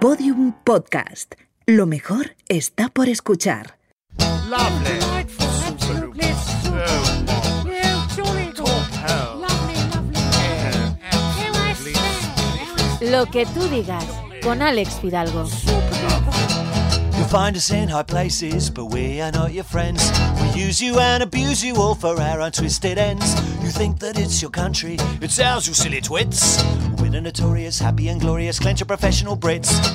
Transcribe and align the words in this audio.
Podium 0.00 0.52
Podcast. 0.62 1.34
Lo 1.66 1.84
mejor 1.84 2.36
está 2.48 2.88
por 2.88 3.08
escuchar. 3.08 3.78
Lovely. 4.48 4.98
Lo 13.10 13.26
que 13.26 13.44
tú 13.46 13.66
digas 13.68 14.04
con 14.44 14.62
Alex 14.62 15.00
Fidalgo. 15.00 15.48
Find 17.30 17.56
us 17.56 17.70
in 17.70 17.90
high 17.90 18.04
places, 18.04 18.70
but 18.70 18.86
we 18.86 19.20
are 19.20 19.30
not 19.30 19.52
your 19.52 19.64
friends. 19.64 20.00
We 20.40 20.62
use 20.62 20.80
you 20.80 20.98
and 20.98 21.22
abuse 21.22 21.62
you 21.62 21.74
all 21.76 21.94
for 21.94 22.18
our 22.18 22.40
ends. 22.40 23.34
You 23.62 23.68
think 23.70 23.98
that 23.98 24.18
it's 24.18 24.40
your 24.40 24.50
country, 24.50 24.96
it's 25.20 25.38
ours, 25.38 25.68
you 25.68 25.74
silly 25.74 26.00
twits. 26.00 26.64
We're 26.98 27.20
notorious, 27.20 27.80
happy 27.80 28.08
and 28.08 28.20
glorious 28.20 28.58
clench 28.58 28.80
of 28.80 28.88
professional. 28.88 29.38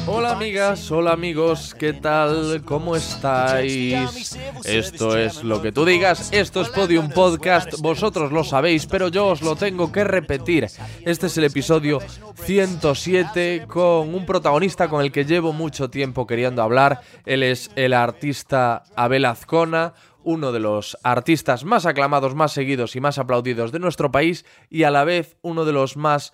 Hola 0.07 0.33
amigas, 0.33 0.91
hola 0.91 1.13
amigos, 1.13 1.73
¿qué 1.73 1.93
tal? 1.93 2.61
¿Cómo 2.65 2.95
estáis? 2.95 4.37
Esto 4.63 5.17
es 5.17 5.43
lo 5.43 5.61
que 5.61 5.71
tú 5.71 5.85
digas, 5.85 6.29
esto 6.31 6.61
es 6.61 6.69
Podium 6.69 7.09
Podcast, 7.09 7.79
vosotros 7.79 8.31
lo 8.31 8.43
sabéis, 8.43 8.85
pero 8.85 9.07
yo 9.09 9.27
os 9.27 9.41
lo 9.41 9.55
tengo 9.55 9.91
que 9.91 10.03
repetir. 10.03 10.67
Este 11.01 11.27
es 11.27 11.37
el 11.37 11.45
episodio 11.45 11.99
107 12.43 13.65
con 13.67 14.13
un 14.13 14.25
protagonista 14.25 14.87
con 14.87 15.01
el 15.01 15.11
que 15.11 15.25
llevo 15.25 15.53
mucho 15.53 15.89
tiempo 15.89 16.27
queriendo 16.27 16.61
hablar. 16.61 17.01
Él 17.25 17.43
es 17.43 17.71
el 17.75 17.93
artista 17.93 18.83
Abel 18.95 19.25
Azcona, 19.25 19.93
uno 20.23 20.51
de 20.51 20.59
los 20.59 20.97
artistas 21.03 21.65
más 21.65 21.85
aclamados, 21.85 22.35
más 22.35 22.51
seguidos 22.51 22.95
y 22.95 23.01
más 23.01 23.17
aplaudidos 23.17 23.71
de 23.71 23.79
nuestro 23.79 24.11
país 24.11 24.45
y 24.69 24.83
a 24.83 24.91
la 24.91 25.03
vez 25.03 25.37
uno 25.41 25.65
de 25.65 25.73
los 25.73 25.97
más 25.97 26.33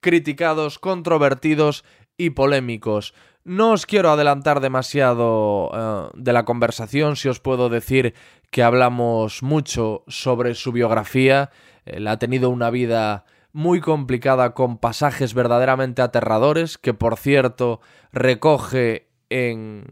criticados, 0.00 0.78
controvertidos 0.78 1.84
y 2.16 2.30
polémicos. 2.30 3.14
No 3.44 3.72
os 3.72 3.86
quiero 3.86 4.10
adelantar 4.10 4.60
demasiado 4.60 5.70
eh, 5.72 6.10
de 6.14 6.32
la 6.32 6.44
conversación, 6.44 7.16
si 7.16 7.28
os 7.28 7.40
puedo 7.40 7.68
decir 7.68 8.14
que 8.50 8.62
hablamos 8.62 9.42
mucho 9.42 10.04
sobre 10.08 10.54
su 10.54 10.72
biografía. 10.72 11.50
Él 11.84 12.08
ha 12.08 12.18
tenido 12.18 12.50
una 12.50 12.70
vida 12.70 13.24
muy 13.52 13.80
complicada 13.80 14.52
con 14.52 14.78
pasajes 14.78 15.32
verdaderamente 15.32 16.02
aterradores, 16.02 16.76
que 16.76 16.92
por 16.92 17.16
cierto 17.16 17.80
recoge 18.12 19.08
en 19.30 19.84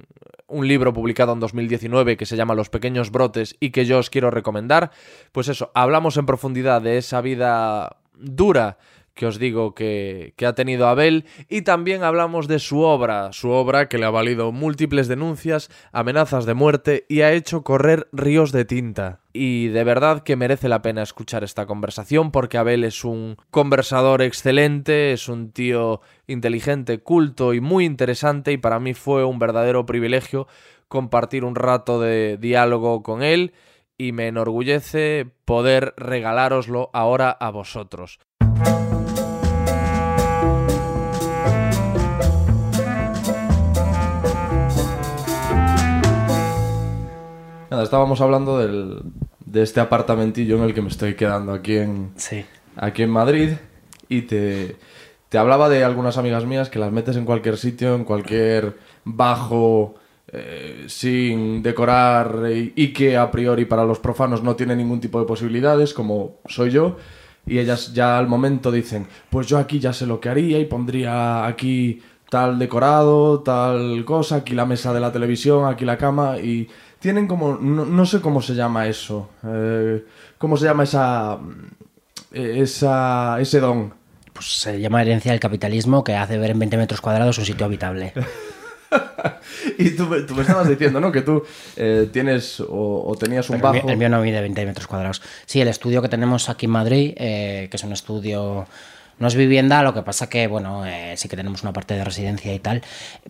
un 0.55 0.69
libro 0.69 0.92
publicado 0.92 1.33
en 1.33 1.41
2019 1.41 2.16
que 2.16 2.27
se 2.27 2.36
llama 2.36 2.55
Los 2.55 2.70
pequeños 2.70 3.10
brotes 3.10 3.56
y 3.58 3.70
que 3.70 3.84
yo 3.84 3.98
os 3.98 4.08
quiero 4.08 4.30
recomendar. 4.30 4.92
Pues 5.33 5.48
eso, 5.48 5.70
hablamos 5.74 6.16
en 6.16 6.27
profundidad 6.27 6.80
de 6.80 6.96
esa 6.96 7.20
vida 7.20 7.96
dura 8.16 8.78
que 9.14 9.26
os 9.26 9.38
digo 9.38 9.74
que, 9.74 10.34
que, 10.36 10.46
ha 10.46 10.54
tenido 10.54 10.88
Abel 10.88 11.24
y 11.48 11.62
también 11.62 12.02
hablamos 12.02 12.48
de 12.48 12.58
su 12.58 12.80
obra, 12.80 13.32
su 13.32 13.50
obra 13.50 13.88
que 13.88 13.98
le 13.98 14.06
ha 14.06 14.10
valido 14.10 14.52
múltiples 14.52 15.08
denuncias, 15.08 15.70
amenazas 15.92 16.46
de 16.46 16.54
muerte 16.54 17.06
y 17.08 17.20
ha 17.22 17.32
hecho 17.32 17.62
correr 17.62 18.08
ríos 18.12 18.50
de 18.52 18.64
tinta. 18.64 19.20
Y 19.32 19.68
de 19.68 19.84
verdad 19.84 20.22
que 20.22 20.36
merece 20.36 20.68
la 20.68 20.82
pena 20.82 21.02
escuchar 21.02 21.44
esta 21.44 21.66
conversación 21.66 22.30
porque 22.30 22.58
Abel 22.58 22.84
es 22.84 23.04
un 23.04 23.36
conversador 23.50 24.22
excelente, 24.22 25.12
es 25.12 25.28
un 25.28 25.52
tío 25.52 26.00
inteligente, 26.26 26.98
culto 26.98 27.54
y 27.54 27.60
muy 27.60 27.84
interesante 27.84 28.52
y 28.52 28.58
para 28.58 28.80
mí 28.80 28.94
fue 28.94 29.24
un 29.24 29.38
verdadero 29.38 29.86
privilegio 29.86 30.46
compartir 30.88 31.44
un 31.44 31.54
rato 31.54 32.00
de 32.00 32.36
diálogo 32.36 33.02
con 33.02 33.22
él 33.22 33.52
y 33.98 34.12
me 34.12 34.28
enorgullece 34.28 35.26
poder 35.44 35.94
regalároslo 35.96 36.90
ahora 36.92 37.30
a 37.30 37.50
vosotros. 37.50 38.18
Nada, 47.75 47.83
estábamos 47.83 48.20
hablando 48.20 48.56
del, 48.61 49.01
de 49.45 49.62
este 49.64 49.80
apartamentillo 49.80 50.57
en 50.58 50.62
el 50.62 50.74
que 50.74 50.80
me 50.80 50.86
estoy 50.86 51.14
quedando 51.14 51.52
aquí 51.52 51.74
en, 51.74 52.12
Sí. 52.14 52.45
aquí 52.77 53.02
en 53.02 53.11
Madrid 53.11 53.51
y 54.08 54.23
te, 54.23 54.77
te 55.29 55.39
hablaba 55.39 55.68
de 55.68 55.83
algunas 55.83 56.17
amigas 56.17 56.45
mías 56.45 56.70
que 56.70 56.79
las 56.79 56.92
metes 56.92 57.17
en 57.17 57.24
cualquier 57.24 57.57
sitio, 57.57 57.96
en 57.96 58.05
cualquier 58.05 58.77
bajo 59.02 59.96
eh, 60.29 60.84
sin 60.86 61.64
decorar 61.64 62.45
y, 62.55 62.74
y 62.77 62.92
que 62.92 63.17
a 63.17 63.33
priori 63.33 63.64
para 63.64 63.84
los 63.84 63.98
profanos 63.98 64.40
no 64.45 64.55
tiene 64.55 64.77
ningún 64.77 65.01
tipo 65.01 65.18
de 65.18 65.27
posibilidades, 65.27 65.95
como 65.95 66.36
soy 66.46 66.70
yo. 66.70 66.96
Y 67.45 67.58
ellas 67.58 67.92
ya 67.92 68.18
al 68.18 68.29
momento 68.29 68.70
dicen, 68.70 69.08
pues 69.30 69.48
yo 69.48 69.58
aquí 69.58 69.80
ya 69.80 69.92
sé 69.92 70.07
lo 70.07 70.20
que 70.20 70.29
haría 70.29 70.61
y 70.61 70.67
pondría 70.67 71.45
aquí 71.45 72.01
tal 72.30 72.57
decorado, 72.57 73.40
tal 73.40 74.05
cosa, 74.05 74.36
aquí 74.36 74.55
la 74.55 74.64
mesa 74.64 74.95
de 74.95 75.01
la 75.01 75.11
televisión, 75.11 75.67
aquí 75.67 75.84
la 75.84 75.98
cama 75.98 76.39
y 76.39 76.68
tienen 77.04 77.26
como, 77.26 77.56
no, 77.56 77.84
no 77.84 78.06
sé 78.06 78.22
cómo 78.22 78.40
se 78.40 78.54
llama 78.54 78.86
eso, 78.88 79.28
eh, 79.46 80.02
cómo 80.38 80.56
se 80.56 80.64
llama 80.64 80.84
esa, 80.84 81.38
eh, 82.32 82.60
esa, 82.62 83.36
ese 83.40 83.60
don. 83.60 83.92
Pues 84.32 84.46
se 84.60 84.80
llama 84.80 85.02
herencia 85.02 85.30
del 85.30 85.38
capitalismo 85.38 86.02
que 86.02 86.16
hace 86.16 86.38
ver 86.38 86.52
en 86.52 86.60
20 86.60 86.78
metros 86.78 87.02
cuadrados 87.02 87.36
un 87.36 87.44
sitio 87.44 87.66
habitable. 87.66 88.14
y 89.78 89.90
tú, 89.90 90.06
me- 90.06 90.22
tú 90.22 90.34
me 90.34 90.40
estabas 90.40 90.66
diciendo, 90.66 90.98
¿no? 90.98 91.12
Que 91.12 91.20
tú 91.20 91.44
eh, 91.76 92.08
tienes 92.10 92.60
o, 92.60 93.04
o 93.06 93.14
tenías 93.16 93.50
un 93.50 93.56
Pero 93.56 93.68
el 93.68 93.72
mío- 93.74 93.82
bajo... 93.82 93.90
El 93.92 93.98
mío 93.98 94.08
no 94.08 94.22
mide 94.22 94.40
20 94.40 94.64
metros 94.64 94.86
cuadrados. 94.86 95.20
Sí, 95.44 95.60
el 95.60 95.68
estudio 95.68 96.00
que 96.00 96.08
tenemos 96.08 96.48
aquí 96.48 96.64
en 96.64 96.72
Madrid, 96.72 97.12
eh, 97.18 97.68
que 97.70 97.76
es 97.76 97.84
un 97.84 97.92
estudio. 97.92 98.66
No 99.19 99.29
es 99.29 99.35
vivienda, 99.35 99.83
lo 99.83 99.95
que 99.95 100.02
pasa 100.02 100.29
que, 100.29 100.47
bueno, 100.47 100.85
eh, 100.86 101.14
sí 101.17 101.29
que 101.29 101.36
tenemos 101.36 101.63
una 101.63 101.73
parte 101.73 101.95
de 101.95 102.05
residencia 102.05 102.52
y 102.52 102.58
tal, 102.58 102.83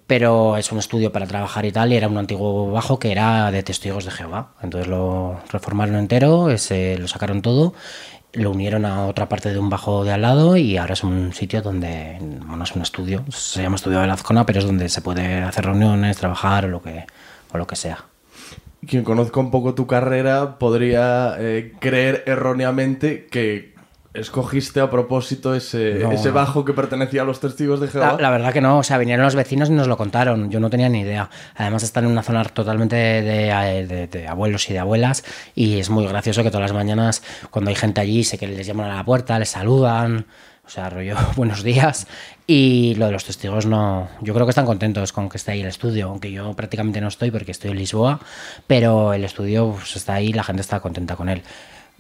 pero 0.07 0.57
es 0.57 0.73
un 0.73 0.79
estudio 0.79 1.13
para 1.13 1.27
trabajar 1.27 1.67
y 1.67 1.73
tal, 1.73 1.93
y 1.93 1.97
era 1.97 2.09
un 2.09 2.17
antiguo 2.17 2.71
bajo 2.71 2.99
que 2.99 3.13
era 3.13 3.51
de 3.51 3.63
testigos 3.63 4.05
de 4.05 4.11
Jehová. 4.11 4.55
Entonces 4.63 4.89
lo 4.89 5.41
reformaron 5.51 5.97
entero, 5.97 6.51
ese, 6.51 6.97
lo 6.99 7.09
sacaron 7.09 7.43
todo, 7.43 7.75
lo 8.35 8.51
unieron 8.51 8.85
a 8.85 9.07
otra 9.07 9.29
parte 9.29 9.53
de 9.53 9.59
un 9.59 9.71
bajo 9.71 10.05
de 10.05 10.13
al 10.13 10.23
lado 10.23 10.57
y 10.57 10.77
ahora 10.77 10.95
es 10.95 11.05
un 11.05 11.33
sitio 11.33 11.63
donde, 11.63 12.19
bueno, 12.47 12.65
es 12.65 12.73
un 12.73 12.83
estudio, 12.83 13.25
se 13.31 13.63
llama 13.63 13.77
Estudio 13.77 14.01
de 14.01 14.07
la 14.07 14.15
Azcona, 14.15 14.45
pero 14.45 14.59
es 14.59 14.65
donde 14.65 14.89
se 14.89 15.03
puede 15.03 15.43
hacer 15.43 15.65
reuniones, 15.67 16.17
trabajar 16.17 16.65
o 16.65 16.69
lo 16.69 16.83
que, 16.83 17.05
o 17.53 17.59
lo 17.59 17.67
que 17.67 17.77
sea. 17.77 18.05
Quien 18.87 19.05
conozca 19.05 19.41
un 19.41 19.51
poco 19.51 19.75
tu 19.75 19.87
carrera 19.87 20.59
podría 20.59 21.37
eh, 21.39 21.73
creer 21.79 22.25
erróneamente 22.27 23.27
que 23.31 23.74
escogiste 24.15 24.81
a 24.81 24.89
propósito 24.89 25.55
ese, 25.55 25.95
No, 26.01 26.13
ese 26.13 26.31
bajo 26.31 26.65
que 26.65 26.73
pertenecía 26.73 27.23
a 27.23 27.25
los 27.25 27.41
testigos 27.41 27.81
de 27.81 27.89
Jehová. 27.89 28.13
La, 28.15 28.23
la 28.23 28.31
verdad 28.31 28.53
que 28.53 28.61
no, 28.61 28.79
o 28.79 28.83
sea, 28.85 28.97
vinieron 28.97 29.25
los 29.25 29.35
vecinos 29.35 29.69
y 29.69 29.73
nos 29.73 29.89
lo 29.89 29.97
contaron, 29.97 30.51
yo 30.51 30.61
no 30.61 30.71
tenía 30.71 30.89
ni 30.89 31.01
idea. 31.01 31.29
Además 31.57 31.83
están 31.83 32.05
en 32.05 32.13
una 32.13 32.23
zona 32.23 32.45
totalmente 32.45 32.95
de, 32.97 33.23
de- 33.23 33.87
de- 33.87 34.07
de 34.07 34.29
abuelos 34.29 34.71
y 34.71 34.73
de 34.73 34.79
abuelas 34.79 35.25
y 35.55 35.81
es 35.81 35.91
muy 35.91 36.07
gracioso 36.07 36.43
que 36.45 36.51
todas 36.51 36.63
las 36.71 36.73
mañanas 36.73 37.23
cuando 37.51 37.71
hay 37.71 37.75
gente 37.75 38.01
allí 38.01 38.23
sé 38.25 38.39
que 38.39 38.47
les 38.47 38.67
llaman 38.67 38.91
a 38.91 38.95
la 38.97 39.05
puerta, 39.05 39.37
les 39.39 39.49
saludan, 39.51 40.27
o 40.65 40.69
sea, 40.71 40.89
rollo 40.91 41.17
buenos 41.37 41.65
días 41.65 42.07
y 42.47 42.95
lo 42.95 43.07
de 43.07 43.13
los 43.13 43.25
testigos 43.25 43.67
no, 43.67 44.09
yo 44.21 44.33
creo 44.33 44.47
que 44.47 44.51
están 44.51 44.67
contentos 44.67 45.13
con 45.13 45.29
que 45.29 45.39
esté 45.39 45.53
ahí 45.53 45.61
el 45.63 45.67
estudio, 45.67 46.09
aunque 46.11 46.31
yo 46.31 46.55
prácticamente 46.55 47.01
no 47.01 47.09
estoy 47.09 47.31
porque 47.33 47.51
estoy 47.51 47.73
en 47.73 47.79
Lisboa, 47.79 48.21
pero 48.69 49.13
el 49.13 49.25
estudio 49.25 49.73
pues, 49.73 49.97
está 49.97 50.15
ahí 50.15 50.29
y 50.29 50.33
la 50.33 50.45
gente 50.45 50.63
está 50.63 50.79
contenta 50.79 51.17
con 51.17 51.29
él. 51.29 51.43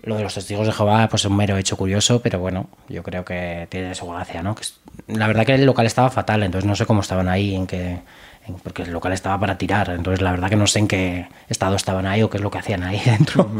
Lo 0.04 0.16
de 0.16 0.22
los 0.22 0.34
testigos 0.34 0.66
de 0.66 0.72
Jehová, 0.72 1.08
pues 1.08 1.22
es 1.24 1.30
un 1.30 1.36
mero 1.36 1.56
hecho 1.56 1.76
curioso, 1.76 2.20
pero 2.20 2.38
bueno, 2.38 2.68
yo 2.88 3.02
creo 3.02 3.24
que 3.24 3.66
tiene 3.70 3.94
su 3.94 4.06
gracia, 4.06 4.42
¿no? 4.42 4.54
Que 4.54 4.62
es- 4.62 4.78
la 5.06 5.26
verdad 5.26 5.46
que 5.46 5.54
el 5.54 5.64
local 5.64 5.86
estaba 5.86 6.10
fatal, 6.10 6.42
entonces 6.42 6.68
no 6.68 6.76
sé 6.76 6.84
cómo 6.86 7.00
estaban 7.00 7.28
ahí, 7.28 7.54
en 7.54 7.66
qué, 7.66 8.00
en- 8.46 8.54
porque 8.62 8.82
el 8.82 8.92
local 8.92 9.12
estaba 9.14 9.40
para 9.40 9.56
tirar, 9.56 9.88
entonces 9.90 10.20
la 10.20 10.30
verdad 10.32 10.50
que 10.50 10.56
no 10.56 10.66
sé 10.66 10.80
en 10.80 10.88
qué 10.88 11.26
estado 11.48 11.74
estaban 11.76 12.06
ahí 12.06 12.22
o 12.22 12.28
qué 12.28 12.36
es 12.36 12.42
lo 12.42 12.50
que 12.50 12.58
hacían 12.58 12.82
ahí 12.82 13.00
dentro, 13.06 13.50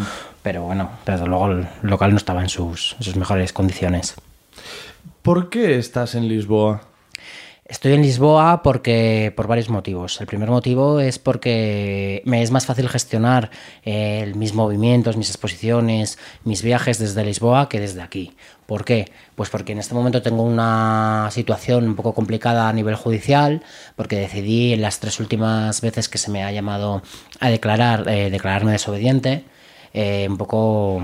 pero 0.43 0.63
bueno, 0.63 0.91
desde 1.07 1.27
luego 1.27 1.47
el 1.51 1.67
local 1.83 2.11
no 2.11 2.19
estaba 2.19 2.43
en 2.43 2.49
sus, 2.51 2.95
en 2.99 3.03
sus 3.05 3.17
mejores 3.17 3.53
condiciones. 3.55 4.15
¿Por 5.23 5.49
qué 5.49 5.79
estás 5.79 6.15
en 6.15 6.29
Lisboa? 6.29 6.83
Estoy 7.67 7.95
en 7.95 8.03
Lisboa 8.03 8.63
porque 8.63 9.33
por 9.35 9.47
varios 9.47 9.71
motivos. 9.71 10.21
El 10.21 10.27
primer 10.27 10.51
motivo 10.51 11.01
es 11.01 11.19
porque 11.19 12.21
me 12.27 12.43
es 12.43 12.51
más 12.51 12.67
fácil 12.67 12.91
gestionar 12.91 13.51
eh, 13.87 14.31
mis 14.37 14.53
movimientos, 14.53 15.17
mis 15.17 15.31
exposiciones, 15.31 16.19
mis 16.45 16.63
viajes 16.63 16.99
desde 16.99 17.25
Lisboa 17.25 17.71
que 17.71 17.81
desde 17.81 18.03
aquí. 18.03 18.37
¿Por 18.67 18.85
qué? 18.85 19.11
Pues 19.35 19.49
porque 19.49 19.73
en 19.73 19.79
este 19.79 19.95
momento 19.95 20.21
tengo 20.21 20.43
una 20.43 21.31
situación 21.33 21.89
un 21.89 21.97
poco 21.97 22.13
complicada 22.13 22.69
a 22.69 22.73
nivel 22.75 22.97
judicial, 22.97 23.63
porque 23.97 24.17
decidí 24.17 24.75
en 24.75 24.83
las 24.83 25.01
tres 25.01 25.19
últimas 25.19 25.81
veces 25.81 26.11
que 26.11 26.19
se 26.19 26.31
me 26.31 26.45
ha 26.45 26.53
llamado 26.53 27.03
a 27.41 27.49
declarar, 27.49 28.07
eh, 28.09 28.29
declararme 28.29 28.73
desobediente, 28.73 29.45
eh, 29.95 30.27
un 30.29 30.37
poco 30.37 31.03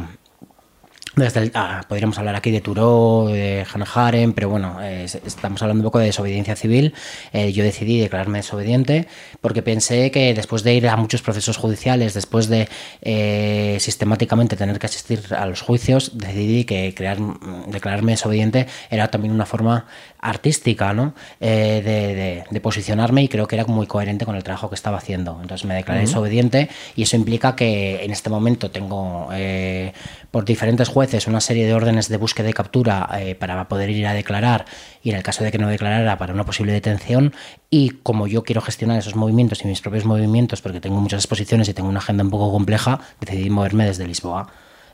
Desde 1.16 1.40
el- 1.40 1.50
ah, 1.54 1.82
podríamos 1.88 2.16
hablar 2.18 2.36
aquí 2.36 2.52
de 2.52 2.60
Turó, 2.60 3.26
de 3.28 3.66
Hannah 3.72 3.86
Haren, 3.94 4.32
pero 4.32 4.48
bueno, 4.48 4.80
eh, 4.80 5.04
es- 5.04 5.16
estamos 5.26 5.60
hablando 5.60 5.80
un 5.82 5.84
poco 5.84 5.98
de 5.98 6.06
desobediencia 6.06 6.54
civil. 6.54 6.94
Eh, 7.32 7.52
yo 7.52 7.64
decidí 7.64 7.98
declararme 7.98 8.38
desobediente 8.38 9.08
porque 9.40 9.60
pensé 9.60 10.12
que 10.12 10.32
después 10.34 10.62
de 10.62 10.74
ir 10.74 10.88
a 10.88 10.96
muchos 10.96 11.20
procesos 11.20 11.56
judiciales, 11.56 12.14
después 12.14 12.48
de 12.48 12.68
eh, 13.02 13.76
sistemáticamente 13.80 14.56
tener 14.56 14.78
que 14.78 14.86
asistir 14.86 15.20
a 15.36 15.46
los 15.46 15.62
juicios, 15.62 16.12
decidí 16.16 16.64
que 16.64 16.94
crear, 16.94 17.18
declararme 17.66 18.12
desobediente 18.12 18.66
era 18.88 19.08
también 19.08 19.34
una 19.34 19.46
forma 19.46 19.86
artística, 20.20 20.92
¿no? 20.92 21.14
Eh, 21.40 21.82
de, 21.84 22.14
de- 22.14 22.44
de 22.48 22.60
posicionarme 22.60 23.22
y 23.24 23.28
creo 23.28 23.48
que 23.48 23.56
era 23.56 23.64
muy 23.66 23.86
coherente 23.88 24.24
con 24.24 24.36
el 24.36 24.44
trabajo 24.44 24.68
que 24.68 24.76
estaba 24.76 24.98
haciendo. 24.98 25.38
Entonces 25.42 25.64
me 25.66 25.74
declaré 25.74 26.02
desobediente 26.02 26.68
y 26.94 27.02
eso 27.02 27.16
implica 27.16 27.56
que 27.56 28.04
en 28.04 28.12
este 28.12 28.30
momento 28.30 28.70
tengo 28.70 29.28
eh, 29.32 29.92
por 30.30 30.44
diferentes 30.44 30.88
jueces 30.88 31.26
una 31.26 31.40
serie 31.40 31.66
de 31.66 31.74
órdenes 31.74 32.08
de 32.08 32.16
búsqueda 32.16 32.48
y 32.48 32.52
captura 32.52 33.08
eh, 33.18 33.34
para 33.34 33.68
poder 33.68 33.90
ir 33.90 34.06
a 34.06 34.14
declarar 34.14 34.64
y 35.02 35.10
en 35.10 35.16
el 35.16 35.22
caso 35.22 35.44
de 35.44 35.50
que 35.50 35.58
no 35.58 35.68
declarara 35.68 36.18
para 36.18 36.32
una 36.32 36.44
posible 36.44 36.72
detención 36.72 37.34
y 37.68 37.90
como 37.90 38.26
yo 38.26 38.42
quiero 38.42 38.60
gestionar 38.60 38.98
esos 38.98 39.16
movimientos 39.16 39.64
y 39.64 39.68
mis 39.68 39.80
propios 39.80 40.04
movimientos 40.04 40.62
porque 40.62 40.80
tengo 40.80 41.00
muchas 41.00 41.20
exposiciones 41.20 41.68
y 41.68 41.74
tengo 41.74 41.88
una 41.88 41.98
agenda 41.98 42.24
un 42.24 42.30
poco 42.30 42.52
compleja, 42.52 43.00
decidí 43.20 43.50
moverme 43.50 43.86
desde 43.86 44.06
Lisboa. 44.06 44.48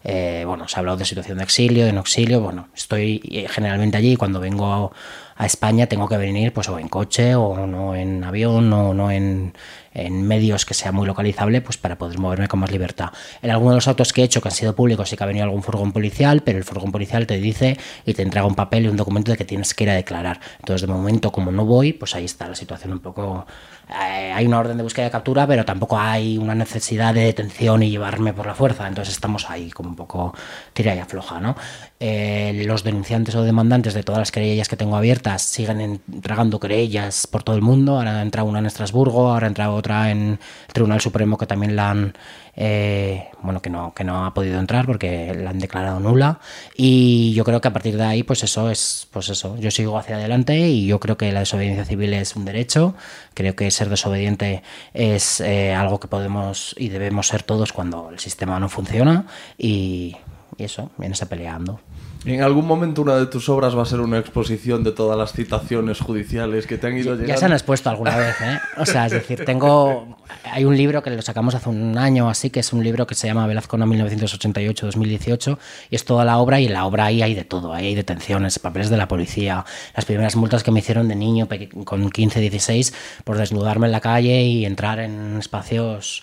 Eh, 0.09 0.45
bueno, 0.47 0.69
se 0.69 0.77
ha 0.77 0.81
hablado 0.81 0.99
de 0.99 1.05
situación 1.05 1.39
de 1.39 1.45
exilio, 1.45 1.85
de 1.85 1.93
no 1.93 2.03
exilio. 2.03 2.41
Bueno, 2.41 2.69
estoy 2.77 3.21
eh, 3.29 3.49
generalmente 3.49 3.97
allí 3.97 4.13
y 4.13 4.17
cuando 4.17 4.39
vengo 4.39 4.73
a, 4.73 4.91
a 5.37 5.47
España 5.47 5.87
tengo 5.87 6.09
que 6.09 6.17
venir 6.17 6.53
pues 6.53 6.69
o 6.69 6.79
en 6.79 6.89
coche 6.89 7.35
o 7.35 7.67
no 7.67 7.95
en 7.95 8.23
avión 8.23 8.73
o 8.73 8.95
no 8.95 9.11
en, 9.11 9.53
en 9.97 10.27
medios 10.27 10.65
que 10.67 10.75
sea 10.75 10.93
muy 10.93 11.07
localizable 11.07 11.61
pues 11.63 11.79
para 11.79 11.97
poder 11.97 12.19
moverme 12.19 12.49
con 12.49 12.61
más 12.61 12.71
libertad. 12.71 13.11
En 13.43 13.51
algunos 13.51 13.73
de 13.73 13.77
los 13.77 13.89
autos 13.89 14.13
que 14.13 14.23
he 14.23 14.25
hecho 14.25 14.41
que 14.41 14.49
han 14.49 14.55
sido 14.55 14.75
públicos 14.75 15.09
sí 15.09 15.17
que 15.17 15.25
ha 15.25 15.27
venido 15.27 15.45
algún 15.45 15.63
furgón 15.63 15.93
policial, 15.93 16.43
pero 16.43 16.59
el 16.59 16.65
furgón 16.65 16.93
policial 16.93 17.27
te 17.27 17.39
dice 17.39 17.79
y 18.05 18.15
te 18.15 18.23
entrega 18.23 18.47
un 18.47 18.55
papel 18.55 18.85
y 18.85 18.89
un 18.89 18.97
documento 18.97 19.33
de 19.33 19.39
que 19.39 19.45
tienes 19.45 19.75
que 19.75 19.85
ir 19.85 19.91
a 19.91 19.95
declarar. 19.95 20.41
Entonces 20.59 20.87
de 20.87 20.93
momento 20.93 21.33
como 21.33 21.51
no 21.51 21.65
voy, 21.65 21.93
pues 21.93 22.15
ahí 22.15 22.27
está 22.27 22.49
la 22.49 22.55
situación 22.55 22.93
un 22.93 23.01
poco... 23.01 23.47
eh, 23.89 24.33
hay 24.33 24.47
una 24.47 24.59
orden 24.59 24.77
de 24.77 24.83
búsqueda 24.83 25.07
y 25.07 25.11
captura, 25.11 25.47
pero 25.47 25.65
tampoco 25.65 25.99
hay 25.99 26.37
una 26.39 26.55
necesidad 26.55 27.15
de 27.15 27.23
detención 27.23 27.83
y 27.83 27.91
llevarme 27.91 28.33
por 28.33 28.47
la 28.47 28.55
fuerza. 28.55 28.87
Entonces 28.87 29.15
estamos 29.15 29.49
ahí 29.49 29.71
como 29.71 29.89
un 29.91 29.97
poco 29.97 30.35
tira 30.73 30.95
y 30.95 30.99
afloja, 30.99 31.41
¿no? 31.41 31.57
Eh, 31.99 32.63
los 32.67 32.85
denunciantes 32.85 33.35
o 33.37 33.43
demandantes 33.43 33.95
de 33.95 34.03
todas 34.03 34.19
las 34.19 34.31
querellas 34.31 34.69
que 34.69 34.77
tengo 34.77 34.97
abiertas 34.97 35.41
siguen 35.41 35.81
entregando 35.81 36.61
querellas 36.61 37.27
por 37.27 37.43
todo 37.43 37.57
el 37.57 37.63
mundo. 37.63 37.97
Ahora 37.97 38.19
ha 38.19 38.23
entrado 38.23 38.49
una 38.49 38.59
en 38.59 38.67
Estrasburgo, 38.67 39.31
ahora 39.31 39.47
ha 39.47 39.49
entrado 39.49 39.75
otra 39.75 40.11
en 40.11 40.39
el 40.69 40.75
Tribunal 40.75 41.01
Supremo 41.01 41.39
que 41.39 41.47
también 41.47 41.75
la 41.75 41.91
han, 41.91 42.13
eh, 42.55 43.29
bueno, 43.41 43.63
que 43.63 43.71
no, 43.71 43.95
que 43.95 44.05
no 44.05 44.27
ha 44.27 44.35
podido 44.35 44.61
entrar 44.61 44.85
porque 44.85 45.35
la 45.35 45.49
han 45.51 45.59
declarado 45.59 45.99
nula. 45.99 46.39
Y 46.77 47.33
yo 47.33 47.45
creo 47.45 47.63
que 47.63 47.69
a 47.69 47.73
partir 47.73 47.97
de 47.97 48.05
ahí, 48.05 48.23
pues 48.23 48.43
eso 48.43 48.69
es, 48.69 49.09
pues 49.11 49.31
eso, 49.31 49.57
yo 49.57 49.71
sigo 49.71 49.97
hacia 49.97 50.17
adelante 50.17 50.69
y 50.69 50.87
yo 50.87 51.01
creo 51.01 51.17
que 51.17 51.33
la 51.33 51.41
desobediencia 51.41 51.87
civil 51.87 52.13
es 52.13 52.37
un 52.37 52.45
derecho. 52.45 52.95
Creo 53.33 53.57
que 53.57 53.71
ser 53.71 53.89
desobediente 53.89 54.63
es 54.93 55.41
eh, 55.41 55.75
algo 55.75 55.99
que 55.99 56.09
podemos 56.09 56.75
y 56.79 56.91
debemos 56.91 57.29
ser 57.29 57.43
todos 57.43 57.73
cuando 57.73 58.11
el 58.11 58.19
sistema 58.19 58.61
no 58.61 58.69
funciona. 58.69 59.25
Y, 59.57 60.17
y 60.59 60.65
eso, 60.65 60.91
vienes 60.99 61.25
peleando. 61.29 61.81
En 62.27 62.43
algún 62.43 62.67
momento 62.67 63.03
una 63.03 63.15
de 63.15 63.27
tus 63.27 63.49
obras 63.49 63.77
va 63.77 63.83
a 63.83 63.87
ser 63.87 64.01
una 64.01 64.19
exposición 64.19 64.83
de 64.83 64.91
todas 64.91 65.17
las 65.17 65.33
citaciones 65.33 66.01
judiciales 66.01 66.67
que 66.67 66.77
te 66.77 66.89
han 66.89 66.97
ido 66.97 67.13
llegando. 67.13 67.29
Ya 67.29 67.37
se 67.37 67.45
han 67.45 67.53
expuesto 67.53 67.89
alguna 67.89 68.17
vez, 68.17 68.35
¿eh? 68.41 68.59
O 68.79 68.85
sea, 68.85 69.07
es 69.07 69.13
decir, 69.13 69.45
tengo. 69.45 70.17
Hay 70.51 70.65
un 70.65 70.77
libro 70.77 71.05
que 71.05 71.11
lo 71.11 71.23
sacamos 71.23 71.55
hace 71.55 71.69
un 71.69 71.97
año 71.97 72.29
así, 72.29 72.51
que 72.51 72.59
es 72.59 72.73
un 72.73 72.83
libro 72.83 73.07
que 73.07 73.15
se 73.15 73.29
llama 73.29 73.47
Velazcona 73.47 73.87
1988-2018, 73.87 75.59
y 75.89 75.95
es 75.95 76.05
toda 76.05 76.25
la 76.25 76.39
obra, 76.39 76.59
y 76.59 76.67
en 76.67 76.73
la 76.73 76.85
obra 76.85 77.05
ahí 77.05 77.23
hay 77.23 77.35
de 77.35 77.45
todo. 77.45 77.73
Ahí 77.73 77.87
hay 77.87 77.95
detenciones, 77.95 78.59
papeles 78.59 78.91
de 78.91 78.97
la 78.97 79.07
policía, 79.07 79.65
las 79.95 80.05
primeras 80.05 80.35
multas 80.35 80.65
que 80.65 80.73
me 80.73 80.81
hicieron 80.81 81.07
de 81.07 81.15
niño 81.15 81.47
con 81.85 82.11
15, 82.11 82.41
16, 82.41 82.93
por 83.23 83.39
desnudarme 83.39 83.87
en 83.87 83.93
la 83.93 84.01
calle 84.01 84.43
y 84.43 84.67
entrar 84.67 84.99
en 84.99 85.37
espacios. 85.39 86.23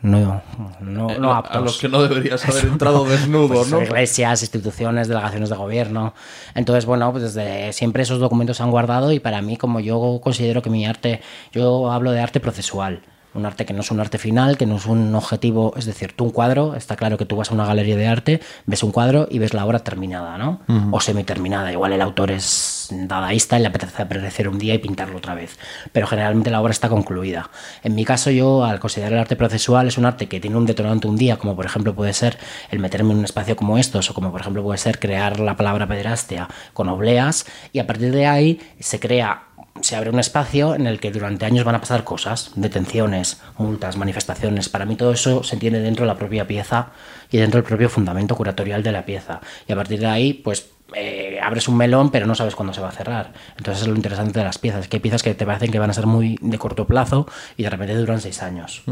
No, 0.00 0.42
no, 0.80 1.08
no 1.18 1.32
a, 1.32 1.38
aptos. 1.38 1.56
a 1.56 1.60
los 1.60 1.78
que 1.78 1.88
no 1.88 2.02
deberías 2.02 2.48
haber 2.48 2.64
entrado 2.72 3.04
desnudo, 3.08 3.48
Pues, 3.48 3.70
¿no? 3.70 3.82
Iglesias, 3.82 4.42
instituciones, 4.42 5.08
delegaciones 5.08 5.48
de 5.48 5.56
gobierno. 5.56 6.14
Entonces, 6.54 6.86
bueno, 6.86 7.10
pues 7.10 7.34
desde 7.34 7.72
siempre 7.72 8.02
esos 8.04 8.20
documentos 8.20 8.56
se 8.58 8.62
han 8.62 8.70
guardado 8.70 9.10
y 9.12 9.18
para 9.20 9.42
mí, 9.42 9.56
como 9.56 9.80
yo 9.80 10.20
considero 10.22 10.62
que 10.62 10.70
mi 10.70 10.86
arte, 10.86 11.20
yo 11.52 11.90
hablo 11.90 12.12
de 12.12 12.20
arte 12.20 12.38
procesual. 12.40 13.02
Un 13.34 13.44
arte 13.44 13.66
que 13.66 13.74
no 13.74 13.80
es 13.80 13.90
un 13.90 14.00
arte 14.00 14.18
final, 14.18 14.56
que 14.56 14.66
no 14.66 14.76
es 14.76 14.86
un 14.86 15.14
objetivo, 15.14 15.74
es 15.76 15.84
decir, 15.84 16.14
tú 16.16 16.24
un 16.24 16.30
cuadro, 16.30 16.74
está 16.74 16.96
claro 16.96 17.18
que 17.18 17.26
tú 17.26 17.36
vas 17.36 17.50
a 17.50 17.54
una 17.54 17.66
galería 17.66 17.94
de 17.96 18.06
arte, 18.06 18.40
ves 18.66 18.82
un 18.82 18.90
cuadro 18.90 19.28
y 19.30 19.38
ves 19.38 19.52
la 19.52 19.66
obra 19.66 19.80
terminada, 19.80 20.38
¿no? 20.38 20.60
O 20.92 21.00
semi-terminada. 21.00 21.70
Igual 21.70 21.92
el 21.92 22.00
autor 22.02 22.30
es 22.30 22.77
dadaísta 22.90 23.58
y 23.58 23.62
le 23.62 23.68
apetece 23.68 24.02
aparecer 24.02 24.48
un 24.48 24.58
día 24.58 24.74
y 24.74 24.78
pintarlo 24.78 25.18
otra 25.18 25.34
vez. 25.34 25.58
Pero 25.92 26.06
generalmente 26.06 26.50
la 26.50 26.60
obra 26.60 26.72
está 26.72 26.88
concluida. 26.88 27.50
En 27.82 27.94
mi 27.94 28.04
caso, 28.04 28.30
yo, 28.30 28.64
al 28.64 28.80
considerar 28.80 29.12
el 29.12 29.18
arte 29.20 29.36
procesual, 29.36 29.88
es 29.88 29.98
un 29.98 30.06
arte 30.06 30.28
que 30.28 30.40
tiene 30.40 30.56
un 30.56 30.66
detonante 30.66 31.06
un 31.06 31.16
día, 31.16 31.36
como 31.36 31.56
por 31.56 31.66
ejemplo 31.66 31.94
puede 31.94 32.12
ser 32.12 32.38
el 32.70 32.78
meterme 32.78 33.12
en 33.12 33.18
un 33.18 33.24
espacio 33.24 33.56
como 33.56 33.78
estos, 33.78 34.10
o 34.10 34.14
como 34.14 34.30
por 34.30 34.40
ejemplo 34.40 34.62
puede 34.62 34.78
ser 34.78 34.98
crear 34.98 35.40
la 35.40 35.56
palabra 35.56 35.86
pederastia 35.86 36.48
con 36.72 36.88
obleas, 36.88 37.46
y 37.72 37.78
a 37.78 37.86
partir 37.86 38.12
de 38.12 38.26
ahí 38.26 38.60
se 38.80 39.00
crea 39.00 39.42
se 39.82 39.96
abre 39.96 40.10
un 40.10 40.18
espacio 40.18 40.74
en 40.74 40.86
el 40.86 41.00
que 41.00 41.10
durante 41.10 41.46
años 41.46 41.64
van 41.64 41.74
a 41.74 41.80
pasar 41.80 42.04
cosas, 42.04 42.50
detenciones, 42.56 43.40
multas, 43.58 43.96
manifestaciones. 43.96 44.68
Para 44.68 44.84
mí 44.84 44.96
todo 44.96 45.12
eso 45.12 45.42
se 45.42 45.56
entiende 45.56 45.80
dentro 45.80 46.04
de 46.04 46.08
la 46.08 46.18
propia 46.18 46.46
pieza 46.46 46.90
y 47.30 47.38
dentro 47.38 47.58
del 47.60 47.68
propio 47.68 47.88
fundamento 47.88 48.34
curatorial 48.34 48.82
de 48.82 48.92
la 48.92 49.04
pieza. 49.04 49.40
Y 49.66 49.72
a 49.72 49.76
partir 49.76 50.00
de 50.00 50.06
ahí, 50.06 50.32
pues 50.32 50.70
eh, 50.94 51.38
abres 51.42 51.68
un 51.68 51.76
melón, 51.76 52.10
pero 52.10 52.26
no 52.26 52.34
sabes 52.34 52.54
cuándo 52.56 52.72
se 52.72 52.80
va 52.80 52.88
a 52.88 52.92
cerrar. 52.92 53.32
Entonces 53.56 53.82
es 53.82 53.88
lo 53.88 53.94
interesante 53.96 54.38
de 54.38 54.44
las 54.44 54.58
piezas, 54.58 54.88
que 54.88 54.96
hay 54.96 55.00
piezas 55.00 55.22
que 55.22 55.34
te 55.34 55.44
parecen 55.46 55.70
que 55.70 55.78
van 55.78 55.90
a 55.90 55.94
ser 55.94 56.06
muy 56.06 56.38
de 56.40 56.58
corto 56.58 56.86
plazo 56.86 57.26
y 57.56 57.62
de 57.64 57.70
repente 57.70 57.94
duran 57.94 58.20
seis 58.20 58.42
años. 58.42 58.82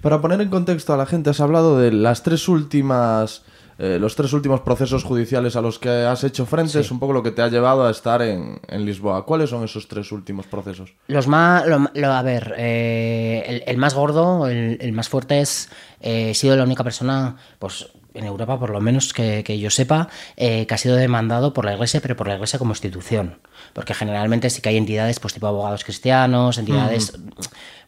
Para 0.00 0.20
poner 0.20 0.40
en 0.40 0.48
contexto 0.48 0.94
a 0.94 0.96
la 0.96 1.06
gente, 1.06 1.30
has 1.30 1.40
hablado 1.40 1.78
de 1.78 1.92
las 1.92 2.22
tres 2.22 2.48
últimas. 2.48 3.42
eh, 3.78 3.98
los 4.00 4.16
tres 4.16 4.32
últimos 4.32 4.60
procesos 4.62 5.04
judiciales 5.04 5.54
a 5.54 5.60
los 5.60 5.78
que 5.78 5.90
has 5.90 6.24
hecho 6.24 6.46
frente 6.46 6.80
es 6.80 6.90
un 6.90 6.98
poco 6.98 7.12
lo 7.12 7.22
que 7.22 7.30
te 7.30 7.42
ha 7.42 7.48
llevado 7.48 7.84
a 7.86 7.90
estar 7.90 8.22
en, 8.22 8.58
en 8.68 8.86
Lisboa. 8.86 9.26
¿Cuáles 9.26 9.50
son 9.50 9.64
esos 9.64 9.86
tres 9.86 10.10
últimos 10.12 10.46
procesos? 10.46 10.94
Los 11.08 11.26
más, 11.26 11.66
lo- 11.66 11.90
lo- 11.92 12.12
a 12.12 12.22
ver, 12.22 12.54
eh, 12.56 13.44
el, 13.46 13.62
el 13.66 13.76
más 13.76 13.92
gordo, 13.94 14.46
el, 14.48 14.78
el 14.80 14.92
más 14.92 15.10
fuerte 15.10 15.40
es, 15.42 15.68
eh, 16.00 16.30
he 16.30 16.34
sido 16.34 16.56
la 16.56 16.62
única 16.64 16.84
persona, 16.84 17.36
pues 17.58 17.88
en 18.16 18.24
Europa 18.24 18.58
por 18.58 18.70
lo 18.70 18.80
menos 18.80 19.12
que, 19.12 19.42
que 19.44 19.58
yo 19.58 19.70
sepa, 19.70 20.08
eh, 20.36 20.66
que 20.66 20.74
ha 20.74 20.78
sido 20.78 20.96
demandado 20.96 21.52
por 21.52 21.64
la 21.64 21.74
Iglesia, 21.74 22.00
pero 22.00 22.16
por 22.16 22.28
la 22.28 22.34
Iglesia 22.34 22.58
como 22.58 22.72
institución. 22.72 23.38
Porque 23.72 23.94
generalmente 23.94 24.50
sí 24.50 24.60
que 24.62 24.68
hay 24.70 24.76
entidades, 24.76 25.20
pues 25.20 25.34
tipo 25.34 25.46
abogados 25.46 25.84
cristianos, 25.84 26.58
entidades, 26.58 27.12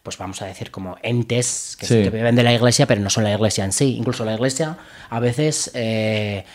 pues 0.03 0.17
vamos 0.17 0.41
a 0.41 0.45
decir 0.45 0.71
como 0.71 0.97
entes 1.03 1.75
que, 1.79 1.85
Sí. 1.85 2.03
que 2.03 2.09
viven 2.09 2.35
de 2.35 2.43
la 2.43 2.53
Iglesia, 2.53 2.85
pero 2.87 3.01
no 3.01 3.09
son 3.09 3.23
la 3.23 3.33
Iglesia 3.33 3.65
en 3.65 3.71
sí. 3.71 3.95
Incluso 3.97 4.25
la 4.25 4.33
Iglesia 4.33 4.77
a 5.09 5.19
veces 5.19 5.71
eh, 5.73 6.45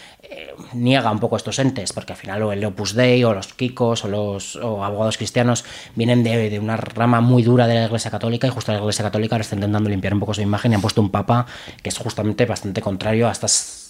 niega 0.72 1.10
un 1.10 1.20
poco 1.20 1.36
estos 1.36 1.58
entes, 1.58 1.92
porque 1.92 2.12
al 2.12 2.18
final 2.18 2.42
o 2.42 2.52
el 2.52 2.64
Opus 2.64 2.94
Dei 2.94 3.24
o 3.24 3.34
los 3.34 3.52
Kikos 3.54 4.04
o 4.04 4.08
los 4.08 4.56
o 4.56 4.84
abogados 4.84 5.16
cristianos 5.16 5.64
vienen 5.94 6.22
de, 6.22 6.50
de 6.50 6.58
una 6.58 6.76
rama 6.76 7.20
muy 7.20 7.42
dura 7.42 7.66
de 7.66 7.74
la 7.74 7.84
Iglesia 7.86 8.10
Católica 8.10 8.46
y 8.46 8.50
justo 8.50 8.72
la 8.72 8.78
Iglesia 8.78 9.04
Católica 9.04 9.34
ahora 9.34 9.42
está 9.42 9.56
intentando 9.56 9.88
limpiar 9.88 10.14
un 10.14 10.20
poco 10.20 10.34
su 10.34 10.42
imagen 10.42 10.72
y 10.72 10.74
han 10.74 10.80
puesto 10.80 11.00
un 11.00 11.10
papa 11.10 11.46
que 11.82 11.88
es 11.88 11.98
justamente 11.98 12.46
bastante 12.46 12.80
contrario 12.80 13.28
a 13.28 13.32
estas 13.32 13.83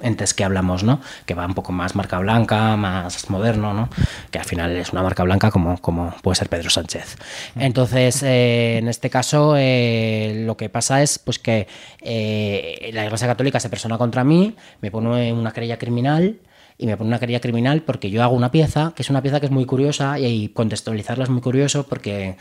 entes 0.00 0.34
que 0.34 0.44
hablamos, 0.44 0.82
¿no? 0.82 1.00
Que 1.26 1.34
va 1.34 1.46
un 1.46 1.54
poco 1.54 1.72
más 1.72 1.94
marca 1.94 2.18
blanca, 2.18 2.76
más 2.76 3.30
moderno, 3.30 3.72
¿no? 3.72 3.88
Que 4.30 4.38
al 4.38 4.44
final 4.44 4.76
es 4.76 4.92
una 4.92 5.02
marca 5.02 5.22
blanca 5.22 5.50
como, 5.50 5.78
como 5.78 6.14
puede 6.22 6.36
ser 6.36 6.48
Pedro 6.48 6.70
Sánchez. 6.70 7.16
Entonces, 7.56 8.22
eh, 8.22 8.78
en 8.78 8.88
este 8.88 9.10
caso, 9.10 9.54
eh, 9.56 10.42
lo 10.44 10.56
que 10.56 10.68
pasa 10.68 11.02
es 11.02 11.18
pues 11.18 11.38
que 11.38 11.66
eh, 12.00 12.90
la 12.92 13.04
Iglesia 13.04 13.26
Católica 13.26 13.60
se 13.60 13.68
persona 13.68 13.98
contra 13.98 14.24
mí, 14.24 14.56
me 14.80 14.90
pone 14.90 15.32
una 15.32 15.52
querella 15.52 15.78
criminal 15.78 16.38
y 16.78 16.86
me 16.86 16.96
pone 16.96 17.08
una 17.08 17.18
querella 17.18 17.40
criminal 17.40 17.82
porque 17.82 18.10
yo 18.10 18.22
hago 18.22 18.34
una 18.34 18.50
pieza, 18.50 18.92
que 18.96 19.02
es 19.02 19.10
una 19.10 19.22
pieza 19.22 19.40
que 19.40 19.46
es 19.46 19.52
muy 19.52 19.66
curiosa 19.66 20.18
y, 20.18 20.48
contextualizarla 20.48 21.24
es 21.24 21.30
muy 21.30 21.40
curioso 21.40 21.86
porque 21.86 22.36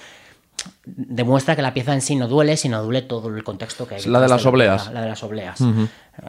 demuestra 0.86 1.56
que 1.56 1.62
la 1.62 1.74
pieza 1.74 1.94
en 1.94 2.02
sí 2.02 2.16
no 2.16 2.28
duele, 2.28 2.58
sino 2.58 2.82
duele 2.84 3.02
todo 3.02 3.30
el 3.30 3.44
contexto 3.44 3.88
que 3.88 3.96
hay. 3.96 4.02
Es 4.02 4.08
la 4.08 4.20
de 4.20 4.28
las 4.28 4.44
la 4.44 4.50
obleas. 4.50 4.82
pieza, 4.82 4.94
La 4.94 5.02
de 5.02 5.10
las 5.10 5.24
obleas. 5.24 5.60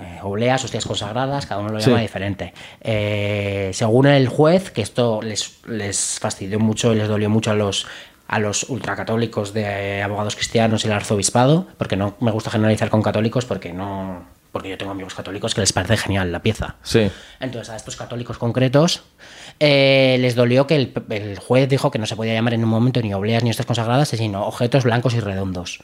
Eh, 0.00 0.20
obleas, 0.22 0.64
hostias 0.64 0.86
consagradas, 0.86 1.44
cada 1.46 1.60
uno 1.60 1.70
lo 1.70 1.78
llama 1.78 1.96
Sí. 1.98 2.02
diferente. 2.02 2.54
Eh, 2.80 3.70
según 3.74 4.06
el 4.06 4.28
juez, 4.28 4.70
que 4.70 4.80
esto 4.82 5.20
les, 5.22 5.58
les 5.66 6.18
fastidió 6.18 6.58
mucho 6.58 6.92
y 6.92 6.96
les 6.96 7.08
dolió 7.08 7.28
mucho 7.30 7.50
a 7.50 7.54
los 7.54 7.86
a 8.28 8.38
los 8.38 8.62
ultracatólicos 8.70 9.52
de 9.52 10.00
abogados 10.02 10.36
cristianos 10.36 10.84
y 10.84 10.86
el 10.86 10.94
arzobispado, 10.94 11.66
porque 11.76 11.96
no 11.96 12.14
me 12.20 12.30
gusta 12.30 12.50
generalizar 12.50 12.88
con 12.88 13.02
católicos 13.02 13.44
porque 13.44 13.74
no 13.74 14.24
porque 14.52 14.70
yo 14.70 14.78
tengo 14.78 14.92
amigos 14.92 15.14
católicos 15.14 15.54
que 15.54 15.60
les 15.60 15.72
parece 15.74 15.96
genial 15.98 16.32
la 16.32 16.40
pieza. 16.40 16.76
Sí. 16.82 17.10
Entonces, 17.40 17.68
a 17.70 17.76
estos 17.76 17.96
católicos 17.96 18.38
concretos 18.38 19.02
eh, 19.60 20.16
les 20.20 20.34
dolió 20.34 20.66
que 20.66 20.76
el, 20.76 20.92
el 21.10 21.38
juez 21.38 21.68
dijo 21.68 21.90
que 21.90 21.98
no 21.98 22.06
se 22.06 22.16
podía 22.16 22.32
llamar 22.34 22.54
en 22.54 22.64
un 22.64 22.70
momento 22.70 23.00
ni 23.02 23.12
obleas 23.12 23.42
ni 23.42 23.50
hostias 23.50 23.66
consagradas, 23.66 24.08
sino 24.08 24.46
objetos 24.46 24.84
blancos 24.84 25.14
y 25.14 25.20
redondos. 25.20 25.80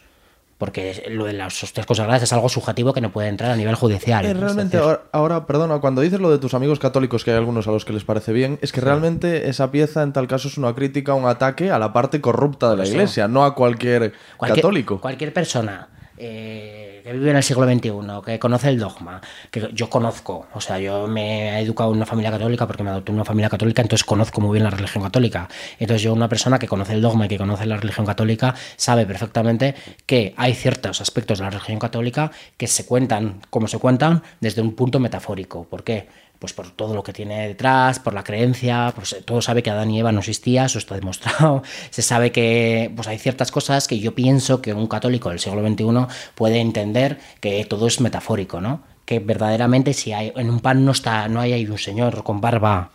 Porque 0.58 1.04
lo 1.08 1.24
de 1.24 1.32
las 1.32 1.62
hostias 1.62 1.86
consagradas 1.86 2.24
es 2.24 2.32
algo 2.32 2.48
subjetivo 2.48 2.92
que 2.92 3.00
no 3.00 3.10
puede 3.10 3.28
entrar 3.28 3.52
a 3.52 3.56
nivel 3.56 3.76
judicial. 3.76 4.24
Eh, 4.26 4.34
realmente, 4.34 4.76
ahora, 4.76 5.02
ahora, 5.12 5.46
perdona, 5.46 5.78
cuando 5.78 6.02
dices 6.02 6.20
lo 6.20 6.30
de 6.30 6.38
tus 6.38 6.52
amigos 6.52 6.80
católicos, 6.80 7.24
que 7.24 7.30
hay 7.30 7.36
algunos 7.36 7.68
a 7.68 7.70
los 7.70 7.84
que 7.84 7.92
les 7.92 8.04
parece 8.04 8.32
bien, 8.32 8.58
es 8.60 8.72
que 8.72 8.80
realmente 8.80 9.48
esa 9.48 9.70
pieza 9.70 10.02
en 10.02 10.12
tal 10.12 10.26
caso 10.26 10.48
es 10.48 10.58
una 10.58 10.74
crítica, 10.74 11.14
un 11.14 11.26
ataque 11.26 11.70
a 11.70 11.78
la 11.78 11.92
parte 11.92 12.20
corrupta 12.20 12.70
de 12.70 12.76
la 12.76 12.82
eso. 12.82 12.92
iglesia, 12.92 13.28
no 13.28 13.44
a 13.44 13.54
cualquier, 13.54 14.12
cualquier, 14.36 14.62
católico. 14.62 15.00
Cualquier 15.00 15.32
persona 15.32 15.88
eh, 16.16 16.87
que 17.08 17.14
vive 17.14 17.30
en 17.30 17.36
el 17.36 17.42
siglo 17.42 17.66
XXI, 17.66 17.90
que 18.22 18.38
conoce 18.38 18.68
el 18.68 18.78
dogma, 18.78 19.22
que 19.50 19.70
yo 19.72 19.88
conozco, 19.88 20.46
o 20.52 20.60
sea, 20.60 20.78
yo 20.78 21.06
me 21.06 21.56
he 21.56 21.60
educado 21.60 21.90
en 21.90 21.96
una 21.96 22.04
familia 22.04 22.30
católica 22.30 22.66
porque 22.66 22.82
me 22.82 22.90
adopté 22.90 23.12
en 23.12 23.16
una 23.16 23.24
familia 23.24 23.48
católica, 23.48 23.80
entonces 23.80 24.04
conozco 24.04 24.42
muy 24.42 24.52
bien 24.52 24.64
la 24.64 24.70
religión 24.70 25.02
católica. 25.02 25.48
Entonces 25.78 26.02
yo, 26.02 26.12
una 26.12 26.28
persona 26.28 26.58
que 26.58 26.68
conoce 26.68 26.92
el 26.92 27.00
dogma 27.00 27.24
y 27.24 27.28
que 27.28 27.38
conoce 27.38 27.64
la 27.64 27.78
religión 27.78 28.04
católica, 28.04 28.54
sabe 28.76 29.06
perfectamente 29.06 29.74
que 30.04 30.34
hay 30.36 30.52
ciertos 30.52 31.00
aspectos 31.00 31.38
de 31.38 31.44
la 31.44 31.50
religión 31.50 31.78
católica 31.78 32.30
que 32.58 32.66
se 32.66 32.84
cuentan 32.84 33.40
como 33.48 33.68
se 33.68 33.78
cuentan 33.78 34.22
desde 34.40 34.60
un 34.60 34.74
punto 34.74 35.00
metafórico. 35.00 35.64
¿Por 35.64 35.84
qué? 35.84 36.08
Pues 36.38 36.52
por 36.52 36.70
todo 36.70 36.94
lo 36.94 37.02
que 37.02 37.12
tiene 37.12 37.48
detrás, 37.48 37.98
por 37.98 38.14
la 38.14 38.24
creencia, 38.24 38.92
pues 38.94 39.16
todo 39.24 39.42
sabe 39.42 39.62
que 39.62 39.70
Adán 39.70 39.90
y 39.90 39.98
Eva 40.00 40.12
no 40.12 40.20
existía, 40.20 40.66
eso 40.66 40.78
está 40.78 40.94
demostrado, 40.94 41.62
se 41.90 42.02
sabe 42.02 42.32
que 42.32 42.92
pues 42.94 43.08
hay 43.08 43.18
ciertas 43.18 43.50
cosas 43.50 43.88
que 43.88 43.98
yo 43.98 44.14
pienso 44.14 44.62
que 44.62 44.72
un 44.72 44.86
católico 44.86 45.30
del 45.30 45.40
siglo 45.40 45.66
XXI 45.66 46.14
puede 46.34 46.60
entender 46.60 47.18
que 47.40 47.64
todo 47.64 47.86
es 47.86 48.00
metafórico, 48.00 48.60
¿no? 48.60 48.82
Que 49.04 49.20
verdaderamente 49.20 49.94
si 49.94 50.12
hay 50.12 50.32
en 50.36 50.50
un 50.50 50.60
pan 50.60 50.84
no 50.84 50.92
está, 50.92 51.28
no 51.28 51.40
hay 51.40 51.52
ahí 51.54 51.66
un 51.66 51.78
señor 51.78 52.22
con 52.22 52.40
barba 52.40 52.90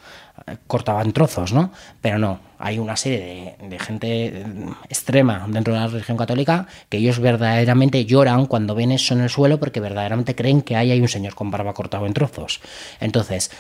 cortado 0.68 1.02
en 1.02 1.13
trozos, 1.13 1.54
¿no? 1.54 1.72
Pero 2.02 2.18
no, 2.18 2.40
hay 2.58 2.80
una 2.80 2.96
serie 2.96 3.56
de, 3.62 3.80
gente 3.80 4.25
eh, 4.25 4.46
extrema 4.90 5.46
dentro 5.48 5.74
de 5.74 5.80
la 5.80 5.88
religión 5.88 6.18
católica 6.18 6.68
que 6.90 6.98
ellos 6.98 7.20
verdaderamente 7.20 8.06
lloran 8.06 8.46
cuando 8.46 8.75
ven 8.75 8.92
eso 8.92 9.13
en 9.13 9.22
el 9.22 9.30
suelo 9.30 9.60
porque 9.60 9.80
verdaderamente 9.80 10.36
creen 10.36 10.62
que 10.62 10.75
ahí 10.75 10.92
hay 10.92 11.02
un 11.02 11.08
señor 11.08 11.36
con 11.36 11.52
barba 11.52 11.74
cortado 11.74 12.06
en 12.06 12.13
trozos. 12.13 12.62
Entonces, 13.00 13.52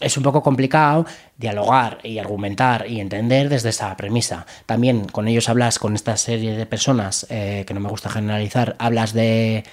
es 0.00 0.16
un 0.16 0.22
poco 0.22 0.42
complicado 0.42 1.06
dialogar 1.36 1.98
y 2.02 2.18
argumentar 2.18 2.86
y 2.88 3.00
entender 3.00 3.48
desde 3.48 3.68
esa 3.68 3.96
premisa. 3.96 4.46
También 4.66 5.04
con 5.06 5.28
ellos 5.28 5.48
hablas, 5.48 5.78
con 5.78 5.94
esta 5.94 6.16
serie 6.16 6.56
de 6.56 6.66
personas, 6.66 7.26
eh, 7.30 7.64
que 7.66 7.74
no 7.74 7.80
me 7.80 7.88
gusta 7.88 8.10
generalizar, 8.10 8.74
hablas 8.78 9.12
de 9.12 9.64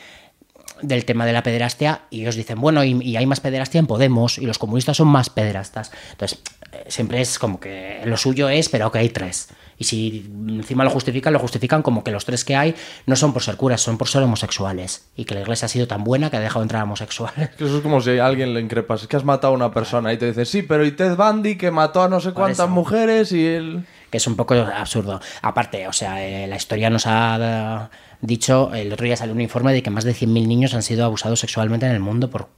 del 0.81 1.05
tema 1.05 1.25
de 1.25 1.33
la 1.33 1.43
pederastia 1.43 2.01
y 2.09 2.21
ellos 2.21 2.35
dicen, 2.35 2.59
bueno, 2.59 2.83
y, 2.83 3.01
y 3.01 3.17
hay 3.17 3.25
más 3.25 3.39
pederastia 3.39 3.79
en 3.79 3.87
Podemos 3.87 4.37
y 4.37 4.45
los 4.45 4.57
comunistas 4.57 4.97
son 4.97 5.07
más 5.07 5.29
pederastas. 5.29 5.91
Entonces, 6.11 6.39
eh, 6.71 6.85
siempre 6.87 7.21
es 7.21 7.39
como 7.39 7.59
que 7.59 8.01
lo 8.05 8.17
suyo 8.17 8.49
es, 8.49 8.69
pero 8.69 8.91
que 8.91 8.99
hay 8.99 9.09
tres. 9.09 9.49
Y 9.77 9.85
si 9.85 10.29
encima 10.47 10.83
lo 10.83 10.89
justifican, 10.89 11.31
lo 11.31 11.39
justifican 11.39 11.81
como 11.81 12.03
que 12.03 12.11
los 12.11 12.25
tres 12.25 12.43
que 12.43 12.55
hay 12.55 12.75
no 13.05 13.15
son 13.15 13.31
por 13.31 13.41
ser 13.41 13.55
curas, 13.55 13.79
son 13.79 13.97
por 13.97 14.09
ser 14.09 14.21
homosexuales. 14.21 15.05
Y 15.15 15.23
que 15.23 15.33
la 15.33 15.39
iglesia 15.39 15.67
ha 15.67 15.69
sido 15.69 15.87
tan 15.87 16.03
buena 16.03 16.29
que 16.29 16.35
ha 16.35 16.41
dejado 16.41 16.63
entrar 16.63 16.81
a 16.81 16.83
homosexuales. 16.83 17.51
Eso 17.57 17.77
es 17.77 17.81
como 17.81 18.01
si 18.01 18.19
a 18.19 18.25
alguien 18.25 18.53
le 18.53 18.59
increpas, 18.59 19.03
es 19.03 19.07
que 19.07 19.15
has 19.15 19.23
matado 19.23 19.53
a 19.53 19.55
una 19.55 19.71
persona 19.71 20.11
y 20.11 20.17
te 20.17 20.25
dice, 20.27 20.43
sí, 20.43 20.63
pero 20.63 20.85
y 20.85 20.91
Ted 20.91 21.15
Bundy 21.15 21.55
que 21.55 21.71
mató 21.71 22.03
a 22.03 22.09
no 22.09 22.19
sé 22.19 22.33
cuántas 22.33 22.69
mujeres 22.69 23.31
y 23.31 23.45
él... 23.45 23.85
que 24.09 24.17
es 24.17 24.27
un 24.27 24.35
poco 24.35 24.53
absurdo. 24.53 25.21
Aparte, 25.41 25.87
o 25.87 25.93
sea, 25.93 26.25
eh, 26.25 26.47
la 26.47 26.55
historia 26.55 26.89
nos 26.89 27.05
ha 27.05 27.89
dicho, 28.21 28.73
el 28.73 28.91
otro 28.91 29.05
día 29.05 29.15
salió 29.15 29.33
un 29.33 29.41
informe 29.41 29.73
de 29.73 29.83
que 29.83 29.89
más 29.89 30.03
de 30.03 30.13
100.000 30.13 30.47
niños 30.47 30.73
han 30.73 30.83
sido 30.83 31.05
abusados 31.05 31.39
sexualmente 31.39 31.85
en 31.85 31.93
el 31.93 31.99
mundo 31.99 32.29
por, 32.29 32.49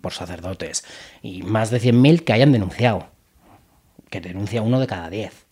por 0.00 0.12
sacerdotes. 0.12 0.84
Y 1.22 1.42
más 1.42 1.70
de 1.70 1.80
100.000 1.80 2.24
que 2.24 2.32
hayan 2.32 2.52
denunciado. 2.52 3.08
Que 4.10 4.20
denuncia 4.20 4.62
uno 4.62 4.80
de 4.80 4.86
cada 4.86 5.10
10. 5.10 5.48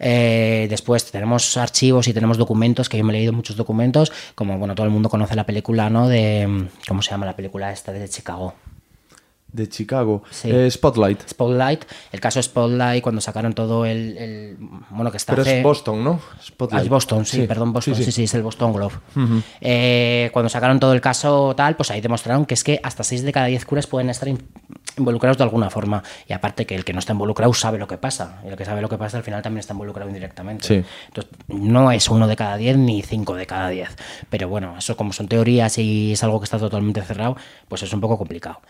Eh, 0.00 0.66
después 0.70 1.10
tenemos 1.10 1.56
archivos 1.56 2.06
y 2.08 2.12
tenemos 2.12 2.38
documentos, 2.38 2.88
que 2.88 2.98
yo 2.98 3.04
me 3.04 3.12
he 3.12 3.16
leído 3.16 3.32
muchos 3.32 3.56
documentos, 3.56 4.12
como 4.34 4.58
bueno, 4.58 4.74
todo 4.74 4.86
el 4.86 4.92
mundo 4.92 5.08
conoce 5.08 5.34
la 5.34 5.46
película, 5.46 5.90
¿no? 5.90 6.08
De, 6.08 6.68
¿cómo 6.86 7.02
se 7.02 7.10
llama 7.10 7.26
la 7.26 7.34
película 7.34 7.72
esta 7.72 7.92
de 7.92 8.08
Chicago? 8.08 8.54
De 9.50 9.66
Chicago. 9.68 10.22
Sí. 10.30 10.50
Eh, 10.50 10.70
Spotlight. 10.70 11.26
Spotlight, 11.28 11.84
el 12.12 12.20
caso 12.20 12.42
Spotlight, 12.42 13.02
cuando 13.02 13.20
sacaron 13.22 13.54
todo 13.54 13.86
el, 13.86 14.16
el- 14.18 14.56
bueno, 14.90 15.10
que 15.10 15.16
está 15.16 15.34
Pero 15.34 15.48
es 15.48 15.62
Boston, 15.62 16.04
¿no? 16.04 16.20
Ah, 16.32 16.36
Spotlight. 16.42 16.84
es 16.84 16.88
Boston, 16.90 17.24
sí, 17.24 17.46
perdón, 17.46 17.72
Boston, 17.72 17.94
Sí, 17.94 18.12
sí, 18.12 18.24
es 18.24 18.34
el 18.34 18.42
Boston 18.42 18.72
Globe. 18.74 18.94
Eh, 19.60 20.30
cuando 20.32 20.48
sacaron 20.48 20.78
todo 20.80 20.92
el 20.92 21.00
caso 21.00 21.54
tal, 21.56 21.76
pues 21.76 21.90
ahí 21.90 22.00
demostraron 22.00 22.44
que 22.46 22.54
es 22.54 22.62
que 22.64 22.78
hasta 22.82 23.02
6 23.02 23.22
de 23.22 23.32
cada 23.32 23.46
10 23.46 23.64
curas 23.64 23.86
pueden 23.86 24.10
estar 24.10 24.28
in- 24.28 24.42
involucrados 24.96 25.38
de 25.38 25.44
alguna 25.44 25.70
forma. 25.70 26.02
Y 26.26 26.32
aparte 26.32 26.66
que 26.66 26.74
el 26.74 26.84
que 26.84 26.92
no 26.92 26.98
está 26.98 27.12
involucrado 27.12 27.52
sabe 27.54 27.78
lo 27.78 27.86
que 27.88 27.98
pasa. 27.98 28.40
Y 28.44 28.48
el 28.48 28.56
que 28.56 28.64
sabe 28.64 28.82
lo 28.82 28.88
que 28.88 28.98
pasa 28.98 29.16
al 29.16 29.22
final 29.24 29.42
también 29.42 29.60
está 29.60 29.72
involucrado 29.72 30.08
indirectamente. 30.10 30.66
Sí. 30.66 30.84
Entonces, 31.08 31.32
no 31.48 31.90
es 31.90 32.08
uno 32.08 32.26
de 32.26 32.36
cada 32.36 32.56
10 32.56 32.76
ni 32.76 33.02
5 33.02 33.34
de 33.34 33.46
cada 33.46 33.68
10. 33.70 33.88
Pero 34.28 34.48
bueno, 34.48 34.76
eso 34.78 34.96
como 34.96 35.12
son 35.12 35.26
teorías 35.28 35.78
y 35.78 36.12
es 36.12 36.22
algo 36.22 36.38
que 36.40 36.44
está 36.44 36.58
totalmente 36.58 37.00
cerrado, 37.02 37.36
pues 37.68 37.82
es 37.82 37.92
un 37.92 38.00
poco 38.00 38.18
complicado. 38.18 38.60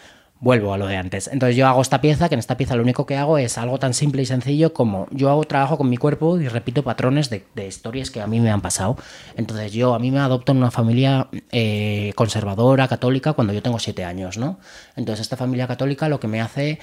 Vuelvo 0.41 0.73
a 0.73 0.79
lo 0.79 0.87
de 0.87 0.97
antes. 0.97 1.29
Entonces 1.33 1.57
yo 1.57 1.67
hago 1.67 1.83
esta 1.83 2.01
pieza, 2.01 2.29
que 2.29 2.37
en 2.37 2.39
esta 2.39 2.57
pieza 2.57 2.77
lo 2.77 2.83
único 2.83 3.07
que 3.07 3.17
hago 3.17 3.39
es 3.39 3.59
algo 3.59 3.79
tan 3.79 3.93
simple 3.93 4.23
y 4.23 4.27
sencillo 4.27 4.73
como 4.73 5.09
yo 5.11 5.31
hago 5.31 5.43
trabajo 5.45 5.77
con 5.77 5.91
mi 5.91 5.97
cuerpo 5.97 6.39
y 6.39 6.47
repito 6.47 6.85
patrones 6.85 7.29
de, 7.29 7.45
historias 7.67 8.13
que 8.13 8.21
a 8.21 8.29
mí 8.29 8.39
me 8.39 8.51
han 8.51 8.61
pasado. 8.61 8.97
Entonces 9.37 9.73
yo 9.73 9.95
a 9.95 9.99
mí 9.99 10.13
me 10.13 10.21
adopto 10.21 10.53
en 10.53 10.59
una 10.59 10.71
familia 10.71 11.27
eh, 11.51 12.13
conservadora, 12.15 12.87
católica, 12.87 13.33
cuando 13.33 13.53
yo 13.53 13.63
tengo 13.63 13.81
siete 13.81 14.05
años, 14.05 14.39
¿no? 14.39 14.61
Entonces 14.95 15.23
esta 15.23 15.37
familia 15.37 15.67
católica 15.67 16.09
lo 16.09 16.21
que 16.21 16.29
me 16.29 16.41
hace, 16.41 16.79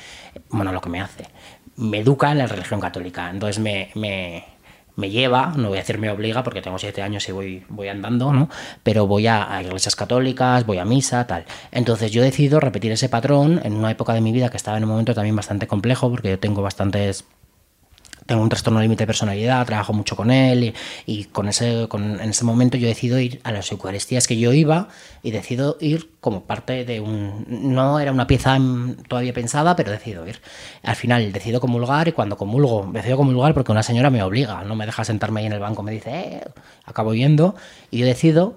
bueno, 0.49 0.73
lo 0.73 0.81
que 0.81 0.89
me 0.89 0.99
hace, 0.99 1.25
me 1.77 1.99
educa 1.99 2.31
en 2.31 2.39
la 2.39 2.47
religión 2.47 2.81
católica. 2.81 3.29
Entonces 3.29 3.59
me, 3.59 4.43
me 4.95 5.09
lleva, 5.09 5.53
no 5.55 5.69
voy 5.69 5.77
a 5.77 5.81
decir 5.81 5.97
me 5.97 6.09
obliga 6.09 6.43
porque 6.43 6.61
tengo 6.61 6.77
siete 6.77 7.01
años 7.01 7.27
y 7.27 7.31
voy, 7.31 7.63
voy 7.69 7.87
andando, 7.87 8.31
¿no? 8.31 8.49
Pero 8.83 9.07
voy 9.07 9.27
a, 9.27 9.53
a 9.53 9.61
iglesias 9.61 9.95
católicas, 9.95 10.65
voy 10.65 10.77
a 10.77 10.85
misa, 10.85 11.27
tal. 11.27 11.45
Entonces 11.71 12.11
yo 12.11 12.21
decido 12.21 12.59
repetir 12.59 12.91
ese 12.91 13.09
patrón 13.09 13.61
en 13.63 13.73
una 13.73 13.91
época 13.91 14.13
de 14.13 14.21
mi 14.21 14.31
vida 14.31 14.49
que 14.49 14.57
estaba 14.57 14.77
en 14.77 14.83
un 14.83 14.89
momento 14.89 15.13
también 15.13 15.35
bastante 15.35 15.67
complejo 15.67 16.09
porque 16.09 16.29
yo 16.29 16.39
tengo 16.39 16.61
bastantes 16.61 17.25
tengo 18.25 18.41
un 18.41 18.49
trastorno 18.49 18.81
límite 18.81 19.03
de 19.03 19.07
personalidad, 19.07 19.65
trabajo 19.65 19.93
mucho 19.93 20.15
con 20.15 20.31
él 20.31 20.63
y, 20.63 20.73
y 21.05 21.23
con 21.25 21.47
ese, 21.47 21.87
con- 21.87 22.19
en 22.19 22.29
ese 22.29 22.43
momento 22.43 22.75
yo 22.77 22.87
decido 22.87 23.19
ir 23.19 23.39
a 23.43 23.51
las 23.51 23.71
Eucaristías 23.71 24.27
que 24.27 24.37
yo 24.37 24.51
iba 24.53 24.87
y 25.21 25.31
decido 25.31 25.77
ir 25.79 26.09
como 26.21 26.43
parte 26.45 26.85
de 26.85 26.99
un... 27.01 27.45
No 27.47 27.99
era 27.99 28.11
una 28.11 28.25
pieza 28.27 28.57
todavía 29.07 29.33
pensada, 29.33 29.75
pero 29.75 29.91
decido 29.91 30.27
ir. 30.27 30.41
Al 30.83 30.95
final 30.95 31.31
decido 31.31 31.59
comulgar 31.59 32.07
y 32.07 32.13
cuando 32.13 32.35
comulgo, 32.37 32.89
decido 32.91 33.17
comulgar 33.17 33.53
porque 33.53 33.71
una 33.71 33.83
señora 33.83 34.09
me 34.09 34.23
obliga, 34.23 34.63
no 34.63 34.75
me 34.75 34.85
deja 34.87 35.03
sentarme 35.03 35.41
ahí 35.41 35.45
en 35.45 35.53
el 35.53 35.59
banco, 35.59 35.83
me 35.83 35.91
dice, 35.91 36.09
eh, 36.11 36.41
acabo 36.85 37.13
yendo 37.13 37.55
y 37.91 37.99
yo 37.99 38.05
decido 38.07 38.55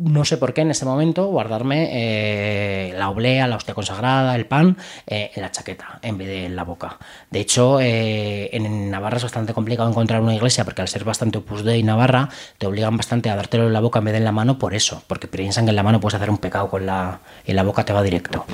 no 0.00 0.24
sé 0.24 0.38
por 0.38 0.54
qué 0.54 0.62
en 0.62 0.70
ese 0.70 0.86
momento 0.86 1.26
guardarme 1.26 1.90
eh, 1.92 2.94
la 2.96 3.10
oblea, 3.10 3.46
la 3.46 3.56
hostia 3.56 3.74
consagrada, 3.74 4.34
el 4.34 4.46
pan 4.46 4.76
eh, 5.06 5.30
en 5.34 5.42
la 5.42 5.50
chaqueta 5.50 5.98
en 6.02 6.16
vez 6.16 6.28
de 6.28 6.46
en 6.46 6.56
la 6.56 6.64
boca. 6.64 6.98
De 7.30 7.40
hecho, 7.40 7.80
eh, 7.80 8.48
en 8.52 8.90
Navarra 8.90 9.18
es 9.18 9.22
bastante 9.22 9.52
complicado 9.52 9.88
encontrar 9.90 10.22
una 10.22 10.34
iglesia 10.34 10.64
porque 10.64 10.80
al 10.80 10.88
ser 10.88 11.04
bastante 11.04 11.38
opus 11.38 11.64
dei 11.64 11.82
Navarra 11.82 12.30
te 12.56 12.66
obligan 12.66 12.96
bastante 12.96 13.28
a 13.28 13.36
dártelo 13.36 13.66
en 13.66 13.74
la 13.74 13.80
boca 13.80 13.98
en 13.98 14.06
vez 14.06 14.12
de 14.12 14.18
en 14.18 14.24
la 14.24 14.32
mano 14.32 14.58
por 14.58 14.74
eso, 14.74 15.02
porque 15.06 15.28
piensan 15.28 15.64
que 15.66 15.70
en 15.70 15.76
la 15.76 15.82
mano 15.82 16.00
puedes 16.00 16.14
hacer 16.14 16.30
un 16.30 16.38
pecado 16.38 16.68
con 16.68 16.86
la 16.86 17.20
y 17.44 17.50
en 17.50 17.56
la 17.56 17.62
boca 17.62 17.84
te 17.84 17.92
va 17.92 18.02
directo. 18.02 18.44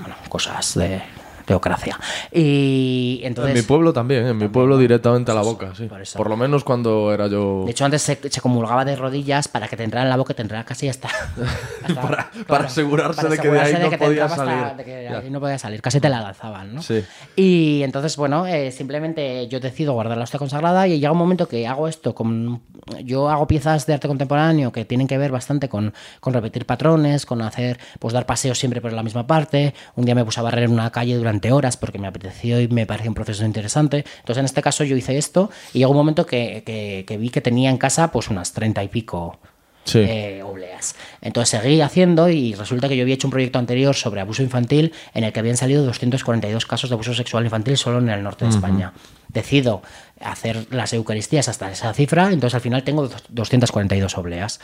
Bueno, 0.00 0.14
cosas 0.28 0.74
de 0.74 1.00
teocracia. 1.48 1.98
Y 2.30 3.20
entonces 3.24 3.54
en 3.56 3.60
mi 3.60 3.66
pueblo 3.66 3.92
también, 3.92 4.26
en 4.26 4.36
mi 4.36 4.48
pueblo 4.48 4.78
directamente 4.78 5.32
a 5.32 5.34
la 5.34 5.40
boca, 5.42 5.72
sí. 5.76 5.88
por 6.16 6.28
lo 6.28 6.36
menos 6.36 6.62
cuando 6.62 7.12
era 7.12 7.26
yo... 7.26 7.62
de 7.64 7.70
hecho, 7.72 7.84
antes 7.84 8.02
se, 8.02 8.18
se 8.30 8.40
comulgaba 8.40 8.84
de 8.84 8.94
rodillas 8.94 9.48
para 9.48 9.66
que 9.66 9.76
te 9.76 9.82
entrara 9.84 10.04
en 10.04 10.10
la 10.10 10.16
boca 10.16 10.32
y 10.34 10.36
te 10.36 10.42
entrara 10.42 10.64
casi 10.64 10.88
hasta. 10.88 11.08
hasta- 11.84 12.00
Para- 12.00 12.30
para 12.46 12.64
asegurarse 12.66 13.28
de 13.28 13.38
que 13.38 13.48
de 13.50 13.60
ahí 13.60 13.76
no 13.90 13.98
podía 13.98 14.24
hasta- 14.26 14.36
salir. 14.44 14.76
de 14.76 14.84
que 14.84 14.94
de 14.94 15.04
Ya. 15.04 15.18
ahí 15.18 15.30
no 15.30 15.40
podía 15.40 15.58
salir, 15.58 15.80
casi 15.82 16.00
te 16.00 16.08
la 16.08 16.20
lanzaban, 16.20 16.74
¿no? 16.74 16.82
Sí. 16.82 17.02
Y 17.36 17.82
entonces, 17.82 18.16
bueno, 18.16 18.46
eh, 18.46 18.70
simplemente 18.70 19.48
yo 19.48 19.60
decido 19.60 19.92
guardar 19.94 20.18
la 20.18 20.24
hostia 20.24 20.38
consagrada 20.38 20.86
y 20.86 20.98
llega 21.00 21.12
un 21.12 21.18
momento 21.18 21.48
que 21.48 21.66
hago 21.66 21.88
esto. 21.88 22.14
Con, 22.14 22.60
yo 23.04 23.28
hago 23.30 23.46
piezas 23.46 23.86
de 23.86 23.94
arte 23.94 24.08
contemporáneo 24.08 24.72
que 24.72 24.84
tienen 24.84 25.06
que 25.06 25.16
ver 25.18 25.30
bastante 25.30 25.68
con, 25.68 25.94
con 26.20 26.34
repetir 26.34 26.66
patrones, 26.66 27.24
con 27.26 27.40
hacer, 27.42 27.78
pues 27.98 28.12
dar 28.12 28.26
paseos 28.26 28.58
siempre 28.58 28.80
por 28.80 28.92
la 28.92 29.02
misma 29.02 29.26
parte. 29.26 29.74
Un 29.96 30.04
día 30.04 30.14
me 30.14 30.24
puse 30.24 30.40
a 30.40 30.42
barrer 30.42 30.68
una 30.68 30.90
calle 30.90 31.14
durante 31.16 31.37
horas 31.52 31.76
porque 31.76 31.98
me 31.98 32.06
apeteció 32.08 32.60
y 32.60 32.68
me 32.68 32.86
pareció 32.86 33.10
un 33.10 33.14
proceso 33.14 33.44
interesante. 33.44 34.04
Entonces, 34.20 34.38
en 34.38 34.44
este 34.44 34.62
caso, 34.62 34.84
yo 34.84 34.96
hice 34.96 35.16
esto 35.18 35.50
y 35.72 35.78
llegó 35.78 35.92
un 35.92 35.96
momento 35.96 36.26
que, 36.26 36.62
que- 36.66 37.04
que 37.06 37.16
vi 37.16 37.30
que 37.30 37.40
tenía 37.40 37.70
en 37.70 37.78
casa 37.78 38.10
pues 38.10 38.28
unas 38.28 38.52
treinta 38.52 38.82
y 38.84 38.88
pico 38.88 39.38
Sí. 39.84 40.00
eh, 40.00 40.42
obleas. 40.42 40.96
Entonces 41.22 41.58
seguí 41.60 41.80
haciendo 41.80 42.28
y 42.28 42.52
resulta 42.54 42.88
que 42.88 42.96
yo 42.96 43.02
había 43.04 43.14
hecho 43.14 43.26
un 43.26 43.30
proyecto 43.30 43.58
anterior 43.58 43.94
sobre 43.94 44.20
abuso 44.20 44.42
infantil 44.42 44.92
en 45.14 45.24
el 45.24 45.32
que 45.32 45.40
habían 45.40 45.56
salido 45.56 45.82
242 45.84 46.66
casos 46.66 46.90
de 46.90 46.94
abuso 46.94 47.14
sexual 47.14 47.44
infantil 47.44 47.78
solo 47.78 47.98
en 47.98 48.10
el 48.10 48.22
norte 48.22 48.44
de 48.44 48.50
España. 48.50 48.92
Decido 49.28 49.80
hacer 50.20 50.66
las 50.70 50.92
Eucaristías 50.92 51.48
hasta 51.48 51.70
esa 51.72 51.94
cifra, 51.94 52.24
entonces 52.32 52.54
al 52.54 52.60
final 52.60 52.82
tengo 52.82 53.08
242 53.30 54.18
obleas. 54.18 54.60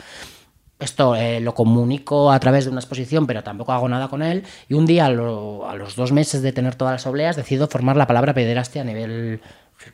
Esto 0.79 1.15
eh, 1.15 1.39
lo 1.39 1.53
comunico 1.53 2.31
a 2.31 2.39
través 2.39 2.65
de 2.65 2.71
una 2.71 2.81
exposición, 2.81 3.25
pero 3.27 3.43
tampoco 3.43 3.71
hago 3.71 3.87
nada 3.87 4.09
con 4.09 4.21
él. 4.21 4.43
Y 4.67 4.73
un 4.73 4.85
día, 4.85 5.05
a, 5.05 5.09
lo- 5.09 5.69
a 5.69 5.75
los 5.75 5.95
dos 5.95 6.11
meses 6.11 6.41
de 6.41 6.51
tener 6.51 6.75
todas 6.75 6.91
las 6.93 7.07
obleas, 7.07 7.35
decido 7.37 7.67
formar 7.67 7.95
la 7.95 8.07
palabra 8.07 8.33
pederastia 8.33 8.81
a 8.81 8.85
nivel 8.85 9.39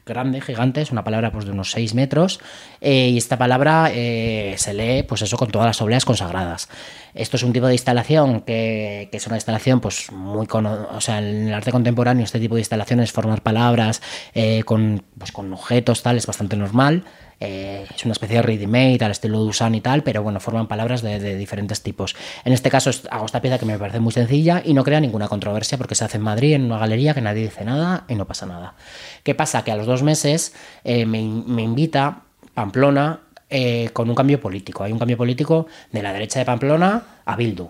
grande, 0.06 0.42
gigante, 0.42 0.82
es 0.82 0.92
una 0.92 1.04
palabra 1.04 1.32
pues, 1.32 1.46
de 1.46 1.52
unos 1.52 1.72
6 1.72 1.96
metros, 1.96 2.40
eh, 2.82 3.10
y 3.10 3.18
esta 3.18 3.38
palabra 3.38 3.90
eh, 3.92 4.54
se 4.58 4.74
lee 4.76 5.04
pues 5.04 5.24
eso 5.24 5.38
con 5.38 5.50
todas 5.50 5.66
las 5.66 5.82
obleas 5.82 6.06
consagradas. 6.06 6.70
Esto 7.16 7.36
es 7.38 7.44
un 7.44 7.52
tipo 7.52 7.66
de 7.68 7.74
instalación 7.74 8.42
que, 8.42 9.10
es 9.12 9.28
una 9.28 9.38
instalación 9.38 9.80
pues 9.82 10.12
muy 10.12 10.46
cono- 10.48 10.88
o 10.92 11.02
sea, 11.02 11.18
en 11.20 11.48
el 11.48 11.54
arte 11.54 11.72
contemporáneo 11.72 12.24
este 12.24 12.40
tipo 12.40 12.56
de 12.56 12.62
instalaciones, 12.62 13.12
formar 13.12 13.42
palabras 13.42 14.02
eh, 14.34 14.64
con, 14.64 15.04
pues, 15.18 15.32
con 15.32 15.52
objetos 15.54 16.04
tal, 16.04 16.18
es 16.18 16.28
bastante 16.28 16.56
normal. 16.56 17.04
Eh, 17.41 17.86
es 17.93 18.05
una 18.05 18.13
especie 18.13 18.38
de 18.38 18.43
ready-made 18.43 19.03
al 19.03 19.12
estilo 19.12 19.39
Dusan 19.39 19.74
y 19.75 19.81
tal, 19.81 20.03
pero 20.03 20.21
bueno, 20.21 20.39
forman 20.39 20.67
palabras 20.67 21.01
de, 21.01 21.19
de 21.19 21.36
diferentes 21.36 21.81
tipos. 21.81 22.15
En 22.45 22.53
este 22.53 22.69
caso 22.69 22.91
hago 23.10 23.25
esta 23.25 23.41
pieza 23.41 23.57
que 23.57 23.65
me 23.65 23.77
parece 23.77 24.00
muy 24.00 24.13
sencilla 24.13 24.62
y 24.63 24.74
no 24.74 24.83
crea 24.83 25.00
ninguna 25.00 25.27
controversia 25.27 25.77
porque 25.77 25.95
se 25.95 26.05
hace 26.05 26.17
en 26.17 26.24
Madrid, 26.24 26.53
en 26.53 26.65
una 26.65 26.77
galería 26.77 27.13
que 27.13 27.21
nadie 27.21 27.43
dice 27.43 27.65
nada 27.65 28.05
y 28.07 28.15
no 28.15 28.25
pasa 28.25 28.45
nada. 28.45 28.75
¿Qué 29.24 29.36
pasa? 29.36 29.63
Que 29.63 29.71
a 29.71 29.75
los 29.75 29.88
dos 29.88 30.03
meses 30.03 30.53
eh, 30.83 31.05
me, 31.05 31.21
me 31.24 31.63
invita 31.63 32.21
Pamplona 32.53 33.21
eh, 33.53 33.89
con 33.91 34.10
un 34.10 34.15
cambio 34.15 34.39
político. 34.39 34.83
Hay 34.86 34.93
un 34.93 35.00
cambio 35.00 35.17
político 35.17 35.67
de 35.91 36.01
la 36.01 36.13
derecha 36.13 36.39
de 36.39 36.45
Pamplona 36.45 37.03
a 37.25 37.36
Bildu. 37.36 37.67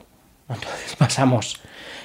Entonces 0.47 0.95
pasamos. 0.97 1.59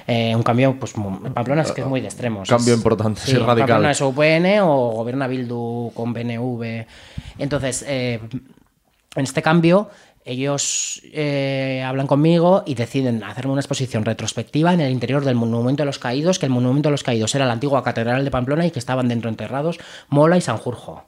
Eh, 0.06 0.34
un 0.36 0.42
cambio, 0.42 0.76
pues 0.78 0.92
Pamplona 1.34 1.62
es 1.62 1.72
que 1.72 1.80
es 1.80 1.86
muy 1.86 2.00
de 2.00 2.06
extremos. 2.08 2.48
Cambio 2.48 2.74
Es- 2.74 2.78
importante, 2.78 3.20
sí, 3.20 3.32
Pamplona 3.34 3.54
radical. 3.66 3.90
es 3.90 4.00
UPN 4.00 4.60
o 4.62 4.90
gobierna 4.92 5.26
Bildu 5.26 5.90
con 5.94 6.12
BNV. 6.12 6.86
Entonces, 7.38 7.84
eh, 7.88 8.20
en 9.16 9.24
este 9.24 9.42
cambio, 9.42 9.90
ellos 10.24 11.02
eh, 11.12 11.84
hablan 11.86 12.06
conmigo 12.08 12.64
y 12.66 12.74
deciden 12.74 13.22
hacerme 13.24 13.52
una 13.52 13.60
exposición 13.60 14.04
retrospectiva 14.04 14.72
en 14.74 14.80
el 14.80 14.90
interior 14.90 15.24
del 15.24 15.36
Monumento 15.36 15.82
de 15.82 15.86
los 15.86 15.98
Caídos, 16.00 16.38
que 16.38 16.46
el 16.46 16.52
Monumento 16.52 16.88
de 16.88 16.92
los 16.92 17.04
Caídos 17.04 17.34
era 17.34 17.46
la 17.46 17.52
antigua 17.52 17.82
Catedral 17.84 18.24
de 18.24 18.30
Pamplona 18.30 18.66
y 18.66 18.70
que 18.72 18.78
estaban 18.80 19.06
dentro 19.08 19.30
enterrados 19.30 19.78
Mola 20.08 20.36
y 20.36 20.40
Sanjurjo. 20.40 21.04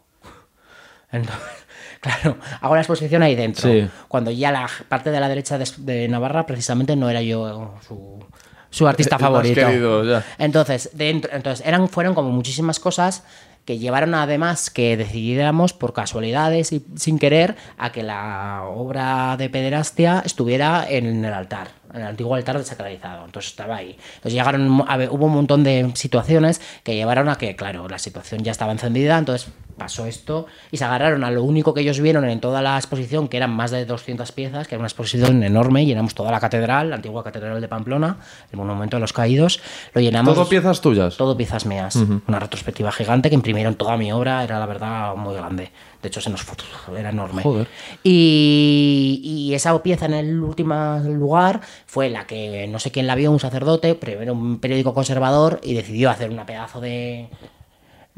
Entonces, 1.10 1.42
claro, 2.00 2.36
hago 2.60 2.74
la 2.74 2.80
exposición 2.82 3.22
ahí 3.22 3.34
dentro. 3.34 3.68
Sí. 3.70 3.88
Cuando 4.08 4.30
ya 4.30 4.52
la 4.52 4.68
parte 4.88 5.10
de 5.10 5.20
la 5.20 5.28
derecha 5.28 5.58
de, 5.58 5.68
de 5.78 6.08
Navarra 6.08 6.46
precisamente 6.46 6.94
no 6.96 7.10
era 7.10 7.22
yo 7.22 7.74
su, 7.86 8.24
su 8.70 8.86
artista 8.86 9.16
El 9.16 9.20
favorito. 9.20 9.66
querido, 9.66 10.04
ya. 10.04 10.24
Entonces, 10.38 10.90
dentro, 10.94 11.30
entonces 11.32 11.66
eran, 11.66 11.88
fueron 11.88 12.14
como 12.14 12.30
muchísimas 12.30 12.80
cosas 12.80 13.22
que 13.64 13.78
llevaron 13.78 14.14
además 14.14 14.70
que 14.70 14.96
decidiéramos 14.96 15.74
por 15.74 15.92
casualidades 15.92 16.72
y 16.72 16.86
sin 16.96 17.18
querer 17.18 17.54
a 17.76 17.92
que 17.92 18.02
la 18.02 18.62
obra 18.64 19.36
de 19.36 19.50
pederastia 19.50 20.22
estuviera 20.24 20.86
en 20.88 21.22
el 21.22 21.34
altar, 21.34 21.68
el 21.94 22.02
antiguo 22.02 22.34
altar 22.34 22.58
desacralizado. 22.58 23.24
Entonces 23.24 23.50
estaba 23.50 23.76
ahí. 23.76 23.96
Entonces 24.16 24.32
llegaron, 24.32 24.84
a 24.86 24.96
ver, 24.96 25.10
hubo 25.10 25.26
un 25.26 25.34
montón 25.34 25.64
de 25.64 25.90
situaciones 25.94 26.60
que 26.82 26.94
llevaron 26.94 27.28
a 27.28 27.36
que, 27.36 27.56
claro, 27.56 27.88
la 27.88 27.98
situación 27.98 28.42
ya 28.42 28.52
estaba 28.52 28.72
encendida, 28.72 29.18
entonces 29.18 29.50
pasó 29.78 30.06
esto 30.06 30.46
y 30.70 30.76
se 30.76 30.84
agarraron 30.84 31.24
a 31.24 31.30
lo 31.30 31.42
único 31.44 31.72
que 31.72 31.80
ellos 31.80 32.00
vieron 32.00 32.28
en 32.28 32.40
toda 32.40 32.60
la 32.60 32.76
exposición, 32.76 33.28
que 33.28 33.36
eran 33.36 33.50
más 33.50 33.70
de 33.70 33.86
200 33.86 34.32
piezas, 34.32 34.66
que 34.66 34.74
era 34.74 34.80
una 34.80 34.88
exposición 34.88 35.42
enorme, 35.42 35.86
llenamos 35.86 36.14
toda 36.14 36.30
la 36.30 36.40
catedral, 36.40 36.90
la 36.90 36.96
antigua 36.96 37.24
catedral 37.24 37.60
de 37.60 37.68
Pamplona, 37.68 38.16
el 38.50 38.58
monumento 38.58 38.96
de 38.96 39.00
los 39.00 39.12
caídos, 39.12 39.60
lo 39.94 40.00
llenamos... 40.00 40.34
¿Todo 40.34 40.48
piezas 40.48 40.80
tuyas? 40.80 41.16
Todo 41.16 41.36
piezas 41.36 41.64
mías. 41.64 41.96
Una 42.26 42.40
retrospectiva 42.40 42.92
gigante 42.92 43.28
que 43.28 43.36
imprimieron 43.36 43.76
toda 43.76 43.96
mi 43.96 44.12
obra, 44.12 44.42
era 44.42 44.58
la 44.58 44.66
verdad 44.66 45.14
muy 45.14 45.34
grande. 45.34 45.70
De 46.02 46.08
hecho, 46.08 46.20
se 46.20 46.30
nos 46.30 46.42
fue, 46.42 46.56
era 47.00 47.10
enorme. 47.10 47.42
Joder. 47.42 47.66
Y, 48.04 49.20
y 49.22 49.54
esa 49.54 49.82
pieza 49.82 50.06
en 50.06 50.14
el 50.14 50.40
último 50.40 50.98
lugar 51.04 51.60
fue 51.86 52.08
la 52.08 52.26
que 52.26 52.66
no 52.68 52.78
sé 52.78 52.90
quién 52.92 53.06
la 53.06 53.16
vio, 53.16 53.32
un 53.32 53.40
sacerdote, 53.40 53.94
pero 53.94 54.20
era 54.20 54.32
un 54.32 54.60
periódico 54.60 54.94
conservador 54.94 55.60
y 55.62 55.74
decidió 55.74 56.10
hacer 56.10 56.30
una 56.30 56.46
pedazo 56.46 56.80
de, 56.80 57.28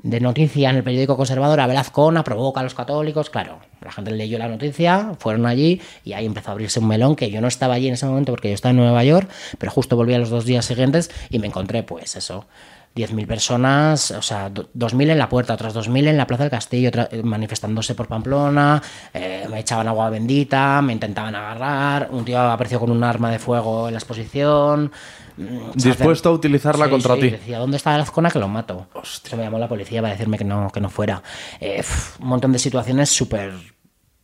de 0.02 0.20
noticia 0.20 0.70
en 0.70 0.76
el 0.76 0.82
periódico 0.82 1.16
conservador, 1.16 1.60
Abel 1.60 1.76
Azcona 1.76 2.24
provoca 2.24 2.60
a 2.60 2.62
los 2.62 2.74
católicos, 2.74 3.28
claro, 3.28 3.60
la 3.82 3.92
gente 3.92 4.10
leyó 4.10 4.38
la 4.38 4.48
noticia, 4.48 5.12
fueron 5.18 5.46
allí 5.46 5.80
y 6.04 6.14
ahí 6.14 6.26
empezó 6.26 6.50
a 6.50 6.52
abrirse 6.52 6.80
un 6.80 6.88
melón 6.88 7.16
que 7.16 7.30
yo 7.30 7.40
no 7.40 7.48
estaba 7.48 7.74
allí 7.74 7.88
en 7.88 7.94
ese 7.94 8.06
momento 8.06 8.32
porque 8.32 8.48
yo 8.48 8.54
estaba 8.54 8.70
en 8.70 8.76
Nueva 8.76 9.04
York, 9.04 9.28
pero 9.58 9.70
justo 9.72 9.96
volví 9.96 10.14
a 10.14 10.18
los 10.18 10.30
dos 10.30 10.44
días 10.44 10.64
siguientes 10.64 11.10
y 11.28 11.38
me 11.38 11.48
encontré 11.48 11.82
pues 11.82 12.16
eso. 12.16 12.46
10.000 12.94 13.26
personas, 13.26 14.10
o 14.10 14.22
sea, 14.22 14.50
do- 14.50 14.68
2.000 14.74 15.10
en 15.10 15.18
la 15.18 15.28
puerta, 15.28 15.54
otras 15.54 15.74
2.000 15.74 16.08
en 16.08 16.16
la 16.16 16.26
Plaza 16.26 16.42
del 16.44 16.50
Castillo, 16.50 16.90
eh, 17.10 17.22
manifestándose 17.22 17.94
por 17.94 18.08
Pamplona, 18.08 18.82
eh, 19.14 19.46
me 19.50 19.60
echaban 19.60 19.86
agua 19.88 20.10
bendita, 20.10 20.82
me 20.82 20.92
intentaban 20.92 21.34
agarrar, 21.34 22.08
un 22.10 22.24
tío 22.24 22.40
apareció 22.40 22.80
con 22.80 22.90
un 22.90 23.04
arma 23.04 23.30
de 23.30 23.38
fuego 23.38 23.86
en 23.88 23.94
la 23.94 23.98
exposición. 24.00 24.90
mm, 25.36 25.70
Dispuesto 25.74 26.28
a 26.30 26.32
utilizarla 26.32 26.86
Sí, 26.86 26.90
contra 26.90 27.14
sí, 27.14 27.20
ti. 27.20 27.30
Decía, 27.30 27.58
¿dónde 27.58 27.76
está 27.76 27.96
la 27.96 28.04
zona 28.04 28.30
que 28.30 28.38
lo 28.40 28.48
mato? 28.48 28.88
Se 29.04 29.36
me 29.36 29.44
llamó 29.44 29.58
la 29.58 29.68
policía 29.68 30.00
para 30.02 30.12
decirme 30.14 30.36
que 30.36 30.44
no, 30.44 30.68
que 30.70 30.80
no 30.80 30.90
fuera. 30.90 31.22
Eh, 31.60 31.82
un 32.20 32.26
montón 32.28 32.52
de 32.52 32.58
situaciones 32.58 33.08
súper 33.10 33.52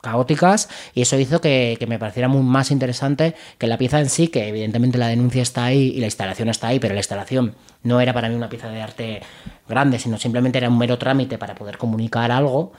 caóticas 0.02 0.68
y 0.94 1.02
eso 1.02 1.18
hizo 1.18 1.40
que, 1.40 1.76
que 1.80 1.86
me 1.86 1.98
pareciera 1.98 2.28
muy 2.28 2.42
más 2.42 2.70
interesante 2.70 3.34
que 3.58 3.66
la 3.66 3.76
pieza 3.78 3.98
en 3.98 4.08
sí, 4.08 4.28
que 4.28 4.48
evidentemente 4.48 4.98
la 4.98 5.08
denuncia 5.08 5.42
está 5.42 5.64
ahí 5.64 5.92
y 5.96 6.00
la 6.00 6.06
instalación 6.06 6.48
está 6.48 6.68
ahí, 6.68 6.78
pero 6.78 6.94
la 6.94 7.00
instalación 7.00 7.54
no 7.86 8.00
era 8.00 8.12
para 8.12 8.28
mí 8.28 8.34
una 8.34 8.48
pieza 8.48 8.68
de 8.68 8.82
arte 8.82 9.22
grande, 9.68 9.98
sino 9.98 10.18
simplemente 10.18 10.58
era 10.58 10.68
un 10.68 10.78
mero 10.78 10.98
trámite 10.98 11.38
para 11.38 11.54
poder 11.54 11.78
comunicar 11.78 12.30
algo. 12.30 12.72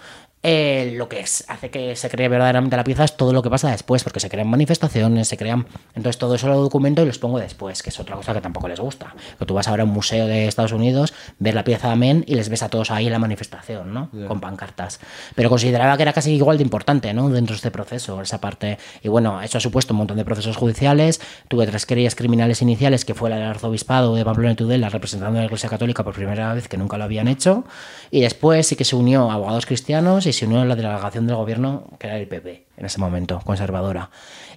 Eh, 0.43 0.93
lo 0.95 1.09
que 1.09 1.19
es- 1.19 1.43
hace 1.47 1.69
que 1.71 1.95
se 1.95 2.09
cree 2.09 2.29
verdaderamente 2.29 2.77
la 2.77 2.83
pieza 2.83 3.03
es 3.03 3.17
todo 3.17 3.33
lo 3.33 3.41
que 3.41 3.49
pasa 3.49 3.71
después, 3.71 4.03
porque 4.03 4.19
se 4.19 4.29
crean 4.29 4.47
manifestaciones, 4.47 5.27
se 5.27 5.35
crean... 5.35 5.65
Entonces 5.95 6.19
todo 6.19 6.35
eso 6.35 6.47
lo 6.47 6.61
documento 6.61 7.01
y 7.01 7.05
los 7.05 7.17
pongo 7.17 7.39
después, 7.39 7.81
que 7.81 7.89
es 7.89 7.99
otra 7.99 8.15
cosa 8.15 8.33
que 8.33 8.39
tampoco 8.41 8.67
les 8.67 8.79
gusta. 8.79 9.15
Que 9.39 9.45
tú 9.45 9.55
vas 9.55 9.67
ahora 9.67 9.81
a 9.83 9.85
un 9.85 9.91
museo 9.91 10.27
de 10.27 10.47
Estados 10.47 10.71
Unidos, 10.71 11.13
ves 11.39 11.55
la 11.55 11.63
pieza 11.63 11.87
de 11.87 11.93
Amén 11.93 12.23
y 12.27 12.35
les 12.35 12.49
ves 12.49 12.61
a 12.61 12.69
todos 12.69 12.91
ahí 12.91 13.07
en 13.07 13.11
la 13.13 13.19
manifestación, 13.19 13.93
¿no? 13.93 14.09
Con 14.27 14.39
pancartas. 14.39 14.99
Pero 15.35 15.49
consideraba 15.49 15.97
que 15.97 16.03
era 16.03 16.13
casi 16.13 16.31
igual 16.33 16.57
de 16.57 16.63
importante, 16.63 17.13
¿no? 17.13 17.29
Dentro 17.29 17.53
de 17.53 17.57
este 17.57 17.71
proceso, 17.71 18.21
esa 18.21 18.39
parte. 18.39 18.77
Y 19.01 19.09
bueno, 19.09 19.41
eso 19.41 19.57
ha 19.57 19.61
supuesto 19.61 19.93
un 19.93 19.97
montón 19.97 20.17
de 20.17 20.23
procesos 20.23 20.55
judiciales. 20.55 21.19
Tuve 21.47 21.65
tres 21.65 21.85
querellas 21.87 22.13
criminales 22.15 22.61
iniciales, 22.61 23.05
que 23.05 23.15
fue 23.15 23.29
la 23.31 23.37
del 23.37 23.47
arzobispado 23.47 24.13
de 24.15 24.23
Pamplona 24.23 24.51
y 24.51 24.55
Tudela, 24.55 24.89
representando 24.89 25.39
a 25.39 25.41
la 25.41 25.45
Iglesia 25.45 25.67
Católica 25.67 26.03
por 26.03 26.13
primera 26.13 26.53
vez, 26.53 26.67
que 26.67 26.77
nunca 26.77 26.97
lo 26.97 27.05
habían 27.05 27.27
hecho. 27.27 27.65
Y 28.11 28.21
después 28.21 28.67
sí 28.67 28.75
que 28.75 28.85
se 28.85 28.95
unió 28.95 29.31
a 29.31 29.33
abogados 29.33 29.65
cristianos 29.65 30.26
y 30.27 30.33
se 30.33 30.45
unió 30.45 30.63
la 30.65 30.75
delegación 30.75 31.25
del 31.27 31.35
gobierno, 31.35 31.85
que 31.99 32.07
era 32.07 32.17
el 32.17 32.27
PP 32.27 32.65
en 32.77 32.85
ese 32.85 32.99
momento, 32.99 33.41
conservadora. 33.43 34.09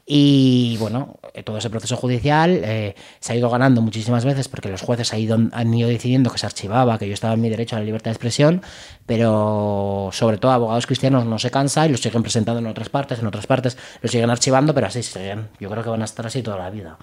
Y 0.07 0.77
bueno, 0.79 1.21
eh, 1.35 1.43
todo 1.43 1.59
ese 1.59 1.71
proceso 1.71 1.97
judicial 1.97 2.61
eh, 2.65 2.95
se 3.21 3.33
ha 3.33 3.37
ido 3.37 3.49
ganando 3.49 3.81
muchísimas 3.81 4.25
veces 4.25 4.49
porque 4.49 4.69
los 4.69 4.83
jueces 4.83 5.13
han 5.13 5.21
ido, 5.21 5.39
han 5.53 5.73
ido 5.73 5.89
decidiendo 5.89 6.31
que 6.31 6.39
se 6.39 6.47
archivaba, 6.47 6.99
que 6.99 7.07
yo 7.07 7.15
estaba 7.15 7.35
en 7.35 7.41
mi 7.41 7.49
derecho 7.49 7.77
a 7.77 7.79
la 7.79 7.85
libertad 7.85 8.11
de 8.11 8.15
expresión, 8.15 8.63
pero 9.07 10.11
sobre 10.13 10.39
todo 10.39 10.53
abogados 10.53 10.87
cristianos 10.87 11.27
no 11.27 11.39
se 11.39 11.51
cansa 11.51 11.87
y 11.87 11.91
los 11.91 12.01
siguen 12.01 12.23
presentando 12.23 12.61
en 12.61 12.67
otras 12.67 12.89
partes, 12.89 13.21
en 13.21 13.27
otras 13.27 13.47
partes 13.47 13.77
los 14.03 14.11
siguen 14.11 14.31
archivando, 14.31 14.75
pero 14.75 14.87
así 14.89 15.03
siguen. 15.03 15.49
Yo 15.61 15.71
creo 15.71 15.85
que 15.85 15.91
van 15.91 16.03
a 16.03 16.07
estar 16.07 16.27
así 16.27 16.43
toda 16.43 16.59
la 16.59 16.71
vida. 16.71 16.99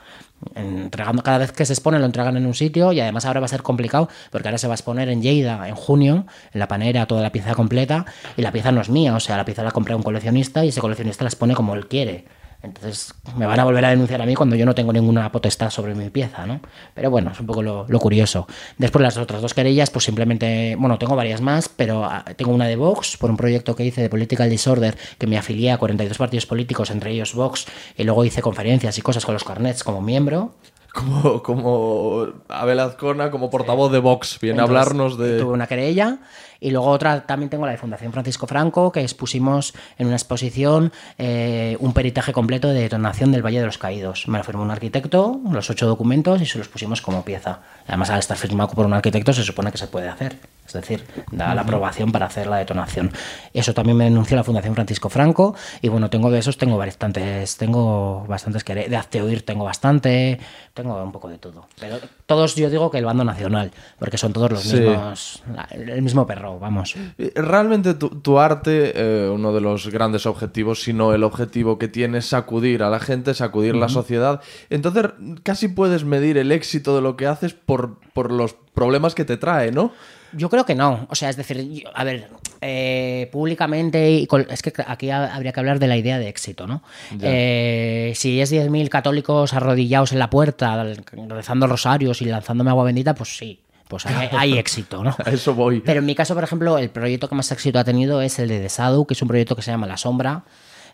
Entregando 0.56 1.24
cada 1.24 1.40
vez 1.40 1.52
que 1.52 1.66
se 1.66 1.74
expone 1.74 2.00
lo 2.00 2.06
entregan 2.06 2.38
en 2.38 2.46
un 2.46 2.54
sitio 2.54 2.92
y 2.92 3.00
además 3.00 3.26
ahora 3.26 3.40
va 3.40 3.46
a 3.46 3.50
ser 3.50 3.64
complicado 3.64 4.10
porque 4.32 4.48
ahora 4.48 4.58
se 4.58 4.68
va 4.68 4.74
a 4.74 4.76
exponer 4.76 5.10
en 5.10 5.22
Lleida 5.22 5.68
en 5.68 5.76
junio, 5.76 6.26
en 6.52 6.60
la 6.60 6.68
panera, 6.68 7.06
toda 7.06 7.22
la 7.22 7.32
pieza 7.32 7.56
completa 7.56 8.06
y 8.36 8.42
la 8.42 8.52
pieza 8.52 8.72
no 8.72 8.82
es 8.82 8.90
mía, 8.90 9.16
o 9.16 9.20
sea, 9.20 9.38
la 9.38 9.46
pieza 9.46 9.64
la 9.64 9.72
compré 9.72 9.94
a 9.94 9.98
un 9.98 10.04
coleccionista 10.04 10.66
y 10.66 10.70
ese 10.70 10.82
coleccionista 10.82 11.24
la 11.24 11.30
expone 11.30 11.56
como 11.56 11.74
él 11.74 11.88
quiere. 11.88 12.26
Entonces 12.68 13.14
me 13.36 13.46
van 13.46 13.60
a 13.60 13.64
volver 13.64 13.84
a 13.86 13.90
denunciar 13.90 14.22
a 14.22 14.26
mí 14.26 14.36
cuando 14.36 14.56
yo 14.56 14.66
no 14.66 14.76
tengo 14.76 14.94
ninguna 14.94 15.32
potestad 15.32 15.70
sobre 15.70 15.96
mi 15.96 16.10
pieza, 16.10 16.46
¿no? 16.46 16.60
Pero 16.94 17.10
bueno, 17.10 17.32
es 17.32 17.40
un 17.40 17.46
poco 17.46 17.62
lo, 17.64 17.86
lo 17.88 18.00
curioso. 18.00 18.48
Después 18.78 19.02
las 19.02 19.18
otras 19.18 19.42
dos 19.42 19.54
querellas, 19.54 19.90
pues 19.90 20.06
simplemente, 20.06 20.76
bueno, 20.78 20.98
tengo 20.98 21.16
varias 21.16 21.42
más, 21.42 21.70
pero 21.70 22.06
ah, 22.06 22.26
tengo 22.36 22.52
una 22.52 22.66
de 22.66 22.76
Vox 22.76 23.18
por 23.18 23.30
un 23.30 23.38
proyecto 23.38 23.76
que 23.76 23.86
hice 23.86 24.02
de 24.02 24.10
Political 24.10 24.50
Disorder, 24.50 24.98
que 25.18 25.28
me 25.28 25.38
afilié 25.38 25.72
a 25.72 25.78
42 25.78 26.18
partidos 26.18 26.46
políticos, 26.46 26.90
entre 26.92 27.12
ellos 27.12 27.34
Vox, 27.34 27.68
y 27.96 28.04
luego 28.04 28.26
hice 28.26 28.42
conferencias 28.42 28.98
y 28.98 29.02
cosas 29.02 29.26
con 29.26 29.34
los 29.34 29.44
carnets 29.44 29.84
como 29.84 30.02
miembro. 30.02 30.54
Como, 30.94 31.44
como 31.44 32.28
Abel 32.50 32.80
Azcona, 32.80 33.30
como 33.30 33.52
portavoz 33.52 33.92
de 33.92 34.00
Vox, 34.00 34.40
viene 34.42 34.62
a 34.62 34.64
hablarnos 34.64 35.18
de... 35.18 35.40
Tuve 35.40 35.54
una 35.54 35.68
querella. 35.68 36.18
Y 36.60 36.72
luego 36.72 36.88
otra, 36.88 37.26
también 37.26 37.50
tengo 37.50 37.66
la 37.66 37.72
de 37.72 37.78
Fundación 37.78 38.12
Francisco 38.12 38.48
Franco, 38.48 38.92
que 38.92 39.02
expusimos 39.02 39.74
en 39.98 40.08
una 40.08 40.16
exposición 40.16 40.92
eh, 41.18 41.78
un 41.80 41.94
peritaje 41.94 42.34
completo 42.34 42.68
de 42.70 42.82
detonación 42.82 43.32
del 43.32 43.46
Valle 43.46 43.60
de 43.60 43.66
los 43.66 43.78
Caídos. 43.78 44.28
Me 44.28 44.38
lo 44.38 44.44
firmó 44.44 44.64
un 44.64 44.72
arquitecto, 44.72 45.40
los 45.52 45.70
ocho 45.70 45.88
documentos, 45.88 46.42
y 46.42 46.46
se 46.46 46.58
los 46.58 46.68
pusimos 46.68 47.02
como 47.02 47.24
pieza. 47.24 47.60
Además, 47.88 48.10
al 48.10 48.20
estar 48.20 48.38
firmado 48.38 48.70
por 48.72 48.86
un 48.86 48.94
arquitecto, 48.94 49.34
se 49.34 49.44
supone 49.44 49.72
que 49.72 49.78
se 49.78 49.88
puede 49.88 50.08
hacer. 50.10 50.38
Es 50.66 50.74
decir, 50.74 51.06
da 51.32 51.56
la 51.56 51.62
aprobación 51.62 52.12
para 52.12 52.26
hacer 52.26 52.48
la 52.48 52.58
detonación. 52.58 53.10
Eso 53.54 53.74
también 53.74 53.96
me 53.96 54.04
denunció 54.04 54.36
la 54.36 54.44
Fundación 54.44 54.76
Francisco 54.76 55.08
Franco. 55.10 55.56
Y 55.82 55.88
bueno, 55.88 56.10
tengo 56.10 56.30
de 56.30 56.40
esos, 56.40 56.58
tengo 56.58 56.78
bastantes, 56.78 57.56
tengo 57.56 58.26
bastantes 58.28 58.66
querellas. 58.66 58.90
De 58.92 58.98
Hazte 58.98 59.22
Oír 59.22 59.46
tengo 59.46 59.64
bastante, 59.64 60.40
tengo 60.74 61.02
un 61.02 61.14
poco 61.14 61.30
de 61.30 61.38
todo. 61.38 61.68
Pero 61.80 62.00
todos 62.26 62.56
yo 62.56 62.70
digo 62.70 62.92
que 62.92 62.98
el 62.98 63.06
bando 63.06 63.24
nacional, 63.24 63.72
porque 63.98 64.18
son 64.18 64.34
todos 64.34 64.52
los 64.52 64.64
Sí. 64.64 64.78
mismos, 64.82 65.44
el 65.72 66.02
mismo 66.02 66.28
perro. 66.28 66.47
Vamos. 66.60 66.96
Eh, 67.18 67.32
Realmente 67.36 67.94
tu, 67.94 68.10
tu 68.10 68.40
arte, 68.40 68.94
eh, 68.96 69.30
uno 69.30 69.54
de 69.54 69.62
los 69.62 69.88
grandes 69.90 70.26
objetivos, 70.26 70.82
sino 70.82 71.14
el 71.14 71.24
objetivo 71.24 71.78
que 71.78 71.88
tiene 71.88 72.20
es 72.20 72.26
sacudir 72.26 72.82
a 72.84 72.90
la 72.90 73.00
gente, 73.00 73.34
sacudir 73.34 73.76
la 73.76 73.90
sociedad. 73.90 74.42
Entonces 74.70 75.06
casi 75.44 75.68
puedes 75.68 76.04
medir 76.06 76.38
el 76.38 76.52
éxito 76.52 76.96
de 76.96 77.02
lo 77.02 77.18
que 77.18 77.28
haces 77.28 77.54
por, 77.54 78.00
por 78.14 78.32
los 78.32 78.56
problemas 78.74 79.14
que 79.16 79.26
te 79.26 79.38
trae, 79.38 79.72
¿no? 79.72 79.92
Yo 80.34 80.50
creo 80.50 80.66
que 80.66 80.76
no. 80.76 81.08
O 81.10 81.16
sea, 81.16 81.30
es 81.30 81.38
decir, 81.38 81.58
yo- 81.72 81.90
a 81.96 82.04
ver, 82.04 82.28
eh, 82.62 83.30
públicamente, 83.32 84.12
y 84.12 84.28
es 84.50 84.62
que 84.62 84.74
aquí 84.86 85.10
ha- 85.10 85.34
habría 85.34 85.54
que 85.54 85.60
hablar 85.62 85.80
de 85.80 85.88
la 85.88 85.96
idea 85.96 86.20
de 86.20 86.28
éxito, 86.28 86.68
¿no? 86.68 86.84
Eh, 87.22 88.12
si 88.16 88.42
es 88.42 88.50
10.000 88.52 88.90
católicos 88.90 89.54
arrodillados 89.54 90.12
en 90.12 90.20
la 90.20 90.30
puerta, 90.30 90.86
rezando 91.30 91.66
rosarios 91.68 92.22
y 92.22 92.26
lanzándome 92.26 92.70
agua 92.72 92.84
bendita, 92.84 93.16
pues 93.16 93.38
sí, 93.38 93.62
pues 93.88 94.06
hay, 94.06 94.30
hay 94.32 94.58
éxito, 94.58 95.04
¿no? 95.04 95.16
A 95.26 95.32
eso 95.32 95.54
voy. 95.54 95.82
Pero 95.82 96.00
en 96.00 96.06
mi 96.06 96.16
caso, 96.16 96.34
por 96.36 96.44
ejemplo, 96.44 96.78
el 96.78 96.90
proyecto 96.90 97.30
que 97.30 97.36
más 97.36 97.52
éxito 97.52 97.80
ha 97.80 97.84
tenido 97.84 98.22
es 98.22 98.40
el 98.40 98.48
de 98.50 98.60
The 98.60 98.70
Shadow, 98.70 99.06
que 99.06 99.14
es 99.14 99.22
un 99.22 99.28
proyecto 99.28 99.56
que 99.56 99.62
se 99.62 99.72
llama 99.72 99.88
La 99.88 99.98
Sombra. 99.98 100.44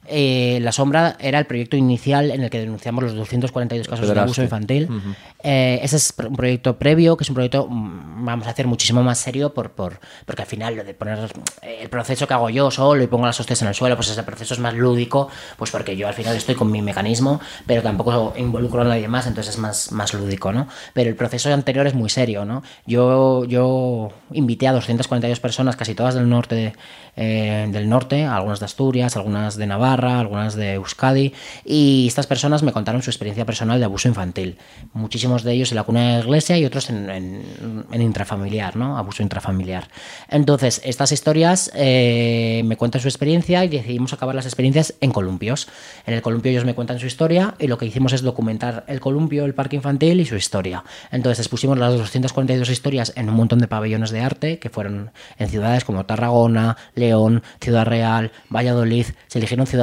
Eh, 0.05 0.59
la 0.61 0.71
Sombra 0.71 1.15
era 1.19 1.39
el 1.39 1.45
proyecto 1.45 1.77
inicial 1.77 2.31
en 2.31 2.43
el 2.43 2.49
que 2.49 2.59
denunciamos 2.59 3.03
los 3.03 3.13
242 3.13 3.87
casos 3.87 4.01
de 4.01 4.13
Pederastia. 4.13 4.23
abuso 4.23 4.43
infantil. 4.43 4.89
Eh, 5.43 5.79
ese 5.81 5.97
es 5.97 6.13
un 6.25 6.35
proyecto 6.35 6.77
previo, 6.77 7.17
que 7.17 7.23
es 7.23 7.29
un 7.29 7.35
proyecto, 7.35 7.67
mm, 7.69 8.25
vamos 8.25 8.47
a 8.47 8.51
hacer 8.51 8.67
muchísimo 8.67 9.03
más 9.03 9.19
serio, 9.19 9.53
por, 9.53 9.71
por, 9.71 9.99
porque 10.25 10.41
al 10.41 10.47
final 10.47 10.75
lo 10.75 10.83
de 10.83 10.93
poner 10.93 11.19
eh, 11.61 11.79
el 11.81 11.89
proceso 11.89 12.27
que 12.27 12.33
hago 12.33 12.49
yo 12.49 12.71
solo 12.71 13.03
y 13.03 13.07
pongo 13.07 13.25
las 13.25 13.39
hostias 13.39 13.61
en 13.61 13.67
el 13.67 13.75
suelo, 13.75 13.95
pues 13.95 14.09
ese 14.09 14.23
proceso 14.23 14.53
es 14.53 14.59
más 14.59 14.73
lúdico, 14.73 15.29
pues 15.57 15.71
porque 15.71 15.95
yo 15.95 16.07
al 16.07 16.13
final 16.13 16.35
estoy 16.35 16.55
con 16.55 16.71
mi 16.71 16.81
mecanismo, 16.81 17.39
pero 17.65 17.81
tampoco 17.81 18.33
involucro 18.37 18.81
a 18.81 18.85
nadie 18.85 19.07
más, 19.07 19.27
entonces 19.27 19.55
es 19.55 19.59
más, 19.59 19.91
más 19.91 20.13
lúdico, 20.13 20.51
¿no? 20.51 20.67
Pero 20.93 21.09
el 21.09 21.15
proceso 21.15 21.53
anterior 21.53 21.87
es 21.87 21.93
muy 21.93 22.09
serio, 22.09 22.45
¿no? 22.45 22.63
Yo, 22.85 23.45
yo 23.45 24.11
invité 24.31 24.67
a 24.67 24.73
242 24.73 25.39
personas, 25.39 25.75
casi 25.75 25.93
todas 25.93 26.15
del 26.15 26.29
norte, 26.29 26.73
eh, 27.15 27.67
del 27.69 27.89
norte, 27.89 28.25
algunas 28.25 28.59
de 28.59 28.65
Asturias, 28.65 29.17
algunas 29.17 29.55
de 29.55 29.67
Navarra, 29.67 29.92
algunas 30.01 30.55
de 30.55 30.73
Euskadi, 30.73 31.33
y 31.65 32.05
estas 32.07 32.27
personas 32.27 32.63
me 32.63 32.71
contaron 32.71 33.01
su 33.01 33.09
experiencia 33.09 33.45
personal 33.45 33.79
de 33.79 33.85
abuso 33.85 34.07
infantil. 34.07 34.57
Muchísimos 34.93 35.43
de 35.43 35.53
ellos 35.53 35.71
en 35.71 35.75
la 35.75 35.83
cuna 35.83 36.01
de 36.01 36.13
la 36.19 36.19
iglesia 36.19 36.57
y 36.57 36.65
otros 36.65 36.89
en, 36.89 37.43
intrafamiliar, 37.93 38.75
¿no? 38.75 38.97
Abuso 38.97 39.23
intrafamiliar. 39.23 39.89
Entonces, 40.29 40.81
estas 40.83 41.11
historias 41.11 41.71
eh, 41.75 42.61
me 42.65 42.77
cuentan 42.77 43.01
su 43.01 43.07
experiencia 43.07 43.63
y 43.65 43.67
decidimos 43.67 44.13
acabar 44.13 44.35
las 44.35 44.45
experiencias 44.45 44.93
en 45.01 45.11
columpios. 45.11 45.67
En 46.05 46.13
el 46.13 46.21
columpio 46.21 46.51
ellos 46.51 46.65
me 46.65 46.75
cuentan 46.75 46.99
su 46.99 47.05
historia 47.05 47.55
y 47.59 47.67
lo 47.67 47.77
que 47.77 47.85
hicimos 47.85 48.13
es 48.13 48.21
documentar 48.21 48.83
el 48.87 48.99
columpio, 48.99 49.45
el 49.45 49.53
parque 49.53 49.75
infantil 49.75 50.19
y 50.19 50.25
su 50.25 50.35
historia. 50.35 50.83
Entonces 51.11 51.39
expusimos 51.39 51.77
las 51.77 51.93
242 51.97 52.69
historias 52.69 53.13
en 53.15 53.29
un 53.29 53.35
montón 53.35 53.59
de 53.59 53.67
pabellones 53.67 54.11
de 54.11 54.21
arte 54.21 54.59
que 54.59 54.69
fueron 54.69 55.11
en 55.37 55.49
ciudades 55.49 55.85
como 55.85 56.05
Tarragona, 56.05 56.77
León, 56.95 57.43
Ciudad 57.61 57.85
Real, 57.85 58.31
Valladolid. 58.49 59.07
Se 59.27 59.39
eligieron 59.39 59.67
ciudades 59.67 59.82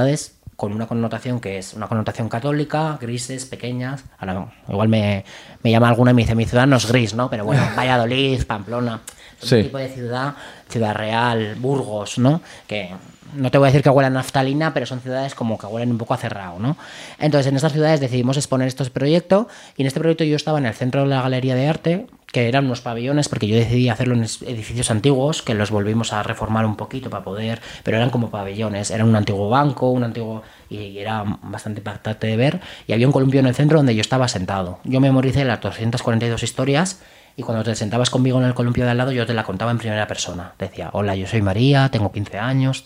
con 0.57 0.73
una 0.73 0.87
connotación 0.87 1.41
que 1.41 1.57
es 1.59 1.73
una 1.73 1.89
connotación 1.89 2.29
católica, 2.29 2.99
grises, 3.01 3.47
pequeñas. 3.47 4.05
Ahora, 4.19 4.53
igual 4.69 4.89
me, 4.89 5.25
me 5.63 5.71
llama 5.71 5.89
alguna 5.89 6.11
y 6.11 6.15
me 6.15 6.23
dice, 6.23 6.35
mi 6.35 6.45
ciudad 6.45 6.67
no 6.67 6.77
es 6.77 6.87
gris, 6.87 7.15
¿no? 7.15 7.31
Pero 7.31 7.45
bueno, 7.47 7.63
Valladolid, 7.77 8.45
Pamplona, 8.45 9.01
Sí. 9.43 9.55
un 9.55 9.63
tipo 9.63 9.79
de 9.79 9.89
ciudad, 9.89 10.35
Ciudad 10.69 10.95
Real, 10.95 11.55
Burgos, 11.59 12.19
¿no? 12.19 12.43
Que 12.67 12.91
no 13.35 13.51
te 13.51 13.59
voy 13.59 13.67
a 13.67 13.71
decir 13.71 13.83
que 13.83 13.91
huelan 13.91 14.13
a 14.13 14.21
naftalina, 14.21 14.75
pero 14.75 14.87
son 14.87 15.01
ciudades 15.01 15.35
como 15.35 15.59
que 15.59 15.67
huelen 15.67 15.91
un 15.91 15.99
poco 15.99 16.15
a 16.15 16.17
cerrado, 16.17 16.59
¿no? 16.59 16.77
Entonces, 17.19 17.49
en 17.49 17.57
estas 17.57 17.73
ciudades 17.73 18.01
decidimos 18.01 18.37
exponer 18.37 18.69
este 18.69 18.85
proyecto 18.91 19.49
y 19.77 19.83
en 19.83 19.87
este 19.87 20.01
proyecto 20.01 20.25
yo 20.25 20.37
estaba 20.37 20.59
en 20.59 20.67
el 20.67 20.75
centro 20.75 21.03
de 21.03 21.09
la 21.09 21.23
galería 21.23 21.55
de 21.55 21.69
arte, 21.69 22.07
que 22.33 22.49
eran 22.49 22.67
unos 22.67 22.81
pabellones, 22.81 23.29
porque 23.29 23.47
yo 23.49 23.57
decidí 23.57 23.89
hacerlo 23.89 24.15
en 24.15 24.23
edificios 24.23 24.91
antiguos, 24.91 25.43
que 25.43 25.55
los 25.55 25.71
volvimos 25.71 26.13
a 26.13 26.23
reformar 26.23 26.65
un 26.65 26.77
poquito 26.77 27.11
para 27.11 27.25
poder, 27.25 27.61
pero 27.83 27.97
eran 27.97 28.11
como 28.11 28.31
pabellones, 28.31 28.91
era 28.91 29.05
un 29.05 29.17
antiguo 29.17 29.49
banco, 29.49 29.91
un 29.91 30.05
antiguo, 30.05 30.43
y 30.69 30.99
era 30.99 31.25
bastante 31.43 31.81
impactante 31.81 32.29
de 32.29 32.37
ver, 32.37 32.61
y 32.87 32.93
había 32.93 33.07
un 33.07 33.13
columpio 33.13 33.41
en 33.41 33.47
el 33.47 33.55
centro 33.55 33.79
donde 33.79 33.95
yo 33.95 34.01
estaba 34.01 34.29
sentado. 34.29 34.79
Yo 34.85 35.01
memoricé 35.01 35.45
las 35.45 35.61
242 35.61 36.43
historias 36.43 37.01
y 37.41 37.43
cuando 37.43 37.65
te 37.65 37.75
sentabas 37.75 38.11
conmigo 38.11 38.39
en 38.39 38.45
el 38.45 38.53
columpio 38.53 38.85
de 38.85 38.91
al 38.91 38.99
lado, 38.99 39.13
yo 39.13 39.25
te 39.25 39.33
la 39.33 39.45
contaba 39.45 39.71
en 39.71 39.79
primera 39.79 40.07
persona. 40.07 40.53
Decía, 40.59 40.91
hola, 40.93 41.17
yo 41.17 41.27
soy 41.27 41.41
María, 41.41 41.89
tengo 41.89 42.13
15 42.13 42.39
años, 42.39 42.85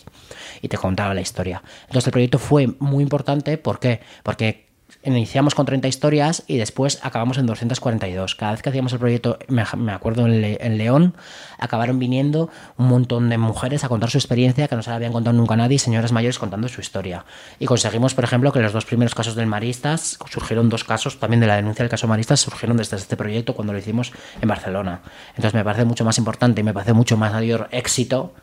y 0.61 0.69
te 0.69 0.77
contaba 0.77 1.13
la 1.13 1.19
historia. 1.19 1.61
Entonces 1.81 2.07
el 2.07 2.11
proyecto 2.13 2.39
fue 2.39 2.69
muy 2.79 3.03
importante, 3.03 3.57
¿por 3.57 3.79
qué? 3.79 3.99
Porque 4.23 4.64
iniciamos 5.05 5.55
con 5.55 5.65
30 5.65 5.87
historias 5.87 6.43
y 6.47 6.57
después 6.57 6.99
acabamos 7.03 7.37
en 7.37 7.45
242. 7.45 8.35
Cada 8.35 8.51
vez 8.53 8.61
que 8.61 8.69
hacíamos 8.69 8.93
el 8.93 8.99
proyecto, 8.99 9.37
me, 9.47 9.61
acuerdo 9.91 10.25
en, 10.25 10.41
Le- 10.41 10.57
en 10.65 10.77
León, 10.77 11.15
acabaron 11.59 11.99
viniendo 11.99 12.49
un 12.77 12.87
montón 12.87 13.29
de 13.29 13.37
mujeres 13.37 13.83
a 13.83 13.89
contar 13.89 14.09
su 14.09 14.17
experiencia 14.17 14.67
que 14.67 14.75
no 14.75 14.81
se 14.83 14.89
la 14.89 14.95
habían 14.97 15.13
contado 15.13 15.35
nunca 15.37 15.53
a 15.53 15.57
nadie, 15.57 15.79
señoras 15.79 16.11
mayores 16.11 16.39
contando 16.39 16.67
su 16.67 16.81
historia. 16.81 17.25
Y 17.59 17.65
conseguimos, 17.65 18.13
por 18.13 18.23
ejemplo, 18.23 18.51
que 18.51 18.59
los 18.59 18.73
dos 18.73 18.85
primeros 18.85 19.15
casos 19.15 19.35
del 19.35 19.47
Maristas, 19.47 20.17
surgieron 20.29 20.69
dos 20.69 20.83
casos 20.83 21.19
también 21.19 21.39
de 21.39 21.47
la 21.47 21.55
denuncia 21.55 21.83
del 21.83 21.89
caso 21.89 22.07
Maristas, 22.07 22.39
surgieron 22.39 22.77
desde 22.77 22.97
este 22.97 23.15
proyecto 23.17 23.53
cuando 23.55 23.73
lo 23.73 23.79
hicimos 23.79 24.11
en 24.41 24.47
Barcelona. 24.49 25.01
Entonces 25.29 25.53
me 25.53 25.63
parece 25.63 25.85
mucho 25.85 26.03
más 26.05 26.17
importante 26.17 26.61
y 26.61 26.63
me 26.63 26.73
parece 26.73 26.93
mucho 26.93 27.17
más 27.17 27.31
mayor 27.31 27.67
éxito 27.71 28.33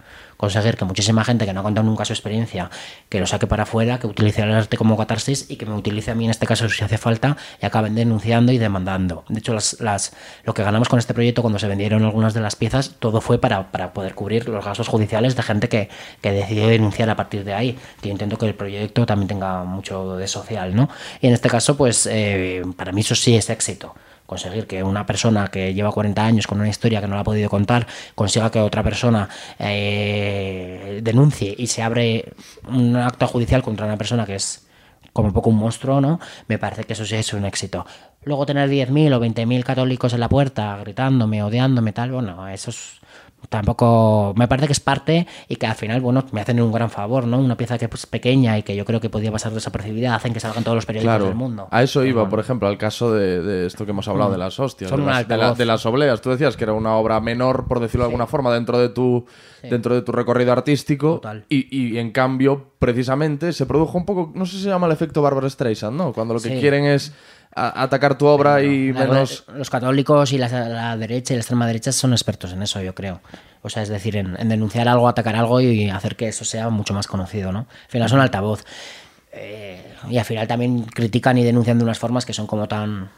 conseguir 0.42 0.76
que 0.76 0.84
muchísima 0.84 1.22
gente 1.22 1.46
que 1.46 1.52
no 1.52 1.60
ha 1.60 1.62
contado 1.62 1.86
nunca 1.86 2.04
su 2.04 2.12
experiencia, 2.12 2.68
que 3.08 3.20
lo 3.20 3.28
saque 3.28 3.46
para 3.46 3.62
afuera, 3.62 4.00
que 4.00 4.08
utilice 4.08 4.42
el 4.42 4.52
arte 4.52 4.76
como 4.76 4.96
catarsis 4.96 5.48
y 5.48 5.54
que 5.54 5.66
me 5.66 5.74
utilice 5.74 6.10
a 6.10 6.16
mí 6.16 6.24
en 6.24 6.32
este 6.32 6.48
caso 6.48 6.68
si 6.68 6.82
hace 6.82 6.98
falta 6.98 7.36
y 7.62 7.66
acaben 7.66 7.94
denunciando 7.94 8.50
y 8.50 8.58
demandando. 8.58 9.24
De 9.28 9.38
hecho, 9.38 9.54
las, 9.54 9.80
las, 9.80 10.12
lo 10.42 10.52
que 10.52 10.64
ganamos 10.64 10.88
con 10.88 10.98
este 10.98 11.14
proyecto 11.14 11.42
cuando 11.42 11.60
se 11.60 11.68
vendieron 11.68 12.02
algunas 12.02 12.34
de 12.34 12.40
las 12.40 12.56
piezas, 12.56 12.96
todo 12.98 13.20
fue 13.20 13.40
para, 13.40 13.70
para 13.70 13.92
poder 13.92 14.16
cubrir 14.16 14.48
los 14.48 14.64
gastos 14.64 14.88
judiciales 14.88 15.36
de 15.36 15.44
gente 15.44 15.68
que, 15.68 15.88
que 16.20 16.32
decidió 16.32 16.66
denunciar 16.66 17.08
a 17.08 17.14
partir 17.14 17.44
de 17.44 17.54
ahí. 17.54 17.78
Que 18.00 18.08
yo 18.08 18.12
intento 18.12 18.36
que 18.36 18.46
el 18.46 18.56
proyecto 18.56 19.06
también 19.06 19.28
tenga 19.28 19.62
mucho 19.62 20.16
de 20.16 20.26
social, 20.26 20.74
¿no? 20.74 20.88
Y 21.20 21.28
en 21.28 21.34
este 21.34 21.48
caso, 21.48 21.76
pues 21.76 22.08
eh, 22.10 22.62
para 22.76 22.90
mí 22.90 23.02
eso 23.02 23.14
sí 23.14 23.36
es 23.36 23.48
éxito 23.48 23.94
conseguir 24.32 24.66
que 24.66 24.82
una 24.82 25.04
persona 25.04 25.48
que 25.48 25.74
lleva 25.74 25.92
40 25.92 26.24
años 26.24 26.46
con 26.46 26.58
una 26.58 26.70
historia 26.70 27.02
que 27.02 27.06
no 27.06 27.16
la 27.16 27.20
ha 27.20 27.24
podido 27.24 27.50
contar 27.50 27.86
consiga 28.14 28.50
que 28.50 28.60
otra 28.60 28.82
persona 28.82 29.28
eh, 29.58 31.00
denuncie 31.02 31.54
y 31.58 31.66
se 31.66 31.82
abre 31.82 32.32
un 32.66 32.96
acto 32.96 33.26
judicial 33.26 33.62
contra 33.62 33.84
una 33.84 33.98
persona 33.98 34.24
que 34.24 34.36
es 34.36 34.66
como 35.12 35.34
poco 35.34 35.50
un 35.50 35.56
monstruo, 35.56 36.00
¿no? 36.00 36.18
Me 36.48 36.58
parece 36.58 36.84
que 36.84 36.94
eso 36.94 37.04
sí 37.04 37.16
es 37.16 37.34
un 37.34 37.44
éxito. 37.44 37.84
Luego 38.24 38.46
tener 38.46 38.70
10.000 38.70 39.14
o 39.14 39.20
20.000 39.20 39.64
católicos 39.64 40.14
en 40.14 40.20
la 40.20 40.30
puerta 40.30 40.78
gritándome, 40.78 41.42
odiándome, 41.42 41.92
tal, 41.92 42.12
bueno, 42.12 42.48
eso 42.48 42.70
es 42.70 43.01
tampoco 43.48 44.32
me 44.36 44.48
parece 44.48 44.66
que 44.66 44.72
es 44.72 44.80
parte 44.80 45.26
y 45.48 45.56
que 45.56 45.66
al 45.66 45.74
final 45.74 46.00
bueno 46.00 46.24
me 46.32 46.40
hacen 46.40 46.60
un 46.60 46.72
gran 46.72 46.90
favor 46.90 47.26
no 47.26 47.38
una 47.38 47.56
pieza 47.56 47.78
que 47.78 47.86
es 47.92 48.06
pequeña 48.06 48.58
y 48.58 48.62
que 48.62 48.74
yo 48.76 48.84
creo 48.84 49.00
que 49.00 49.10
podía 49.10 49.30
pasar 49.32 49.52
desapercibida 49.52 50.14
hacen 50.14 50.32
que 50.32 50.40
salgan 50.40 50.64
todos 50.64 50.74
los 50.76 50.86
periódicos 50.86 51.10
Claro, 51.12 51.26
del 51.26 51.34
mundo 51.34 51.68
a 51.70 51.82
eso 51.82 52.04
iba, 52.04 52.22
bueno. 52.22 52.30
por 52.30 52.40
ejemplo, 52.40 52.68
al 52.68 52.78
caso 52.78 53.12
de, 53.12 53.42
de 53.42 53.66
esto 53.66 53.84
que 53.84 53.90
hemos 53.92 54.08
hablado 54.08 54.30
de 54.32 54.38
las 54.38 54.58
hostias, 54.58 54.90
de 54.90 54.96
las, 54.96 55.04
de, 55.06 55.10
la- 55.10 55.16
altavoz. 55.18 55.58
de 55.58 55.66
las 55.66 55.86
obleas. 55.86 56.20
Tú 56.20 56.30
decías 56.30 56.56
que 56.56 56.64
era 56.64 56.72
una 56.72 56.94
obra 56.96 57.20
menor, 57.20 57.66
por 57.66 57.80
decirlo 57.80 58.04
de 58.04 58.08
alguna 58.08 58.26
forma, 58.26 58.52
dentro 58.52 58.78
de 58.78 58.88
tu, 58.88 59.24
dentro 59.62 59.94
de 59.94 60.02
tu 60.02 60.12
recorrido 60.12 60.52
artístico. 60.52 61.14
Total. 61.16 61.44
Y, 61.48 61.66
y, 61.76 61.98
en 61.98 62.10
cambio, 62.10 62.72
precisamente, 62.78 63.52
se 63.52 63.66
produjo 63.66 63.98
un 63.98 64.04
poco, 64.06 64.32
no 64.34 64.46
sé 64.46 64.56
si 64.56 64.62
se 64.64 64.68
llama 64.68 64.86
el 64.86 64.92
efecto 64.92 65.22
Barbara 65.22 65.48
Streisand, 65.48 65.96
¿no? 65.96 66.12
Cuando 66.12 66.34
lo 66.34 66.40
que 66.40 66.50
Sí. 66.50 66.60
quieren 66.60 66.84
es 66.84 67.12
a- 67.54 67.82
atacar 67.82 68.16
tu 68.18 68.26
obra 68.26 68.62
y 68.62 68.92
menos... 68.92 69.44
Los 69.54 69.70
católicos 69.70 70.32
y 70.32 70.38
la, 70.38 70.48
la 70.48 70.96
derecha 70.96 71.34
y 71.34 71.36
la 71.36 71.40
extrema 71.40 71.66
derecha 71.66 71.92
son 71.92 72.12
expertos 72.12 72.52
en 72.52 72.62
eso, 72.62 72.80
yo 72.82 72.94
creo. 72.94 73.20
O 73.62 73.68
sea, 73.68 73.82
es 73.82 73.88
decir, 73.88 74.16
en, 74.16 74.36
en 74.40 74.48
denunciar 74.48 74.88
algo, 74.88 75.08
atacar 75.08 75.36
algo 75.36 75.60
y 75.60 75.88
hacer 75.90 76.16
que 76.16 76.28
eso 76.28 76.44
sea 76.44 76.68
mucho 76.70 76.94
más 76.94 77.06
conocido, 77.06 77.52
¿no? 77.52 77.60
Al 77.60 77.88
final 77.90 78.08
son 78.08 78.20
altavoz. 78.20 78.64
Eh, 79.32 79.94
y 80.10 80.18
al 80.18 80.24
final 80.24 80.46
también 80.46 80.82
critican 80.82 81.38
y 81.38 81.44
denuncian 81.44 81.78
de 81.78 81.84
unas 81.84 81.98
formas 81.98 82.26
que 82.26 82.32
son 82.32 82.46
como 82.46 82.68
tan, 82.68 83.10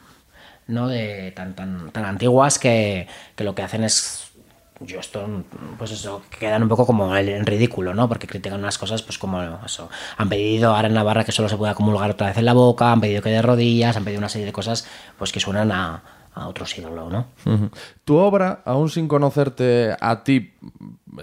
¿no? 0.67 0.89
De, 0.89 1.33
tan, 1.33 1.55
tan, 1.55 1.91
tan 1.91 2.05
antiguas 2.05 2.59
que, 2.59 3.09
que 3.35 3.43
lo 3.45 3.55
que 3.55 3.63
hacen 3.63 3.85
es 3.85 4.29
yo 4.81 5.01
esto, 5.01 5.27
pues 5.79 5.93
eso, 5.93 6.23
quedan 6.39 6.63
un 6.63 6.69
poco 6.69 6.85
como 6.87 7.17
en 7.17 7.47
ridículo, 7.47 7.95
¿no? 7.95 8.09
Porque 8.09 8.27
critican 8.27 8.59
unas 8.59 8.77
cosas, 8.79 9.03
pues 9.03 9.19
como 9.19 9.41
eso. 9.65 9.89
Han 10.17 10.29
pedido 10.29 10.75
ahora 10.75 10.89
en 10.89 10.95
Navarra 10.95 11.25
que 11.25 11.33
solo 11.33 11.49
se 11.49 11.57
pueda 11.57 11.75
comulgar 11.75 12.11
otra 12.11 12.29
vez 12.29 12.39
en 12.39 12.45
la 12.45 12.55
boca, 12.55 12.91
han 12.91 13.01
pedido 13.01 13.23
que 13.23 13.31
de 13.31 13.43
rodillas, 13.43 13.97
han 13.97 14.05
pedido 14.05 14.19
una 14.19 14.29
serie 14.29 14.47
de 14.47 14.53
cosas, 14.53 14.87
pues 15.17 15.31
que 15.31 15.41
suenan 15.41 15.71
a, 15.71 16.03
a 16.35 16.49
otro 16.49 16.67
siglo, 16.67 17.09
¿no? 17.09 17.27
Tu 18.05 18.17
obra, 18.17 18.63
aún 18.65 18.91
sin 18.91 19.07
conocerte 19.07 19.97
a 20.01 20.25
ti, 20.25 20.53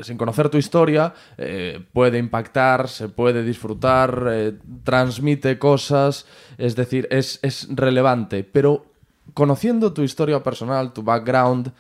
sin 0.02 0.18
conocer 0.18 0.50
tu 0.50 0.58
historia, 0.58 1.14
eh, 1.38 1.84
puede 1.92 2.18
impactar, 2.18 2.88
se 2.88 3.10
puede 3.10 3.44
disfrutar, 3.44 4.28
eh, 4.32 4.54
transmite 4.84 5.60
cosas, 5.60 6.26
es 6.58 6.78
decir, 6.78 7.08
es, 7.12 7.40
es 7.42 7.68
relevante, 7.70 8.46
pero 8.46 8.86
conociendo 9.34 9.92
tu 9.92 10.04
historia 10.04 10.42
personal, 10.42 10.94
tu 10.94 11.04
background, 11.04 11.74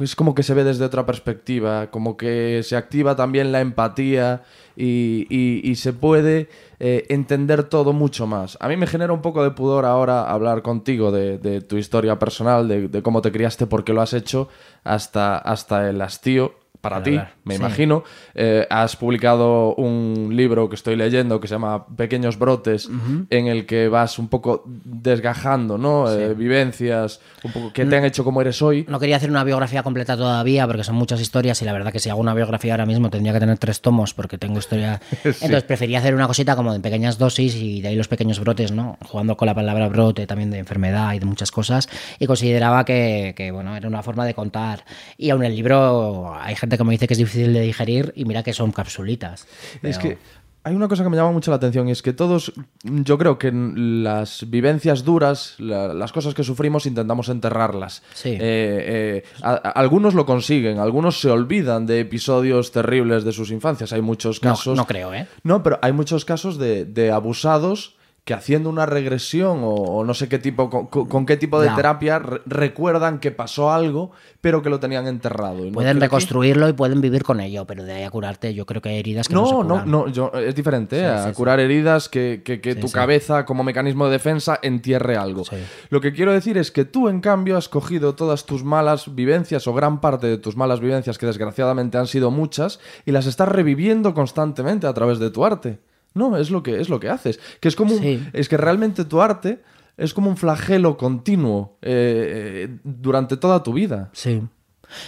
es 0.00 0.14
como 0.14 0.34
que 0.34 0.42
se 0.44 0.54
ve 0.54 0.62
desde 0.64 0.84
otra 0.84 1.06
perspectiva, 1.06 1.90
como 1.90 2.16
que 2.16 2.62
se 2.62 2.76
activa 2.76 3.16
también 3.16 3.50
la 3.50 3.60
empatía 3.60 4.42
y, 4.76 5.26
y- 5.28 5.74
se 5.74 5.92
puede 5.92 6.48
eh, 6.78 7.04
entender 7.08 7.64
todo 7.64 7.92
mucho 7.92 8.26
más. 8.26 8.56
A 8.60 8.68
mí 8.68 8.76
me 8.76 8.86
genera 8.86 9.12
un 9.12 9.22
poco 9.22 9.42
de 9.42 9.50
pudor 9.50 9.84
ahora 9.84 10.30
hablar 10.30 10.62
contigo 10.62 11.10
de, 11.10 11.38
de 11.38 11.60
tu 11.62 11.76
historia 11.78 12.18
personal, 12.18 12.68
de, 12.68 12.88
de 12.88 13.02
cómo 13.02 13.22
te 13.22 13.32
criaste, 13.32 13.66
por 13.66 13.82
qué 13.82 13.92
lo 13.92 14.00
has 14.02 14.12
hecho, 14.12 14.48
hasta, 14.84 15.36
hasta 15.38 15.88
el 15.90 16.00
hastío 16.00 16.54
para 16.80 17.02
ti, 17.02 17.18
me 17.44 17.54
sí. 17.54 17.60
imagino. 17.60 18.04
Eh, 18.34 18.66
has 18.70 18.96
publicado 18.96 19.74
un 19.74 20.30
libro 20.32 20.68
que 20.68 20.76
estoy 20.76 20.96
leyendo 20.96 21.40
que 21.40 21.48
se 21.48 21.54
llama 21.54 21.86
Pequeños 21.86 22.38
Brotes, 22.38 22.88
en 23.30 23.46
el 23.46 23.66
que 23.66 23.88
vas 23.88 24.18
un 24.18 24.28
poco 24.28 24.62
desgajando, 24.66 25.76
¿no? 25.76 26.10
Eh, 26.10 26.34
vivencias, 26.34 27.20
un 27.42 27.52
poco 27.52 27.72
que 27.72 27.84
te 27.84 27.96
han 27.96 28.04
hecho 28.04 28.24
como 28.24 28.40
eres 28.40 28.62
hoy. 28.62 28.86
No 28.88 29.00
quería 29.00 29.16
hacer 29.16 29.30
una 29.30 29.44
biografía 29.44 29.82
completa 29.82 30.16
todavía 30.16 30.66
porque 30.66 30.84
son 30.84 30.94
muchas 30.94 31.20
historias 31.20 31.60
y 31.62 31.64
la 31.64 31.72
verdad 31.72 31.92
que 31.92 31.98
si 31.98 32.10
hago 32.10 32.20
una 32.20 32.34
biografía 32.34 32.74
ahora 32.74 32.86
mismo 32.86 33.10
tendría 33.10 33.32
que 33.32 33.40
tener 33.40 33.58
tres 33.58 33.80
tomos 33.80 34.14
porque 34.14 34.38
tengo 34.38 34.58
historia. 34.58 35.00
Entonces 35.24 35.64
prefería 35.64 35.98
hacer 35.98 36.14
una 36.14 36.26
cosita 36.26 36.54
como 36.54 36.72
de 36.72 36.80
pequeñas 36.80 37.18
dosis 37.18 37.56
y 37.56 37.80
de 37.80 37.88
ahí 37.88 37.96
los 37.96 38.08
pequeños 38.08 38.38
brotes, 38.40 38.72
¿no? 38.72 38.98
Jugando 39.04 39.36
con 39.36 39.46
la 39.46 39.54
palabra 39.54 39.88
brote 39.88 40.26
también 40.26 40.50
de 40.50 40.58
enfermedad 40.58 41.14
y 41.14 41.18
de 41.18 41.26
muchas 41.26 41.50
cosas 41.50 41.88
y 42.18 42.26
consideraba 42.26 42.84
que, 42.84 43.34
que, 43.36 43.50
bueno, 43.50 43.76
era 43.76 43.88
una 43.88 44.02
forma 44.02 44.24
de 44.26 44.34
contar. 44.34 44.84
Y 45.16 45.30
aún 45.30 45.44
el 45.44 45.54
libro 45.54 46.34
hay 46.38 46.54
gente 46.54 46.67
que 46.76 46.84
me 46.84 46.92
dice 46.92 47.06
que 47.06 47.14
es 47.14 47.18
difícil 47.18 47.52
de 47.54 47.60
digerir 47.60 48.12
y 48.16 48.24
mira 48.24 48.42
que 48.42 48.52
son 48.52 48.72
capsulitas. 48.72 49.46
Es 49.82 49.98
que 49.98 50.18
hay 50.64 50.74
una 50.74 50.88
cosa 50.88 51.02
que 51.02 51.08
me 51.08 51.16
llama 51.16 51.32
mucho 51.32 51.50
la 51.50 51.56
atención 51.56 51.88
y 51.88 51.92
es 51.92 52.02
que 52.02 52.12
todos, 52.12 52.52
yo 52.82 53.16
creo 53.16 53.38
que 53.38 53.50
las 53.52 54.44
vivencias 54.50 55.02
duras, 55.04 55.54
la- 55.58 55.94
las 55.94 56.12
cosas 56.12 56.34
que 56.34 56.44
sufrimos, 56.44 56.84
intentamos 56.84 57.30
enterrarlas. 57.30 58.02
Sí. 58.12 58.30
Eh, 58.30 58.38
eh, 58.40 59.24
a- 59.40 59.52
a- 59.52 59.56
algunos 59.70 60.12
lo 60.14 60.26
consiguen, 60.26 60.78
algunos 60.78 61.20
se 61.20 61.30
olvidan 61.30 61.86
de 61.86 62.00
episodios 62.00 62.70
terribles 62.70 63.24
de 63.24 63.32
sus 63.32 63.50
infancias. 63.50 63.92
Hay 63.94 64.02
muchos 64.02 64.42
No, 64.42 64.50
casos. 64.50 64.76
no 64.76 64.86
creo, 64.86 65.14
¿eh? 65.14 65.26
No, 65.42 65.62
pero 65.62 65.78
hay 65.80 65.92
muchos 65.92 66.24
casos 66.26 66.58
de, 66.58 66.84
de 66.84 67.12
abusados 67.12 67.96
que 68.28 68.34
haciendo 68.34 68.68
una 68.68 68.84
regresión 68.84 69.60
o, 69.62 69.70
o 69.72 70.04
no 70.04 70.12
sé 70.12 70.28
qué 70.28 70.38
tipo, 70.38 70.68
con, 70.90 71.24
qué 71.24 71.38
tipo 71.38 71.58
de 71.62 71.70
terapia 71.70 72.18
re- 72.18 72.42
recuerdan 72.44 73.20
que 73.20 73.30
pasó 73.30 73.72
algo, 73.72 74.10
pero 74.42 74.60
que 74.60 74.68
lo 74.68 74.78
tenían 74.78 75.06
enterrado. 75.06 75.64
No 75.64 75.72
Pueden 75.72 75.96
que- 75.96 76.00
reconstruirlo 76.02 76.68
y 76.68 76.74
pueden 76.74 77.00
vivir 77.00 77.22
con 77.24 77.40
ello, 77.40 77.64
pero 77.66 77.84
de 77.84 77.92
ahí 77.94 78.02
a 78.02 78.10
curarte 78.10 78.52
yo 78.52 78.66
creo 78.66 78.82
que 78.82 78.90
hay 78.90 78.98
heridas 78.98 79.28
que 79.28 79.34
no, 79.34 79.44
No, 79.44 79.62
no, 79.62 79.68
curan. 79.76 79.90
no, 79.90 80.08
yo, 80.08 80.30
es 80.34 80.54
diferente, 80.54 80.96
¿eh? 80.98 81.00
Sí, 81.00 81.06
a 81.06 81.28
sí, 81.28 81.32
curar 81.32 81.58
heridas 81.58 82.10
que, 82.10 82.42
que- 82.44 82.60
que 82.60 82.74
tu 82.74 82.90
cabeza 82.90 83.46
como 83.46 83.64
mecanismo 83.64 84.04
de 84.04 84.10
defensa 84.12 84.58
entierre 84.60 85.16
algo. 85.16 85.44
Lo 85.88 86.02
que 86.02 86.12
quiero 86.12 86.30
decir 86.34 86.58
es 86.58 86.70
que 86.70 86.84
tú, 86.84 87.08
en 87.08 87.22
cambio, 87.22 87.56
has 87.56 87.70
cogido 87.70 88.14
todas 88.14 88.44
tus 88.44 88.62
malas 88.62 89.14
vivencias 89.14 89.66
o 89.66 89.72
gran 89.72 90.02
parte 90.02 90.26
de 90.26 90.36
tus 90.36 90.54
malas 90.54 90.80
vivencias, 90.80 91.16
que 91.16 91.24
desgraciadamente 91.24 91.96
han 91.96 92.06
sido 92.08 92.30
muchas, 92.30 92.78
y 93.06 93.12
las 93.12 93.24
estás 93.24 93.48
reviviendo 93.48 94.12
constantemente 94.12 94.86
a 94.86 94.92
través 94.92 95.18
de 95.18 95.30
tu 95.30 95.46
arte. 95.46 95.78
No, 96.14 96.36
es 96.36 96.50
lo 96.50 96.62
que, 96.62 96.80
es 96.80 96.88
lo 96.88 96.98
que 97.00 97.08
haces. 97.08 97.38
Que 97.60 97.68
es 97.68 97.76
como 97.76 97.94
un- 97.94 98.00
es 98.32 98.48
que 98.48 98.56
realmente 98.56 99.04
tu 99.04 99.20
arte 99.20 99.62
es 99.96 100.14
como 100.14 100.30
un 100.30 100.36
flagelo 100.36 100.96
continuo 100.96 101.76
eh, 101.82 102.66
eh, 102.70 102.78
durante 102.84 103.36
toda 103.36 103.62
tu 103.62 103.72
vida. 103.72 104.10
Sí. 104.12 104.42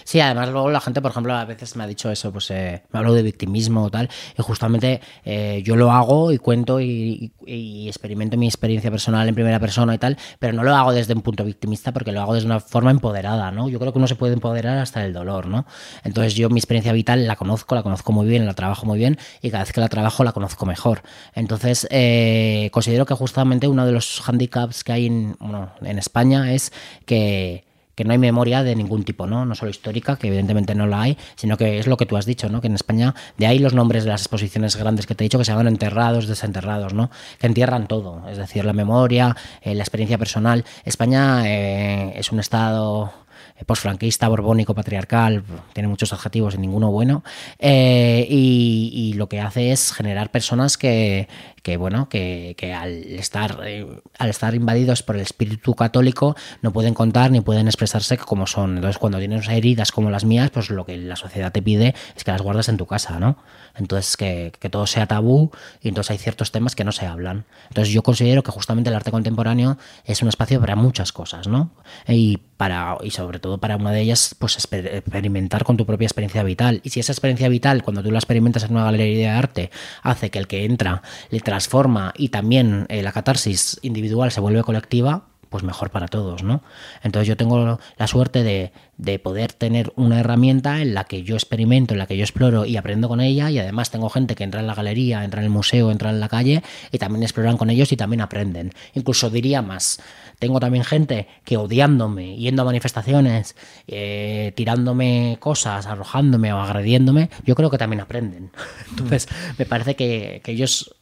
Sí, 0.04 0.20
además 0.20 0.50
luego 0.50 0.70
la 0.70 0.80
gente, 0.80 1.00
por 1.00 1.10
ejemplo, 1.10 1.34
a 1.34 1.44
veces 1.44 1.76
me 1.76 1.84
ha 1.84 1.86
dicho 1.86 2.10
eso, 2.10 2.32
pues 2.32 2.50
eh, 2.50 2.82
me 2.92 2.98
hablo 2.98 3.14
de 3.14 3.22
victimismo 3.22 3.84
o 3.84 3.90
tal, 3.90 4.08
y 4.38 4.42
justamente 4.42 5.00
eh, 5.24 5.62
yo 5.64 5.76
lo 5.76 5.90
hago 5.92 6.32
y 6.32 6.38
cuento 6.38 6.80
y, 6.80 7.32
experimento 7.46 8.36
mi 8.36 8.46
experiencia 8.46 8.90
personal 8.90 9.28
en 9.28 9.34
primera 9.34 9.58
persona 9.58 9.94
y 9.94 9.98
tal, 9.98 10.16
pero 10.38 10.52
no 10.52 10.62
lo 10.62 10.74
hago 10.74 10.92
desde 10.92 11.14
un 11.14 11.22
punto 11.22 11.44
victimista 11.44 11.92
porque 11.92 12.12
lo 12.12 12.20
hago 12.20 12.34
desde 12.34 12.46
una 12.46 12.60
forma 12.60 12.90
empoderada, 12.90 13.50
¿no? 13.50 13.68
Yo 13.68 13.80
creo 13.80 13.92
que 13.92 13.98
uno 13.98 14.06
se 14.06 14.14
puede 14.14 14.34
empoderar 14.34 14.78
hasta 14.78 15.04
el 15.04 15.12
dolor, 15.12 15.46
¿no? 15.46 15.66
Entonces 16.04 16.34
yo 16.34 16.48
mi 16.48 16.60
experiencia 16.60 16.92
vital 16.92 17.26
la 17.26 17.36
conozco, 17.36 17.74
la 17.74 17.82
conozco 17.82 18.12
muy 18.12 18.28
bien, 18.28 18.46
la 18.46 18.54
trabajo 18.54 18.86
muy 18.86 18.98
bien 18.98 19.18
y 19.42 19.50
cada 19.50 19.64
vez 19.64 19.72
que 19.72 19.80
la 19.80 19.88
trabajo 19.88 20.22
la 20.22 20.32
conozco 20.32 20.64
mejor. 20.66 21.02
Entonces 21.34 21.88
eh, 21.90 22.70
considero 22.72 23.04
que 23.06 23.14
justamente 23.14 23.66
uno 23.66 23.84
de 23.84 23.92
los 23.92 24.22
handicaps 24.28 24.84
que 24.84 24.92
hay 24.92 25.06
en 25.06 25.98
España 25.98 26.52
es 26.52 26.72
que 27.04 27.64
que 28.00 28.04
no 28.06 28.12
hay 28.12 28.18
memoria 28.18 28.62
de 28.62 28.74
ningún 28.74 29.04
tipo, 29.04 29.26
¿no? 29.26 29.44
No 29.44 29.54
solo 29.54 29.70
histórica, 29.70 30.16
que 30.16 30.28
evidentemente 30.28 30.74
no 30.74 30.86
la 30.86 31.02
hay, 31.02 31.18
sino 31.36 31.58
que 31.58 31.78
es 31.78 31.86
lo 31.86 31.98
que 31.98 32.06
tú 32.06 32.16
has 32.16 32.24
dicho, 32.24 32.48
¿no? 32.48 32.62
Que 32.62 32.68
en 32.68 32.74
España, 32.74 33.14
de 33.36 33.46
ahí 33.46 33.58
los 33.58 33.74
nombres 33.74 34.04
de 34.04 34.08
las 34.08 34.22
exposiciones 34.22 34.74
grandes 34.74 35.04
que 35.04 35.14
te 35.14 35.22
he 35.22 35.26
dicho, 35.26 35.36
que 35.36 35.44
se 35.44 35.50
llaman 35.50 35.68
enterrados, 35.68 36.26
desenterrados, 36.26 36.94
¿no? 36.94 37.10
Que 37.38 37.46
entierran 37.46 37.88
todo, 37.88 38.26
es 38.30 38.38
decir, 38.38 38.64
la 38.64 38.72
memoria, 38.72 39.36
eh, 39.60 39.74
la 39.74 39.82
experiencia 39.82 40.16
personal. 40.16 40.64
España 40.86 41.42
eh, 41.46 42.14
es 42.16 42.32
un 42.32 42.40
estado 42.40 43.12
eh, 43.58 43.66
posfranquista, 43.66 44.28
borbónico, 44.28 44.74
patriarcal, 44.74 45.44
tiene 45.74 45.90
muchos 45.90 46.14
adjetivos 46.14 46.54
y 46.54 46.58
ninguno 46.58 46.90
bueno, 46.90 47.22
y 47.58 49.12
lo 49.14 49.28
que 49.28 49.40
hace 49.40 49.72
es 49.72 49.92
generar 49.92 50.30
personas 50.30 50.78
que, 50.78 51.28
que 51.62 51.76
bueno, 51.76 52.08
que, 52.08 52.54
que 52.56 52.72
al 52.72 53.04
estar 53.04 53.60
eh, 53.64 53.86
al 54.18 54.30
estar 54.30 54.54
invadidos 54.54 55.02
por 55.02 55.16
el 55.16 55.22
espíritu 55.22 55.74
católico 55.74 56.36
no 56.62 56.72
pueden 56.72 56.94
contar 56.94 57.30
ni 57.30 57.40
pueden 57.40 57.66
expresarse 57.66 58.16
como 58.18 58.46
son. 58.46 58.76
Entonces, 58.76 58.98
cuando 58.98 59.18
tienes 59.18 59.48
heridas 59.48 59.92
como 59.92 60.10
las 60.10 60.24
mías, 60.24 60.50
pues 60.50 60.70
lo 60.70 60.84
que 60.86 60.96
la 60.96 61.16
sociedad 61.16 61.52
te 61.52 61.62
pide 61.62 61.94
es 62.16 62.24
que 62.24 62.30
las 62.32 62.42
guardes 62.42 62.68
en 62.68 62.76
tu 62.76 62.86
casa, 62.86 63.18
¿no? 63.18 63.36
Entonces, 63.76 64.16
que, 64.16 64.52
que 64.58 64.70
todo 64.70 64.86
sea 64.86 65.06
tabú 65.06 65.50
y 65.80 65.88
entonces 65.88 66.10
hay 66.12 66.18
ciertos 66.18 66.50
temas 66.50 66.74
que 66.74 66.84
no 66.84 66.92
se 66.92 67.06
hablan. 67.06 67.44
Entonces, 67.68 67.92
yo 67.92 68.02
considero 68.02 68.42
que 68.42 68.50
justamente 68.50 68.90
el 68.90 68.96
arte 68.96 69.10
contemporáneo 69.10 69.78
es 70.04 70.22
un 70.22 70.28
espacio 70.28 70.60
para 70.60 70.76
muchas 70.76 71.12
cosas, 71.12 71.46
¿no? 71.46 71.70
Y 72.08 72.38
para 72.56 72.98
y 73.02 73.10
sobre 73.10 73.38
todo 73.38 73.58
para 73.58 73.76
una 73.76 73.90
de 73.90 74.02
ellas, 74.02 74.34
pues 74.38 74.58
exper- 74.58 74.96
experimentar 74.96 75.64
con 75.64 75.76
tu 75.76 75.86
propia 75.86 76.06
experiencia 76.06 76.42
vital. 76.42 76.80
Y 76.84 76.90
si 76.90 77.00
esa 77.00 77.12
experiencia 77.12 77.48
vital, 77.48 77.82
cuando 77.82 78.02
tú 78.02 78.10
la 78.10 78.18
experimentas 78.18 78.64
en 78.64 78.72
una 78.72 78.84
galería 78.84 79.32
de 79.32 79.38
arte, 79.38 79.70
hace 80.02 80.30
que 80.30 80.38
el 80.38 80.46
que 80.46 80.64
entra 80.64 81.02
le 81.30 81.40
transforma 81.50 82.14
y 82.16 82.28
también 82.28 82.86
eh, 82.90 83.02
la 83.02 83.10
catarsis 83.10 83.80
individual 83.82 84.30
se 84.30 84.38
vuelve 84.38 84.62
colectiva, 84.62 85.24
pues 85.48 85.64
mejor 85.64 85.90
para 85.90 86.06
todos, 86.06 86.44
¿no? 86.44 86.62
Entonces 87.02 87.26
yo 87.26 87.36
tengo 87.36 87.80
la 87.98 88.06
suerte 88.06 88.44
de, 88.44 88.70
de 89.00 89.18
poder 89.18 89.52
tener 89.52 89.92
una 89.96 90.20
herramienta 90.20 90.80
en 90.80 90.94
la 90.94 91.04
que 91.04 91.22
yo 91.22 91.34
experimento, 91.34 91.94
en 91.94 91.98
la 91.98 92.06
que 92.06 92.16
yo 92.16 92.22
exploro 92.22 92.66
y 92.66 92.76
aprendo 92.76 93.08
con 93.08 93.20
ella 93.20 93.50
y 93.50 93.58
además 93.58 93.90
tengo 93.90 94.10
gente 94.10 94.34
que 94.34 94.44
entra 94.44 94.60
en 94.60 94.66
la 94.66 94.74
galería, 94.74 95.24
entra 95.24 95.40
en 95.40 95.46
el 95.46 95.50
museo, 95.50 95.90
entra 95.90 96.10
en 96.10 96.20
la 96.20 96.28
calle 96.28 96.62
y 96.92 96.98
también 96.98 97.22
exploran 97.22 97.56
con 97.56 97.70
ellos 97.70 97.90
y 97.92 97.96
también 97.96 98.20
aprenden. 98.20 98.72
Incluso 98.94 99.30
diría 99.30 99.62
más, 99.62 100.00
tengo 100.38 100.60
también 100.60 100.84
gente 100.84 101.28
que 101.44 101.56
odiándome, 101.56 102.36
yendo 102.36 102.62
a 102.62 102.66
manifestaciones, 102.66 103.56
eh, 103.88 104.52
tirándome 104.54 105.38
cosas, 105.40 105.86
arrojándome 105.86 106.52
o 106.52 106.58
agrediéndome, 106.58 107.30
yo 107.44 107.54
creo 107.54 107.70
que 107.70 107.78
también 107.78 108.00
aprenden. 108.00 108.52
Entonces 108.90 109.28
me 109.58 109.64
parece 109.64 109.96
que, 109.96 110.42
que 110.44 110.52
ellos 110.52 110.94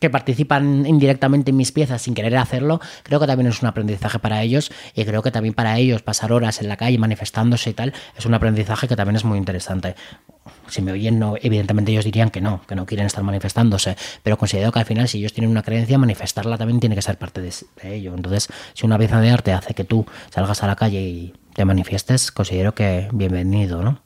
que 0.00 0.10
participan 0.10 0.86
indirectamente 0.86 1.50
en 1.50 1.56
mis 1.56 1.72
piezas 1.72 2.02
sin 2.02 2.14
querer 2.14 2.36
hacerlo, 2.36 2.80
creo 3.02 3.20
que 3.20 3.26
también 3.26 3.48
es 3.48 3.62
un 3.62 3.68
aprendizaje 3.68 4.18
para 4.18 4.42
ellos 4.42 4.70
y 4.94 5.04
creo 5.04 5.22
que 5.22 5.30
también 5.30 5.54
para 5.54 5.78
ellos 5.78 6.02
pasar 6.02 6.32
horas 6.32 6.60
en 6.60 6.68
la 6.68 6.76
calle 6.76 6.98
manifestándose 6.98 7.70
y 7.70 7.74
tal 7.74 7.92
es 8.16 8.26
un 8.26 8.34
aprendizaje 8.34 8.88
que 8.88 8.96
también 8.96 9.16
es 9.16 9.24
muy 9.24 9.38
interesante. 9.38 9.94
Si 10.68 10.82
me 10.82 10.92
oyen, 10.92 11.18
no, 11.18 11.34
evidentemente 11.40 11.92
ellos 11.92 12.04
dirían 12.04 12.30
que 12.30 12.40
no, 12.40 12.62
que 12.66 12.74
no 12.74 12.86
quieren 12.86 13.06
estar 13.06 13.22
manifestándose, 13.24 13.96
pero 14.22 14.36
considero 14.38 14.72
que 14.72 14.78
al 14.78 14.84
final 14.84 15.08
si 15.08 15.18
ellos 15.18 15.32
tienen 15.32 15.50
una 15.50 15.62
creencia, 15.62 15.98
manifestarla 15.98 16.58
también 16.58 16.80
tiene 16.80 16.94
que 16.94 17.02
ser 17.02 17.18
parte 17.18 17.40
de, 17.40 17.52
ello. 17.82 18.14
Entonces, 18.14 18.48
si 18.74 18.86
una 18.86 18.98
pieza 18.98 19.20
de 19.20 19.30
arte 19.30 19.52
hace 19.52 19.74
que 19.74 19.84
tú 19.84 20.06
salgas 20.30 20.62
a 20.62 20.66
la 20.66 20.76
calle 20.76 21.00
y 21.00 21.34
te 21.54 21.64
manifiestes, 21.64 22.30
considero 22.30 22.74
que 22.74 23.08
bienvenido, 23.12 23.82
¿no? 23.82 24.02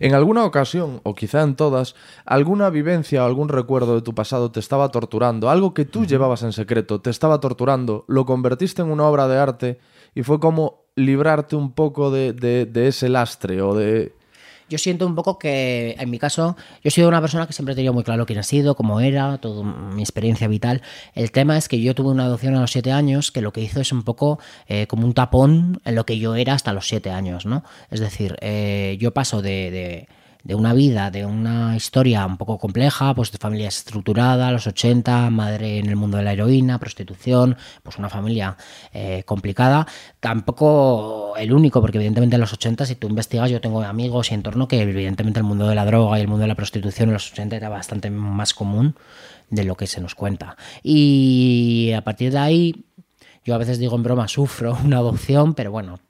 En 0.00 0.14
alguna 0.14 0.44
ocasión, 0.44 1.00
o 1.04 1.14
quizá 1.14 1.42
en 1.42 1.54
todas, 1.56 1.94
alguna 2.24 2.70
vivencia 2.70 3.22
o 3.22 3.26
algún 3.26 3.48
recuerdo 3.48 3.94
de 3.94 4.02
tu 4.02 4.14
pasado 4.14 4.50
te 4.50 4.60
estaba 4.60 4.88
torturando, 4.90 5.48
algo 5.50 5.74
que 5.74 5.84
tú 5.84 6.04
llevabas 6.06 6.42
en 6.42 6.52
secreto, 6.52 7.00
te 7.00 7.10
estaba 7.10 7.40
torturando, 7.40 8.04
lo 8.08 8.24
convertiste 8.26 8.82
en 8.82 8.90
una 8.90 9.04
obra 9.04 9.28
de 9.28 9.38
arte 9.38 9.78
y 10.14 10.22
fue 10.22 10.40
como 10.40 10.84
librarte 10.96 11.56
un 11.56 11.72
poco 11.72 12.10
de, 12.10 12.32
de- 12.32 12.66
de 12.66 12.88
ese 12.88 13.08
lastre 13.08 13.62
o 13.62 13.74
de... 13.74 14.14
Yo 14.70 14.78
siento 14.78 15.04
un 15.04 15.16
poco 15.16 15.36
que, 15.38 15.96
en 15.98 16.08
mi 16.10 16.18
caso, 16.18 16.56
yo 16.56 16.78
he 16.84 16.90
sido 16.90 17.08
una 17.08 17.20
persona 17.20 17.46
que 17.46 17.52
siempre 17.52 17.72
he 17.72 17.76
tenido 17.76 17.92
muy 17.92 18.04
claro 18.04 18.24
quién 18.24 18.38
ha 18.38 18.44
sido, 18.44 18.76
cómo 18.76 19.00
era, 19.00 19.36
toda 19.38 19.64
mi 19.64 20.00
experiencia 20.00 20.46
vital. 20.46 20.80
El 21.14 21.32
tema 21.32 21.58
es 21.58 21.68
que 21.68 21.80
yo 21.82 21.94
tuve 21.94 22.10
una 22.10 22.24
adopción 22.24 22.54
a 22.54 22.60
los 22.60 22.70
siete 22.70 22.92
años 22.92 23.32
que 23.32 23.42
lo 23.42 23.52
que 23.52 23.60
hizo 23.60 23.80
es 23.80 23.90
un 23.92 24.04
poco 24.04 24.38
eh, 24.68 24.86
como 24.86 25.04
un 25.06 25.12
tapón 25.12 25.80
en 25.84 25.94
lo 25.96 26.06
que 26.06 26.18
yo 26.20 26.36
era 26.36 26.54
hasta 26.54 26.72
los 26.72 26.86
siete 26.86 27.10
años, 27.10 27.46
¿no? 27.46 27.64
Es 27.90 27.98
decir, 28.00 28.36
eh, 28.40 28.96
yo 29.00 29.12
paso 29.12 29.42
de, 29.42 29.70
de- 29.72 30.08
de 30.44 30.54
una 30.54 30.72
vida, 30.72 31.10
de 31.10 31.26
una 31.26 31.76
historia 31.76 32.26
un 32.26 32.36
poco 32.36 32.58
compleja, 32.58 33.14
pues 33.14 33.32
de 33.32 33.38
familia 33.38 33.68
estructurada, 33.68 34.50
los 34.50 34.66
80, 34.66 35.30
madre 35.30 35.78
en 35.78 35.86
el 35.86 35.96
mundo 35.96 36.18
de 36.18 36.24
la 36.24 36.32
heroína, 36.32 36.78
prostitución, 36.78 37.56
pues 37.82 37.98
una 37.98 38.08
familia 38.08 38.56
eh, 38.92 39.22
complicada. 39.24 39.86
Tampoco 40.20 41.34
el 41.36 41.52
único, 41.52 41.80
porque 41.80 41.98
evidentemente 41.98 42.36
en 42.36 42.40
los 42.40 42.52
80, 42.52 42.86
si 42.86 42.94
tú 42.96 43.08
investigas, 43.08 43.50
yo 43.50 43.60
tengo 43.60 43.82
amigos 43.82 44.30
y 44.30 44.34
entorno 44.34 44.68
que 44.68 44.80
evidentemente 44.80 45.40
el 45.40 45.44
mundo 45.44 45.68
de 45.68 45.74
la 45.74 45.84
droga 45.84 46.18
y 46.18 46.22
el 46.22 46.28
mundo 46.28 46.42
de 46.42 46.48
la 46.48 46.54
prostitución 46.54 47.08
en 47.08 47.14
los 47.14 47.30
80 47.32 47.56
era 47.56 47.68
bastante 47.68 48.10
más 48.10 48.54
común 48.54 48.94
de 49.50 49.64
lo 49.64 49.76
que 49.76 49.86
se 49.86 50.00
nos 50.00 50.14
cuenta. 50.14 50.56
Y 50.82 51.92
a 51.96 52.02
partir 52.02 52.32
de 52.32 52.38
ahí, 52.38 52.84
yo 53.44 53.54
a 53.54 53.58
veces 53.58 53.78
digo 53.78 53.96
en 53.96 54.02
broma, 54.02 54.28
sufro 54.28 54.76
una 54.84 54.98
adopción, 54.98 55.54
pero 55.54 55.70
bueno, 55.70 56.00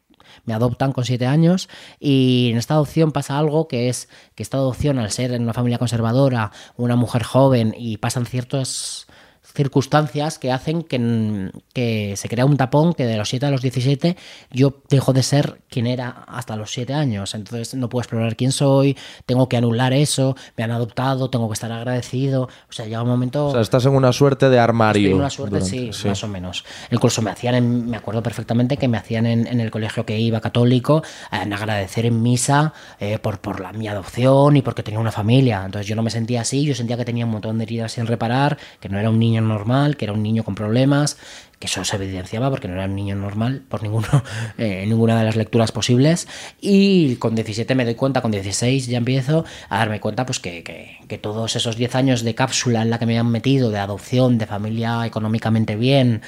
adoptan 0.53 0.93
con 0.93 1.05
siete 1.05 1.27
años 1.27 1.69
y 1.99 2.49
en 2.51 2.59
esta 2.59 2.75
adopción 2.75 3.13
pasa 3.13 3.39
algo 3.39 3.69
que 3.69 3.89
es 3.89 4.09
que 4.35 4.43
esta 4.43 4.57
adopción 4.57 4.99
al 4.99 5.11
ser 5.11 5.33
en 5.33 5.43
una 5.43 5.53
familia 5.53 5.79
conservadora, 5.79 6.53
una 6.77 6.97
mujer 6.97 7.23
joven 7.23 7.75
y 7.77 7.97
pasan 7.99 8.27
ciertos 8.27 9.07
circunstancias 9.53 10.39
que 10.39 10.53
hacen 10.53 10.83
que, 10.83 11.51
que, 11.73 12.15
se 12.17 12.29
crea 12.29 12.45
un 12.45 12.57
tapón 12.57 12.95
que 12.95 13.07
de 13.07 13.17
los 13.17 13.29
7 13.29 13.47
a 13.47 13.51
los 13.51 13.63
17 13.63 14.17
yo 14.51 14.83
dejo 14.89 15.13
de 15.13 15.23
ser 15.23 15.61
quien 15.69 15.87
era 15.87 16.25
hasta 16.29 16.57
los 16.57 16.71
7 16.73 16.95
años. 16.95 17.35
Entonces 17.35 17.75
no 17.75 17.89
puedo 17.89 18.03
explorar 18.03 18.37
quién 18.37 18.53
soy, 18.53 18.97
tengo 19.27 19.49
que 19.49 19.57
anular 19.57 19.93
eso, 19.93 20.37
me 20.57 20.65
han 20.65 20.71
adoptado, 20.71 21.31
tengo 21.31 21.49
que 21.49 21.55
estar 21.55 21.73
agradecido. 21.73 22.45
O 22.45 22.73
sea, 22.73 22.87
llega 22.87 23.03
un 23.03 23.09
momento... 23.09 23.47
O 23.47 23.53
sea, 23.53 23.61
estás 23.61 23.87
en 23.87 23.95
una 23.95 24.13
suerte 24.13 24.49
de 24.49 24.59
armario. 24.59 25.03
Estoy 25.03 25.13
en 25.13 25.19
una 25.19 25.31
suerte, 25.31 25.61
sí, 25.63 25.91
sí, 25.93 26.09
más 26.09 26.23
o 26.25 26.29
menos. 26.29 26.65
Incluso 26.91 27.23
me 27.23 27.31
hacían, 27.31 27.55
en, 27.55 27.91
me 27.91 27.97
acuerdo 27.97 28.23
perfectamente 28.23 28.77
que 28.77 28.89
me 28.89 28.97
hacían 28.97 29.27
en, 29.27 29.47
en, 29.47 29.61
el 29.61 29.71
colegio 29.71 30.05
que 30.07 30.19
iba 30.19 30.41
católico, 30.41 31.03
en 31.33 31.53
agradecer 31.53 32.07
en 32.07 32.23
misa 32.23 32.73
eh, 32.99 33.19
por, 33.19 33.41
por 33.41 33.61
la, 33.61 33.73
mi 33.73 33.89
adopción 33.89 34.57
y 34.57 34.63
porque 34.63 34.83
tenía 34.83 35.01
una 35.01 35.13
familia. 35.13 35.63
Entonces 35.65 35.87
yo 35.87 35.97
no 35.97 36.03
me 36.03 36.11
sentía 36.11 36.43
así, 36.43 36.65
yo 36.65 36.75
sentía 36.75 36.97
que 36.97 37.05
tenía 37.05 37.25
un 37.25 37.33
montón 37.33 37.59
de 37.59 37.65
heridas 37.65 37.93
sin 37.93 38.07
reparar, 38.07 38.59
que 38.81 38.89
no 38.89 38.99
era 38.99 39.11
un 39.11 39.19
niño 39.19 39.40
normal, 39.41 39.97
que 39.97 40.05
era 40.07 40.13
un 40.13 40.23
niño 40.23 40.45
con 40.45 40.55
problemas, 40.55 41.17
que 41.61 41.67
eso 41.67 41.85
se 41.85 41.97
evidenciaba 41.97 42.49
porque 42.49 42.69
no 42.69 42.75
era 42.75 42.87
un 42.87 42.95
niño 42.95 43.15
normal 43.15 43.63
por 43.69 43.83
ninguno, 43.83 44.09
eh, 44.59 44.85
ninguna 44.87 45.19
de 45.19 45.25
las 45.25 45.37
lecturas 45.37 45.73
posibles. 45.73 46.27
Y 46.61 47.17
con 47.17 47.35
17 47.35 47.75
me 47.75 47.85
doy 47.85 47.95
cuenta, 47.95 48.23
con 48.23 48.31
16 48.31 48.87
ya 48.87 48.99
empiezo 48.99 49.45
a 49.69 49.79
darme 49.79 50.01
cuenta 50.01 50.25
pues 50.25 50.41
que, 50.41 50.63
que, 50.63 50.97
que 51.07 51.19
todos 51.19 51.57
esos 51.57 51.77
10 51.77 51.95
años 51.95 52.23
de 52.23 52.35
cápsula 52.35 52.81
en 52.81 52.91
la 52.91 52.99
que 52.99 53.05
me 53.05 53.13
habían 53.13 53.31
metido, 53.31 53.71
de 53.71 53.79
adopción, 53.79 54.39
de 54.39 54.47
familia 54.47 55.05
económicamente 55.05 55.77
bien, 55.77 56.23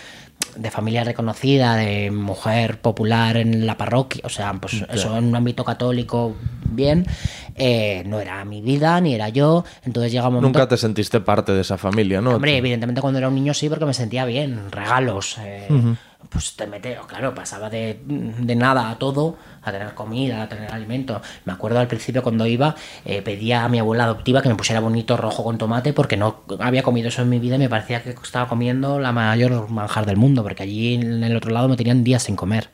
de 0.56 0.70
familia 0.70 1.04
reconocida, 1.04 1.76
de 1.76 2.10
mujer 2.10 2.80
popular 2.80 3.36
en 3.36 3.66
la 3.66 3.76
parroquia, 3.76 4.22
o 4.24 4.28
sea, 4.28 4.52
pues 4.54 4.74
claro. 4.74 4.94
eso 4.94 5.16
en 5.16 5.24
un 5.24 5.36
ámbito 5.36 5.64
católico 5.64 6.36
bien, 6.64 7.06
eh, 7.54 8.02
no 8.06 8.20
era 8.20 8.44
mi 8.44 8.60
vida, 8.60 9.00
ni 9.00 9.14
era 9.14 9.28
yo, 9.28 9.64
entonces 9.84 10.12
llega 10.12 10.28
un 10.28 10.34
momento... 10.34 10.58
Nunca 10.58 10.68
te 10.68 10.76
sentiste 10.76 11.20
parte 11.20 11.52
de 11.52 11.60
esa 11.60 11.78
familia, 11.78 12.20
¿no? 12.20 12.34
Hombre, 12.34 12.56
evidentemente 12.56 13.00
cuando 13.00 13.18
era 13.18 13.28
un 13.28 13.34
niño 13.34 13.54
sí, 13.54 13.68
porque 13.68 13.84
me 13.84 13.94
sentía 13.94 14.24
bien, 14.24 14.70
regalos, 14.70 15.38
eh, 15.38 15.66
uh 15.68 15.74
-huh. 15.74 15.96
Pues 16.28 16.56
te 16.56 16.66
mete, 16.66 16.98
claro, 17.06 17.34
pasaba 17.34 17.68
de, 17.70 18.00
de 18.04 18.54
nada 18.54 18.90
a 18.90 18.98
todo, 18.98 19.36
a 19.62 19.70
tener 19.72 19.94
comida, 19.94 20.42
a 20.42 20.48
tener 20.48 20.70
alimento. 20.72 21.20
Me 21.44 21.52
acuerdo 21.52 21.78
al 21.78 21.88
principio 21.88 22.22
cuando 22.22 22.46
iba, 22.46 22.74
eh, 23.04 23.22
pedía 23.22 23.64
a 23.64 23.68
mi 23.68 23.78
abuela 23.78 24.04
adoptiva 24.04 24.42
que 24.42 24.48
me 24.48 24.54
pusiera 24.54 24.80
bonito 24.80 25.16
rojo 25.16 25.44
con 25.44 25.58
tomate 25.58 25.92
porque 25.92 26.16
no 26.16 26.42
había 26.58 26.82
comido 26.82 27.08
eso 27.08 27.22
en 27.22 27.28
mi 27.28 27.38
vida 27.38 27.56
y 27.56 27.58
me 27.58 27.68
parecía 27.68 28.02
que 28.02 28.10
estaba 28.10 28.48
comiendo 28.48 28.98
la 28.98 29.12
mayor 29.12 29.70
manjar 29.70 30.06
del 30.06 30.16
mundo, 30.16 30.42
porque 30.42 30.62
allí 30.62 30.94
en 30.94 31.22
el 31.22 31.36
otro 31.36 31.50
lado 31.50 31.68
me 31.68 31.76
tenían 31.76 32.04
días 32.04 32.24
sin 32.24 32.36
comer. 32.36 32.70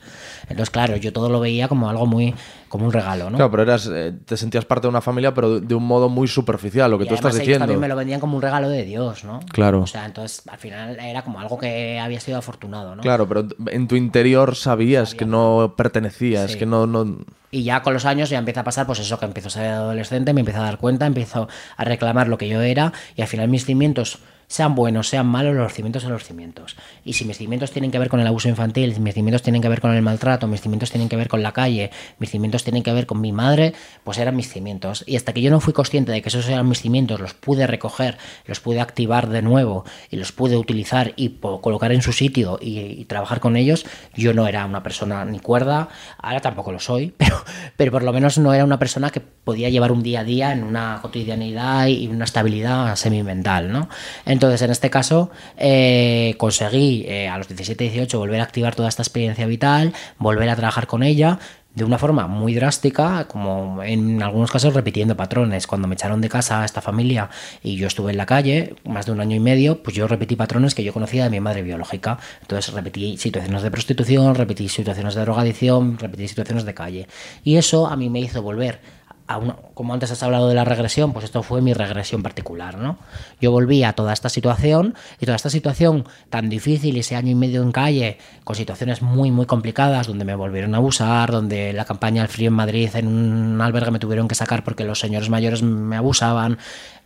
Entonces, 0.49 0.71
claro, 0.71 0.97
yo 0.97 1.13
todo 1.13 1.29
lo 1.29 1.41
veía 1.41 1.69
como 1.69 1.89
algo 1.89 2.07
muy, 2.07 2.35
como 2.69 2.87
un 2.87 2.93
regalo, 2.93 3.31
¿no? 3.31 3.37
Claro, 3.37 3.51
pero 3.51 3.63
eras, 3.65 3.89
eh, 3.93 4.13
te 4.25 4.37
sentías 4.37 4.65
parte 4.65 4.87
de 4.87 4.91
una 4.91 5.01
familia, 5.01 5.35
pero 5.35 5.61
de 5.61 5.75
un 5.75 5.85
modo 5.87 6.09
muy 6.09 6.29
superficial, 6.29 6.91
lo 6.91 6.99
que 6.99 7.05
y 7.05 7.09
tú 7.09 7.15
estás 7.15 7.35
ellos 7.35 7.41
diciendo. 7.41 7.65
también 7.65 7.81
me 7.81 7.89
lo 7.89 7.97
vendían 7.97 8.21
como 8.21 8.37
un 8.37 8.43
regalo 8.43 8.69
de 8.69 8.85
Dios, 8.85 9.25
¿no? 9.25 9.41
Claro. 9.53 9.81
O 9.81 9.87
sea, 9.87 10.07
entonces 10.07 10.43
al 10.49 10.59
final 10.59 10.99
era 11.01 11.23
como 11.23 11.41
algo 11.41 11.59
que 11.59 11.99
había 11.99 12.21
sido 12.21 12.39
afortunado, 12.39 12.97
¿no? 12.97 13.03
Claro, 13.03 13.29
pero 13.29 13.47
en 13.71 13.89
tu 13.89 13.97
interior 13.97 14.57
sabías 14.57 15.11
Sabía. 15.11 15.19
que 15.19 15.25
no 15.27 15.75
pertenecías, 15.77 16.53
sí. 16.53 16.59
que 16.59 16.67
no, 16.67 16.87
no... 16.87 17.19
Y 17.51 17.63
ya 17.63 17.83
con 17.83 17.95
los 17.95 18.05
años 18.05 18.29
ya 18.29 18.39
empieza 18.39 18.61
a 18.61 18.65
pasar, 18.65 18.87
pues 18.87 18.99
eso, 18.99 19.19
que 19.19 19.25
empiezo 19.25 19.49
a 19.49 19.51
ser 19.51 19.67
adolescente, 19.67 20.33
me 20.35 20.41
empiezo 20.41 20.61
a 20.61 20.65
dar 20.65 20.79
cuenta, 20.79 21.07
empiezo 21.07 21.49
a 21.77 21.85
reclamar 21.85 22.29
lo 22.29 22.37
que 22.37 22.49
yo 22.49 22.61
era 22.61 22.93
y 23.17 23.23
al 23.23 23.29
final 23.29 23.49
mis 23.49 23.65
cimientos 23.65 24.19
sean 24.49 24.75
buenos, 24.75 25.09
sean 25.09 25.27
malos, 25.27 25.55
los 25.55 25.73
cimientos 25.75 26.03
son 26.03 26.13
los 26.13 26.25
cimientos. 26.25 26.75
Y 27.05 27.13
si 27.13 27.27
mis 27.27 27.37
cimientos 27.37 27.71
tienen 27.71 27.91
que 27.91 27.99
ver 27.99 28.09
con 28.09 28.19
el 28.19 28.27
abuso 28.27 28.49
infantil, 28.49 28.99
mis 28.99 29.15
cimientos 29.15 29.43
tienen 29.43 29.61
que 29.61 29.69
ver 29.69 29.81
con 29.83 29.95
el 29.95 30.01
maltrato, 30.01 30.47
mis 30.47 30.63
cimientos 30.63 30.91
tienen 30.91 31.11
que 31.11 31.17
ver 31.17 31.29
con 31.29 31.43
la 31.43 31.53
calle, 31.53 31.91
mis 32.19 32.31
cimientos 32.31 32.65
tienen 32.65 32.83
que 32.83 32.93
ver 32.93 33.05
con 33.05 33.21
mi 33.21 33.31
madre, 33.31 33.75
pues 34.05 34.17
eran 34.17 34.35
mis 34.35 34.49
cimientos. 34.49 35.05
Y 35.07 35.17
hasta 35.17 35.35
que 35.35 35.43
yo 35.43 35.51
no 35.51 35.61
fui 35.61 35.75
consciente 35.75 36.13
de 36.13 36.23
que 36.23 36.31
esos 36.31 36.49
eran 36.49 36.67
mis 36.67 36.81
cimientos, 36.81 37.21
los 37.21 37.35
pude 37.35 37.67
recoger, 37.67 38.17
los 38.47 38.61
pude 38.61 38.81
activar 38.81 39.29
de 39.29 39.43
nuevo 39.43 39.85
y 40.11 40.17
los 40.17 40.33
pude 40.33 40.57
utilizar 40.57 41.13
y 41.17 41.29
colocar 41.41 41.93
en 41.93 42.01
su 42.01 42.13
sitio 42.13 42.59
y, 42.61 42.79
y 42.79 43.05
trabajar 43.05 43.41
con 43.41 43.55
ellos, 43.57 43.85
yo 44.15 44.33
no 44.33 44.49
era 44.49 44.65
una 44.65 44.83
persona 44.83 45.27
ni 45.27 45.41
cuerda, 45.41 45.91
ahora 46.17 46.41
tampoco 46.41 46.73
lo 46.73 46.81
soy, 46.81 47.15
pero, 47.19 47.45
pero 47.77 47.93
por 47.93 48.03
lo 48.03 48.15
menos 48.15 48.39
no 48.39 48.55
era 48.55 48.65
una 48.65 48.79
persona 48.79 49.11
que 49.11 49.21
podía 49.21 49.69
llevar 49.69 49.93
un 49.93 50.03
día 50.03 50.21
a 50.21 50.25
día 50.25 50.53
en 50.53 50.65
una 50.65 51.01
cotidianidad 51.03 51.87
y 51.89 52.07
una 52.09 52.25
estabilidad 52.25 52.97
semi-mental, 52.97 53.71
¿no? 53.71 53.89
Entonces, 54.25 54.38
en 54.46 54.70
este 54.70 54.90
caso, 54.90 55.31
eh, 55.57 56.35
conseguí 56.38 57.05
eh, 57.07 57.29
a 57.29 57.38
los 57.38 57.48
17-18 57.48 58.18
volver 58.18 58.40
a 58.40 58.44
activar 58.44 58.74
toda 58.74 58.88
esta 58.88 59.03
experiencia 59.03 59.46
vital, 59.46 59.92
volver 60.18 60.48
a 60.48 60.57
trabajar 60.57 60.87
con 60.87 61.03
ella 61.03 61.38
de 61.74 61.85
una 61.85 61.98
forma 61.98 62.27
muy 62.27 62.55
drástica, 62.55 63.29
como 63.29 63.83
en 63.85 64.20
algunos 64.22 64.51
casos 64.51 64.74
repitiendo 64.74 65.16
patrones. 65.16 65.66
Cuando 65.66 65.87
me 65.87 65.94
echaron 65.94 66.20
de 66.20 66.29
casa 66.29 66.62
a 66.62 66.64
esta 66.64 66.81
familia 66.81 67.31
y 67.62 67.77
yo 67.77 67.87
estuve 67.87 68.11
en 68.11 68.18
la 68.18 68.27
calle 68.27 68.74
más 68.85 69.07
de 69.07 69.12
un 69.12 69.20
año 69.20 69.37
y 69.37 69.40
medio, 69.40 69.83
pues 69.83 69.94
yo 69.94 70.09
repetí 70.09 70.35
patrones 70.35 70.74
que 70.74 70.83
yo 70.83 70.92
conocía 70.92 71.24
de 71.24 71.31
mi 71.31 71.40
madre 71.40 71.62
biológica. 71.62 72.18
Entonces 72.40 72.74
repetí 72.74 73.16
situaciones 73.16 73.62
de 73.62 73.70
prostitución, 73.70 74.35
repetí 74.35 74.68
situaciones 74.68 75.14
de 75.14 75.20
drogadicción, 75.20 75.98
repetí 75.98 76.27
situaciones 76.27 76.64
de 76.64 76.74
calle. 76.74 77.07
Y 77.44 77.57
eso 77.57 77.87
a 77.87 77.96
mí 77.96 78.11
me 78.11 78.20
hizo 78.20 78.42
volver 78.42 78.98
una, 79.37 79.57
como 79.75 79.93
antes 79.93 80.11
has 80.11 80.23
hablado 80.23 80.49
de 80.49 80.55
la 80.55 80.64
regresión, 80.64 81.12
pues 81.12 81.27
esto 81.27 81.43
fue 81.43 81.61
mi 81.61 81.75
regresión 81.75 82.23
particular, 82.23 82.79
¿no? 82.79 82.97
Yo 83.41 83.53
volví 83.53 83.85
a 83.85 83.93
toda 83.93 84.14
esta 84.14 84.31
situación 84.31 84.95
y 85.21 85.27
toda 85.27 85.37
esta 85.37 85.51
situación 85.51 86.07
tan 86.31 86.49
difícil, 86.49 86.97
ese 86.97 87.14
año 87.14 87.33
y 87.33 87.35
medio 87.35 87.62
en 87.62 87.71
calle, 87.71 88.17
con 88.45 88.57
situaciones 88.57 89.03
muy, 89.03 89.31
muy 89.31 89.45
complicadas, 89.45 90.07
donde 90.07 90.25
me 90.25 90.35
volvieron 90.35 90.75
a 90.75 90.79
abusar, 90.79 91.31
donde 91.31 91.75
la 91.75 91.85
campaña 91.85 92.23
del 92.23 92.31
frío 92.31 92.49
en 92.49 92.55
Madrid, 92.55 92.88
en 92.95 93.07
un 93.07 93.61
albergue 93.61 93.91
me 93.91 93.99
tuvieron 93.99 94.29
que 94.29 94.35
sacar 94.35 94.64
porque 94.64 94.85
los 94.85 94.99
señores 94.99 95.29
mayores 95.29 95.62
me 95.62 95.97
abusaban, 95.97 96.57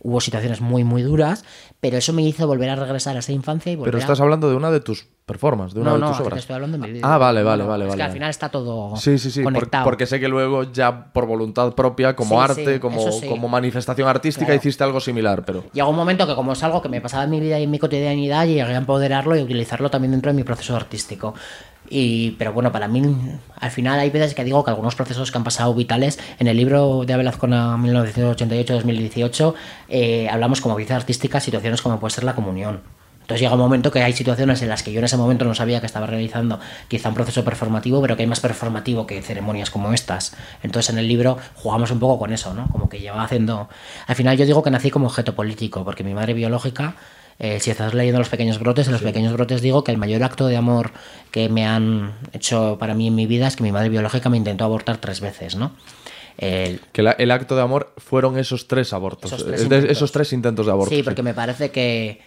hubo 0.01 0.21
situaciones 0.21 0.61
muy, 0.61 0.85
muy 0.85 1.01
duras, 1.01 1.43
pero 1.83 1.97
eso 1.97 2.13
me 2.13 2.21
hizo 2.21 2.47
volver 2.47 2.69
a 2.69 2.77
regresar 2.77 3.13
a 3.17 3.19
esa 3.19 3.33
infancia 3.33 3.69
y 3.69 3.75
volver 3.75 3.91
Pero 3.91 3.97
estás 4.01 4.21
a... 4.21 4.23
hablando 4.23 4.49
de 4.49 4.55
una 4.55 4.71
de 4.71 4.79
tus 4.79 5.05
performances, 5.25 5.73
de 5.75 5.81
una 5.81 5.89
no, 5.89 5.95
de 5.97 5.99
no, 5.99 6.07
tus 6.11 6.19
obras. 6.21 6.33
te 6.35 6.39
estoy 6.39 6.53
hablando 6.55 6.77
de 6.77 6.87
mi 6.87 6.93
vida. 6.93 7.13
Ah, 7.13 7.17
vale, 7.17 7.43
vale, 7.43 7.63
No, 7.63 7.69
vale. 7.69 7.83
Es 7.83 7.89
vale. 7.89 7.97
que 7.97 8.03
al 8.03 8.11
final 8.13 8.29
está 8.29 8.47
todo 8.47 8.95
Sí, 8.95 9.17
sí, 9.19 9.29
sí, 9.29 9.43
conectado. 9.43 9.83
porque 9.83 10.05
sé 10.05 10.17
que 10.21 10.29
luego 10.29 10.63
ya 10.71 11.11
por 11.11 11.25
voluntad 11.25 11.73
propia, 11.73 12.15
como 12.15 12.37
Sí, 12.37 12.51
arte, 12.51 12.73
sí, 12.75 12.79
como, 12.79 13.11
sí. 13.11 13.27
como 13.27 13.49
manifestación 13.49 14.07
artística, 14.07 14.45
Claro. 14.45 14.59
hiciste 14.61 14.81
algo 14.85 15.01
similar, 15.01 15.43
pero... 15.43 15.65
Llegó 15.73 15.89
un 15.89 15.95
momento 15.97 16.25
que 16.25 16.35
como 16.35 16.53
es 16.53 16.63
algo 16.63 16.81
que 16.81 16.87
me 16.87 17.01
pasaba 17.01 17.25
en 17.25 17.31
mi 17.31 17.41
vida 17.41 17.59
y 17.59 17.63
en 17.63 17.71
mi 17.71 17.79
cotidianidad, 17.79 18.45
llegué 18.47 18.61
a 18.61 18.77
empoderarlo 18.77 19.35
y 19.35 19.41
utilizarlo 19.41 19.89
también 19.89 20.11
dentro 20.11 20.31
de 20.31 20.37
mi 20.37 20.43
proceso 20.45 20.77
artístico. 20.77 21.33
Y, 21.89 22.31
pero 22.31 22.53
bueno, 22.53 22.71
para 22.71 22.87
mí, 22.87 23.01
al 23.59 23.71
final 23.71 23.99
hay 23.99 24.09
veces 24.09 24.33
que 24.33 24.43
digo 24.43 24.63
que 24.63 24.71
algunos 24.71 24.95
procesos 24.95 25.31
que 25.31 25.37
han 25.37 25.43
pasado 25.43 25.73
vitales, 25.73 26.19
en 26.39 26.47
el 26.47 26.57
libro 26.57 27.03
de 27.05 27.13
Abel 27.13 27.27
Azcona 27.27 27.77
1988-2018, 27.77 29.53
eh, 29.89 30.27
hablamos 30.29 30.61
como 30.61 30.75
vida 30.75 30.95
artística 30.95 31.39
situaciones 31.39 31.81
como 31.81 31.99
puede 31.99 32.13
ser 32.13 32.23
la 32.23 32.35
comunión. 32.35 32.81
Entonces 33.23 33.39
llega 33.39 33.53
un 33.53 33.61
momento 33.61 33.89
que 33.89 34.03
hay 34.03 34.11
situaciones 34.11 34.61
en 34.63 34.69
las 34.69 34.83
que 34.83 34.91
yo 34.91 34.99
en 34.99 35.05
ese 35.05 35.15
momento 35.15 35.45
no 35.45 35.55
sabía 35.55 35.79
que 35.79 35.85
estaba 35.85 36.05
realizando 36.05 36.59
quizá 36.89 37.07
un 37.07 37.15
proceso 37.15 37.45
performativo, 37.45 38.01
pero 38.01 38.17
que 38.17 38.23
hay 38.23 38.27
más 38.27 38.41
performativo 38.41 39.07
que 39.07 39.21
ceremonias 39.21 39.69
como 39.69 39.93
estas. 39.93 40.35
Entonces 40.61 40.89
en 40.91 40.99
el 40.99 41.07
libro 41.07 41.37
jugamos 41.55 41.89
un 41.91 41.99
poco 41.99 42.19
con 42.19 42.33
eso, 42.33 42.53
¿no? 42.53 42.67
Como 42.67 42.89
que 42.89 42.99
llevaba 42.99 43.23
haciendo... 43.23 43.69
Al 44.07 44.15
final 44.15 44.35
yo 44.35 44.45
digo 44.45 44.61
que 44.61 44.71
nací 44.71 44.91
como 44.91 45.07
objeto 45.07 45.35
político, 45.35 45.85
porque 45.85 46.03
mi 46.03 46.13
madre 46.13 46.33
biológica, 46.33 46.95
eh, 47.39 47.59
si 47.59 47.71
estás 47.71 47.93
leyendo 47.93 48.19
Los 48.19 48.29
Pequeños 48.29 48.59
Brotes, 48.59 48.87
en 48.87 48.93
Los 48.93 49.01
Pequeños 49.01 49.33
Brotes 49.33 49.61
digo 49.61 49.83
que 49.83 49.91
el 49.91 49.97
mayor 49.97 50.23
acto 50.23 50.47
de 50.47 50.57
amor 50.57 50.91
que 51.31 51.49
me 51.49 51.65
han 51.65 52.13
hecho 52.33 52.77
para 52.79 52.93
mí 52.93 53.07
en 53.07 53.15
mi 53.15 53.25
vida 53.25 53.47
es 53.47 53.55
que 53.55 53.63
mi 53.63 53.71
madre 53.71 53.89
biológica 53.89 54.29
me 54.29 54.37
intentó 54.37 54.63
abortar 54.65 54.97
tres 54.97 55.19
veces, 55.21 55.55
¿no? 55.55 55.71
El- 56.37 56.79
Que 56.91 57.03
la- 57.03 57.11
el 57.11 57.29
acto 57.31 57.55
de 57.55 57.61
amor 57.61 57.93
fueron 57.97 58.37
esos 58.39 58.67
tres 58.67 58.91
abortos, 58.93 59.31
Esos 59.31 59.45
tres 59.45 59.61
intentos. 59.63 59.89
esos 59.91 60.11
tres 60.11 60.33
intentos 60.33 60.65
de 60.65 60.71
aborto. 60.71 60.95
Sí, 60.95 61.03
porque 61.03 61.21
me 61.21 61.33
parece 61.35 61.69
que, 61.71 62.21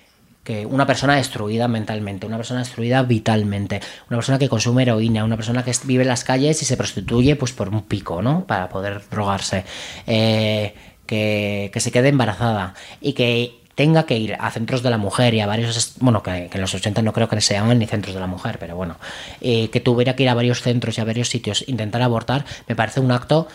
que 0.45 0.65
una 0.65 0.87
persona 0.87 1.17
destruida 1.17 1.67
mentalmente, 1.67 2.25
una 2.25 2.37
persona 2.37 2.61
destruida 2.61 3.03
vitalmente, 3.03 3.81
una 4.09 4.19
persona 4.19 4.39
que 4.39 4.49
consume 4.49 4.83
heroína, 4.83 5.25
una 5.25 5.35
persona 5.37 5.65
que 5.65 5.73
vive 5.85 6.03
en 6.05 6.09
las 6.09 6.23
calles 6.23 6.63
y 6.63 6.65
se 6.65 6.77
prostituye 6.77 7.35
pues 7.35 7.51
por 7.53 7.69
un 7.69 7.83
pico, 7.83 8.23
¿no? 8.23 8.45
Para 8.47 8.69
poder 8.69 9.03
drogarse. 9.11 9.65
Eh, 10.07 10.73
que, 11.07 11.71
que 11.73 11.81
se 11.81 11.91
quede 11.93 12.09
embarazada 12.09 12.75
y 13.01 13.13
que 13.13 13.61
tenga 13.77 14.07
que 14.07 14.19
ir 14.19 14.37
a 14.41 14.51
centros 14.51 14.83
de 14.83 14.91
la 14.91 14.99
mujer 14.99 15.35
y 15.35 15.41
a 15.41 15.47
varios, 15.47 15.95
bueno, 16.01 16.23
que, 16.23 16.49
que 16.51 16.57
en 16.57 16.63
los 16.63 16.75
80 16.75 17.03
no 17.03 17.13
creo 17.13 17.29
que 17.29 17.41
se 17.41 17.55
llaman 17.55 17.79
ni 17.79 17.87
centros 17.87 18.15
de 18.15 18.21
la 18.21 18.27
mujer, 18.27 18.57
pero 18.59 18.75
bueno, 18.75 18.97
eh, 19.41 19.69
que 19.69 19.81
tuviera 19.81 20.17
que 20.17 20.25
ir 20.25 20.31
a 20.31 20.35
varios 20.35 20.63
centros 20.63 20.97
y 20.97 21.01
a 21.03 21.05
varios 21.05 21.29
sitios, 21.29 21.63
intentar 21.69 22.03
abortar, 22.03 22.47
me 22.67 22.75
parece 22.75 23.01
un 23.01 23.13
acto 23.13 23.47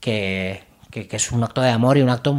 que, 0.00 0.62
que, 0.90 1.06
que 1.06 1.16
es 1.16 1.30
un 1.30 1.44
acto 1.44 1.60
de 1.60 1.70
amor 1.70 1.96
y 1.96 2.02
un 2.02 2.10
acto 2.10 2.36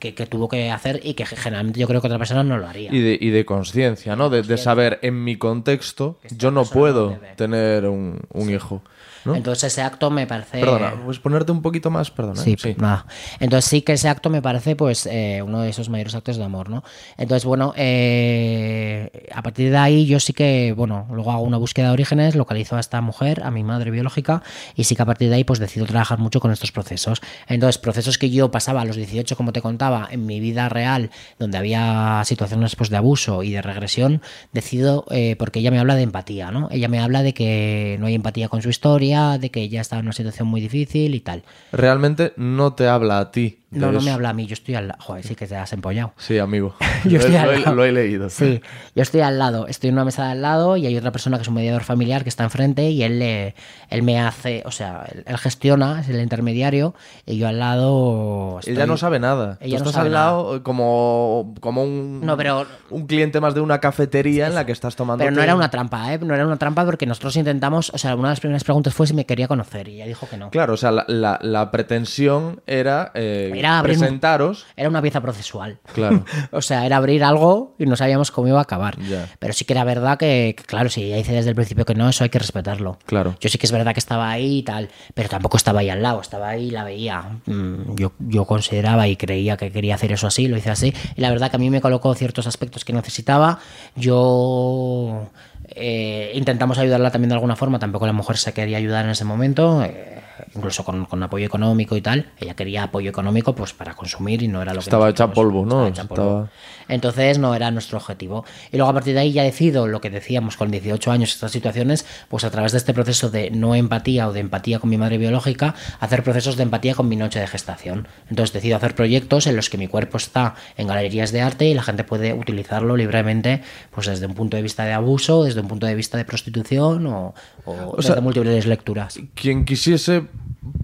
que, 0.00 0.14
que 0.14 0.26
tuvo 0.26 0.48
que 0.48 0.72
hacer 0.72 1.00
y 1.04 1.14
que 1.14 1.24
generalmente 1.24 1.78
yo 1.78 1.86
creo 1.86 2.00
que 2.00 2.08
otra 2.08 2.18
persona 2.18 2.42
no 2.42 2.58
lo 2.58 2.66
haría. 2.66 2.92
Y 2.92 3.00
de, 3.00 3.16
y 3.20 3.30
de 3.30 3.44
conciencia, 3.44 4.16
¿no? 4.16 4.28
De, 4.28 4.42
de 4.42 4.58
saber, 4.58 4.98
en 5.02 5.22
mi 5.22 5.36
contexto, 5.36 6.18
yo 6.36 6.50
no 6.50 6.64
puedo 6.64 7.16
tener 7.36 7.86
un, 7.86 8.20
un 8.32 8.50
hijo. 8.50 8.82
¿No? 9.24 9.34
Entonces 9.34 9.72
ese 9.72 9.82
acto 9.82 10.10
me 10.10 10.26
parece... 10.26 10.60
Perdona, 10.60 10.94
¿puedes 11.02 11.20
ponerte 11.20 11.52
un 11.52 11.62
poquito 11.62 11.90
más? 11.90 12.10
Perdona. 12.10 12.40
Sí, 12.40 12.56
¿eh? 12.64 12.76
nada. 12.78 13.06
Entonces 13.40 13.68
sí 13.68 13.82
que 13.82 13.92
ese 13.94 14.08
acto 14.08 14.30
me 14.30 14.42
parece 14.42 14.76
pues 14.76 15.06
eh, 15.06 15.42
uno 15.44 15.60
de 15.60 15.70
esos 15.70 15.88
mayores 15.88 16.14
actos 16.14 16.36
de 16.36 16.44
amor, 16.44 16.70
¿no? 16.70 16.84
Entonces, 17.16 17.44
bueno, 17.44 17.72
eh, 17.76 19.28
a 19.34 19.42
partir 19.42 19.70
de 19.70 19.76
ahí 19.76 20.06
yo 20.06 20.20
sí 20.20 20.32
que, 20.32 20.74
bueno, 20.76 21.06
luego 21.12 21.32
hago 21.32 21.42
una 21.42 21.58
búsqueda 21.58 21.88
de 21.88 21.92
orígenes, 21.92 22.34
localizo 22.34 22.76
a 22.76 22.80
esta 22.80 23.00
mujer, 23.00 23.42
a 23.44 23.50
mi 23.50 23.64
madre 23.64 23.90
biológica, 23.90 24.42
y 24.74 24.84
sí 24.84 24.96
que 24.96 25.02
a 25.02 25.06
partir 25.06 25.28
de 25.28 25.36
ahí 25.36 25.44
pues 25.44 25.58
decido 25.58 25.86
trabajar 25.86 26.18
mucho 26.18 26.40
con 26.40 26.50
estos 26.50 26.72
procesos. 26.72 27.20
Entonces, 27.46 27.78
procesos 27.78 28.18
que 28.18 28.30
yo 28.30 28.50
pasaba 28.50 28.82
a 28.82 28.84
los 28.84 28.96
18, 28.96 29.36
como 29.36 29.52
te 29.52 29.60
contaba, 29.60 30.08
en 30.10 30.26
mi 30.26 30.40
vida 30.40 30.68
real, 30.68 31.10
donde 31.38 31.58
había 31.58 32.22
situaciones 32.24 32.76
pues, 32.76 32.90
de 32.90 32.96
abuso 32.96 33.42
y 33.42 33.52
de 33.52 33.62
regresión, 33.62 34.22
decido, 34.52 35.04
eh, 35.10 35.36
porque 35.38 35.60
ella 35.60 35.70
me 35.70 35.78
habla 35.78 35.94
de 35.94 36.02
empatía, 36.02 36.50
¿no? 36.50 36.68
Ella 36.70 36.88
me 36.88 37.00
habla 37.00 37.22
de 37.22 37.34
que 37.34 37.96
no 38.00 38.06
hay 38.06 38.14
empatía 38.14 38.48
con 38.48 38.62
su 38.62 38.70
historia, 38.70 39.11
de 39.12 39.50
que 39.50 39.62
ella 39.62 39.80
está 39.80 39.98
en 39.98 40.06
una 40.06 40.12
situación 40.12 40.48
muy 40.48 40.60
difícil 40.60 41.14
y 41.14 41.20
tal. 41.20 41.42
Realmente 41.72 42.32
no 42.36 42.74
te 42.74 42.88
habla 42.88 43.18
a 43.18 43.30
ti. 43.30 43.61
No, 43.72 43.90
no 43.90 44.00
me 44.00 44.10
habla 44.10 44.28
a 44.30 44.32
mí, 44.32 44.46
yo 44.46 44.52
estoy 44.54 44.74
al 44.74 44.88
lado. 44.88 45.00
Joder, 45.02 45.24
sí 45.24 45.34
que 45.34 45.46
te 45.46 45.56
has 45.56 45.72
empollado. 45.72 46.12
Sí, 46.18 46.38
amigo. 46.38 46.74
Yo 47.04 47.18
estoy 47.18 47.32
lo, 47.32 47.40
al 47.40 47.50
he- 47.54 47.58
lado. 47.60 47.74
lo 47.74 47.84
he 47.84 47.90
leído. 47.92 48.30
Sí, 48.30 48.60
yo 48.94 49.02
estoy 49.02 49.22
al 49.22 49.38
lado, 49.38 49.66
estoy 49.66 49.88
en 49.88 49.94
una 49.94 50.04
mesa 50.04 50.26
de 50.26 50.32
al 50.32 50.42
lado 50.42 50.76
y 50.76 50.86
hay 50.86 50.96
otra 50.96 51.10
persona 51.10 51.36
que 51.38 51.42
es 51.42 51.48
un 51.48 51.54
mediador 51.54 51.82
familiar 51.82 52.22
que 52.22 52.28
está 52.28 52.44
enfrente 52.44 52.90
y 52.90 53.02
él, 53.02 53.18
le- 53.18 53.54
él 53.90 54.02
me 54.04 54.20
hace, 54.20 54.62
o 54.66 54.70
sea, 54.70 55.04
él, 55.12 55.24
él 55.26 55.38
gestiona, 55.38 56.00
es 56.00 56.08
el 56.08 56.20
intermediario 56.20 56.94
y 57.26 57.38
yo 57.38 57.48
al 57.48 57.58
lado... 57.58 58.60
Ella 58.62 58.72
estoy- 58.74 58.86
no 58.86 58.96
sabe 58.96 59.18
nada. 59.18 59.58
Ella 59.60 59.78
Tú 59.78 59.84
no 59.84 59.90
estás 59.90 59.94
sabe 59.94 60.06
al 60.08 60.12
lado 60.12 60.56
eh, 60.56 60.62
como, 60.62 61.54
como 61.60 61.82
un, 61.82 62.20
No, 62.24 62.36
pero- 62.36 62.66
un 62.90 63.06
cliente 63.06 63.40
más 63.40 63.54
de 63.54 63.60
una 63.62 63.80
cafetería 63.80 64.46
en 64.46 64.54
la 64.54 64.64
que 64.66 64.72
estás 64.72 64.94
tomando. 64.96 65.24
Pero 65.24 65.34
no 65.34 65.42
era 65.42 65.54
una 65.56 65.70
trampa, 65.70 66.12
¿eh? 66.14 66.18
No 66.18 66.34
era 66.34 66.46
una 66.46 66.56
trampa 66.58 66.84
porque 66.84 67.06
nosotros 67.06 67.34
intentamos, 67.36 67.90
o 67.94 67.98
sea, 67.98 68.14
una 68.14 68.28
de 68.28 68.32
las 68.32 68.40
primeras 68.40 68.64
preguntas 68.64 68.94
fue 68.94 69.06
si 69.06 69.14
me 69.14 69.26
quería 69.26 69.48
conocer 69.48 69.88
y 69.88 69.96
ella 69.96 70.06
dijo 70.06 70.28
que 70.28 70.36
no. 70.36 70.50
Claro, 70.50 70.74
o 70.74 70.76
sea, 70.76 70.90
la, 70.92 71.04
la- 71.08 71.38
la 71.42 71.70
pretensión 71.70 72.60
era, 72.66 73.10
eh, 73.14 73.50
Era 73.62 73.78
abrir 73.78 73.98
presentaros. 73.98 74.66
Era 74.76 74.88
una 74.88 75.00
pieza 75.02 75.20
procesual. 75.20 75.78
Claro. 75.94 76.24
O 76.52 76.60
sea, 76.62 76.84
era 76.86 76.96
abrir 76.96 77.22
algo 77.24 77.74
y 77.78 77.86
no 77.86 77.96
sabíamos 77.96 78.30
cómo 78.30 78.48
iba 78.48 78.58
a 78.58 78.62
acabar. 78.62 78.98
Ya. 79.00 79.28
Pero 79.38 79.52
sí 79.52 79.64
que 79.64 79.72
era 79.72 79.84
verdad 79.84 80.18
que, 80.18 80.54
que, 80.56 80.64
claro, 80.64 80.88
si 80.90 81.04
ella 81.04 81.16
dice 81.16 81.32
desde 81.32 81.50
el 81.50 81.54
principio 81.56 81.84
que 81.84 81.94
no, 81.94 82.08
eso 82.08 82.24
hay 82.24 82.30
que 82.30 82.38
respetarlo. 82.38 82.98
Claro. 83.06 83.36
Yo 83.40 83.48
sí 83.48 83.58
que 83.58 83.66
es 83.66 83.72
verdad 83.72 83.92
que 83.94 84.00
estaba 84.00 84.30
ahí 84.30 84.58
y 84.58 84.62
tal, 84.62 84.88
pero 85.14 85.28
tampoco 85.28 85.56
estaba 85.56 85.80
ahí 85.80 85.90
al 85.90 86.02
lado, 86.02 86.20
estaba 86.20 86.48
ahí 86.48 86.66
y 86.68 86.70
la 86.70 86.84
veía. 86.84 87.22
Mm, 87.46 87.94
Yo, 87.96 88.12
yo 88.18 88.44
consideraba 88.44 89.06
y 89.08 89.16
creía 89.16 89.56
que 89.56 89.70
quería 89.70 89.94
hacer 89.94 90.12
eso 90.12 90.26
así, 90.26 90.48
lo 90.48 90.56
hice 90.56 90.70
así. 90.70 90.92
Y 91.16 91.20
la 91.20 91.30
verdad 91.30 91.50
que 91.50 91.56
a 91.56 91.58
mí 91.58 91.70
me 91.70 91.80
colocó 91.80 92.14
ciertos 92.14 92.46
aspectos 92.46 92.84
que 92.84 92.92
necesitaba. 92.92 93.58
Yo 93.96 95.28
eh, 95.68 96.32
intentamos 96.34 96.78
ayudarla 96.78 97.10
también 97.10 97.30
de 97.30 97.34
alguna 97.34 97.56
forma, 97.56 97.78
tampoco 97.78 98.06
la 98.06 98.12
mujer 98.12 98.36
se 98.36 98.52
quería 98.52 98.76
ayudar 98.78 99.04
en 99.04 99.10
ese 99.12 99.24
momento. 99.24 99.82
eh, 99.84 100.20
incluso 100.54 100.84
con, 100.84 101.04
con 101.06 101.22
apoyo 101.22 101.46
económico 101.46 101.96
y 101.96 102.00
tal. 102.02 102.30
Ella 102.38 102.54
quería 102.54 102.84
apoyo 102.84 103.10
económico 103.10 103.54
pues 103.54 103.72
para 103.72 103.94
consumir 103.94 104.42
y 104.42 104.48
no 104.48 104.60
era 104.62 104.72
lo 104.74 104.80
que 104.80 104.84
Estaba 104.84 105.08
hecha 105.10 105.32
polvo, 105.32 105.64
¿no? 105.64 105.86
estaba 105.86 105.88
hecha 105.88 106.04
polvo. 106.04 106.22
Estaba- 106.44 106.50
Entonces 106.88 107.38
no 107.38 107.54
era 107.54 107.70
nuestro 107.70 107.98
objetivo. 107.98 108.44
Y 108.70 108.76
luego 108.76 108.90
a 108.90 108.94
partir 108.94 109.14
de 109.14 109.20
ahí 109.20 109.32
ya 109.32 109.42
decido 109.42 109.86
lo 109.86 110.00
que 110.00 110.10
decíamos 110.10 110.56
con 110.56 110.70
18 110.70 111.10
años, 111.10 111.30
estas 111.32 111.52
situaciones, 111.52 112.04
pues 112.28 112.44
a 112.44 112.50
través 112.50 112.72
de 112.72 112.78
este 112.78 112.92
proceso 112.94 113.30
de 113.30 113.50
no 113.50 113.74
empatía 113.74 114.28
o 114.28 114.32
de 114.32 114.40
empatía 114.40 114.78
con 114.78 114.90
mi 114.90 114.96
madre 114.98 115.18
biológica, 115.18 115.74
hacer 116.00 116.22
procesos 116.22 116.56
de 116.56 116.64
empatía 116.64 116.94
con 116.94 117.08
mi 117.08 117.16
noche 117.16 117.38
de 117.40 117.46
gestación. 117.46 118.08
Entonces 118.28 118.52
decido 118.52 118.76
hacer 118.76 118.94
proyectos 118.94 119.46
en 119.46 119.56
los 119.56 119.70
que 119.70 119.78
mi 119.78 119.88
cuerpo 119.88 120.16
está 120.16 120.54
en 120.76 120.86
galerías 120.86 121.32
de 121.32 121.40
arte 121.42 121.66
y 121.66 121.74
la 121.74 121.82
gente 121.82 122.04
puede 122.04 122.32
utilizarlo 122.34 122.96
libremente, 122.96 123.62
pues 123.90 124.06
desde 124.06 124.26
un 124.26 124.34
punto 124.34 124.56
de 124.56 124.62
vista 124.62 124.84
de 124.84 124.92
abuso, 124.92 125.44
desde 125.44 125.60
un 125.60 125.68
punto 125.68 125.86
de 125.86 125.94
vista 125.94 126.18
de 126.18 126.24
prostitución 126.24 127.06
o, 127.06 127.34
o 127.64 127.96
desde 127.96 128.12
sea, 128.12 128.20
múltiples 128.20 128.66
lecturas. 128.66 129.18
Quien 129.34 129.64
quisiese 129.64 130.24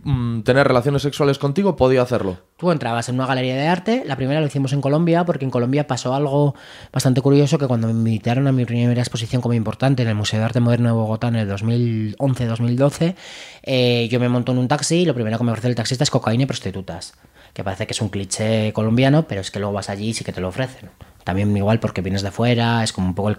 mm, 0.05 0.43
tener 0.43 0.67
relaciones 0.67 1.03
sexuales 1.03 1.39
contigo 1.39 1.77
podía 1.77 2.03
hacerlo. 2.03 2.39
Tú 2.57 2.71
entrabas 2.71 3.09
en 3.09 3.15
una 3.17 3.27
galería 3.27 3.57
de 3.57 3.67
arte, 3.67 4.03
la 4.07 4.17
primera 4.17 4.41
lo 4.41 4.47
hicimos 4.47 4.73
en 4.73 4.81
Colombia, 4.81 5.25
porque 5.25 5.45
en 5.45 5.51
Colombia 5.51 5.87
pasó 5.87 6.15
algo 6.15 6.55
bastante 6.93 7.21
curioso, 7.21 7.59
que 7.59 7.67
cuando 7.67 7.87
me 7.87 7.93
invitaron 7.93 8.47
a 8.47 8.53
mi 8.53 8.65
primera 8.65 9.01
exposición 9.01 9.41
como 9.43 9.55
importante 9.55 10.03
en 10.03 10.09
el 10.09 10.15
Museo 10.15 10.41
de 10.41 10.47
Arte 10.47 10.61
Moderno 10.61 10.89
de 10.89 10.95
Bogotá 10.95 11.29
en 11.29 11.37
el 11.37 11.51
2011-2012, 11.51 13.15
eh, 13.63 14.09
yo 14.11 14.21
me 14.21 14.29
monto 14.29 14.53
en 14.53 14.59
un 14.59 14.69
taxi 14.69 14.97
y 14.97 15.05
lo 15.05 15.15
primero 15.15 15.39
que 15.39 15.45
me 15.45 15.53
ofrece 15.53 15.69
el 15.69 15.75
taxista 15.75 16.05
es 16.05 16.11
cocaína 16.11 16.45
y 16.45 16.47
prostitutas, 16.47 17.15
que 17.59 17.65
parece 17.65 17.89
que 17.89 17.93
es 17.93 18.01
un 18.01 18.09
cliché 18.09 18.73
colombiano, 18.73 19.25
pero 19.27 19.41
es 19.41 19.51
que 19.51 19.59
luego 19.59 19.73
vas 19.73 19.91
allí 19.91 20.11
y 20.11 20.15
sí 20.15 20.23
que 20.23 20.33
te 20.33 20.41
lo 20.41 20.47
ofrecen. 20.47 20.91
También 21.25 21.57
igual 21.57 21.81
porque 21.81 22.03
vienes 22.03 22.23
de 22.23 22.31
fuera, 22.31 22.85
es 22.85 22.93
como 22.93 23.09
un 23.09 23.17
poco 23.17 23.31
el, 23.31 23.39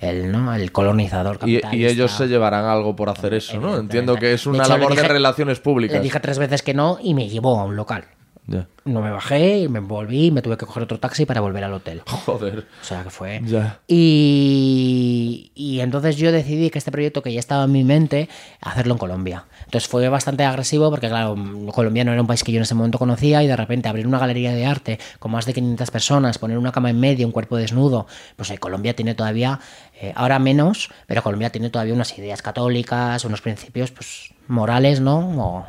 el, 0.00 0.32
¿no? 0.32 0.54
el 0.54 0.72
colonizador 0.72 1.38
Y, 1.44 1.60
ellos 1.84 2.12
se 2.12 2.28
llevarán 2.28 2.64
algo 2.64 2.96
por 2.96 3.10
hacer 3.10 3.34
eso, 3.34 3.60
¿no? 3.60 3.76
Entiendo 3.76 4.16
que 4.16 4.32
es 4.32 4.44
De 4.44 4.48
una 4.48 4.62
hecho, 4.62 4.78
labor 4.78 4.94
de 4.94 5.02
relaciones 5.02 5.60
públicas. 5.60 5.98
Le 5.98 6.02
dije 6.02 6.18
tres 6.18 6.38
veces 6.38 6.62
que 6.62 6.72
no 6.72 6.96
y 7.02 7.12
me 7.12 7.28
llevó 7.28 7.60
a 7.60 7.64
un 7.64 7.76
local. 7.76 8.06
Ya. 8.46 8.66
No 8.84 9.00
me 9.00 9.10
bajé, 9.12 9.68
me 9.68 9.78
volví 9.78 10.32
me 10.32 10.42
tuve 10.42 10.56
que 10.56 10.66
coger 10.66 10.82
otro 10.82 10.98
taxi 10.98 11.26
para 11.26 11.40
volver 11.40 11.62
al 11.62 11.72
hotel. 11.72 12.02
Joder. 12.06 12.66
O 12.80 12.84
sea 12.84 13.04
que 13.04 13.10
fue. 13.10 13.40
Ya. 13.44 13.78
Y, 13.86 15.52
y 15.54 15.78
entonces 15.80 16.16
yo 16.16 16.32
decidí 16.32 16.70
que 16.70 16.78
este 16.78 16.90
proyecto 16.90 17.22
que 17.22 17.32
ya 17.32 17.38
estaba 17.38 17.64
en 17.64 17.72
mi 17.72 17.84
mente, 17.84 18.28
hacerlo 18.60 18.94
en 18.94 18.98
Colombia. 18.98 19.44
Entonces 19.64 19.88
fue 19.88 20.08
bastante 20.08 20.44
agresivo 20.44 20.90
porque, 20.90 21.08
claro, 21.08 21.36
Colombia 21.72 22.04
no 22.04 22.12
era 22.12 22.20
un 22.20 22.26
país 22.26 22.42
que 22.42 22.50
yo 22.50 22.58
en 22.58 22.64
ese 22.64 22.74
momento 22.74 22.98
conocía 22.98 23.42
y 23.44 23.46
de 23.46 23.56
repente 23.56 23.88
abrir 23.88 24.08
una 24.08 24.18
galería 24.18 24.52
de 24.52 24.66
arte 24.66 24.98
con 25.20 25.30
más 25.30 25.46
de 25.46 25.54
500 25.54 25.90
personas, 25.92 26.38
poner 26.38 26.58
una 26.58 26.72
cama 26.72 26.90
en 26.90 26.98
medio, 26.98 27.26
un 27.26 27.32
cuerpo 27.32 27.56
desnudo, 27.56 28.08
pues 28.36 28.50
eh, 28.50 28.58
Colombia 28.58 28.94
tiene 28.94 29.14
todavía, 29.14 29.60
eh, 30.00 30.12
ahora 30.16 30.40
menos, 30.40 30.90
pero 31.06 31.22
Colombia 31.22 31.50
tiene 31.50 31.70
todavía 31.70 31.94
unas 31.94 32.18
ideas 32.18 32.42
católicas, 32.42 33.24
unos 33.24 33.40
principios 33.40 33.92
pues 33.92 34.34
morales, 34.48 35.00
¿no? 35.00 35.18
O, 35.18 35.66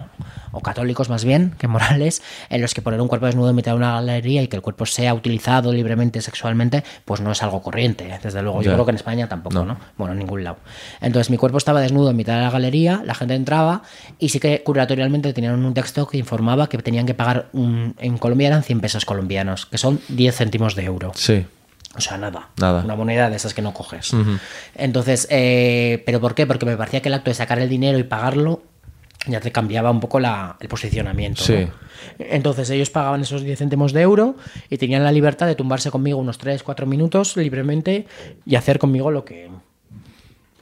o 0.53 0.61
católicos 0.61 1.09
más 1.09 1.25
bien 1.25 1.53
que 1.57 1.67
morales, 1.67 2.21
en 2.49 2.61
los 2.61 2.73
que 2.73 2.81
poner 2.81 3.01
un 3.01 3.09
cuerpo 3.09 3.25
desnudo 3.25 3.49
en 3.49 3.55
mitad 3.57 3.71
de 3.73 3.77
una 3.77 3.93
galería 3.95 4.41
y 4.41 4.47
que 4.47 4.55
el 4.55 4.61
cuerpo 4.61 4.85
sea 4.85 5.13
utilizado 5.13 5.73
libremente 5.73 6.21
sexualmente, 6.21 6.83
pues 7.03 7.19
no 7.19 7.31
es 7.33 7.43
algo 7.43 7.61
corriente, 7.61 8.07
desde 8.23 8.41
luego. 8.41 8.61
Yo 8.61 8.71
creo 8.73 8.85
que 8.85 8.91
en 8.91 8.95
España 8.97 9.27
tampoco, 9.27 9.55
No. 9.55 9.65
¿no? 9.65 9.77
Bueno, 9.97 10.13
en 10.13 10.19
ningún 10.19 10.43
lado. 10.45 10.57
Entonces 11.01 11.29
mi 11.29 11.37
cuerpo 11.37 11.57
estaba 11.57 11.81
desnudo 11.81 12.11
en 12.11 12.15
mitad 12.15 12.35
de 12.37 12.43
la 12.43 12.49
galería, 12.51 13.01
la 13.03 13.15
gente 13.15 13.33
entraba 13.35 13.81
y 14.19 14.29
sí 14.29 14.39
que 14.39 14.63
curatorialmente 14.63 15.33
tenían 15.33 15.65
un 15.65 15.73
texto 15.73 16.07
que 16.07 16.17
informaba 16.17 16.69
que 16.69 16.77
tenían 16.77 17.05
que 17.05 17.13
pagar, 17.13 17.49
un- 17.51 17.95
en 17.99 18.17
Colombia 18.17 18.47
eran 18.47 18.63
100 18.63 18.79
pesos 18.79 19.03
colombianos, 19.05 19.65
que 19.65 19.77
son 19.77 19.99
10 20.07 20.35
céntimos 20.37 20.75
de 20.75 20.83
euro. 20.85 21.11
Sí. 21.15 21.45
O 21.95 22.01
sea, 22.01 22.17
nada. 22.17 22.49
Nada. 22.59 22.83
Una 22.83 22.95
moneda 22.95 23.29
de 23.29 23.35
esas 23.35 23.53
que 23.53 23.61
no 23.61 23.73
coges. 23.73 24.11
Entonces, 24.75 25.27
eh, 25.29 26.01
¿pero 26.05 26.19
por 26.19 26.35
qué? 26.35 26.47
Porque 26.47 26.65
me 26.65 26.75
parecía 26.77 27.01
que 27.01 27.09
el 27.09 27.13
acto 27.13 27.29
de 27.29 27.35
sacar 27.35 27.59
el 27.59 27.69
dinero 27.69 27.97
y 27.99 28.03
pagarlo 28.03 28.63
ya 29.27 29.39
te 29.39 29.51
cambiaba 29.51 29.89
un 29.91 29.99
poco 29.99 30.19
la- 30.19 30.57
el 30.59 30.67
posicionamiento. 30.67 31.43
Sí. 31.43 31.65
¿no? 31.65 31.71
Entonces 32.19 32.69
ellos 32.69 32.89
pagaban 32.89 33.21
esos 33.21 33.41
10 33.43 33.57
céntimos 33.59 33.93
de 33.93 34.01
euro 34.01 34.35
y 34.69 34.77
tenían 34.77 35.03
la 35.03 35.11
libertad 35.11 35.47
de 35.47 35.55
tumbarse 35.55 35.91
conmigo 35.91 36.17
unos 36.19 36.37
3, 36.37 36.61
4 36.63 36.85
minutos 36.85 37.37
libremente 37.37 38.05
y 38.45 38.55
hacer 38.55 38.79
conmigo 38.79 39.11
lo 39.11 39.23
que 39.23 39.49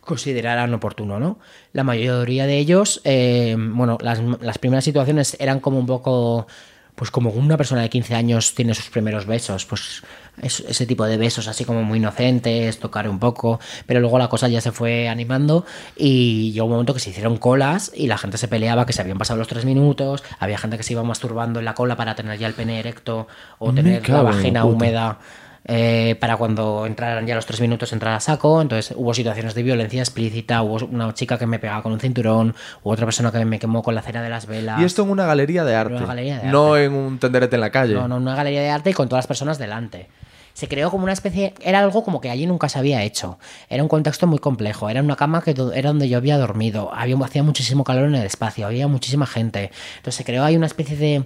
consideraran 0.01 0.73
oportuno, 0.73 1.19
¿no? 1.19 1.39
La 1.73 1.83
mayoría 1.83 2.45
de 2.47 2.57
ellos, 2.57 3.01
eh, 3.03 3.55
bueno, 3.57 3.97
las, 4.01 4.19
las 4.41 4.57
primeras 4.57 4.83
situaciones 4.83 5.37
eran 5.39 5.59
como 5.59 5.77
un 5.79 5.85
poco, 5.85 6.47
pues 6.95 7.11
como 7.11 7.29
una 7.29 7.55
persona 7.55 7.81
de 7.83 7.89
15 7.89 8.15
años 8.15 8.53
tiene 8.55 8.73
sus 8.73 8.89
primeros 8.89 9.25
besos, 9.25 9.65
pues 9.65 10.03
es- 10.41 10.61
ese 10.61 10.85
tipo 10.85 11.05
de 11.05 11.17
besos 11.17 11.47
así 11.47 11.65
como 11.65 11.83
muy 11.83 11.97
inocentes, 11.99 12.79
tocar 12.79 13.07
un 13.09 13.19
poco, 13.19 13.59
pero 13.85 13.99
luego 13.99 14.17
la 14.17 14.27
cosa 14.29 14.47
ya 14.47 14.61
se 14.61 14.71
fue 14.71 15.07
animando 15.09 15.65
y 15.95 16.51
llegó 16.51 16.65
un 16.65 16.71
momento 16.73 16.93
que 16.93 16.99
se 16.99 17.09
hicieron 17.11 17.37
colas 17.37 17.91
y 17.95 18.07
la 18.07 18.17
gente 18.17 18.37
se 18.37 18.47
peleaba 18.47 18.85
que 18.85 18.93
se 18.93 19.01
habían 19.01 19.17
pasado 19.17 19.37
los 19.39 19.47
tres 19.47 19.65
minutos, 19.65 20.23
había 20.39 20.57
gente 20.57 20.77
que 20.77 20.83
se 20.83 20.93
iba 20.93 21.03
masturbando 21.03 21.59
en 21.59 21.65
la 21.65 21.73
cola 21.73 21.95
para 21.95 22.15
tener 22.15 22.37
ya 22.39 22.47
el 22.47 22.53
pene 22.53 22.79
erecto 22.79 23.27
o 23.59 23.71
Me 23.71 23.81
tener 23.83 24.09
la 24.09 24.19
en 24.19 24.25
vagina 24.25 24.65
húmeda 24.65 25.19
eh, 25.63 26.15
para 26.19 26.37
cuando 26.37 26.87
entraran 26.87 27.27
ya 27.27 27.35
los 27.35 27.45
tres 27.45 27.61
minutos 27.61 27.93
entrar 27.93 28.15
a 28.15 28.19
saco. 28.19 28.61
Entonces 28.63 28.95
hubo 28.97 29.13
situaciones 29.13 29.53
de 29.53 29.61
violencia 29.61 30.01
explícita, 30.01 30.63
hubo 30.63 30.83
una 30.87 31.13
chica 31.13 31.37
que 31.37 31.45
me 31.45 31.59
pegaba 31.59 31.83
con 31.83 31.91
un 31.91 31.99
cinturón, 31.99 32.55
hubo 32.81 32.91
otra 32.93 33.05
persona 33.05 33.31
que 33.31 33.45
me 33.45 33.59
quemó 33.59 33.83
con 33.83 33.93
la 33.93 34.01
cera 34.01 34.23
de 34.23 34.29
las 34.29 34.47
velas. 34.47 34.81
Y 34.81 34.85
esto 34.85 35.03
en 35.03 35.11
una 35.11 35.27
galería 35.27 35.63
de 35.63 35.75
arte. 35.75 35.93
una 35.97 36.05
galería 36.07 36.39
de 36.39 36.47
no 36.47 36.73
arte. 36.73 36.85
en 36.85 36.93
un 36.93 37.19
tenderete 37.19 37.55
en 37.57 37.61
la 37.61 37.69
calle. 37.69 37.93
No, 37.93 38.07
no, 38.07 38.17
una 38.17 38.35
galería 38.35 38.61
de 38.61 38.69
arte 38.69 38.89
y 38.89 38.93
con 38.93 39.07
todas 39.07 39.19
las 39.19 39.27
personas 39.27 39.59
delante. 39.59 40.07
Se 40.53 40.67
creó 40.67 40.91
como 40.91 41.03
una 41.03 41.13
especie, 41.13 41.53
era 41.61 41.79
algo 41.79 42.03
como 42.03 42.21
que 42.21 42.29
allí 42.29 42.45
nunca 42.45 42.69
se 42.69 42.79
había 42.79 43.03
hecho. 43.03 43.37
Era 43.69 43.83
un 43.83 43.89
contexto 43.89 44.27
muy 44.27 44.39
complejo. 44.39 44.89
Era 44.89 45.01
una 45.01 45.15
cama 45.15 45.41
que 45.41 45.55
era 45.73 45.89
donde 45.89 46.09
yo 46.09 46.17
había 46.17 46.37
dormido. 46.37 46.93
Había, 46.93 47.15
hacía 47.23 47.43
muchísimo 47.43 47.83
calor 47.83 48.05
en 48.05 48.15
el 48.15 48.25
espacio. 48.25 48.67
Había 48.67 48.87
muchísima 48.87 49.25
gente. 49.25 49.71
Entonces 49.97 50.15
se 50.15 50.23
creó 50.23 50.43
ahí 50.43 50.55
una 50.55 50.67
especie 50.67 50.97
de 50.97 51.25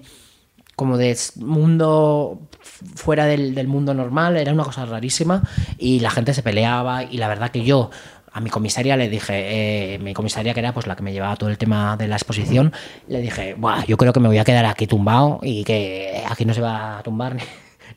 como 0.75 0.97
de 0.97 1.17
mundo 1.37 2.39
fuera 2.95 3.25
del, 3.25 3.55
del 3.55 3.67
mundo 3.67 3.93
normal, 3.93 4.35
era 4.35 4.51
una 4.51 4.65
cosa 4.65 4.85
rarísima 4.85 5.41
y 5.77 6.01
la 6.01 6.09
gente 6.09 6.33
se 6.33 6.43
peleaba 6.43 7.03
y 7.03 7.17
la 7.17 7.29
verdad 7.29 7.49
que 7.49 7.63
yo 7.63 7.91
a 8.35 8.41
mi 8.41 8.49
comisaria 8.49 8.97
le 8.97 9.07
dije, 9.07 9.93
eh, 9.93 9.99
mi 9.99 10.13
comisaria 10.13 10.53
que 10.53 10.59
era 10.59 10.73
pues 10.73 10.87
la 10.87 10.97
que 10.97 11.03
me 11.03 11.13
llevaba 11.13 11.37
todo 11.37 11.49
el 11.49 11.57
tema 11.57 11.95
de 11.95 12.09
la 12.09 12.17
exposición, 12.17 12.73
le 13.07 13.21
dije, 13.21 13.55
Buah, 13.57 13.85
yo 13.85 13.95
creo 13.95 14.11
que 14.11 14.19
me 14.19 14.27
voy 14.27 14.37
a 14.37 14.43
quedar 14.43 14.65
aquí 14.65 14.87
tumbado 14.87 15.39
y 15.41 15.63
que 15.63 16.21
aquí 16.27 16.43
no 16.43 16.53
se 16.53 16.59
va 16.59 16.99
a 16.99 17.03
tumbar 17.03 17.37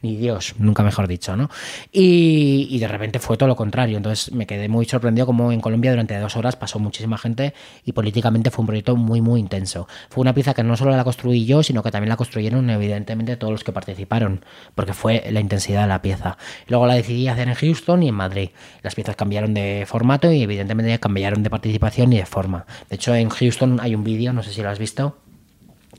ni, 0.02 0.16
Dios, 0.16 0.54
nunca 0.58 0.82
mejor 0.82 1.08
dicho, 1.08 1.36
¿no? 1.36 1.50
Y, 1.92 2.68
y 2.70 2.78
de 2.78 2.88
repente 2.88 3.18
fue 3.18 3.36
todo 3.36 3.48
lo 3.48 3.56
contrario, 3.56 3.96
entonces 3.96 4.32
me 4.32 4.46
quedé 4.46 4.68
muy 4.68 4.86
sorprendido 4.86 5.26
como 5.26 5.52
en 5.52 5.60
Colombia 5.60 5.90
durante 5.90 6.18
dos 6.18 6.36
horas 6.36 6.56
pasó 6.56 6.78
muchísima 6.78 7.18
gente 7.18 7.54
y 7.84 7.92
políticamente 7.92 8.50
fue 8.50 8.62
un 8.62 8.66
proyecto 8.66 8.96
muy, 8.96 9.20
muy 9.20 9.40
intenso. 9.40 9.88
Fue 10.10 10.20
una 10.20 10.34
pieza 10.34 10.54
que 10.54 10.62
no 10.62 10.76
solo 10.76 10.96
la 10.96 11.04
construí 11.04 11.44
yo, 11.44 11.62
sino 11.62 11.82
que 11.82 11.90
también 11.90 12.08
la 12.08 12.16
construyeron 12.16 12.68
evidentemente 12.70 13.36
todos 13.36 13.52
los 13.52 13.64
que 13.64 13.72
participaron, 13.72 14.44
porque 14.74 14.92
fue 14.92 15.24
la 15.30 15.40
intensidad 15.40 15.82
de 15.82 15.88
la 15.88 16.02
pieza. 16.02 16.36
Luego 16.66 16.86
la 16.86 16.94
decidí 16.94 17.28
hacer 17.28 17.48
en 17.48 17.54
Houston 17.54 18.02
y 18.02 18.08
en 18.08 18.14
Madrid. 18.14 18.50
Las 18.82 18.94
piezas 18.94 19.16
cambiaron 19.16 19.54
de 19.54 19.84
formato 19.86 20.30
y 20.32 20.42
evidentemente 20.42 20.98
cambiaron 20.98 21.42
de 21.42 21.50
participación 21.50 22.12
y 22.12 22.18
de 22.18 22.26
forma. 22.26 22.66
De 22.88 22.96
hecho, 22.96 23.14
en 23.14 23.28
Houston 23.28 23.80
hay 23.80 23.94
un 23.94 24.04
vídeo, 24.04 24.32
no 24.32 24.42
sé 24.42 24.52
si 24.52 24.62
lo 24.62 24.70
has 24.70 24.78
visto, 24.78 25.16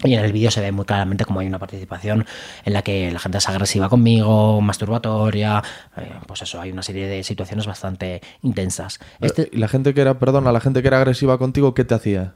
Y 0.03 0.13
en 0.13 0.23
el 0.23 0.31
vídeo 0.31 0.51
se 0.51 0.61
ve 0.61 0.71
muy 0.71 0.85
claramente 0.85 1.25
como 1.25 1.41
hay 1.41 1.47
una 1.47 1.59
participación 1.59 2.25
en 2.63 2.73
la 2.73 2.81
que 2.81 3.11
la 3.11 3.19
gente 3.19 3.37
es 3.37 3.49
agresiva 3.49 3.89
conmigo, 3.89 4.61
masturbatoria, 4.61 5.61
eh, 5.97 6.11
pues 6.25 6.41
eso, 6.41 6.61
hay 6.61 6.71
una 6.71 6.83
serie 6.83 7.07
de 7.07 7.23
situaciones 7.23 7.67
bastante 7.67 8.21
intensas. 8.41 8.99
Este, 9.19 9.49
¿Y 9.51 9.57
la 9.57 9.67
gente 9.67 9.93
que 9.93 10.01
era, 10.01 10.19
perdona, 10.19 10.51
la 10.51 10.61
gente 10.61 10.81
que 10.81 10.87
era 10.87 10.97
agresiva 10.97 11.37
contigo, 11.37 11.73
qué 11.73 11.83
te 11.83 11.95
hacía? 11.95 12.33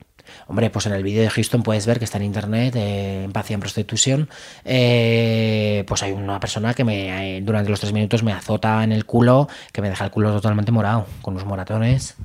Hombre, 0.47 0.69
pues 0.69 0.85
en 0.85 0.93
el 0.93 1.03
vídeo 1.03 1.21
de 1.21 1.29
Houston 1.29 1.63
puedes 1.63 1.85
ver 1.85 1.99
que 1.99 2.05
está 2.05 2.17
en 2.17 2.23
internet, 2.23 2.75
eh, 2.75 3.23
Empatía 3.25 3.55
en 3.55 3.59
Prostitución. 3.59 4.29
eh, 4.65 5.83
pues 5.87 6.03
hay 6.03 6.11
una 6.11 6.39
persona 6.39 6.73
que 6.73 6.83
me 6.83 7.37
eh, 7.37 7.41
durante 7.41 7.69
los 7.69 7.79
tres 7.79 7.93
minutos 7.93 8.23
me 8.23 8.31
azota 8.31 8.83
en 8.83 8.91
el 8.91 9.05
culo, 9.05 9.47
que 9.71 9.81
me 9.81 9.89
deja 9.89 10.05
el 10.05 10.11
culo 10.11 10.31
totalmente 10.31 10.71
morado, 10.71 11.05
con 11.21 11.33
unos 11.33 11.45
moratones. 11.45 12.15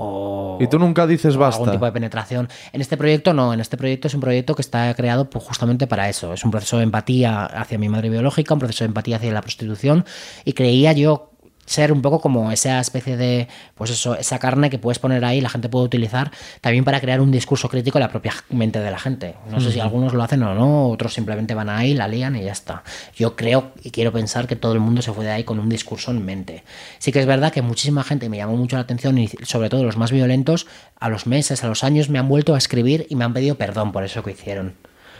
O, 0.00 0.58
Y 0.60 0.68
tú 0.68 0.78
nunca 0.78 1.06
dices 1.06 1.36
basta. 1.36 1.58
Algún 1.60 1.72
tipo 1.72 1.84
de 1.84 1.92
penetración. 1.92 2.48
En 2.72 2.80
este 2.80 2.96
proyecto 2.96 3.34
no, 3.34 3.52
en 3.52 3.60
este 3.60 3.76
proyecto 3.76 4.08
es 4.08 4.14
un 4.14 4.20
proyecto 4.20 4.54
que 4.54 4.62
está 4.62 4.94
creado 4.94 5.28
pues, 5.28 5.44
justamente 5.44 5.86
para 5.86 6.08
eso. 6.08 6.32
Es 6.32 6.44
un 6.44 6.50
proceso 6.50 6.78
de 6.78 6.84
empatía 6.84 7.44
hacia 7.44 7.78
mi 7.78 7.88
madre 7.88 8.08
biológica, 8.08 8.54
un 8.54 8.60
proceso 8.60 8.84
de 8.84 8.88
empatía 8.88 9.16
hacia 9.16 9.32
la 9.32 9.42
prostitución. 9.42 10.04
Y 10.44 10.52
creía 10.52 10.92
yo 10.92 11.32
ser 11.68 11.92
un 11.92 12.00
poco 12.00 12.20
como 12.20 12.50
esa 12.50 12.80
especie 12.80 13.16
de, 13.16 13.46
pues 13.74 13.90
eso, 13.90 14.16
esa 14.16 14.38
carne 14.38 14.70
que 14.70 14.78
puedes 14.78 14.98
poner 14.98 15.24
ahí, 15.24 15.38
y 15.38 15.40
la 15.40 15.50
gente 15.50 15.68
puede 15.68 15.84
utilizar 15.84 16.32
también 16.60 16.84
para 16.84 17.00
crear 17.00 17.20
un 17.20 17.30
discurso 17.30 17.68
crítico 17.68 17.98
en 17.98 18.02
la 18.02 18.08
propia 18.08 18.32
mente 18.48 18.80
de 18.80 18.90
la 18.90 18.98
gente. 18.98 19.34
No 19.50 19.60
sé 19.60 19.70
si 19.70 19.78
algunos 19.78 20.14
lo 20.14 20.22
hacen 20.22 20.42
o 20.42 20.54
no, 20.54 20.88
otros 20.88 21.12
simplemente 21.12 21.54
van 21.54 21.68
ahí, 21.68 21.92
la 21.94 22.08
lían 22.08 22.36
y 22.36 22.42
ya 22.42 22.52
está. 22.52 22.82
Yo 23.14 23.36
creo 23.36 23.72
y 23.82 23.90
quiero 23.90 24.12
pensar 24.12 24.46
que 24.46 24.56
todo 24.56 24.72
el 24.72 24.80
mundo 24.80 25.02
se 25.02 25.12
fue 25.12 25.24
de 25.24 25.30
ahí 25.30 25.44
con 25.44 25.58
un 25.58 25.68
discurso 25.68 26.10
en 26.10 26.24
mente. 26.24 26.64
Sí 26.98 27.12
que 27.12 27.20
es 27.20 27.26
verdad 27.26 27.52
que 27.52 27.60
muchísima 27.60 28.02
gente 28.02 28.28
me 28.28 28.38
llamó 28.38 28.56
mucho 28.56 28.76
la 28.76 28.82
atención 28.82 29.18
y 29.18 29.28
sobre 29.42 29.68
todo 29.68 29.84
los 29.84 29.98
más 29.98 30.10
violentos, 30.10 30.66
a 30.98 31.10
los 31.10 31.26
meses, 31.26 31.62
a 31.64 31.68
los 31.68 31.84
años 31.84 32.08
me 32.08 32.18
han 32.18 32.28
vuelto 32.28 32.54
a 32.54 32.58
escribir 32.58 33.06
y 33.10 33.14
me 33.14 33.24
han 33.24 33.34
pedido 33.34 33.56
perdón 33.56 33.92
por 33.92 34.04
eso 34.04 34.22
que 34.22 34.30
hicieron. 34.30 34.74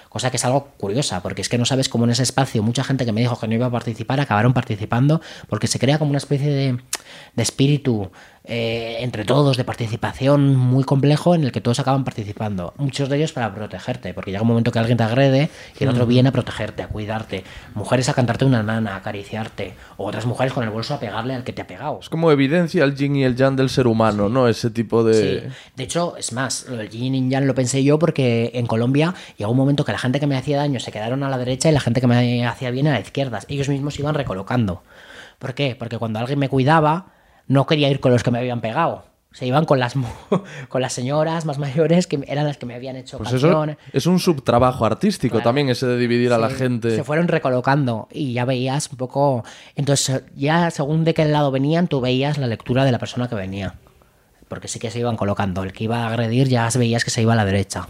Cosa 0.08 0.30
que 0.30 0.36
es 0.36 0.44
algo 0.44 0.68
curiosa, 0.76 1.22
porque 1.22 1.42
es 1.42 1.48
que 1.48 1.58
no 1.58 1.64
sabes 1.64 1.88
cómo 1.88 2.04
en 2.04 2.10
ese 2.10 2.22
espacio 2.22 2.62
mucha 2.62 2.84
gente 2.84 3.04
que 3.04 3.12
me 3.12 3.20
dijo 3.20 3.38
que 3.38 3.48
no 3.48 3.54
iba 3.54 3.66
a 3.66 3.70
participar 3.70 4.20
acabaron 4.20 4.54
participando, 4.54 5.20
porque 5.48 5.66
se 5.66 5.78
crea 5.78 5.98
como 5.98 6.10
una 6.10 6.18
especie 6.18 6.48
de, 6.48 6.78
de 7.34 7.42
espíritu 7.42 8.10
eh, 8.50 8.96
entre 9.00 9.26
todos, 9.26 9.58
de 9.58 9.64
participación 9.64 10.56
muy 10.56 10.82
complejo 10.82 11.34
en 11.34 11.44
el 11.44 11.52
que 11.52 11.60
todos 11.60 11.80
acaban 11.80 12.02
participando. 12.04 12.72
Muchos 12.78 13.10
de 13.10 13.18
ellos 13.18 13.32
para 13.32 13.54
protegerte, 13.54 14.14
porque 14.14 14.30
llega 14.30 14.40
un 14.40 14.48
momento 14.48 14.72
que 14.72 14.78
alguien 14.78 14.96
te 14.96 15.04
agrede 15.04 15.50
y 15.78 15.84
el 15.84 15.90
otro 15.90 16.06
viene 16.06 16.30
a 16.30 16.32
protegerte, 16.32 16.82
a 16.82 16.88
cuidarte. 16.88 17.44
Mujeres 17.74 18.08
a 18.08 18.14
cantarte 18.14 18.46
una 18.46 18.62
nana, 18.62 18.94
a 18.94 18.96
acariciarte, 18.96 19.74
o 19.98 20.06
otras 20.06 20.24
mujeres 20.24 20.54
con 20.54 20.64
el 20.64 20.70
bolso 20.70 20.94
a 20.94 20.98
pegarle 20.98 21.34
al 21.34 21.44
que 21.44 21.52
te 21.52 21.60
ha 21.60 21.66
pegado. 21.66 21.98
Es 22.00 22.08
como 22.08 22.32
evidencia 22.32 22.84
el 22.84 22.94
yin 22.94 23.16
y 23.16 23.24
el 23.24 23.36
yang 23.36 23.54
del 23.54 23.68
ser 23.68 23.86
humano, 23.86 24.30
¿no? 24.30 24.48
Ese 24.48 24.70
tipo 24.70 25.04
de... 25.04 25.42
Sí. 25.42 25.48
De 25.76 25.84
hecho, 25.84 26.16
es 26.16 26.32
más, 26.32 26.64
del 26.64 26.88
yin 26.88 27.14
y 27.14 27.28
yang 27.28 27.46
lo 27.46 27.54
pensé 27.54 27.84
yo 27.84 27.98
porque 27.98 28.50
en 28.54 28.66
Colombia 28.66 29.14
llegó 29.36 29.50
un 29.50 29.58
momento 29.58 29.84
que 29.84 29.92
la 29.92 29.97
gente 29.98 30.20
que 30.20 30.26
me 30.26 30.36
hacía 30.36 30.56
daño 30.56 30.80
se 30.80 30.92
quedaron 30.92 31.22
a 31.22 31.28
la 31.30 31.38
derecha 31.38 31.68
y 31.68 31.72
la 31.72 31.80
gente 31.80 32.00
que 32.00 32.06
me 32.06 32.46
hacía 32.46 32.70
bien 32.70 32.86
a 32.88 32.92
la 32.92 33.00
izquierda. 33.00 33.40
Ellos 33.48 33.68
mismos 33.68 33.94
se 33.94 34.02
iban 34.02 34.14
recolocando. 34.14 34.82
¿Por 35.38 35.54
qué? 35.54 35.76
Porque 35.78 35.98
cuando 35.98 36.18
alguien 36.18 36.38
me 36.38 36.48
cuidaba, 36.48 37.06
no 37.46 37.66
quería 37.66 37.88
ir 37.88 38.00
con 38.00 38.12
los 38.12 38.22
que 38.22 38.30
me 38.30 38.38
habían 38.38 38.60
pegado. 38.60 39.06
Se 39.30 39.46
iban 39.46 39.66
con 39.66 39.78
las, 39.78 39.94
con 40.68 40.80
las 40.82 40.92
señoras 40.92 41.44
más 41.44 41.58
mayores 41.58 42.06
que 42.06 42.24
eran 42.26 42.46
las 42.46 42.56
que 42.56 42.66
me 42.66 42.74
habían 42.74 42.96
hecho 42.96 43.18
Pues 43.18 43.32
eso 43.32 43.66
es 43.92 44.06
un 44.06 44.18
subtrabajo 44.18 44.86
artístico 44.86 45.34
Claro. 45.34 45.44
también, 45.44 45.68
ese 45.68 45.86
de 45.86 45.98
dividir 45.98 46.32
a 46.32 46.38
la 46.38 46.48
gente. 46.50 46.96
Se 46.96 47.04
fueron 47.04 47.28
recolocando 47.28 48.08
y 48.10 48.32
ya 48.32 48.44
veías 48.46 48.88
un 48.90 48.96
poco. 48.96 49.44
Entonces, 49.76 50.22
ya 50.34 50.70
según 50.70 51.04
de 51.04 51.12
qué 51.14 51.26
lado 51.26 51.50
venían, 51.50 51.88
tú 51.88 52.00
veías 52.00 52.38
la 52.38 52.46
lectura 52.46 52.84
de 52.84 52.92
la 52.92 52.98
persona 52.98 53.28
que 53.28 53.34
venía. 53.34 53.74
Porque 54.48 54.66
sí 54.66 54.78
que 54.78 54.90
se 54.90 54.98
iban 54.98 55.18
colocando. 55.18 55.62
El 55.62 55.74
que 55.74 55.84
iba 55.84 56.04
a 56.04 56.08
agredir 56.08 56.48
ya 56.48 56.68
veías 56.74 57.04
que 57.04 57.10
se 57.10 57.20
iba 57.20 57.34
a 57.34 57.36
la 57.36 57.44
derecha. 57.44 57.88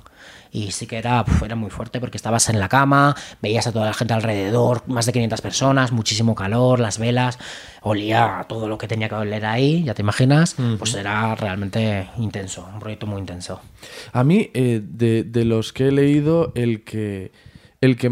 Y 0.51 0.70
sí 0.72 0.86
que 0.86 0.96
era, 0.99 1.24
era 1.44 1.55
muy 1.57 1.70
fuerte 1.70 2.01
porque 2.01 2.16
estabas 2.16 2.49
en 2.49 2.59
la 2.59 2.68
cama, 2.68 3.14
veías 3.42 3.66
a 3.66 3.72
toda 3.72 3.86
la 3.86 3.94
gente 3.94 4.14
alrededor, 4.14 4.82
más 4.86 5.07
de 5.07 5.12
500 5.12 5.40
personas, 5.40 5.92
muchísimo 5.92 6.34
calor, 6.34 6.80
las 6.80 6.99
velas, 6.99 7.38
olía 7.82 8.46
todo 8.49 8.68
lo 8.68 8.78
que 8.78 8.88
tenía 8.88 9.09
que 9.09 9.14
oler 9.14 9.44
ahí, 9.46 9.84
ya 9.84 9.94
te 9.94 10.03
imaginas. 10.03 10.57
Pues 10.78 10.94
era 10.94 11.34
realmente 11.34 12.09
intenso, 12.18 12.68
un 12.72 12.80
proyecto 12.80 13.07
muy 13.07 13.20
intenso. 13.20 13.61
A 14.12 14.24
mí, 14.24 14.51
eh, 14.55 14.80
de, 14.82 15.24
de 15.24 15.44
los 15.44 15.72
que 15.72 15.88
he 15.88 15.92
leído, 15.92 16.53
el 16.55 16.84
que, 16.84 17.32
el 17.80 17.96
que. 17.96 18.09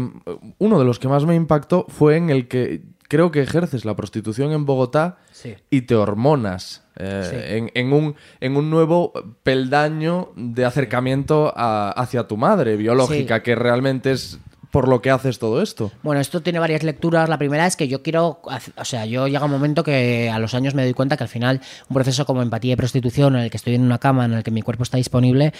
Uno 0.59 0.79
de 0.79 0.85
los 0.85 0.99
que 0.99 1.07
más 1.07 1.25
me 1.25 1.35
impactó 1.35 1.85
fue 1.89 2.17
en 2.17 2.29
el 2.29 2.47
que 2.47 2.83
creo 3.09 3.31
que 3.31 3.41
ejerces 3.41 3.85
la 3.85 3.95
prostitución 3.95 4.51
en 4.51 4.65
Bogotá 4.65 5.17
Sí. 5.31 5.55
y 5.69 5.81
te 5.81 5.95
hormonas. 5.95 6.83
Eh, 6.99 7.27
Sí. 7.29 7.35
en, 7.55 7.71
en 7.73 7.93
un, 7.93 8.15
en 8.39 8.57
un 8.57 8.69
nuevo 8.69 9.13
peldaño 9.43 10.29
de 10.35 10.65
acercamiento 10.65 11.53
a- 11.55 11.91
hacia 11.91 12.27
tu 12.27 12.37
madre 12.37 12.75
biológica, 12.75 13.37
Sí. 13.37 13.41
que 13.43 13.55
realmente 13.55 14.11
es 14.11 14.39
por 14.71 14.87
lo 14.89 15.01
que 15.01 15.09
haces 15.09 15.39
todo 15.39 15.61
esto. 15.61 15.91
Bueno, 16.03 16.19
esto 16.19 16.41
tiene 16.41 16.59
varias 16.59 16.83
lecturas. 16.83 17.29
La 17.29 17.37
primera 17.37 17.65
es 17.65 17.75
que 17.77 17.87
yo 17.87 18.03
quiero, 18.03 18.41
o 18.75 18.85
sea, 18.85 19.05
yo 19.05 19.27
llega 19.27 19.45
un 19.45 19.51
momento 19.51 19.83
que 19.83 20.29
a 20.29 20.39
los 20.39 20.53
años 20.53 20.75
me 20.75 20.83
doy 20.83 20.93
cuenta 20.93 21.15
que 21.17 21.23
al 21.23 21.29
final 21.29 21.61
un 21.89 21.93
proceso 21.93 22.25
como 22.25 22.41
empatía 22.41 22.73
y 22.73 22.75
prostitución, 22.75 23.35
en 23.37 23.43
el 23.43 23.49
que 23.49 23.57
estoy 23.57 23.75
en 23.75 23.81
una 23.81 23.97
cama, 23.97 24.25
en 24.25 24.33
el 24.33 24.43
que 24.43 24.51
mi 24.51 24.61
cuerpo 24.61 24.83
está 24.83 24.97
disponible, 24.97 25.53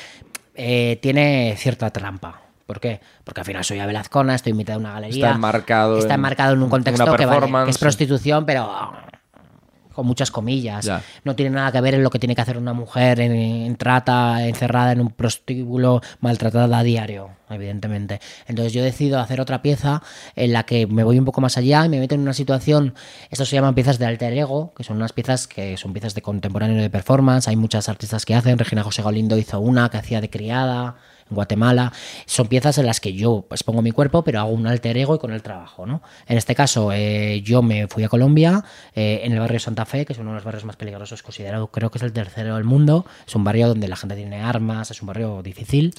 eh, 0.56 1.00
tiene 1.02 1.56
cierta 1.58 1.90
trampa. 1.92 2.42
¿Por 2.66 2.82
qué? 2.82 3.00
Porque 3.24 3.40
al 3.42 3.46
final 3.46 3.64
soy 3.64 3.80
Abel 3.80 3.96
Azcona, 3.96 4.36
estoy 4.36 4.52
en 4.52 4.58
mitad 4.58 4.74
de 4.74 4.80
una 4.80 4.92
galería. 4.94 5.26
Está 5.28 5.36
enmarcado 5.36 6.00
Está 6.00 6.14
en 6.14 6.20
enmarcado 6.20 6.54
en 6.54 6.62
un 6.64 6.70
contexto 6.70 7.16
que, 7.16 7.26
vale, 7.26 7.48
que 7.64 7.70
es 7.72 7.78
prostitución, 7.78 8.46
pero 8.46 8.70
con 9.98 10.06
muchas 10.06 10.30
comillas. 10.30 10.86
Ya. 10.86 11.02
No 11.24 11.36
tiene 11.36 11.56
nada 11.56 11.72
que 11.72 11.82
ver 11.82 11.96
en 11.96 12.04
lo 12.04 12.12
que 12.12 12.20
tiene 12.20 12.36
que 12.36 12.42
hacer 12.42 12.56
una 12.60 12.74
mujer 12.74 13.20
en, 13.20 13.34
en 13.34 13.76
trata, 13.78 14.46
encerrada 14.46 14.92
en 14.92 15.02
un 15.02 15.10
prostíbulo, 15.10 16.02
maltratada 16.20 16.78
a 16.78 16.84
diario, 16.84 17.32
evidentemente. 17.50 18.22
Entonces 18.46 18.74
yo 18.74 18.84
decido 18.84 19.20
hacer 19.20 19.42
otra 19.42 19.64
pieza 19.64 20.04
en 20.36 20.54
la 20.54 20.68
que 20.68 20.86
me 20.86 21.04
voy 21.04 21.18
un 21.18 21.26
poco 21.26 21.42
más 21.42 21.58
allá 21.58 21.84
y 21.84 21.90
me 21.90 22.00
meto 22.00 22.14
en 22.14 22.22
una 22.22 22.34
situación, 22.34 22.94
esto 23.32 23.44
se 23.44 23.56
llaman 23.56 23.74
piezas 23.74 23.98
de 23.98 24.06
alter 24.06 24.34
ego, 24.34 24.72
que 24.78 24.84
son 24.84 24.98
unas 24.98 25.14
piezas 25.14 25.48
que 25.48 25.78
son 25.78 25.94
piezas 25.94 26.14
de 26.14 26.22
contemporáneo 26.22 26.80
de 26.80 26.92
performance, 26.92 27.48
hay 27.48 27.56
muchas 27.56 27.90
artistas 27.90 28.24
que 28.24 28.36
hacen, 28.36 28.60
Regina 28.60 28.84
José 28.84 29.02
Galindo 29.02 29.36
hizo 29.36 29.60
una 29.60 29.90
que 29.90 29.98
hacía 29.98 30.22
de 30.22 30.30
criada, 30.30 30.98
en 31.30 31.36
Guatemala. 31.36 31.92
Son 32.26 32.48
piezas 32.48 32.78
en 32.78 32.86
las 32.86 33.00
que 33.00 33.14
yo 33.14 33.46
pues, 33.48 33.64
pongo 33.64 33.82
mi 33.82 33.92
cuerpo, 33.92 34.24
pero 34.24 34.40
hago 34.40 34.50
un 34.52 34.68
alter 34.68 34.98
ego 34.98 35.16
y 35.16 35.20
con 35.20 35.32
el 35.32 35.42
trabajo, 35.42 35.86
¿no? 35.86 36.02
En 36.28 36.38
este 36.38 36.56
caso, 36.56 36.92
eh, 36.94 37.42
yo 37.44 37.62
me 37.62 37.88
fui 37.88 38.04
a 38.04 38.10
Colombia, 38.10 38.64
eh, 38.96 39.22
en 39.24 39.34
el 39.34 39.40
barrio 39.40 39.60
Santa 39.60 39.86
Fe, 39.86 40.06
que 40.06 40.14
es 40.14 40.20
uno 40.20 40.32
de 40.32 40.36
los 40.36 40.44
barrios 40.44 40.66
más 40.66 40.76
peligrosos, 40.76 41.24
considerado, 41.24 41.68
creo 41.68 41.92
que 41.92 41.98
es 41.98 42.04
el 42.04 42.14
tercero 42.14 42.56
del 42.56 42.64
mundo. 42.64 43.06
Es 43.28 43.36
un 43.36 43.44
barrio 43.44 43.68
donde 43.70 43.88
la 43.88 43.96
gente 43.96 44.16
tiene 44.16 44.42
armas, 44.42 44.92
es 44.92 45.02
un 45.02 45.08
barrio 45.08 45.42
difícil. 45.44 45.94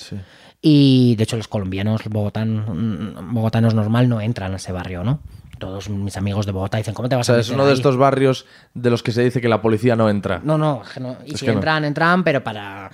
Y 0.60 1.14
de 1.16 1.22
hecho, 1.24 1.36
los 1.36 1.46
colombianos 1.48 2.02
bogotan- 2.06 3.32
bogotanos 3.32 3.74
normal 3.74 4.08
no 4.08 4.20
entran 4.20 4.52
a 4.52 4.56
ese 4.56 4.72
barrio, 4.72 5.04
¿no? 5.04 5.20
Todos 5.58 5.88
mis 5.88 6.16
amigos 6.16 6.46
de 6.46 6.52
Bogotá 6.52 6.78
dicen, 6.78 6.94
¿cómo 6.94 7.08
te 7.08 7.16
O 7.16 7.18
vas 7.18 7.26
sea, 7.26 7.34
a 7.34 7.40
es 7.40 7.46
meter 7.48 7.56
uno 7.56 7.64
de 7.64 7.72
ahí?". 7.72 7.76
estos 7.78 7.96
barrios 7.96 8.46
de 8.74 8.90
los 8.90 9.02
que 9.02 9.10
se 9.10 9.22
dice 9.24 9.40
que 9.40 9.48
la 9.48 9.60
policía 9.60 9.96
no 9.96 10.08
entra. 10.08 10.40
No, 10.44 10.56
no, 10.56 10.82
es 10.88 11.00
no. 11.00 11.16
y 11.26 11.34
Es 11.34 11.40
si 11.40 11.46
que 11.46 11.50
no. 11.52 11.58
entran, 11.58 11.84
entran, 11.84 12.22
pero 12.22 12.44
para 12.44 12.90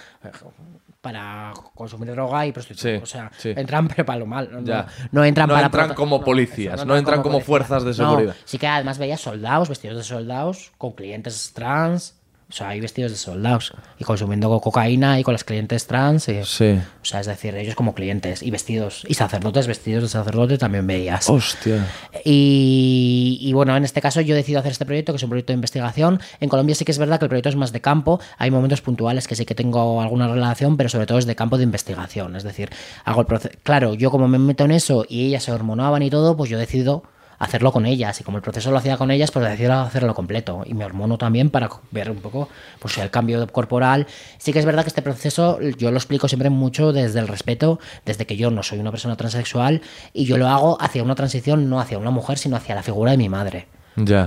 para 1.05 1.53
consumir 1.75 2.11
droga 2.11 2.47
y 2.47 2.53
prostitución. 2.53 2.97
Sí, 2.97 3.03
o 3.03 3.07
sea, 3.07 3.31
sí. 3.37 3.53
entran 3.55 3.87
pero 3.87 4.05
para 4.07 4.19
lo 4.19 4.27
mal. 4.27 4.49
No, 4.51 4.63
Ya. 4.65 4.87
no, 5.13 5.23
entran 5.25 5.47
No 5.49 5.55
para 5.55 5.67
entran 5.67 5.95
como 5.95 6.25
policías, 6.25 6.75
eso, 6.77 6.85
no 6.87 6.97
entran 6.97 7.19
como 7.23 7.35
policías. 7.35 7.47
fuerzas 7.47 7.85
de 7.85 7.95
seguridad. 7.95 8.35
sí 8.45 8.59
que 8.59 8.67
además 8.67 8.99
veía 8.99 9.17
soldados, 9.19 9.69
vestidos 9.69 9.99
de 9.99 10.03
soldados, 10.03 10.73
con 10.79 10.93
clientes 10.93 11.53
trans. 11.55 12.17
O 12.55 12.57
sea, 12.57 12.69
hay 12.69 12.79
vestidos 12.79 13.11
de 13.11 13.19
soldados 13.19 13.73
y 13.99 14.05
consumiendo 14.05 14.49
co- 14.49 14.61
cocaína 14.61 15.19
y 15.19 15.25
con 15.25 15.35
las 15.35 15.43
clientes 15.43 15.89
trans. 15.89 16.29
y- 16.29 16.45
Sí. 16.45 16.79
O 17.03 17.05
sea, 17.05 17.19
es 17.19 17.27
decir, 17.27 17.53
ellos 17.57 17.75
como 17.75 17.97
clientes 17.97 18.45
y 18.45 18.53
vestidos. 18.53 19.05
Y 19.09 19.15
sacerdotes 19.15 19.67
vestidos 19.67 20.05
de 20.05 20.09
sacerdote 20.09 20.57
también 20.57 20.87
veías. 20.87 21.29
Hostia. 21.29 21.85
Y, 22.25 23.39
y 23.41 23.53
bueno, 23.55 23.77
en 23.77 23.83
este 23.83 24.01
caso 24.01 24.21
yo 24.21 24.37
decido 24.37 24.61
hacer 24.61 24.71
este 24.71 24.87
proyecto, 24.87 25.13
que 25.13 25.17
es 25.17 25.23
un 25.25 25.31
proyecto 25.31 25.53
de 25.53 25.55
investigación. 25.57 26.21
En 26.39 26.49
Colombia 26.49 26.77
sí 26.77 26.85
que 26.85 26.93
es 26.93 26.99
verdad 26.99 27.19
que 27.19 27.25
el 27.25 27.29
proyecto 27.29 27.49
es 27.49 27.57
más 27.57 27.73
de 27.73 27.81
campo. 27.81 28.21
Hay 28.39 28.53
momentos 28.53 28.81
puntuales 28.83 29.27
que 29.27 29.35
sí 29.35 29.45
que 29.45 29.57
tengo 29.57 30.01
alguna 30.01 30.29
relación, 30.29 30.77
pero 30.77 30.89
sobre 30.89 31.07
todo 31.07 31.19
es 31.19 31.27
de 31.27 31.35
campo 31.35 31.59
de 31.59 31.65
investigación. 31.65 32.37
Es 32.37 32.45
decir, 32.45 32.71
hago 33.05 33.21
el 33.21 33.27
proceso. 33.27 33.57
Claro, 33.65 33.95
yo 33.95 34.13
como 34.13 34.29
me 34.29 34.39
meto 34.39 34.65
en 34.65 34.71
eso 34.71 35.05
y 35.09 35.27
ellas 35.27 35.43
se 35.43 35.51
hormonaban 35.51 36.03
y 36.03 36.11
todo, 36.11 36.37
pues 36.37 36.51
yo 36.51 36.57
decido 36.59 37.03
hacerlo 37.39 37.73
con 37.73 37.87
ellas. 37.87 38.21
Y 38.21 38.25
como 38.25 38.39
el 38.39 38.43
proceso 38.43 38.71
lo 38.71 38.79
hacía 38.79 38.97
con 38.97 39.11
ellas, 39.11 39.31
pues 39.31 39.49
decido 39.49 39.73
hacerlo 39.75 40.15
completo. 40.15 40.63
Y 40.67 40.75
me 40.75 40.85
hormono 40.85 41.19
también 41.19 41.51
para 41.51 41.69
ver 41.91 42.11
un 42.11 42.19
poco 42.19 42.49
pues, 42.79 42.99
el 42.99 43.11
cambio 43.11 43.47
corporal. 43.49 44.07
Sí 44.39 44.53
que 44.53 44.59
es 44.59 44.65
verdad 44.65 44.83
que 44.83 44.89
este 44.89 45.03
proceso 45.03 45.61
yo 45.61 45.91
lo 45.91 45.97
explico 45.97 46.29
siempre 46.29 46.51
mucho 46.51 46.93
desde 46.93 47.21
el 47.21 47.29
respeto, 47.29 47.79
desde 48.05 48.27
que 48.27 48.37
yo 48.37 48.51
no 48.51 48.63
soy 48.63 48.79
una 48.79 48.91
persona 48.91 49.17
transexual 49.17 49.83
y 50.13 50.25
yo 50.25 50.39
lo 50.39 50.49
hago 50.49 50.81
hacia 50.81 51.03
una 51.03 51.15
transición, 51.15 51.69
no 51.69 51.81
hacia 51.81 51.99
una 51.99 52.11
mujer, 52.11 52.39
sino 52.39 52.57
hacia 52.57 52.75
la 52.75 52.83
figura 52.83 53.13
de 53.13 53.19
mi 53.19 53.29
madre. 53.29 53.74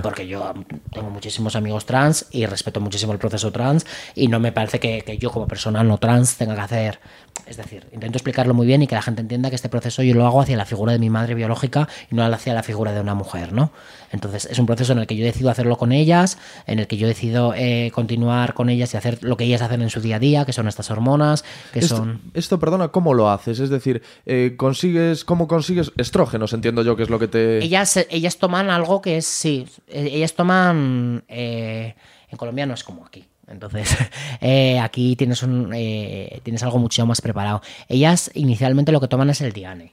Porque 0.02 0.26
yo 0.26 0.54
tengo 0.92 1.10
muchísimos 1.10 1.56
amigos 1.56 1.84
trans 1.86 2.26
y 2.30 2.46
respeto 2.46 2.80
muchísimo 2.80 3.12
el 3.12 3.18
proceso 3.18 3.52
trans 3.52 3.86
y 4.14 4.28
no 4.28 4.40
me 4.40 4.52
parece 4.52 4.80
que, 4.80 5.02
que 5.02 5.18
yo 5.18 5.30
como 5.30 5.46
persona 5.46 5.82
no 5.82 5.98
trans 5.98 6.36
tenga 6.36 6.54
que 6.54 6.60
hacer... 6.60 7.00
Es 7.46 7.56
decir, 7.56 7.86
intento 7.92 8.18
explicarlo 8.18 8.52
muy 8.52 8.66
bien 8.66 8.82
y 8.82 8.86
que 8.86 8.94
la 8.94 9.00
gente 9.00 9.22
entienda 9.22 9.48
que 9.48 9.56
este 9.56 9.70
proceso 9.70 10.02
yo 10.02 10.14
lo 10.14 10.26
hago 10.26 10.42
hacia 10.42 10.56
la 10.56 10.66
figura 10.66 10.92
de 10.92 10.98
mi 10.98 11.08
madre 11.08 11.34
biológica 11.34 11.88
y 12.10 12.14
no 12.14 12.24
hacia 12.24 12.52
la 12.52 12.62
figura 12.62 12.92
de 12.92 13.00
una 13.00 13.14
mujer, 13.14 13.52
¿no? 13.52 13.72
Entonces 14.12 14.46
es 14.50 14.58
un 14.58 14.66
proceso 14.66 14.92
en 14.92 14.98
el 14.98 15.06
que 15.06 15.16
yo 15.16 15.24
decido 15.24 15.48
hacerlo 15.48 15.76
con 15.76 15.92
ellas, 15.92 16.38
en 16.66 16.78
el 16.78 16.86
que 16.86 16.96
yo 16.96 17.06
decido 17.06 17.54
eh, 17.54 17.90
continuar 17.94 18.54
con 18.54 18.68
ellas 18.68 18.92
y 18.92 18.96
hacer 18.96 19.22
lo 19.22 19.36
que 19.36 19.44
ellas 19.44 19.62
hacen 19.62 19.82
en 19.82 19.90
su 19.90 20.00
día 20.00 20.16
a 20.16 20.18
día, 20.18 20.44
que 20.44 20.52
son 20.52 20.68
estas 20.68 20.90
hormonas, 20.90 21.44
que 21.72 21.80
Esto, 21.80 21.96
son... 21.96 22.20
esto, 22.34 22.58
perdona, 22.58 22.88
¿cómo 22.88 23.14
lo 23.14 23.30
haces? 23.30 23.60
Es 23.60 23.70
decir, 23.70 24.02
eh, 24.26 24.54
consigues, 24.56 25.24
¿cómo 25.24 25.48
consigues 25.48 25.92
estrógenos? 25.96 26.52
Entiendo 26.52 26.82
yo 26.82 26.96
que 26.96 27.02
es 27.02 27.10
lo 27.10 27.18
que 27.18 27.28
te. 27.28 27.64
Ellas, 27.64 27.98
ellas 28.10 28.38
toman 28.38 28.70
algo 28.70 29.00
que 29.00 29.18
es, 29.18 29.26
sí, 29.26 29.57
eh, 29.88 30.10
ellas 30.12 30.34
toman, 30.34 31.24
eh, 31.28 31.94
en 32.30 32.38
Colombia 32.38 32.66
no 32.66 32.74
es 32.74 32.84
como 32.84 33.04
aquí. 33.06 33.24
Entonces, 33.46 33.96
eh, 34.40 34.78
aquí 34.78 35.16
tienes, 35.16 35.42
un, 35.42 35.72
eh, 35.74 36.40
tienes 36.42 36.62
algo 36.62 36.78
mucho 36.78 37.04
más 37.06 37.20
preparado. 37.20 37.62
Ellas 37.88 38.30
inicialmente 38.34 38.92
lo 38.92 39.00
que 39.00 39.08
toman 39.08 39.30
es 39.30 39.40
el 39.40 39.52
Diane. 39.52 39.92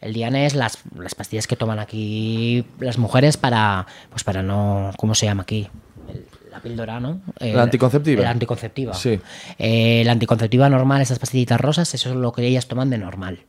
El 0.00 0.12
Diane 0.14 0.46
es 0.46 0.54
las, 0.54 0.78
las 0.96 1.14
pastillas 1.14 1.46
que 1.46 1.56
toman 1.56 1.78
aquí 1.80 2.64
las 2.78 2.98
mujeres 2.98 3.36
para, 3.36 3.86
pues 4.10 4.22
para 4.24 4.42
no, 4.42 4.92
¿cómo 4.96 5.14
se 5.14 5.26
llama 5.26 5.42
aquí? 5.42 5.68
El- 6.08 6.24
la 6.50 6.60
píldora, 6.60 6.98
¿no? 6.98 7.20
El- 7.40 7.54
La 7.56 7.62
anticonceptiva. 7.64 8.22
La 8.22 8.30
anticonceptiva. 8.30 8.94
Sí. 8.94 9.20
Eh, 9.58 10.02
la 10.04 10.12
anticonceptiva 10.12 10.68
normal, 10.68 11.02
esas 11.02 11.18
pastillitas 11.18 11.60
rosas, 11.60 11.92
eso 11.94 12.10
es 12.10 12.16
lo 12.16 12.32
que 12.32 12.46
ellas 12.46 12.66
toman 12.68 12.90
de 12.90 12.98
normal. 12.98 13.40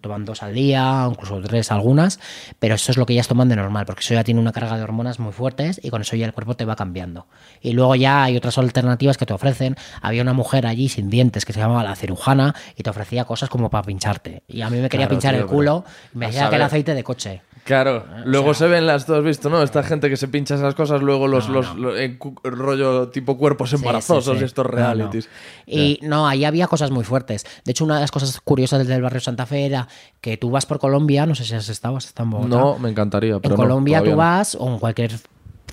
Toman 0.00 0.24
dos 0.24 0.42
al 0.42 0.54
día, 0.54 1.06
incluso 1.10 1.40
tres 1.40 1.72
algunas, 1.72 2.20
pero 2.58 2.76
eso 2.76 2.92
es 2.92 2.98
lo 2.98 3.06
que 3.06 3.14
ellas 3.14 3.28
toman 3.28 3.48
de 3.48 3.56
normal, 3.56 3.84
porque 3.86 4.00
eso 4.00 4.14
ya 4.14 4.24
tiene 4.24 4.40
una 4.40 4.52
carga 4.52 4.76
de 4.76 4.82
hormonas 4.82 5.18
muy 5.18 5.32
fuertes 5.32 5.80
y 5.82 5.90
con 5.90 6.02
eso 6.02 6.14
ya 6.16 6.26
el 6.26 6.32
cuerpo 6.32 6.54
te 6.54 6.64
va 6.64 6.76
cambiando. 6.76 7.26
Y 7.60 7.72
luego 7.72 7.94
ya 7.96 8.22
hay 8.24 8.36
otras 8.36 8.58
alternativas 8.58 9.16
que 9.16 9.26
te 9.26 9.32
ofrecen. 9.32 9.76
Había 10.00 10.22
una 10.22 10.32
mujer 10.32 10.66
allí 10.66 10.88
sin 10.88 11.10
dientes 11.10 11.44
que 11.44 11.52
se 11.52 11.60
llamaba 11.60 11.82
la 11.82 11.96
cirujana 11.96 12.54
y 12.76 12.82
te 12.82 12.90
ofrecía 12.90 13.24
cosas 13.24 13.48
como 13.48 13.70
para 13.70 13.84
pincharte. 13.84 14.42
Y 14.46 14.62
a 14.62 14.70
mí 14.70 14.78
me 14.78 14.88
quería 14.88 15.06
Claro, 15.06 15.10
pinchar 15.10 15.34
tío, 15.34 15.42
el 15.42 15.48
culo 15.48 15.84
me 16.12 16.26
decía 16.26 16.48
que 16.48 16.56
era 16.56 16.66
aceite 16.66 16.94
de 16.94 17.02
coche. 17.04 17.42
Claro, 17.68 18.04
luego 18.24 18.52
Ah, 18.52 18.54
sea- 18.54 18.66
se 18.66 18.72
ven 18.72 18.86
las, 18.86 19.04
tú 19.04 19.14
has 19.14 19.22
visto, 19.22 19.50
¿no? 19.50 19.62
Esta 19.62 19.82
gente 19.82 20.08
que 20.08 20.16
se 20.16 20.26
pincha 20.26 20.54
esas 20.54 20.74
cosas, 20.74 21.02
luego 21.02 21.28
los, 21.28 21.48
No, 21.48 21.54
los, 21.56 21.74
no. 21.76 21.80
lo- 21.90 21.98
en 21.98 22.16
cu- 22.16 22.34
rollo 22.42 23.10
tipo 23.10 23.36
cuerpos 23.36 23.74
embarazosos 23.74 24.24
sí, 24.36 24.38
sí. 24.38 24.42
y 24.42 24.44
estos 24.46 24.64
no. 24.64 24.70
realities. 24.70 25.28
Y 25.66 25.98
no, 26.00 26.26
ahí 26.26 26.46
había 26.46 26.66
cosas 26.66 26.90
muy 26.90 27.04
fuertes. 27.04 27.44
De 27.66 27.72
hecho, 27.72 27.84
una 27.84 27.96
de 27.96 28.00
las 28.00 28.10
cosas 28.10 28.40
curiosas 28.42 28.86
del 28.88 29.02
barrio 29.02 29.20
Santa 29.20 29.44
Fe 29.44 29.66
era 29.66 29.86
que 30.22 30.38
tú 30.38 30.50
vas 30.50 30.64
por 30.64 30.78
Colombia, 30.78 31.26
no 31.26 31.34
sé 31.34 31.44
si 31.44 31.54
has 31.54 31.68
estado, 31.68 31.98
has 31.98 32.06
estado 32.06 32.24
en 32.24 32.30
Bogotá. 32.30 32.48
No, 32.56 32.78
me 32.78 32.88
encantaría, 32.88 33.38
pero 33.38 33.54
en 33.54 33.60
Colombia 33.60 34.02
tú 34.02 34.16
vas, 34.16 34.54
o 34.58 34.66
en 34.66 34.78
cualquier 34.78 35.12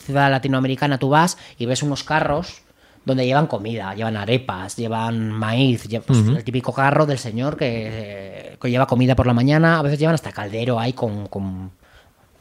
ciudad 0.03 0.29
latinoamericana 0.29 0.97
tú 0.97 1.07
vas 1.07 1.37
y 1.57 1.65
ves 1.65 1.81
unos 1.81 2.03
carros 2.03 2.61
donde 3.05 3.25
llevan 3.25 3.47
comida, 3.47 3.93
llevan 3.95 4.17
arepas, 4.17 4.75
llevan 4.75 5.31
maíz, 5.31 5.87
pues, 6.05 6.19
el 6.27 6.43
típico 6.43 6.73
carro 6.73 7.05
del 7.05 7.19
señor 7.19 7.55
que, 7.55 8.57
que 8.59 8.69
lleva 8.69 8.85
comida 8.85 9.15
por 9.15 9.27
la 9.27 9.33
mañana, 9.33 9.79
a 9.79 9.81
veces 9.81 9.99
llevan 9.99 10.15
hasta 10.15 10.31
caldero 10.31 10.77
ahí 10.79 10.91
con, 10.93 11.27
con, 11.27 11.71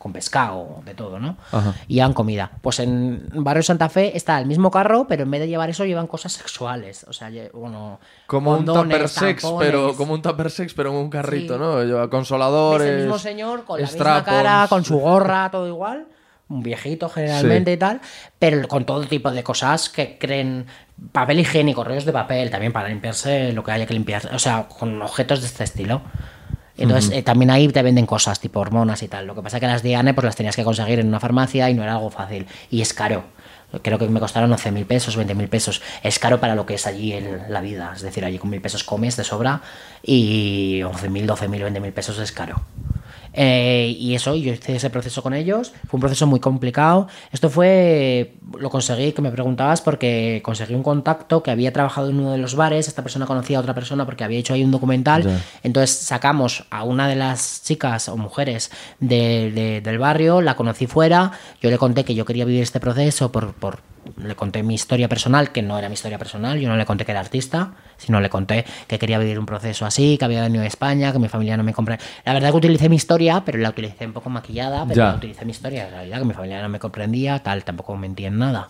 con 0.05 0.13
pescado, 0.13 0.83
de 0.85 0.93
todo, 0.93 1.19
¿no? 1.19 1.39
Ajá. 1.51 1.73
Y 1.89 1.95
llevan 1.95 2.13
comida. 2.13 2.51
Pues 2.61 2.79
en 2.79 3.27
Barrio 3.33 3.63
Santa 3.63 3.89
Fe 3.89 4.15
está 4.15 4.39
el 4.39 4.45
mismo 4.45 4.71
carro, 4.71 5.07
pero 5.09 5.23
en 5.23 5.31
vez 5.31 5.41
de 5.41 5.49
llevar 5.49 5.71
eso 5.71 5.87
llevan 5.87 6.07
cosas 6.07 6.31
sexuales, 6.35 7.07
o 7.09 7.15
sea, 7.15 7.31
bueno, 7.55 7.99
Como 8.27 8.53
un 8.53 8.67
tupper 8.67 9.09
sex, 9.09 9.41
tampones. 9.41 9.67
pero 9.71 9.97
como 9.97 10.13
un 10.13 10.21
tupper 10.21 10.51
sex, 10.51 10.75
pero 10.75 10.91
en 10.91 10.97
un 10.97 11.09
carrito, 11.09 11.55
Sí. 11.55 11.59
¿no? 11.59 11.83
Lleva 11.83 12.11
consoladores. 12.11 12.87
el 12.87 12.99
mismo 13.01 13.19
señor 13.19 13.65
con 13.65 13.81
la 13.81 13.87
misma 13.87 14.23
cara, 14.23 14.67
con 14.69 14.85
su 14.85 14.99
gorra, 14.99 15.51
todo 15.51 15.67
igual. 15.67 16.07
Un 16.51 16.63
viejito 16.63 17.09
generalmente 17.09 17.71
Sí. 17.71 17.75
y 17.77 17.79
tal, 17.79 18.01
pero 18.39 18.69
con 18.69 18.85
todo 18.85 19.01
tipo 19.07 19.31
de 19.31 19.43
cosas 19.43 19.89
que 19.89 20.19
creen 20.19 20.67
papel 21.13 21.41
higiénico, 21.41 21.83
rollos 21.83 22.05
de 22.05 22.13
papel, 22.13 22.51
también 22.51 22.75
para 22.75 22.89
limpiarse 22.91 23.55
lo 23.55 23.65
que 23.65 23.73
haya 23.73 23.87
que 23.87 23.95
limpiar, 23.95 24.29
o 24.35 24.39
sea, 24.39 24.69
con 24.69 25.01
objetos 25.01 25.41
de 25.41 25.47
este 25.47 25.65
estilo. 25.65 26.03
Entonces, 26.77 27.11
eh, 27.19 27.23
también 27.23 27.51
ahí 27.51 27.69
te 27.69 27.83
venden 27.83 28.05
cosas 28.07 28.41
tipo 28.41 28.59
hormonas 28.61 29.03
y 29.03 29.09
tal. 29.09 29.27
Lo 29.27 29.35
que 29.35 29.43
pasa 29.43 29.59
es 29.59 29.61
que 29.61 29.67
las 29.69 29.83
Diane 29.83 30.13
pues 30.15 30.25
las 30.25 30.35
tenías 30.37 30.57
que 30.57 30.65
conseguir 30.65 30.99
en 30.99 31.07
una 31.09 31.21
farmacia 31.21 31.71
y 31.71 31.75
no 31.75 31.83
era 31.83 31.93
algo 31.93 32.11
fácil. 32.11 32.47
Y 32.71 32.81
es 32.83 32.93
caro. 32.93 33.25
Creo 33.83 33.99
que 33.99 34.07
me 34.09 34.21
costaron 34.21 34.51
11 34.53 34.71
mil 34.73 34.85
pesos, 34.87 35.17
20 35.17 35.35
mil 35.35 35.49
pesos. 35.49 35.83
Es 36.03 36.19
caro 36.19 36.39
para 36.41 36.55
lo 36.55 36.65
que 36.67 36.75
es 36.75 36.87
allí 36.87 37.13
el- 37.13 37.43
la 37.49 37.61
vida. 37.61 37.93
Es 37.95 38.03
decir, 38.03 38.25
allí 38.25 38.39
con 38.39 38.51
mil 38.51 38.61
pesos 38.61 38.85
comes 38.85 39.17
de 39.17 39.25
sobra 39.25 39.63
y 40.03 40.83
11 40.85 41.09
mil, 41.11 41.27
12 41.27 41.49
mil, 41.49 41.63
20 41.63 41.81
mil 41.81 41.93
pesos 41.93 42.19
es 42.19 42.31
caro. 42.33 42.61
Eh, 43.37 43.97
y 43.99 44.15
eso, 44.15 44.35
yo 44.37 44.53
hice 44.53 44.77
ese 44.77 44.91
proceso 44.91 45.23
con 45.23 45.35
ellos. 45.35 45.73
Fue 45.89 45.99
un 45.99 46.01
proceso 46.01 46.27
muy 46.27 46.41
complicado. 46.41 47.09
Esto 47.33 47.51
fue, 47.51 48.35
lo 48.59 48.71
conseguí, 48.71 49.13
que 49.13 49.23
me 49.23 49.31
preguntabas, 49.31 49.81
porque 49.81 50.41
conseguí 50.45 50.75
un 50.75 50.83
contacto 50.83 51.43
que 51.43 51.51
había 51.51 51.73
trabajado 51.73 52.11
en 52.11 52.21
uno 52.21 52.33
de 52.33 52.39
los 52.39 52.55
bares. 52.55 52.87
Esta 52.89 53.03
persona 53.03 53.27
conocía 53.27 53.59
a 53.59 53.61
otra 53.61 53.75
persona 53.75 54.05
porque 54.07 54.25
había 54.25 54.39
hecho 54.39 54.55
ahí 54.55 54.63
un 54.63 54.71
documental. 54.71 55.41
Entonces 55.63 55.97
sacamos 55.97 56.65
a 56.71 56.85
una 56.85 57.09
de 57.09 57.17
las 57.17 57.63
chicas 57.65 58.09
o 58.09 58.17
mujeres 58.17 58.71
de- 59.01 59.51
de- 59.53 59.81
del 59.81 59.99
barrio, 59.99 60.41
la 60.41 60.55
conocí 60.57 60.87
fuera. 60.87 61.33
Yo 61.61 61.71
le 61.71 61.79
conté 61.79 62.05
que 62.05 62.15
yo 62.15 62.25
quería 62.25 62.45
vivir 62.45 62.63
este 62.63 62.81
proceso 62.81 63.33
por, 63.33 63.53
por 63.55 63.81
le 64.19 64.37
conté 64.37 64.63
mi 64.63 64.75
historia 64.75 65.09
personal, 65.09 65.51
que 65.51 65.63
no 65.63 65.79
era 65.79 65.89
mi 65.89 65.95
historia 65.95 66.19
personal, 66.19 66.61
yo 66.61 66.69
no 66.69 66.77
le 66.77 66.85
conté 66.85 67.07
que 67.07 67.13
era 67.13 67.21
artista, 67.21 67.73
sino 68.05 68.21
le 68.21 68.29
conté 68.31 68.65
que 68.87 68.99
quería 68.99 69.19
vivir 69.19 69.39
un 69.39 69.47
proceso 69.47 69.87
así, 69.87 70.17
que 70.19 70.25
había 70.25 70.43
venido 70.43 70.63
de 70.63 70.69
España, 70.69 71.13
que 71.13 71.19
mi 71.19 71.29
familia 71.29 71.57
no 71.57 71.63
me 71.65 71.73
compré. 71.73 71.99
La 72.25 72.33
verdad 72.33 72.51
que 72.51 72.57
utilicé 72.57 72.89
mi 72.89 72.97
historia, 72.97 73.43
pero 73.45 73.59
la 73.59 73.71
utilicé 73.71 74.07
un 74.07 74.13
poco 74.13 74.31
maquillada, 74.31 74.85
pero 74.87 74.97
Ya. 74.97 75.11
la 75.11 75.17
utilicé 75.17 75.45
mi 75.45 75.51
historia, 75.53 75.87
en 75.87 75.91
realidad, 75.91 76.19
que 76.19 76.25
mi 76.25 76.35
familia 76.35 76.63
no 76.63 76.69
me 76.69 76.79
comprendía, 76.79 77.39
tal, 77.41 77.65
tampoco 77.65 77.97
mentía 77.97 78.29
en 78.29 78.39
nada. 78.39 78.69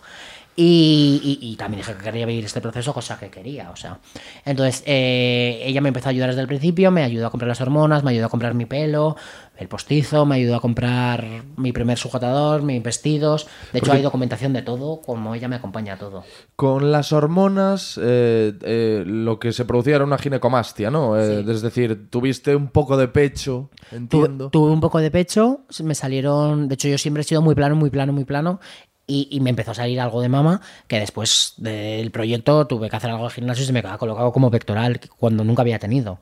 Y, 0.57 1.37
y- 1.41 1.51
y 1.51 1.55
también 1.57 1.81
dije 1.81 1.93
que 1.97 2.03
quería 2.03 2.25
vivir 2.25 2.45
este 2.45 2.61
proceso, 2.61 2.93
cosa 2.93 3.19
que 3.19 3.29
quería, 3.29 3.71
o 3.71 3.75
sea. 3.75 3.99
Entonces, 4.45 4.83
eh, 4.85 5.61
ella 5.65 5.81
me 5.81 5.89
empezó 5.89 6.07
a 6.07 6.11
ayudar 6.11 6.29
desde 6.29 6.41
el 6.41 6.47
principio, 6.47 6.91
me 6.91 7.03
ayudó 7.03 7.27
a 7.27 7.29
comprar 7.29 7.49
las 7.49 7.59
hormonas, 7.59 8.05
me 8.05 8.11
ayudó 8.11 8.27
a 8.27 8.29
comprar 8.29 8.53
mi 8.53 8.65
pelo, 8.65 9.17
el 9.57 9.67
postizo, 9.67 10.25
me 10.25 10.35
ayudó 10.35 10.55
a 10.55 10.61
comprar 10.61 11.25
mi 11.57 11.73
primer 11.73 11.97
sujetador, 11.97 12.61
mis 12.61 12.81
vestidos. 12.81 13.47
De 13.73 13.79
hecho, 13.79 13.87
Porque- 13.87 13.97
hay 13.97 14.01
documentación 14.03 14.53
de 14.53 14.61
todo, 14.61 15.01
como 15.01 15.35
ella 15.35 15.49
me 15.49 15.57
acompaña 15.57 15.95
a 15.95 15.97
todo. 15.97 16.23
Con 16.55 16.89
las 16.89 17.11
hormonas, 17.11 17.99
eh, 18.01 18.53
eh, 18.61 19.03
lo 19.05 19.39
que 19.39 19.51
se 19.51 19.65
producía 19.65 19.95
era 19.97 20.05
una 20.05 20.17
ginecomastia, 20.17 20.89
¿no? 20.89 21.19
Eh, 21.19 21.43
Es 21.45 21.61
decir, 21.63 22.09
tuviste 22.09 22.55
un 22.55 22.69
poco 22.69 22.95
de 22.95 23.09
pecho, 23.09 23.69
Tu- 23.89 23.95
entiendo. 23.97 24.49
tuve 24.51 24.71
un 24.71 24.79
poco 24.79 24.99
de 24.99 25.11
pecho, 25.11 25.65
me 25.83 25.95
salieron, 25.95 26.69
de 26.69 26.75
hecho 26.75 26.87
yo 26.87 26.97
siempre 26.97 27.21
he 27.21 27.23
sido 27.25 27.41
muy 27.41 27.55
plano, 27.55 27.75
muy 27.75 27.89
plano, 27.89 28.13
muy 28.13 28.23
plano, 28.23 28.61
y, 29.07 29.39
me 29.41 29.51
empezó 29.51 29.71
a 29.71 29.75
salir 29.75 29.99
algo 29.99 30.21
de 30.21 30.29
mama, 30.29 30.61
que 30.87 30.99
después 30.99 31.53
del 31.57 32.11
proyecto 32.11 32.65
tuve 32.65 32.89
que 32.89 32.95
hacer 32.95 33.11
algo 33.11 33.25
de 33.25 33.33
gimnasio 33.33 33.63
y 33.63 33.67
se 33.67 33.73
me 33.73 33.81
quedaba 33.81 33.97
colocado 33.97 34.31
como 34.31 34.49
pectoral, 34.49 34.99
cuando 35.17 35.43
nunca 35.43 35.61
había 35.61 35.79
tenido. 35.79 36.19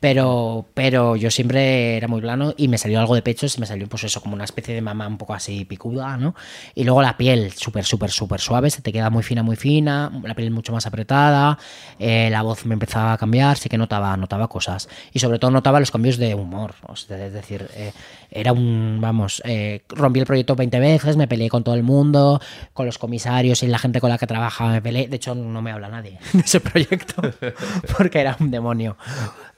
Pero, 0.00 0.66
pero 0.74 1.16
yo 1.16 1.30
siempre 1.30 1.96
era 1.96 2.08
muy 2.08 2.20
plano 2.20 2.52
y 2.58 2.68
me 2.68 2.76
salió 2.76 3.00
algo 3.00 3.14
de 3.14 3.22
pecho, 3.22 3.48
se 3.48 3.58
me 3.58 3.66
salió 3.66 3.88
pues 3.88 4.04
eso, 4.04 4.20
como 4.20 4.34
una 4.34 4.44
especie 4.44 4.74
de 4.74 4.82
mama 4.82 5.06
un 5.06 5.16
poco 5.16 5.32
así 5.32 5.64
picuda, 5.64 6.18
¿no? 6.18 6.34
Y 6.74 6.84
luego 6.84 7.00
la 7.00 7.16
piel 7.16 7.52
súper, 7.52 7.84
súper, 7.84 8.10
súper 8.10 8.40
suave, 8.40 8.68
se 8.68 8.82
te 8.82 8.92
queda 8.92 9.08
muy 9.08 9.22
fina, 9.22 9.42
muy 9.42 9.56
fina, 9.56 10.12
la 10.22 10.34
piel 10.34 10.50
mucho 10.50 10.72
más 10.72 10.86
apretada, 10.86 11.58
eh, 11.98 12.28
la 12.30 12.42
voz 12.42 12.66
me 12.66 12.74
empezaba 12.74 13.14
a 13.14 13.18
cambiar, 13.18 13.56
sí 13.56 13.70
que 13.70 13.78
notaba, 13.78 14.16
notaba 14.16 14.48
cosas. 14.48 14.88
Y 15.12 15.20
sobre 15.20 15.38
todo 15.38 15.50
notaba 15.50 15.80
los 15.80 15.90
cambios 15.90 16.18
de 16.18 16.34
humor, 16.34 16.74
es 16.94 17.08
decir, 17.08 17.66
eh, 17.74 17.92
era 18.30 18.52
un, 18.52 18.98
vamos, 19.00 19.40
eh, 19.44 19.84
rompí 19.88 20.20
el 20.20 20.26
proyecto 20.26 20.54
20 20.54 20.80
veces, 20.80 21.16
me 21.16 21.28
peleé 21.28 21.48
con 21.48 21.64
todo 21.64 21.74
el 21.74 21.82
mundo, 21.82 22.40
con 22.72 22.84
los 22.84 22.98
comisarios 22.98 23.62
y 23.62 23.68
la 23.68 23.78
gente 23.78 24.00
con 24.00 24.10
la 24.10 24.18
que 24.18 24.26
trabajaba 24.26 24.72
me 24.72 24.82
peleé, 24.82 25.08
de 25.08 25.16
hecho 25.16 25.34
no 25.34 25.62
me 25.62 25.70
habla 25.70 25.88
nadie 25.88 26.18
de 26.32 26.40
ese 26.40 26.60
proyecto, 26.60 27.22
porque 27.96 28.20
era 28.20 28.36
un 28.40 28.50
demonio. 28.50 28.96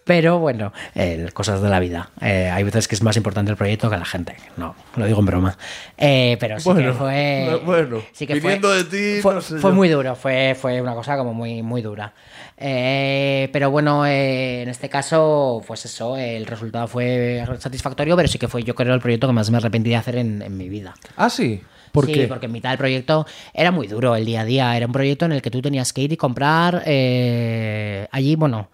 Pero 0.06 0.38
bueno, 0.38 0.72
eh, 0.94 1.28
cosas 1.34 1.60
de 1.60 1.68
la 1.68 1.80
vida. 1.80 2.10
Eh, 2.20 2.48
hay 2.48 2.62
veces 2.62 2.86
que 2.86 2.94
es 2.94 3.02
más 3.02 3.16
importante 3.16 3.50
el 3.50 3.56
proyecto 3.56 3.90
que 3.90 3.96
la 3.96 4.04
gente. 4.04 4.36
No, 4.56 4.76
lo 4.94 5.04
digo 5.04 5.18
en 5.18 5.26
broma. 5.26 5.58
Eh, 5.98 6.36
pero 6.38 6.60
sí 6.60 6.68
Bueno, 6.70 6.92
que 6.92 6.96
fue. 6.96 7.48
no, 7.50 7.58
bueno, 7.60 8.02
sí 8.12 8.24
que 8.24 8.40
fue, 8.40 8.56
de 8.60 8.84
ti, 8.84 9.20
fue, 9.20 9.34
no 9.34 9.40
sé 9.40 9.58
fue 9.58 9.70
yo. 9.72 9.74
muy 9.74 9.88
duro. 9.88 10.14
Fue, 10.14 10.56
fue 10.58 10.80
una 10.80 10.94
cosa 10.94 11.16
como 11.16 11.34
muy, 11.34 11.60
muy 11.60 11.82
dura. 11.82 12.12
Eh, 12.56 13.48
pero 13.52 13.72
bueno, 13.72 14.06
en 14.06 14.68
este 14.68 14.88
caso, 14.88 15.60
pues 15.66 15.84
eso, 15.86 16.16
el 16.16 16.46
resultado 16.46 16.86
fue 16.86 17.44
satisfactorio, 17.58 18.14
pero 18.14 18.28
sí 18.28 18.38
que 18.38 18.46
fue, 18.46 18.62
yo 18.62 18.76
creo, 18.76 18.94
el 18.94 19.00
proyecto 19.00 19.26
que 19.26 19.32
más 19.32 19.50
me 19.50 19.56
arrepentí 19.56 19.90
de 19.90 19.96
hacer 19.96 20.16
en, 20.18 20.40
en 20.40 20.56
mi 20.56 20.68
vida. 20.68 20.94
Ah, 21.16 21.28
sí. 21.28 21.60
¿Por 21.90 22.06
sí, 22.06 22.12
qué? 22.12 22.28
porque 22.28 22.46
en 22.46 22.52
mitad 22.52 22.68
del 22.70 22.78
proyecto 22.78 23.26
era 23.54 23.72
muy 23.72 23.88
duro 23.88 24.14
el 24.14 24.24
día 24.24 24.42
a 24.42 24.44
día. 24.44 24.76
Era 24.76 24.86
un 24.86 24.92
proyecto 24.92 25.24
en 25.24 25.32
el 25.32 25.42
que 25.42 25.50
tú 25.50 25.60
tenías 25.62 25.92
que 25.92 26.02
ir 26.02 26.12
y 26.12 26.16
comprar. 26.16 26.84
eh, 26.86 28.06
allí, 28.12 28.36
bueno, 28.36 28.68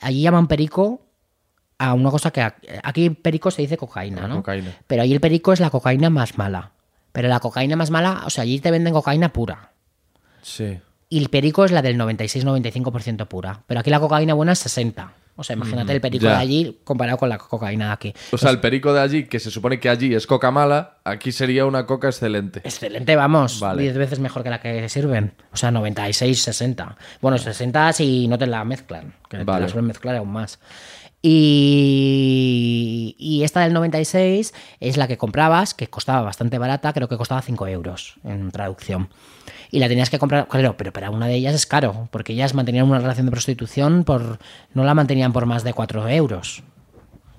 allí 0.00 0.22
llaman 0.22 0.46
perico 0.46 1.02
a 1.78 1.94
una 1.94 2.10
cosa 2.10 2.30
que 2.30 2.42
aquí 2.82 3.10
perico 3.10 3.50
se 3.50 3.62
dice 3.62 3.76
cocaína, 3.76 4.26
¿no? 4.26 4.36
Cocaína. 4.36 4.74
Pero 4.86 5.02
allí 5.02 5.12
el 5.12 5.20
perico 5.20 5.52
es 5.52 5.60
la 5.60 5.70
cocaína 5.70 6.10
más 6.10 6.38
mala. 6.38 6.72
Pero 7.12 7.28
la 7.28 7.40
cocaína 7.40 7.76
más 7.76 7.90
mala, 7.90 8.22
o 8.26 8.30
sea, 8.30 8.42
allí 8.42 8.60
te 8.60 8.70
venden 8.70 8.92
cocaína 8.92 9.32
pura. 9.32 9.72
Sí. 10.42 10.78
Y 11.08 11.18
el 11.18 11.28
perico 11.28 11.64
es 11.64 11.70
la 11.70 11.82
del 11.82 11.98
96-95% 11.98 13.26
pura. 13.26 13.62
Pero 13.66 13.80
aquí 13.80 13.90
la 13.90 14.00
cocaína 14.00 14.34
buena 14.34 14.52
es 14.52 14.58
60. 14.58 15.12
O 15.38 15.44
sea, 15.44 15.54
imagínate 15.54 15.92
el 15.92 16.00
perico 16.00 16.24
ya. 16.24 16.36
de 16.36 16.36
allí 16.36 16.78
comparado 16.82 17.18
con 17.18 17.28
la 17.28 17.36
cocaína 17.36 17.88
de 17.88 17.92
aquí. 17.92 18.14
O 18.32 18.38
sea, 18.38 18.50
el 18.50 18.58
perico 18.58 18.94
de 18.94 19.00
allí, 19.00 19.24
que 19.24 19.38
se 19.38 19.50
supone 19.50 19.78
que 19.78 19.90
allí 19.90 20.14
es 20.14 20.26
coca 20.26 20.50
mala, 20.50 20.98
aquí 21.04 21.30
sería 21.30 21.66
una 21.66 21.84
coca 21.84 22.08
excelente. 22.08 22.60
Excelente, 22.64 23.14
vamos. 23.16 23.60
Vale. 23.60 23.82
10 23.82 23.98
veces 23.98 24.18
mejor 24.18 24.42
que 24.42 24.50
la 24.50 24.60
que 24.60 24.88
sirven. 24.88 25.34
O 25.52 25.56
sea, 25.58 25.70
96, 25.70 26.40
60. 26.40 26.96
Bueno, 27.20 27.36
60 27.36 27.92
si 27.92 28.28
no 28.28 28.38
te 28.38 28.46
la 28.46 28.64
mezclan. 28.64 29.14
Que 29.28 29.38
te 29.38 29.44
la 29.44 29.68
suelen 29.68 29.86
mezclar 29.86 30.16
aún 30.16 30.32
más. 30.32 30.58
Y, 31.20 33.16
y 33.18 33.42
esta 33.42 33.60
del 33.60 33.72
96 33.72 34.54
es 34.80 34.96
la 34.96 35.08
que 35.08 35.18
comprabas, 35.18 35.74
que 35.74 35.88
costaba 35.88 36.22
bastante 36.22 36.58
barata, 36.58 36.92
creo 36.92 37.08
que 37.08 37.16
costaba 37.16 37.42
5 37.42 37.66
euros 37.66 38.14
en 38.24 38.50
traducción. 38.50 39.08
Y 39.70 39.78
la 39.80 39.88
tenías 39.88 40.10
que 40.10 40.18
comprar, 40.18 40.48
claro, 40.48 40.76
pero 40.76 40.92
para 40.92 41.10
una 41.10 41.26
de 41.26 41.34
ellas 41.34 41.54
es 41.54 41.66
caro, 41.66 42.08
porque 42.10 42.32
ellas 42.32 42.54
mantenían 42.54 42.86
una 42.86 42.98
relación 42.98 43.26
de 43.26 43.32
prostitución 43.32 44.04
por. 44.04 44.38
no 44.74 44.84
la 44.84 44.94
mantenían 44.94 45.32
por 45.32 45.46
más 45.46 45.64
de 45.64 45.72
4 45.72 46.08
euros. 46.08 46.62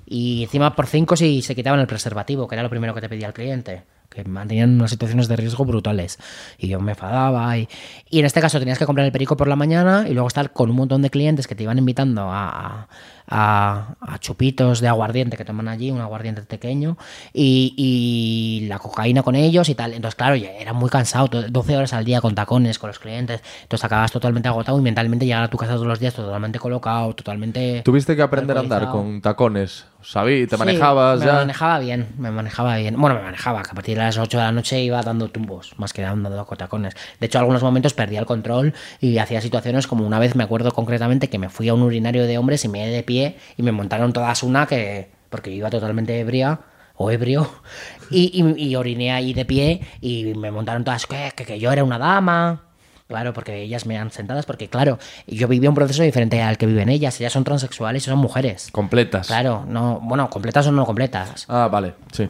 Y 0.06 0.44
encima 0.44 0.76
por 0.76 0.88
5 0.88 1.16
si 1.18 1.42
se 1.42 1.54
quitaban 1.56 1.80
el 1.80 1.88
preservativo, 1.88 2.48
que 2.48 2.56
era 2.56 2.64
lo 2.64 2.70
primero 2.70 2.94
que 2.94 3.02
te 3.02 3.10
pedía 3.10 3.28
el 3.28 3.34
cliente. 3.34 3.84
Que 4.10 4.24
mantenían 4.24 4.76
unas 4.76 4.90
situaciones 4.92 5.28
de 5.28 5.36
riesgo 5.36 5.66
brutales. 5.66 6.18
Y 6.58 6.70
yo 6.70 6.80
me 6.80 6.94
enfadaba. 6.94 7.58
Y, 7.58 7.68
y 8.10 8.20
en 8.20 8.26
este 8.26 8.40
caso 8.40 8.58
tenías 8.58 8.80
que 8.80 8.86
comprar 8.86 9.06
el 9.06 9.12
perico 9.12 9.36
por 9.36 9.50
la 9.50 9.58
mañana 9.58 10.06
y 10.10 10.14
luego 10.14 10.30
estar 10.30 10.54
con 10.54 10.70
un 10.70 10.78
montón 10.78 11.02
de 11.02 11.10
clientes 11.10 11.46
que 11.46 11.56
te 11.56 11.64
iban 11.64 11.78
invitando 11.78 12.22
a, 12.32 12.48
a- 12.50 12.88
a 13.30 13.96
chupitos 14.20 14.80
de 14.80 14.88
aguardiente 14.88 15.38
que 15.38 15.46
toman 15.46 15.68
allí, 15.68 15.92
un 15.92 16.02
aguardiente 16.02 16.42
pequeño, 16.44 16.98
y, 17.34 17.74
y 17.78 18.68
la 18.68 18.80
cocaína 18.80 19.24
con 19.24 19.36
ellos 19.36 19.70
y 19.70 19.76
tal. 19.76 19.94
Entonces, 19.94 20.16
claro, 20.16 20.36
ya 20.36 20.52
era 20.52 20.74
muy 20.74 20.90
cansado, 20.90 21.28
to- 21.28 21.50
12 21.50 21.76
horas 21.78 21.94
al 21.94 22.06
día 22.06 22.22
con 22.22 22.36
tacones, 22.36 22.80
con 22.80 22.88
los 22.90 23.00
clientes. 23.00 23.42
Entonces 23.64 23.84
acabas 23.86 24.12
totalmente 24.12 24.48
agotado 24.48 24.80
y 24.80 24.82
mentalmente 24.82 25.26
llegar 25.26 25.44
a 25.44 25.50
tu 25.50 25.58
casa 25.58 25.74
todos 25.74 25.88
los 25.88 26.00
días 26.00 26.14
totalmente 26.14 26.60
colocado, 26.60 27.14
totalmente... 27.14 27.82
Tuviste 27.84 28.16
que 28.16 28.22
aprender 28.22 28.58
a 28.58 28.62
andar 28.62 28.90
con 28.90 29.22
tacones. 29.22 29.86
Sabí, 30.02 30.48
te 30.48 30.56
Sí, 30.56 30.60
manejabas 30.60 31.20
me 31.20 31.26
ya. 31.26 31.34
manejaba 31.34 31.80
bien, 31.80 32.08
me 32.18 32.32
manejaba 32.32 32.78
bien. 32.78 32.96
Bueno, 33.00 33.18
me 33.18 33.24
manejaba, 33.24 33.62
que 33.64 33.72
a 33.72 33.74
partir 33.74 33.98
de 33.98 34.04
las 34.04 34.18
8 34.18 34.38
de 34.38 34.44
la 34.44 34.52
noche 34.54 34.80
iba 34.82 35.02
dando 35.02 35.28
tumbos, 35.30 35.74
más 35.78 35.92
que 35.92 36.02
dando 36.02 36.46
cotacones. 36.46 36.96
De 37.20 37.26
hecho, 37.26 37.40
algunos 37.40 37.62
momentos 37.62 37.94
perdía 37.94 38.20
el 38.22 38.26
control 38.26 38.74
y 39.02 39.18
hacía 39.18 39.42
situaciones 39.42 39.86
como 39.86 40.06
una 40.08 40.20
vez 40.20 40.36
me 40.36 40.44
acuerdo 40.44 40.72
concretamente 40.72 41.30
que 41.30 41.40
me 41.40 41.50
fui 41.50 41.68
a 41.68 41.74
un 41.74 41.82
urinario 41.82 42.26
de 42.26 42.38
hombres 42.38 42.64
y 42.64 42.70
me 42.70 42.78
quedé 42.80 42.92
de 42.92 43.04
pie 43.04 43.17
y 43.58 43.64
me 43.64 43.72
montaron 43.72 44.14
todas 44.14 44.44
una 44.44 44.66
que. 44.66 45.10
porque 45.30 45.52
iba 45.52 45.70
totalmente 45.70 46.20
ebria 46.20 46.60
o 46.96 47.12
ebrio 47.12 47.50
y, 48.12 48.32
y- 48.42 48.64
y 48.70 48.76
oriné 48.76 49.12
ahí 49.12 49.34
de 49.34 49.46
pie 49.46 49.82
y 50.02 50.34
me 50.36 50.50
montaron 50.52 50.84
todas 50.84 51.06
que, 51.06 51.32
que, 51.36 51.46
que 51.46 51.60
yo 51.60 51.72
era 51.72 51.84
una 51.84 51.98
dama. 52.00 52.64
Claro, 53.08 53.32
porque 53.34 53.62
ellas 53.62 53.86
me 53.86 53.98
han 53.98 54.12
sentadas, 54.12 54.46
porque 54.46 54.68
claro, 54.68 55.00
yo 55.28 55.48
vivía 55.48 55.70
un 55.70 55.76
proceso 55.76 56.04
diferente 56.04 56.42
al 56.42 56.58
que 56.58 56.66
viven 56.66 56.90
ellas. 56.90 57.18
Ellas 57.22 57.32
son 57.32 57.46
transexuales 57.46 58.04
y 58.04 58.10
son 58.10 58.20
mujeres. 58.20 58.68
Completas. 58.74 59.28
Claro, 59.28 59.64
no, 59.66 60.02
bueno, 60.04 60.30
completas 60.30 60.68
o 60.68 60.74
no 60.74 60.86
completas. 60.86 61.46
Ah, 61.48 61.70
vale, 61.72 61.94
sí. 62.12 62.28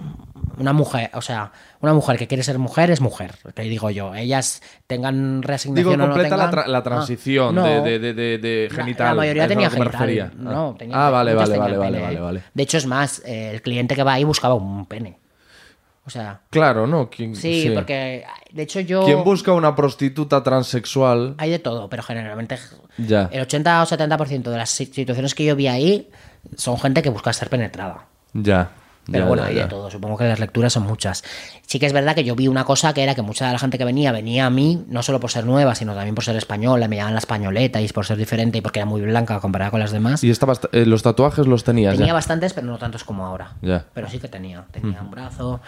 Una 0.57 0.73
mujer, 0.73 1.11
o 1.13 1.21
sea, 1.21 1.51
una 1.81 1.93
mujer 1.93 2.17
que 2.17 2.27
quiere 2.27 2.41
ser 2.43 2.57
mujer 2.57 2.89
es 2.91 2.99
mujer, 2.99 3.35
te 3.53 3.61
digo 3.63 3.89
yo. 3.91 4.15
Ellas 4.15 4.61
tengan 4.87 5.41
Digo, 5.41 5.47
reasignación 5.47 5.93
o 6.01 6.07
no 6.07 6.13
completa 6.13 6.35
la, 6.37 6.49
tengan- 6.49 6.65
tra- 6.65 6.67
la 6.67 6.77
Ah, 6.79 6.83
transición 6.83 7.55
no. 7.55 7.63
de, 7.83 7.99
de, 7.99 8.13
de, 8.13 8.37
de- 8.39 8.67
La- 8.71 8.75
genital. 8.75 9.07
La, 9.07 9.13
mayoría 9.21 9.47
tenía 9.47 9.69
genital. 9.69 10.31
No, 10.37 10.69
Ah. 10.69 10.75
tenía, 10.77 10.95
Ah, 11.07 11.09
vale, 11.11 11.33
vale, 11.35 11.57
vale, 11.57 11.77
vale, 11.77 11.99
vale, 12.01 12.19
vale. 12.19 12.43
De 12.53 12.63
hecho, 12.63 12.77
es 12.77 12.85
más, 12.87 13.21
eh, 13.25 13.51
el 13.53 13.61
cliente 13.61 13.95
que 13.95 14.03
va 14.03 14.13
ahí 14.13 14.23
buscaba 14.23 14.55
un 14.55 14.85
pene. 14.87 15.19
O 16.05 16.09
sea, 16.09 16.39
Claro, 16.49 16.87
¿no? 16.87 17.09
¿Quién, 17.09 17.35
sí, 17.35 17.69
porque 17.75 18.23
de 18.51 18.63
hecho 18.63 18.79
yo... 18.79 19.03
Quien 19.03 19.25
busca 19.25 19.51
una 19.51 19.75
prostituta 19.75 20.41
transexual. 20.41 21.35
Hay 21.37 21.49
de 21.51 21.59
todo, 21.59 21.89
pero 21.89 22.01
generalmente 22.01 22.57
Ya. 22.97 23.27
el 23.31 23.41
80 23.41 23.83
o 23.83 23.85
70% 23.85 24.49
de 24.49 24.57
las 24.57 24.69
situaciones 24.69 25.35
que 25.35 25.43
yo 25.43 25.55
vi 25.57 25.67
ahí 25.67 26.09
son 26.55 26.79
gente 26.79 27.01
que 27.01 27.09
busca 27.09 27.33
ser 27.33 27.49
penetrada. 27.49 28.05
Ya. 28.31 28.71
Pero 29.11 29.23
ya, 29.23 29.27
bueno, 29.27 29.43
ya, 29.43 29.49
hay 29.49 29.55
de 29.55 29.65
todo. 29.65 29.89
Supongo 29.89 30.17
que 30.17 30.25
las 30.25 30.39
lecturas 30.39 30.73
son 30.73 30.83
muchas. 30.83 31.23
Sí 31.65 31.79
que 31.79 31.85
es 31.85 31.93
verdad 31.93 32.15
que 32.15 32.23
yo 32.23 32.35
vi 32.35 32.47
una 32.47 32.65
cosa 32.65 32.93
que 32.93 33.03
era 33.03 33.15
que 33.15 33.21
mucha 33.21 33.47
de 33.47 33.53
la 33.53 33.59
gente 33.59 33.77
que 33.77 33.85
venía 33.85 34.11
venía 34.11 34.45
a 34.45 34.49
mí 34.49 34.83
no 34.87 35.03
solo 35.03 35.19
por 35.19 35.31
ser 35.31 35.45
nueva, 35.45 35.75
sino 35.75 35.93
también 35.93 36.15
por 36.15 36.23
ser 36.23 36.35
española, 36.35 36.87
me 36.87 36.97
llamaban 36.97 37.13
la 37.13 37.19
españoleta 37.19 37.81
y 37.81 37.87
por 37.87 38.05
ser 38.05 38.17
diferente 38.17 38.57
y 38.57 38.61
porque 38.61 38.79
era 38.79 38.85
muy 38.85 39.01
blanca 39.01 39.39
comparada 39.39 39.71
con 39.71 39.79
las 39.79 39.91
demás. 39.91 40.23
Y 40.23 40.29
estabas, 40.29 40.61
eh, 40.71 40.85
los 40.85 41.03
tatuajes 41.03 41.47
los 41.47 41.63
tenías 41.63 41.97
Tenía 41.97 42.13
bastantes, 42.13 42.53
pero 42.53 42.67
no 42.67 42.77
tantos 42.77 43.03
como 43.03 43.25
ahora. 43.25 43.55
Pero 43.93 44.09
sí 44.09 44.19
que 44.19 44.27
tenía. 44.27 44.65
Tenía 44.71 45.01
un 45.01 45.11
brazo. 45.11 45.61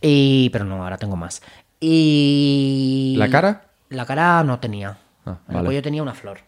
Y. 0.00 0.50
Pero 0.50 0.64
no, 0.64 0.82
ahora 0.82 0.98
tengo 0.98 1.16
más. 1.16 1.42
Y. 1.80 3.14
¿La 3.18 3.28
cara? 3.28 3.62
La 3.88 4.06
cara 4.06 4.42
no 4.44 4.58
tenía. 4.58 4.96
Ah, 5.24 5.38
el 5.48 5.54
vale. 5.54 5.66
cuello 5.66 5.82
tenía 5.82 6.02
una 6.02 6.14
flor. 6.14 6.40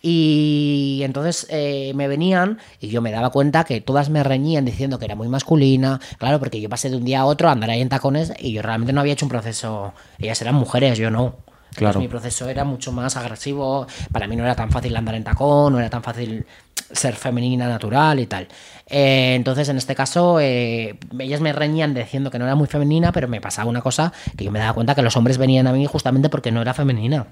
Y 0.00 1.00
entonces 1.04 1.46
eh, 1.50 1.92
me 1.94 2.08
venían 2.08 2.58
y 2.80 2.88
yo 2.88 3.00
me 3.00 3.12
daba 3.12 3.30
cuenta 3.30 3.64
que 3.64 3.80
todas 3.80 4.10
me 4.10 4.22
reñían 4.24 4.64
diciendo 4.64 4.98
que 4.98 5.04
era 5.04 5.14
muy 5.14 5.28
masculina. 5.28 6.00
Claro, 6.18 6.38
porque 6.40 6.60
yo 6.60 6.68
pasé 6.68 6.90
de 6.90 6.96
un 6.96 7.04
día 7.04 7.20
a 7.20 7.24
otro 7.24 7.48
a 7.48 7.52
andar 7.52 7.70
ahí 7.70 7.80
en 7.80 7.88
tacones 7.88 8.32
y 8.38 8.52
yo 8.52 8.62
realmente 8.62 8.92
no 8.92 9.00
había 9.00 9.12
hecho 9.12 9.26
un 9.26 9.30
proceso. 9.30 9.94
Ellas 10.18 10.40
eran 10.42 10.56
mujeres, 10.56 10.98
yo 10.98 11.10
no. 11.10 11.36
Entonces, 11.72 11.78
Claro. 11.78 12.00
mi 12.00 12.08
proceso 12.08 12.48
era 12.50 12.64
mucho 12.64 12.92
más 12.92 13.16
agresivo. 13.16 13.86
Para 14.12 14.26
mí 14.26 14.36
no 14.36 14.44
era 14.44 14.54
tan 14.54 14.70
fácil 14.70 14.94
andar 14.94 15.14
en 15.14 15.24
tacón, 15.24 15.72
no 15.72 15.78
era 15.78 15.88
tan 15.88 16.02
fácil 16.02 16.44
ser 16.90 17.14
femenina 17.14 17.66
natural 17.66 18.20
y 18.20 18.26
tal. 18.26 18.48
Eh, 18.86 19.34
entonces, 19.34 19.68
en 19.70 19.78
este 19.78 19.94
caso, 19.94 20.38
eh, 20.40 20.98
ellas 21.18 21.40
me 21.40 21.52
reñían 21.54 21.94
diciendo 21.94 22.30
que 22.30 22.38
no 22.38 22.44
era 22.44 22.56
muy 22.56 22.66
femenina, 22.66 23.12
pero 23.12 23.28
me 23.28 23.40
pasaba 23.40 23.70
una 23.70 23.80
cosa 23.80 24.12
que 24.36 24.44
yo 24.44 24.50
me 24.50 24.58
daba 24.58 24.74
cuenta 24.74 24.94
que 24.94 25.00
los 25.00 25.16
hombres 25.16 25.38
venían 25.38 25.66
a 25.66 25.72
mí 25.72 25.86
justamente 25.86 26.28
porque 26.28 26.50
no 26.52 26.60
era 26.60 26.74
femenina. 26.74 27.28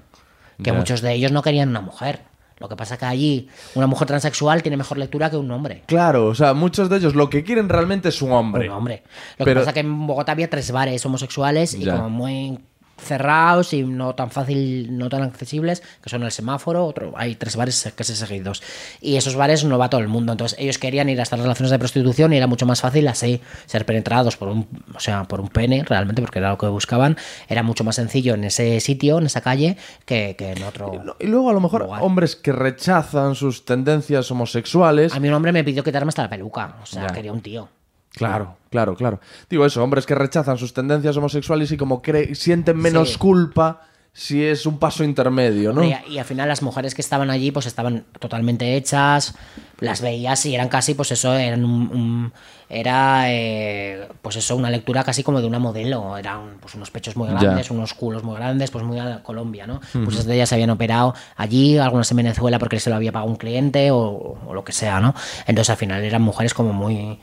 Que 0.63 0.71
muchos 0.71 1.01
de 1.01 1.13
ellos 1.13 1.31
no 1.31 1.41
querían 1.41 1.69
una 1.69 1.81
mujer. 1.81 2.21
Lo 2.59 2.69
que 2.69 2.75
pasa 2.75 2.95
que 2.95 3.05
allí 3.05 3.47
una 3.73 3.87
mujer 3.87 4.07
transexual 4.07 4.61
tiene 4.61 4.77
mejor 4.77 4.99
lectura 4.99 5.31
que 5.31 5.37
un 5.37 5.49
hombre. 5.49 5.81
Claro, 5.87 6.27
o 6.27 6.35
sea, 6.35 6.53
muchos 6.53 6.89
de 6.89 6.97
ellos 6.97 7.15
lo 7.15 7.27
que 7.27 7.43
quieren 7.43 7.67
realmente 7.69 8.09
es 8.09 8.21
un 8.21 8.31
hombre. 8.31 8.69
Un 8.69 8.75
hombre. 8.75 9.01
Lo 9.39 9.45
Pero- 9.45 9.61
que 9.61 9.65
pasa 9.65 9.73
que 9.73 9.79
en 9.79 10.05
Bogotá 10.05 10.33
había 10.33 10.47
tres 10.49 10.71
bares 10.71 11.03
homosexuales 11.03 11.73
y 11.73 11.85
como 11.85 12.09
muy 12.11 12.59
cerrados 13.01 13.73
y 13.73 13.83
no 13.83 14.15
tan 14.15 14.31
fácil, 14.31 14.97
no 14.97 15.09
tan 15.09 15.23
accesibles, 15.23 15.81
que 16.01 16.09
son 16.09 16.23
el 16.23 16.31
semáforo, 16.31 16.85
otro, 16.85 17.13
hay 17.15 17.35
tres 17.35 17.55
bares 17.55 17.91
que 17.95 18.03
se 18.03 18.15
seguidos. 18.15 18.61
Y 19.01 19.15
esos 19.15 19.35
bares 19.35 19.63
no 19.63 19.77
va 19.77 19.89
todo 19.89 20.01
el 20.01 20.07
mundo. 20.07 20.31
Entonces 20.31 20.57
ellos 20.59 20.77
querían 20.77 21.09
ir 21.09 21.19
a 21.19 21.23
estas 21.23 21.39
relaciones 21.39 21.71
de 21.71 21.79
prostitución 21.79 22.33
y 22.33 22.37
era 22.37 22.47
mucho 22.47 22.65
más 22.65 22.81
fácil 22.81 23.07
así 23.07 23.41
ser 23.65 23.85
penetrados 23.85 24.37
por 24.37 24.49
un, 24.49 24.67
o 24.95 24.99
sea, 24.99 25.23
por 25.25 25.41
un 25.41 25.47
pene, 25.49 25.83
realmente, 25.83 26.21
porque 26.21 26.39
era 26.39 26.49
lo 26.51 26.57
que 26.57 26.67
buscaban. 26.67 27.17
Era 27.49 27.63
mucho 27.63 27.83
más 27.83 27.95
sencillo 27.95 28.33
en 28.35 28.43
ese 28.43 28.79
sitio, 28.79 29.17
en 29.17 29.25
esa 29.25 29.41
calle, 29.41 29.77
que, 30.05 30.35
que 30.37 30.51
en 30.51 30.63
otro. 30.63 31.15
Y 31.19 31.27
luego 31.27 31.49
a 31.49 31.53
lo 31.53 31.59
mejor 31.59 31.81
lugar. 31.81 32.01
hombres 32.03 32.35
que 32.35 32.51
rechazan 32.51 33.35
sus 33.35 33.65
tendencias 33.65 34.29
homosexuales. 34.31 35.13
A 35.13 35.19
mí 35.19 35.27
un 35.27 35.33
hombre 35.33 35.51
me 35.51 35.63
pidió 35.63 35.83
quitarme 35.83 36.09
hasta 36.09 36.23
la 36.23 36.29
peluca. 36.29 36.75
O 36.81 36.85
sea, 36.85 37.07
Ya. 37.07 37.13
quería 37.13 37.31
un 37.33 37.41
tío. 37.41 37.69
Claro, 38.13 38.57
claro, 38.69 38.95
claro. 38.95 39.19
Digo 39.49 39.65
eso, 39.65 39.83
hombres 39.83 40.05
que 40.05 40.15
rechazan 40.15 40.57
sus 40.57 40.73
tendencias 40.73 41.15
homosexuales 41.17 41.71
y 41.71 41.77
como 41.77 42.01
cre- 42.01 42.35
sienten 42.35 42.77
menos 42.77 43.13
Sí. 43.13 43.17
culpa 43.17 43.81
si 44.13 44.43
es 44.43 44.65
un 44.65 44.77
paso 44.77 45.05
intermedio, 45.05 45.71
¿no? 45.71 45.85
Y, 45.85 45.95
y 46.09 46.17
al 46.17 46.25
final 46.25 46.49
las 46.49 46.61
mujeres 46.61 46.93
que 46.93 47.01
estaban 47.01 47.29
allí 47.29 47.51
pues 47.51 47.65
estaban 47.65 48.03
totalmente 48.19 48.75
hechas, 48.75 49.33
las 49.79 50.01
veías 50.01 50.45
y 50.45 50.53
eran 50.53 50.67
casi 50.67 50.93
pues 50.95 51.13
eso, 51.13 51.33
eran 51.33 51.63
un, 51.63 51.71
un- 51.93 52.33
era 52.67 53.23
eh, 53.31 54.07
pues 54.21 54.35
eso, 54.35 54.57
una 54.57 54.69
lectura 54.69 55.05
casi 55.05 55.23
como 55.23 55.39
de 55.39 55.47
una 55.47 55.59
modelo, 55.59 56.17
eran 56.17 56.57
pues 56.59 56.75
unos 56.75 56.91
pechos 56.91 57.15
muy 57.15 57.29
grandes, 57.29 57.71
unos 57.71 57.93
culos 57.93 58.23
muy 58.23 58.35
grandes, 58.35 58.69
pues 58.71 58.83
muy 58.83 58.99
a 58.99 59.05
la 59.05 59.23
Colombia, 59.23 59.65
¿no? 59.67 59.79
Muchas 59.93 60.25
de 60.25 60.35
ellas 60.35 60.49
se 60.49 60.55
habían 60.55 60.69
operado 60.71 61.13
allí, 61.37 61.77
algunas 61.77 62.11
en 62.11 62.17
Venezuela 62.17 62.59
porque 62.59 62.81
se 62.81 62.89
lo 62.89 62.97
había 62.97 63.13
pagado 63.13 63.31
un 63.31 63.37
cliente 63.37 63.91
o, 63.91 64.37
o 64.45 64.53
lo 64.53 64.63
que 64.65 64.73
sea, 64.73 64.99
¿no? 64.99 65.13
Entonces 65.47 65.69
al 65.69 65.77
final 65.77 66.03
eran 66.03 66.21
mujeres 66.21 66.53
como 66.53 66.73
muy 66.73 67.17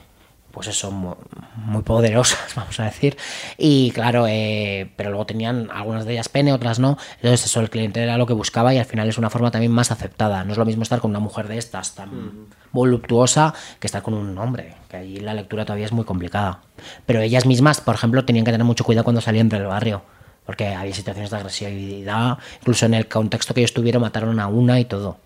pues 0.58 0.66
eso, 0.68 0.90
mu- 0.90 1.14
muy, 1.54 1.82
poderosas, 1.82 2.52
vamos 2.56 2.80
a 2.80 2.84
decir. 2.86 3.16
Y 3.56 3.92
claro, 3.92 4.26
eh, 4.28 4.90
pero 4.96 5.10
luego 5.10 5.24
tenían 5.24 5.70
algunas 5.72 6.04
de 6.04 6.14
ellas 6.14 6.28
pene, 6.28 6.52
otras 6.52 6.80
no. 6.80 6.98
Entonces 7.16 7.44
eso, 7.46 7.60
el 7.60 7.70
cliente 7.70 8.02
era 8.02 8.18
lo 8.18 8.26
que 8.26 8.32
buscaba 8.32 8.74
y 8.74 8.78
al 8.78 8.84
final 8.84 9.08
es 9.08 9.18
una 9.18 9.30
forma 9.30 9.52
también 9.52 9.70
más 9.70 9.92
aceptada. 9.92 10.42
No 10.42 10.50
es 10.50 10.58
lo 10.58 10.64
mismo 10.64 10.82
estar 10.82 10.98
con 10.98 11.12
una 11.12 11.20
mujer 11.20 11.46
de 11.46 11.58
estas 11.58 11.94
tan 11.94 12.48
voluptuosa 12.72 13.54
que 13.78 13.86
estar 13.86 14.02
con 14.02 14.14
un 14.14 14.36
hombre, 14.36 14.74
que 14.88 14.96
allí 14.96 15.20
la 15.20 15.32
lectura 15.32 15.64
todavía 15.64 15.86
es 15.86 15.92
muy 15.92 16.04
complicada. 16.04 16.62
Pero 17.06 17.20
ellas 17.20 17.46
mismas, 17.46 17.80
por 17.80 17.94
ejemplo, 17.94 18.24
tenían 18.24 18.44
que 18.44 18.50
tener 18.50 18.64
mucho 18.64 18.82
cuidado 18.82 19.04
cuando 19.04 19.20
salían 19.20 19.48
del 19.48 19.66
barrio. 19.66 20.02
Porque 20.44 20.74
había 20.74 20.92
situaciones 20.94 21.30
de 21.30 21.36
agresividad, 21.36 22.38
incluso 22.60 22.86
en 22.86 22.94
el 22.94 23.06
contexto 23.06 23.54
que 23.54 23.60
ellos 23.60 23.74
tuvieron 23.74 24.02
mataron 24.02 24.40
a 24.40 24.48
una 24.48 24.80
y 24.80 24.86
todo. 24.86 25.18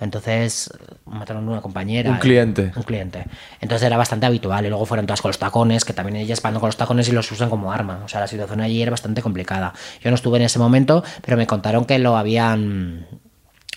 Entonces 0.00 0.70
mataron 1.06 1.48
a 1.48 1.52
una 1.52 1.60
compañera. 1.60 2.10
Un 2.10 2.18
cliente. 2.18 2.72
Un 2.74 2.82
cliente. 2.82 3.24
Entonces 3.60 3.86
era 3.86 3.96
bastante 3.96 4.26
habitual. 4.26 4.64
Y 4.66 4.68
luego 4.68 4.86
fueron 4.86 5.06
todas 5.06 5.22
con 5.22 5.28
los 5.28 5.38
tacones, 5.38 5.84
que 5.84 5.92
también 5.92 6.16
ellas 6.16 6.42
van 6.42 6.54
con 6.54 6.66
los 6.66 6.76
tacones 6.76 7.08
y 7.08 7.12
los 7.12 7.30
usan 7.30 7.48
como 7.48 7.72
arma. 7.72 8.00
O 8.04 8.08
sea, 8.08 8.20
la 8.20 8.26
situación 8.26 8.60
allí 8.60 8.82
era 8.82 8.90
bastante 8.90 9.22
complicada. 9.22 9.72
Yo 10.00 10.10
no 10.10 10.16
estuve 10.16 10.38
en 10.38 10.44
ese 10.44 10.58
momento, 10.58 11.04
pero 11.22 11.36
me 11.36 11.46
contaron 11.46 11.84
que 11.84 11.98
lo 11.98 12.16
habían. 12.16 13.06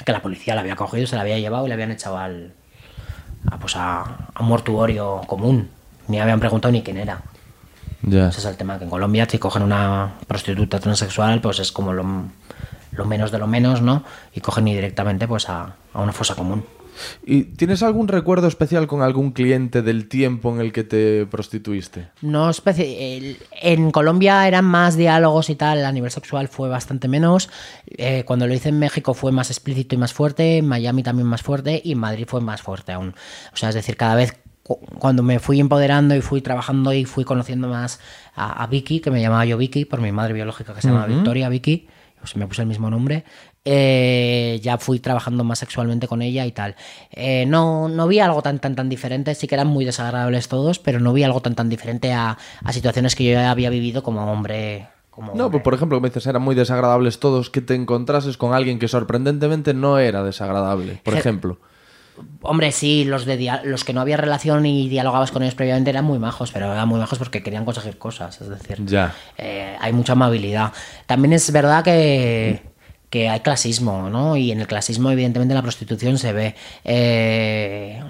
que 0.06 0.12
la 0.12 0.22
policía 0.22 0.56
la 0.56 0.62
había 0.62 0.76
cogido, 0.76 1.06
se 1.08 1.16
la 1.16 1.22
había 1.22 1.38
llevado 1.38 1.66
y 1.66 1.68
le 1.70 1.76
habían 1.76 1.92
echado 1.92 2.18
al. 2.18 2.54
a, 3.50 3.60
pues 3.60 3.76
a, 3.76 4.02
a 4.34 4.42
un 4.42 4.48
mortuorio 4.48 5.22
común. 5.28 5.70
Ni 6.08 6.20
habían 6.20 6.40
preguntado 6.40 6.72
ni 6.72 6.82
quién 6.82 6.98
era. 6.98 7.22
Ya. 8.02 8.30
Ese 8.30 8.40
es 8.40 8.46
el 8.46 8.56
tema, 8.56 8.78
que 8.78 8.86
en 8.86 8.90
Colombia 8.90 9.28
si 9.30 9.38
cogen 9.38 9.64
una 9.64 10.14
prostituta 10.28 10.80
transexual, 10.80 11.42
pues 11.42 11.60
es 11.60 11.72
como 11.72 11.94
lo, 11.94 12.04
lo 12.98 13.06
menos 13.06 13.32
de 13.32 13.38
lo 13.40 13.48
menos, 13.48 13.82
¿no? 13.82 14.04
Y 14.34 14.42
cogen 14.42 14.68
y 14.68 14.76
directamente 14.76 15.28
pues 15.28 15.48
a, 15.50 15.76
a 15.94 16.02
una 16.02 16.14
fosa 16.14 16.36
común. 16.36 16.64
¿Y 17.24 17.44
tienes 17.44 17.84
algún 17.84 18.08
recuerdo 18.08 18.48
especial 18.48 18.88
con 18.88 19.04
algún 19.04 19.32
cliente 19.32 19.84
del 19.84 20.08
tiempo 20.08 20.52
en 20.52 20.60
el 20.62 20.74
que 20.74 20.84
te 20.84 21.28
prostituiste? 21.28 22.08
No 22.24 22.50
En 23.62 23.92
Colombia 23.92 24.48
eran 24.48 24.66
más 24.66 24.98
diálogos 24.98 25.50
y 25.52 25.56
tal, 25.56 25.86
a 25.86 25.92
nivel 25.92 26.10
sexual 26.10 26.48
fue 26.48 26.70
bastante 26.70 27.08
menos. 27.08 27.50
Eh, 27.86 28.24
cuando 28.26 28.48
lo 28.48 28.54
hice 28.56 28.70
en 28.70 28.80
México 28.80 29.14
fue 29.14 29.32
más 29.32 29.52
explícito 29.52 29.94
y 29.94 30.00
más 30.00 30.14
fuerte, 30.14 30.58
en 30.58 30.68
Miami 30.68 31.04
también 31.04 31.28
más 31.28 31.44
fuerte 31.44 31.82
y 31.84 31.92
en 31.92 32.00
Madrid 32.00 32.26
fue 32.28 32.42
más 32.42 32.62
fuerte 32.64 32.92
aún. 32.94 33.14
O 33.54 33.58
sea, 33.58 33.70
es 33.70 33.76
decir, 33.76 33.96
cada 33.96 34.16
vez 34.16 34.36
cu- 34.64 34.80
cuando 34.98 35.22
me 35.22 35.38
fui 35.40 35.60
empoderando 35.60 36.16
y 36.16 36.22
fui 36.22 36.42
trabajando 36.42 36.94
y 36.94 37.06
fui 37.06 37.24
conociendo 37.26 37.68
más 37.68 38.00
a, 38.36 38.64
a 38.64 38.66
Vicky, 38.68 39.02
que 39.02 39.12
me 39.12 39.22
llamaba 39.22 39.46
yo 39.46 39.58
Vicky 39.58 39.86
por 39.86 40.02
mi 40.02 40.12
madre 40.12 40.34
biológica 40.34 40.74
que 40.74 40.82
se 40.82 40.88
llama 40.88 41.06
Victoria 41.06 41.48
Vicky, 41.50 41.88
pues 42.28 42.36
me 42.38 42.48
puse 42.48 42.62
el 42.62 42.68
mismo 42.68 42.90
nombre, 42.90 43.24
eh, 43.64 44.60
ya 44.62 44.78
fui 44.78 45.00
trabajando 45.00 45.44
más 45.44 45.60
sexualmente 45.60 46.08
con 46.08 46.22
ella 46.22 46.46
y 46.46 46.52
tal. 46.52 46.76
Eh, 47.12 47.46
no, 47.48 47.88
no 47.90 48.08
vi 48.08 48.20
algo 48.20 48.42
tan, 48.42 48.60
tan, 48.60 48.76
tan 48.76 48.90
diferente, 48.90 49.34
sí 49.36 49.48
que 49.48 49.56
eran 49.56 49.68
muy 49.68 49.86
desagradables 49.86 50.48
todos, 50.48 50.80
pero 50.80 51.00
no 51.00 51.14
vi 51.14 51.24
algo 51.24 51.42
tan, 51.42 51.56
tan 51.56 51.70
diferente 51.70 52.12
a, 52.14 52.38
a 52.64 52.74
situaciones 52.74 53.16
que 53.16 53.24
yo 53.24 53.32
ya 53.34 53.50
había 53.52 53.70
vivido 53.70 54.04
como 54.04 54.32
hombre. 54.32 54.88
Como 55.10 55.34
No, 55.36 55.50
pues 55.50 55.64
por 55.64 55.74
ejemplo, 55.74 56.00
me 56.00 56.10
dices, 56.10 56.28
eran 56.28 56.42
muy 56.42 56.54
desagradables 56.54 57.20
todos, 57.20 57.50
que 57.50 57.62
te 57.62 57.74
encontrases 57.76 58.38
con 58.38 58.54
alguien 58.54 58.78
que 58.78 58.88
sorprendentemente 58.88 59.74
no 59.74 59.98
era 60.00 60.24
desagradable, 60.24 61.02
por 61.04 61.16
Je- 61.16 61.20
ejemplo. 61.20 61.58
Hombre, 62.42 62.72
sí, 62.72 63.04
los, 63.06 63.26
de 63.26 63.60
los 63.64 63.84
que 63.84 63.94
no 63.94 64.02
había 64.02 64.18
relación 64.18 64.66
y 64.66 64.90
dialogabas 64.90 65.32
con 65.32 65.44
ellos 65.44 65.56
previamente 65.56 65.90
eran 65.90 66.06
muy 66.06 66.20
majos, 66.20 66.52
pero 66.52 66.72
eran 66.72 66.88
muy 66.88 67.00
majos 67.00 67.18
porque 67.20 67.44
querían 67.44 67.66
conseguir 67.66 67.98
cosas, 67.98 68.40
es 68.42 68.50
decir, 68.50 68.78
Ya. 68.86 69.14
eh, 69.38 69.76
hay 69.80 69.94
mucha 69.94 70.14
amabilidad. 70.14 70.72
También 71.06 71.34
es 71.34 71.52
verdad 71.52 71.84
que, 71.84 72.62
que 73.10 73.30
hay 73.30 73.40
clasismo, 73.42 74.10
¿no? 74.10 74.36
Y 74.38 74.52
en 74.52 74.60
el 74.62 74.68
clasismo, 74.68 75.12
evidentemente, 75.12 75.54
la 75.54 75.62
prostitución 75.62 76.18
se 76.18 76.34
ve. 76.34 76.56
Eh, 76.84 78.02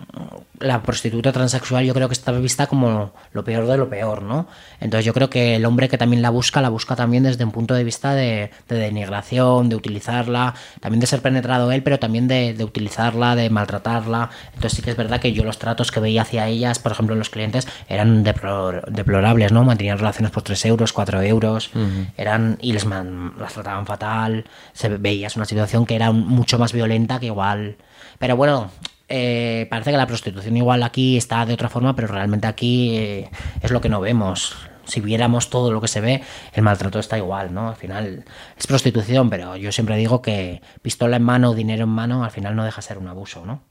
la 0.60 0.82
prostituta 0.82 1.32
transexual 1.32 1.86
yo 1.86 1.94
creo 1.94 2.08
que 2.08 2.14
está 2.14 2.32
vista 2.32 2.68
como 2.68 3.14
lo 3.32 3.44
peor 3.44 3.68
de 3.68 3.78
lo 3.78 3.90
peor, 3.90 4.24
¿no? 4.24 4.48
Entonces 4.80 5.06
yo 5.06 5.14
creo 5.14 5.30
que 5.30 5.56
el 5.56 5.66
hombre 5.66 5.88
que 5.90 5.98
también 5.98 6.22
la 6.22 6.30
busca, 6.32 6.62
la 6.62 6.70
busca 6.70 6.96
también 6.96 7.24
desde 7.24 7.44
un 7.44 7.52
punto 7.52 7.74
de 7.76 7.84
vista 7.84 8.14
de, 8.16 8.50
de 8.68 8.76
denigración, 8.78 9.70
de 9.70 9.76
utilizarla, 9.76 10.56
también 10.80 11.00
de 11.00 11.08
ser 11.08 11.22
penetrado 11.22 11.72
él, 11.72 11.84
pero 11.84 12.00
también 12.00 12.28
de, 12.28 12.54
de 12.54 12.64
utilizarla, 12.64 13.36
de 13.36 13.50
maltratarla. 13.50 14.30
Entonces 14.56 14.74
sí 14.74 14.82
que 14.82 14.90
es 14.92 14.98
verdad 14.98 15.20
que 15.20 15.32
yo 15.34 15.44
los 15.44 15.60
tratos 15.60 15.92
que 15.92 16.00
veía 16.00 16.24
hacia 16.24 16.48
ellas, 16.48 16.80
por 16.80 16.92
ejemplo, 16.92 17.16
los 17.16 17.30
clientes, 17.30 17.68
eran 17.88 18.24
deplor- 18.26 18.86
deplorables, 18.88 19.52
¿no? 19.52 19.64
Mantenían 19.64 19.98
relaciones 20.00 20.32
por 20.32 20.44
3 20.44 20.66
euros, 20.66 20.92
4 20.94 21.22
euros, 21.22 21.70
eran 22.18 22.58
y 22.62 22.74
les 22.74 22.86
man- 22.86 23.34
las 23.40 23.54
trataban 23.54 23.86
fatal, 23.86 24.46
se 24.74 24.90
veía 24.90 25.28
es 25.28 25.36
una 25.36 25.46
situación 25.46 25.86
que 25.86 25.96
era 25.96 26.12
mucho 26.12 26.58
más 26.58 26.74
violenta 26.74 27.20
que 27.20 27.28
igual. 27.28 27.78
Pero 28.20 28.36
bueno, 28.36 28.72
eh, 29.10 29.68
parece 29.70 29.92
que 29.92 29.98
la 29.98 30.08
prostitución 30.08 30.58
igual 30.58 30.84
aquí 30.84 31.18
está 31.18 31.46
de 31.46 31.54
otra 31.54 31.70
forma, 31.70 31.96
pero 31.96 32.08
realmente 32.08 32.48
aquí 32.48 32.98
eh, 32.98 33.30
es 33.62 33.72
lo 33.72 33.82
que 33.82 33.90
no 33.90 34.02
vemos. 34.02 34.56
Si 34.86 35.02
viéramos 35.02 35.50
todo 35.50 35.72
lo 35.72 35.82
que 35.82 35.90
se 35.90 36.00
ve, 36.00 36.24
el 36.54 36.64
maltrato 36.64 37.00
está 37.00 37.18
igual, 37.18 37.54
¿no? 37.54 37.70
Al 37.70 37.76
final 37.76 38.24
es 38.58 38.68
prostitución, 38.68 39.30
pero 39.30 39.58
yo 39.58 39.72
siempre 39.74 39.98
digo 39.98 40.22
que 40.22 40.62
pistola 40.82 41.18
en 41.18 41.24
mano, 41.24 41.54
dinero 41.54 41.84
en 41.84 41.90
mano, 41.90 42.24
al 42.24 42.32
final 42.32 42.56
no 42.56 42.64
deja 42.64 42.78
de 42.78 42.88
ser 42.88 42.98
un 42.98 43.08
abuso, 43.10 43.46
¿no? 43.46 43.64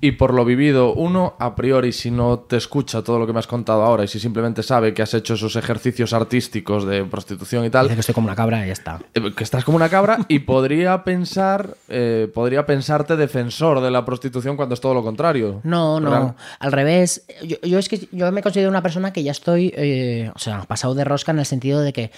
Y 0.00 0.12
por 0.12 0.34
lo 0.34 0.44
vivido, 0.44 0.92
uno, 0.94 1.34
a 1.38 1.54
priori, 1.54 1.92
si 1.92 2.10
no 2.10 2.38
te 2.40 2.56
escucha 2.56 3.02
todo 3.02 3.18
lo 3.18 3.26
que 3.26 3.32
me 3.32 3.38
has 3.38 3.46
contado 3.46 3.82
ahora 3.82 4.04
y 4.04 4.08
si 4.08 4.18
simplemente 4.18 4.62
sabe 4.62 4.92
que 4.92 5.02
has 5.02 5.14
hecho 5.14 5.34
esos 5.34 5.56
ejercicios 5.56 6.12
artísticos 6.12 6.84
de 6.84 7.04
prostitución 7.04 7.64
y 7.64 7.70
tal, 7.70 7.84
Dice 7.84 7.94
que 7.94 8.00
estoy 8.00 8.14
como 8.14 8.26
una 8.26 8.34
cabra 8.36 8.64
y 8.64 8.66
ya 8.66 8.72
está. 8.72 9.00
eh, 9.14 9.32
que 9.36 9.44
estás 9.44 9.64
como 9.64 9.76
una 9.76 9.88
cabra 9.88 10.18
y 10.28 10.40
podría 10.40 11.04
pensar, 11.04 11.76
eh, 11.88 12.30
podría 12.34 12.66
pensarte 12.66 13.16
defensor 13.16 13.80
de 13.80 13.90
la 13.90 14.04
prostitución 14.04 14.56
cuando 14.56 14.74
es 14.74 14.80
todo 14.80 14.94
lo 14.94 15.02
contrario. 15.02 15.60
No, 15.64 16.00
no, 16.00 16.34
al 16.58 16.72
revés. 16.72 17.24
Yo, 17.42 17.56
yo 17.62 17.78
es 17.78 17.88
que 17.88 18.08
yo 18.10 18.30
me 18.32 18.42
considero 18.42 18.70
una 18.70 18.82
persona 18.82 19.12
que 19.12 19.22
ya 19.22 19.32
estoy, 19.32 19.72
eh, 19.76 20.30
o 20.34 20.38
sea, 20.38 20.62
pasado 20.62 20.94
de 20.94 21.04
rosca 21.04 21.32
en 21.32 21.38
el 21.38 21.46
sentido 21.46 21.80
de 21.80 21.92
que 21.92 22.10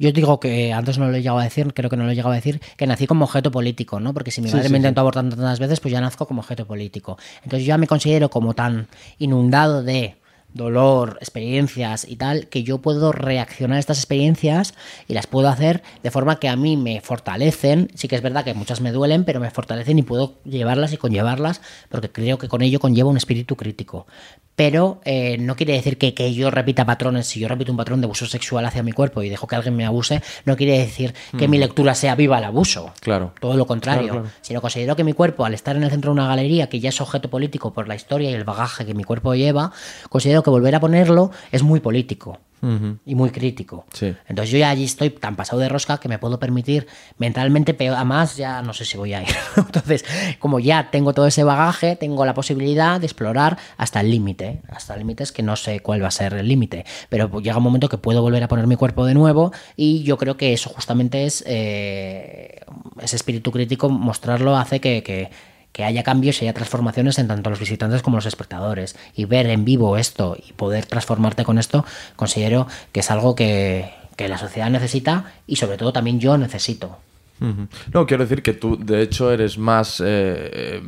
yo 0.00 0.10
digo 0.12 0.40
que 0.40 0.72
antes 0.72 0.98
no 0.98 1.08
lo 1.08 1.14
he 1.14 1.18
llegado 1.20 1.38
a 1.38 1.44
decir, 1.44 1.72
creo 1.74 1.90
que 1.90 1.96
no 1.96 2.04
lo 2.04 2.10
he 2.10 2.14
llegado 2.14 2.32
a 2.32 2.36
decir, 2.36 2.60
que 2.76 2.86
nací 2.86 3.06
como 3.06 3.26
objeto 3.26 3.50
político, 3.52 4.00
¿no? 4.00 4.14
Porque 4.14 4.30
si 4.30 4.40
mi 4.40 4.48
Sí, 4.48 4.54
madre 4.54 4.68
sí, 4.68 4.72
me 4.72 4.78
sí. 4.78 4.80
intentó 4.80 5.02
abortar 5.02 5.28
tantas 5.28 5.58
veces, 5.60 5.78
pues 5.78 5.92
ya 5.92 6.00
nazco 6.00 6.26
como 6.26 6.40
objeto 6.40 6.66
político. 6.66 7.18
Entonces 7.44 7.64
yo 7.66 7.68
ya 7.68 7.78
me 7.78 7.86
considero 7.86 8.30
como 8.30 8.54
tan 8.54 8.88
inundado 9.18 9.82
de 9.82 10.16
dolor, 10.52 11.16
experiencias 11.20 12.04
y 12.08 12.16
tal, 12.16 12.48
que 12.48 12.64
yo 12.64 12.78
puedo 12.78 13.12
reaccionar 13.12 13.76
a 13.76 13.78
estas 13.78 13.98
experiencias 13.98 14.74
y 15.06 15.14
las 15.14 15.28
puedo 15.28 15.48
hacer 15.48 15.82
de 16.02 16.10
forma 16.10 16.40
que 16.40 16.48
a 16.48 16.56
mí 16.56 16.76
me 16.76 17.00
fortalecen. 17.00 17.88
Sí 17.94 18.08
que 18.08 18.16
es 18.16 18.22
verdad 18.22 18.42
que 18.44 18.54
muchas 18.54 18.80
me 18.80 18.90
duelen, 18.90 19.24
pero 19.24 19.38
me 19.38 19.50
fortalecen 19.50 19.98
y 19.98 20.02
puedo 20.02 20.40
llevarlas 20.44 20.92
y 20.92 20.96
conllevarlas 20.96 21.60
porque 21.88 22.10
creo 22.10 22.38
que 22.38 22.48
con 22.48 22.62
ello 22.62 22.80
conlleva 22.80 23.10
un 23.10 23.16
espíritu 23.16 23.54
crítico. 23.54 24.06
Pero 24.56 25.00
eh, 25.04 25.38
no 25.38 25.56
quiere 25.56 25.72
decir 25.72 25.96
que, 25.96 26.12
que 26.12 26.34
yo 26.34 26.50
repita 26.50 26.84
patrones. 26.84 27.26
Si 27.26 27.40
yo 27.40 27.48
repito 27.48 27.72
un 27.72 27.78
patrón 27.78 28.00
de 28.00 28.04
abuso 28.04 28.26
sexual 28.26 28.66
hacia 28.66 28.82
mi 28.82 28.92
cuerpo 28.92 29.22
y 29.22 29.28
dejo 29.30 29.46
que 29.46 29.56
alguien 29.56 29.74
me 29.74 29.86
abuse, 29.86 30.22
no 30.44 30.56
quiere 30.56 30.78
decir 30.78 31.14
que 31.38 31.48
mi 31.48 31.56
lectura 31.56 31.94
sea 31.94 32.14
viva 32.14 32.38
el 32.38 32.44
abuso. 32.44 32.92
Claro. 33.00 33.32
Todo 33.40 33.56
lo 33.56 33.66
contrario. 33.66 34.08
Claro, 34.08 34.20
claro. 34.22 34.36
Sino 34.42 34.60
considero 34.60 34.96
que 34.96 35.04
mi 35.04 35.14
cuerpo, 35.14 35.44
al 35.44 35.54
estar 35.54 35.76
en 35.76 35.82
el 35.82 35.90
centro 35.90 36.10
de 36.10 36.20
una 36.20 36.28
galería 36.28 36.68
que 36.68 36.78
ya 36.78 36.90
es 36.90 37.00
objeto 37.00 37.30
político 37.30 37.72
por 37.72 37.88
la 37.88 37.94
historia 37.94 38.30
y 38.30 38.34
el 38.34 38.44
bagaje 38.44 38.84
que 38.84 38.92
mi 38.92 39.04
cuerpo 39.04 39.34
lleva, 39.34 39.72
considero 40.10 40.42
que 40.42 40.50
volver 40.50 40.74
a 40.74 40.80
ponerlo 40.80 41.30
es 41.52 41.62
muy 41.62 41.80
político. 41.80 42.38
Y 43.06 43.14
muy 43.14 43.30
crítico. 43.30 43.86
Sí. 43.92 44.14
Entonces 44.28 44.50
yo 44.50 44.58
ya 44.58 44.70
allí 44.70 44.84
estoy 44.84 45.10
tan 45.10 45.36
pasado 45.36 45.60
de 45.60 45.68
rosca 45.68 45.98
que 45.98 46.08
me 46.08 46.18
puedo 46.18 46.38
permitir 46.38 46.86
mentalmente, 47.16 47.74
pero 47.74 47.94
además 47.94 48.36
ya 48.36 48.62
no 48.62 48.74
sé 48.74 48.84
si 48.84 48.98
voy 48.98 49.14
a 49.14 49.22
ir. 49.22 49.28
Entonces, 49.56 50.04
como 50.38 50.60
ya 50.60 50.90
tengo 50.90 51.14
todo 51.14 51.26
ese 51.26 51.44
bagaje, 51.44 51.96
tengo 51.96 52.24
la 52.26 52.34
posibilidad 52.34 53.00
de 53.00 53.06
explorar 53.06 53.58
hasta 53.76 54.00
el 54.00 54.10
límite. 54.10 54.60
Hasta 54.68 54.96
límites 54.96 55.32
que 55.32 55.42
no 55.42 55.56
sé 55.56 55.80
cuál 55.80 56.02
va 56.02 56.08
a 56.08 56.12
ser 56.12 56.34
el 56.34 56.48
límite. 56.48 56.84
Pero 57.08 57.40
llega 57.40 57.56
un 57.56 57.62
momento 57.62 57.88
que 57.88 57.98
puedo 57.98 58.22
volver 58.22 58.42
a 58.42 58.48
poner 58.48 58.66
mi 58.66 58.76
cuerpo 58.76 59.06
de 59.06 59.14
nuevo 59.14 59.52
y 59.76 60.02
yo 60.02 60.18
creo 60.18 60.36
que 60.36 60.52
eso 60.52 60.70
justamente 60.70 61.24
es 61.24 61.42
eh, 61.46 62.60
ese 63.00 63.16
espíritu 63.16 63.50
crítico, 63.50 63.88
mostrarlo 63.88 64.56
hace 64.56 64.80
que... 64.80 65.02
que 65.02 65.49
que 65.72 65.84
haya 65.84 66.02
cambios 66.02 66.40
y 66.40 66.44
haya 66.46 66.54
transformaciones 66.54 67.18
en 67.18 67.28
tanto 67.28 67.50
los 67.50 67.60
visitantes 67.60 68.02
como 68.02 68.16
los 68.16 68.26
espectadores. 68.26 68.96
Y 69.14 69.24
ver 69.24 69.46
en 69.46 69.64
vivo 69.64 69.96
esto 69.96 70.36
y 70.36 70.52
poder 70.52 70.86
transformarte 70.86 71.44
con 71.44 71.58
esto, 71.58 71.84
considero 72.16 72.66
que 72.92 73.00
es 73.00 73.10
algo 73.10 73.34
que, 73.34 73.90
que 74.16 74.28
la 74.28 74.38
sociedad 74.38 74.68
necesita 74.70 75.32
y 75.46 75.56
sobre 75.56 75.76
todo 75.78 75.92
también 75.92 76.20
yo 76.20 76.36
necesito. 76.36 76.98
No, 77.94 78.06
quiero 78.06 78.24
decir 78.24 78.42
que 78.42 78.52
tú, 78.52 78.76
de 78.78 79.00
hecho, 79.00 79.32
eres 79.32 79.56
más, 79.56 80.02
eh, 80.04 80.82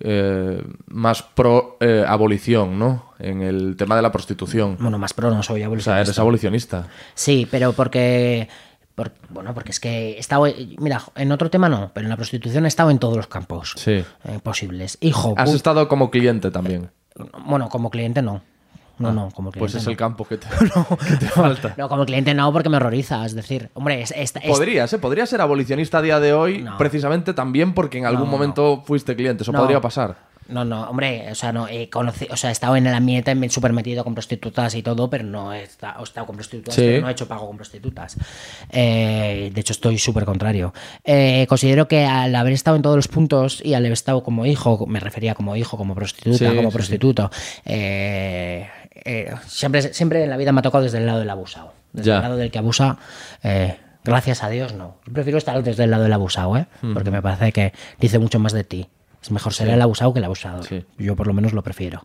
eh, 0.00 0.62
más 0.88 1.22
pro 1.22 1.76
eh, 1.78 2.04
abolición, 2.06 2.76
¿no? 2.76 3.12
En 3.20 3.40
el 3.40 3.76
tema 3.76 3.94
de 3.94 4.02
la 4.02 4.10
prostitución. 4.10 4.76
Bueno, 4.80 4.98
más 4.98 5.14
pro 5.14 5.30
no 5.30 5.44
soy 5.44 5.60
O 5.60 5.62
sea, 5.62 5.66
abolicionista. 5.66 6.00
eres 6.00 6.18
abolicionista. 6.18 6.88
Sí, 7.14 7.46
pero 7.48 7.72
porque... 7.72 8.48
por- 8.96 9.12
bueno, 9.28 9.54
porque 9.54 9.70
es 9.70 9.78
que 9.78 10.12
he 10.14 10.18
estado... 10.18 10.46
Mira, 10.78 11.00
en 11.14 11.30
otro 11.30 11.48
tema 11.50 11.68
no, 11.68 11.92
pero 11.94 12.06
en 12.06 12.10
la 12.10 12.16
prostitución 12.16 12.64
he 12.64 12.68
estado 12.68 12.90
en 12.90 12.98
todos 12.98 13.16
los 13.16 13.28
campos 13.28 13.74
Sí. 13.76 13.92
eh, 14.24 14.38
posibles. 14.42 14.98
Hijo, 15.00 15.34
Has 15.36 15.52
estado 15.52 15.86
como 15.86 16.10
cliente 16.10 16.50
también. 16.50 16.90
bueno, 17.46 17.68
como 17.68 17.90
cliente 17.90 18.22
no. 18.22 18.42
No, 18.98 19.12
no, 19.12 19.30
como 19.32 19.50
cliente 19.52 19.58
Pues 19.58 19.74
es 19.74 19.84
no. 19.84 19.90
el 19.90 19.96
campo 19.98 20.24
que 20.24 20.38
te, 20.38 20.46
que 21.08 21.16
te 21.18 21.26
falta. 21.28 21.74
No, 21.76 21.86
como 21.90 22.06
cliente 22.06 22.32
no, 22.32 22.50
porque 22.50 22.70
me 22.70 22.78
horroriza. 22.78 23.26
Es 23.26 23.34
decir, 23.34 23.68
hombre, 23.74 24.00
es, 24.00 24.10
es- 24.12 24.34
es- 24.36 24.42
Podrías, 24.50 24.90
¿eh? 24.90 24.98
Podrías 24.98 25.28
ser 25.28 25.42
abolicionista 25.42 25.98
a 25.98 26.02
día 26.02 26.18
de 26.18 26.32
hoy 26.32 26.64
precisamente 26.78 27.34
también 27.34 27.74
porque 27.74 27.98
en 27.98 28.06
algún 28.06 28.30
momento 28.30 28.82
fuiste 28.86 29.14
cliente. 29.14 29.42
Eso 29.42 29.52
podría 29.52 29.82
pasar. 29.82 30.16
No, 30.48 30.64
no, 30.64 30.84
hombre, 30.88 31.28
o 31.30 31.34
sea, 31.34 31.52
no 31.52 31.66
he 31.66 31.90
conocido, 31.90 32.32
o 32.32 32.36
sea, 32.36 32.50
he 32.50 32.52
estado 32.52 32.76
en 32.76 32.86
el 32.86 32.94
ambiente 32.94 33.34
súper 33.50 33.72
metido 33.72 34.04
con 34.04 34.14
prostitutas 34.14 34.74
y 34.76 34.82
todo, 34.82 35.10
pero 35.10 35.24
no 35.24 35.52
he 35.52 35.62
estado, 35.64 36.00
he 36.00 36.04
estado 36.04 36.26
con 36.26 36.36
prostitutas, 36.36 36.74
Sí. 36.74 36.82
pero 36.82 37.00
no 37.02 37.08
he 37.08 37.12
hecho 37.12 37.26
pago 37.26 37.46
con 37.48 37.56
prostitutas. 37.56 38.16
Eh, 38.70 39.50
de 39.52 39.60
hecho, 39.60 39.72
estoy 39.72 39.98
súper 39.98 40.24
contrario. 40.24 40.72
Eh, 41.04 41.46
considero 41.48 41.88
que 41.88 42.04
al 42.04 42.34
haber 42.34 42.52
estado 42.52 42.76
en 42.76 42.82
todos 42.82 42.96
los 42.96 43.08
puntos 43.08 43.60
y 43.64 43.74
al 43.74 43.82
haber 43.82 43.92
estado 43.92 44.22
como 44.22 44.46
hijo, 44.46 44.86
me 44.86 45.00
refería 45.00 45.34
como 45.34 45.56
hijo, 45.56 45.76
como 45.76 45.94
prostituta, 45.94 46.38
Sí, 46.50 46.56
como 46.56 46.70
sí, 46.70 46.74
prostituto, 46.76 47.30
eh, 47.64 48.68
eh, 49.04 49.34
siempre, 49.46 49.82
siempre 49.94 50.22
en 50.24 50.30
la 50.30 50.36
vida 50.36 50.52
me 50.52 50.60
ha 50.60 50.62
tocado 50.62 50.84
desde 50.84 50.98
el 50.98 51.06
lado 51.06 51.18
del 51.18 51.30
abusado. 51.30 51.72
Desde 51.92 52.10
Ya. 52.10 52.16
el 52.16 52.22
lado 52.22 52.36
del 52.36 52.50
que 52.50 52.58
abusa, 52.58 52.98
eh, 53.42 53.76
gracias 54.04 54.42
a 54.42 54.48
Dios, 54.48 54.74
no. 54.74 54.96
Yo 55.06 55.12
prefiero 55.12 55.38
estar 55.38 55.62
desde 55.62 55.84
el 55.84 55.90
lado 55.90 56.02
del 56.04 56.12
abusado, 56.12 56.56
¿eh? 56.56 56.66
Porque 56.94 57.10
me 57.10 57.22
parece 57.22 57.52
que 57.52 57.72
dice 58.00 58.18
mucho 58.18 58.38
más 58.38 58.52
de 58.52 58.64
ti. 58.64 58.88
Es 59.26 59.32
mejor 59.32 59.52
ser 59.52 59.68
el 59.68 59.82
abusado 59.82 60.12
que 60.12 60.20
el 60.20 60.24
abusador. 60.24 60.64
Sí. 60.64 60.84
Yo 60.98 61.16
por 61.16 61.26
lo 61.26 61.32
menos 61.34 61.52
lo 61.52 61.60
prefiero. 61.64 62.04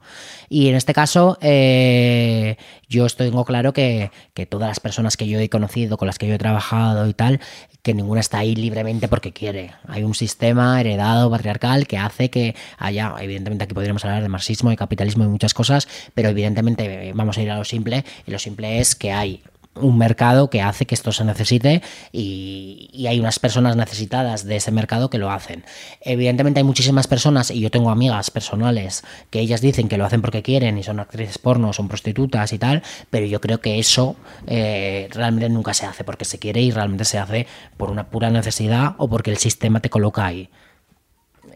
Y 0.49 0.69
en 0.69 0.75
este 0.75 0.91
caso, 0.91 1.37
eh, 1.39 2.57
yo 2.89 3.05
estoy- 3.05 3.29
tengo 3.29 3.45
claro 3.45 3.73
que, 3.73 4.09
que 4.33 4.47
todas 4.47 4.67
las 4.67 4.79
personas 4.79 5.17
que 5.17 5.27
yo 5.27 5.39
he 5.39 5.47
conocido, 5.47 5.97
con 5.97 6.07
las 6.07 6.17
que 6.17 6.27
yo 6.27 6.33
he 6.33 6.39
trabajado 6.39 7.07
y 7.07 7.13
tal, 7.13 7.39
que 7.83 7.93
ninguna 7.93 8.21
está 8.21 8.39
ahí 8.39 8.55
libremente 8.55 9.07
porque 9.07 9.33
quiere. 9.33 9.71
Hay 9.87 10.01
un 10.01 10.15
sistema 10.15 10.81
heredado 10.81 11.29
patriarcal 11.29 11.85
que 11.85 11.99
hace 11.99 12.31
que 12.31 12.55
haya, 12.79 13.13
evidentemente 13.19 13.65
aquí 13.65 13.75
podríamos 13.75 14.03
hablar 14.03 14.23
de 14.23 14.29
marxismo 14.29 14.71
y 14.71 14.75
capitalismo 14.75 15.23
y 15.23 15.27
muchas 15.27 15.53
cosas, 15.53 15.87
pero 16.15 16.29
evidentemente 16.29 17.09
eh, 17.09 17.11
vamos 17.13 17.37
a 17.37 17.41
ir 17.43 17.51
a 17.51 17.57
lo 17.57 17.65
simple, 17.65 18.03
y 18.25 18.31
lo 18.31 18.39
simple 18.39 18.79
es 18.79 18.95
que 18.95 19.11
hay 19.11 19.43
un 19.75 19.97
mercado 19.97 20.49
que 20.49 20.61
hace 20.61 20.85
que 20.85 20.95
esto 20.95 21.11
se 21.11 21.23
necesite 21.23 21.81
y, 22.11 22.89
y, 22.91 23.07
hay 23.07 23.19
unas 23.19 23.39
personas 23.39 23.75
necesitadas 23.77 24.43
de 24.45 24.57
ese 24.57 24.71
mercado 24.71 25.09
que 25.09 25.17
lo 25.17 25.31
hacen. 25.31 25.63
Evidentemente 26.01 26.59
hay 26.59 26.65
muchísimas 26.65 27.07
personas, 27.07 27.51
y 27.51 27.61
yo 27.61 27.71
tengo 27.71 27.89
amigas 27.89 28.31
personales, 28.31 29.03
que 29.29 29.39
ellas 29.39 29.61
dicen 29.61 29.87
que 29.87 29.97
lo 29.97 30.05
hacen 30.05 30.21
porque 30.21 30.43
quieren 30.43 30.77
y 30.77 30.83
son 30.83 30.99
actrices 30.99 31.37
porno, 31.37 31.71
son 31.71 31.87
prostitutas 31.87 32.51
y 32.51 32.59
tal, 32.59 32.83
pero 33.09 33.25
yo 33.25 33.39
creo 33.39 33.61
que 33.61 33.79
eso 33.79 34.15
eh, 34.45 35.07
realmente 35.11 35.47
nunca 35.49 35.73
se 35.73 35.85
hace 35.85 36.03
porque 36.03 36.25
se 36.25 36.37
quiere 36.37 36.61
y 36.61 36.71
realmente 36.71 37.05
se 37.05 37.17
hace 37.17 37.47
por 37.77 37.89
una 37.91 38.09
pura 38.09 38.29
necesidad 38.29 38.95
o 38.97 39.07
porque 39.07 39.31
el 39.31 39.37
sistema 39.37 39.79
te 39.79 39.89
coloca 39.89 40.25
ahí. 40.25 40.49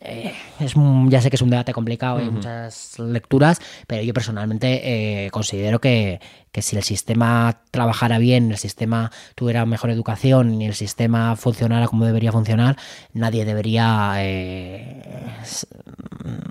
Eh, 0.02 0.34
es 0.60 0.76
un- 0.76 1.10
ya 1.10 1.22
sé 1.22 1.30
que 1.30 1.36
es 1.36 1.42
un 1.42 1.50
debate 1.50 1.74
complicado, 1.74 2.18
hay 2.18 2.30
muchas 2.30 2.98
lecturas, 3.00 3.60
pero 3.88 4.04
yo 4.04 4.14
personalmente 4.14 5.26
eh, 5.26 5.32
considero 5.32 5.80
que, 5.80 6.20
que 6.56 6.62
si 6.62 6.78
el 6.78 6.84
sistema 6.84 7.58
trabajara 7.70 8.18
bien, 8.18 8.50
el 8.50 8.58
sistema 8.58 9.12
tuviera 9.36 9.66
mejor 9.66 9.90
educación 9.90 10.62
y 10.62 10.66
el 10.66 10.74
sistema 10.74 11.36
funcionara 11.36 11.90
como 11.90 12.06
debería 12.06 12.32
funcionar, 12.32 12.78
nadie 13.12 13.44
debería 13.44 14.14
eh, 14.20 15.04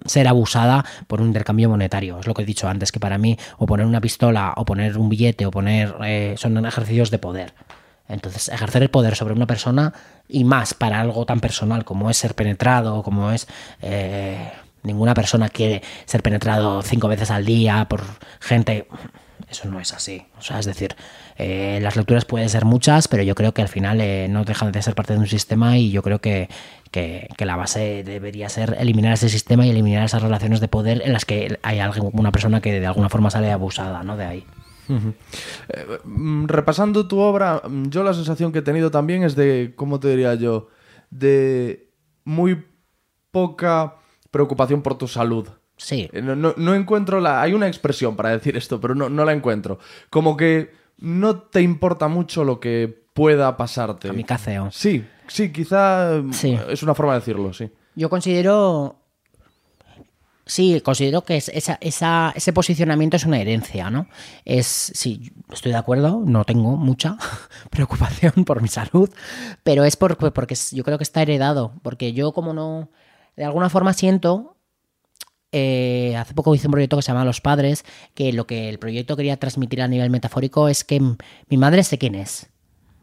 ser 0.04 0.28
abusada 0.28 0.84
por 1.06 1.22
un 1.22 1.28
intercambio 1.28 1.70
monetario. 1.70 2.20
Es 2.20 2.26
lo 2.26 2.34
que 2.34 2.42
he 2.42 2.44
dicho 2.44 2.68
antes, 2.68 2.92
que 2.92 3.00
para 3.00 3.16
mí 3.16 3.38
o 3.56 3.64
poner 3.64 3.86
una 3.86 4.02
pistola 4.02 4.52
o 4.58 4.66
poner 4.66 4.98
un 4.98 5.08
billete 5.08 5.46
o 5.46 5.50
poner 5.50 5.94
eh, 6.04 6.34
son 6.36 6.62
ejercicios 6.66 7.10
de 7.10 7.18
poder. 7.18 7.54
Entonces, 8.06 8.50
ejercer 8.50 8.82
el 8.82 8.90
poder 8.90 9.16
sobre 9.16 9.32
una 9.32 9.46
persona 9.46 9.94
y 10.28 10.44
más 10.44 10.74
para 10.74 11.00
algo 11.00 11.24
tan 11.24 11.40
personal 11.40 11.86
como 11.86 12.10
es 12.10 12.18
ser 12.18 12.34
penetrado, 12.34 13.02
como 13.02 13.32
es... 13.32 13.48
eh, 13.80 14.52
ninguna 14.82 15.14
persona 15.14 15.48
quiere 15.48 15.80
ser 16.04 16.22
penetrado 16.22 16.82
cinco 16.82 17.08
veces 17.08 17.30
al 17.30 17.46
día 17.46 17.86
por 17.88 18.02
gente... 18.40 18.86
Eso 19.54 19.68
no 19.68 19.78
es 19.78 19.92
así. 19.92 20.26
O 20.36 20.42
sea, 20.42 20.58
es 20.58 20.66
decir, 20.66 20.96
eh, 21.36 21.78
las 21.80 21.94
lecturas 21.94 22.24
pueden 22.24 22.48
ser 22.48 22.64
muchas, 22.64 23.06
pero 23.06 23.22
yo 23.22 23.36
creo 23.36 23.54
que 23.54 23.62
al 23.62 23.68
final 23.68 24.00
eh, 24.00 24.26
no 24.28 24.44
dejan 24.44 24.72
de 24.72 24.82
ser 24.82 24.96
parte 24.96 25.12
de 25.12 25.20
un 25.20 25.28
sistema 25.28 25.78
y 25.78 25.92
yo 25.92 26.02
creo 26.02 26.20
que, 26.20 26.48
que, 26.90 27.28
la 27.38 27.54
base 27.54 28.02
debería 28.02 28.48
ser 28.48 28.76
eliminar 28.80 29.12
ese 29.12 29.28
sistema 29.28 29.64
y 29.64 29.70
eliminar 29.70 30.04
esas 30.04 30.22
relaciones 30.22 30.58
de 30.58 30.66
poder 30.66 31.02
en 31.04 31.12
las 31.12 31.24
que 31.24 31.56
hay 31.62 31.78
alguna 31.78 32.32
persona 32.32 32.60
que 32.60 32.80
de 32.80 32.86
alguna 32.86 33.08
forma 33.08 33.30
sale 33.30 33.52
abusada, 33.52 34.02
¿no? 34.02 34.16
De 34.16 34.24
ahí. 34.24 34.44
Mm, 34.88 36.46
Repasando 36.46 37.06
tu 37.06 37.20
obra, 37.20 37.62
mm, 37.64 37.90
yo 37.90 38.02
la 38.02 38.12
sensación 38.12 38.50
que 38.50 38.58
he 38.58 38.62
tenido 38.62 38.90
también 38.90 39.22
es 39.22 39.36
de, 39.36 39.72
¿cómo 39.76 40.00
te 40.00 40.08
diría 40.08 40.34
yo? 40.34 40.66
De 41.10 41.92
muy 42.24 42.64
poca 43.30 43.98
preocupación 44.32 44.82
por 44.82 44.98
tu 44.98 45.06
salud. 45.06 45.48
Sí. 45.76 46.08
Eh, 46.12 46.22
No, 46.22 46.36
no- 46.36 46.54
no 46.56 46.74
encuentro 46.74 47.20
la... 47.20 47.42
Hay 47.42 47.52
una 47.52 47.66
expresión 47.66 48.16
para 48.16 48.30
decir 48.30 48.56
esto, 48.56 48.80
pero 48.80 48.94
no, 48.94 49.08
no 49.08 49.24
la 49.24 49.32
encuentro. 49.32 49.78
Como 50.10 50.36
que 50.36 50.72
no 50.98 51.36
te 51.38 51.60
importa 51.62 52.08
mucho 52.08 52.44
lo 52.44 52.60
que 52.60 53.04
pueda 53.12 53.56
pasarte. 53.56 54.08
Kamikazeo. 54.08 54.70
Sí, 54.70 55.04
sí, 55.28 55.52
quizá 55.52 56.20
mm, 56.22 56.32
Sí. 56.32 56.58
es 56.68 56.82
una 56.82 56.94
forma 56.94 57.12
de 57.14 57.20
decirlo, 57.20 57.52
sí. 57.52 57.70
Yo 57.96 58.08
considero. 58.10 59.00
Sí, 60.46 60.78
considero 60.84 61.22
que 61.22 61.38
es- 61.38 61.48
esa, 61.48 61.78
esa- 61.80 62.30
ese 62.36 62.52
posicionamiento 62.52 63.16
es 63.16 63.24
una 63.24 63.40
herencia, 63.40 63.88
¿no? 63.88 64.08
Es, 64.44 64.66
sí, 64.66 65.32
estoy 65.50 65.72
de 65.72 65.78
acuerdo, 65.78 66.22
no 66.26 66.44
tengo 66.44 66.76
mucha 66.76 67.16
preocupación 67.70 68.44
por 68.44 68.60
mi 68.60 68.68
salud, 68.68 69.08
pero 69.62 69.84
es 69.84 69.96
por- 69.96 70.18
porque 70.34 70.52
es- 70.54 70.70
yo 70.72 70.84
creo 70.84 70.98
que 70.98 71.04
está 71.04 71.22
heredado, 71.22 71.72
porque 71.82 72.12
yo 72.12 72.32
como 72.32 72.52
no, 72.52 72.90
de 73.36 73.44
alguna 73.44 73.70
forma 73.70 73.94
siento, 73.94 74.56
eh, 75.56 76.16
hace 76.16 76.34
poco 76.34 76.52
hice 76.52 76.66
un 76.66 76.72
proyecto 76.72 76.96
que 76.96 77.02
se 77.02 77.12
llama 77.12 77.24
Los 77.24 77.40
Padres, 77.40 77.84
que 78.14 78.32
lo 78.32 78.44
que 78.44 78.68
el 78.68 78.80
proyecto 78.80 79.16
quería 79.16 79.36
transmitir 79.36 79.82
a 79.82 79.86
nivel 79.86 80.10
metafórico 80.10 80.68
es 80.68 80.82
que 80.82 81.00
mi 81.00 81.56
madre 81.56 81.84
sé 81.84 81.96
quién 81.96 82.16
es, 82.16 82.48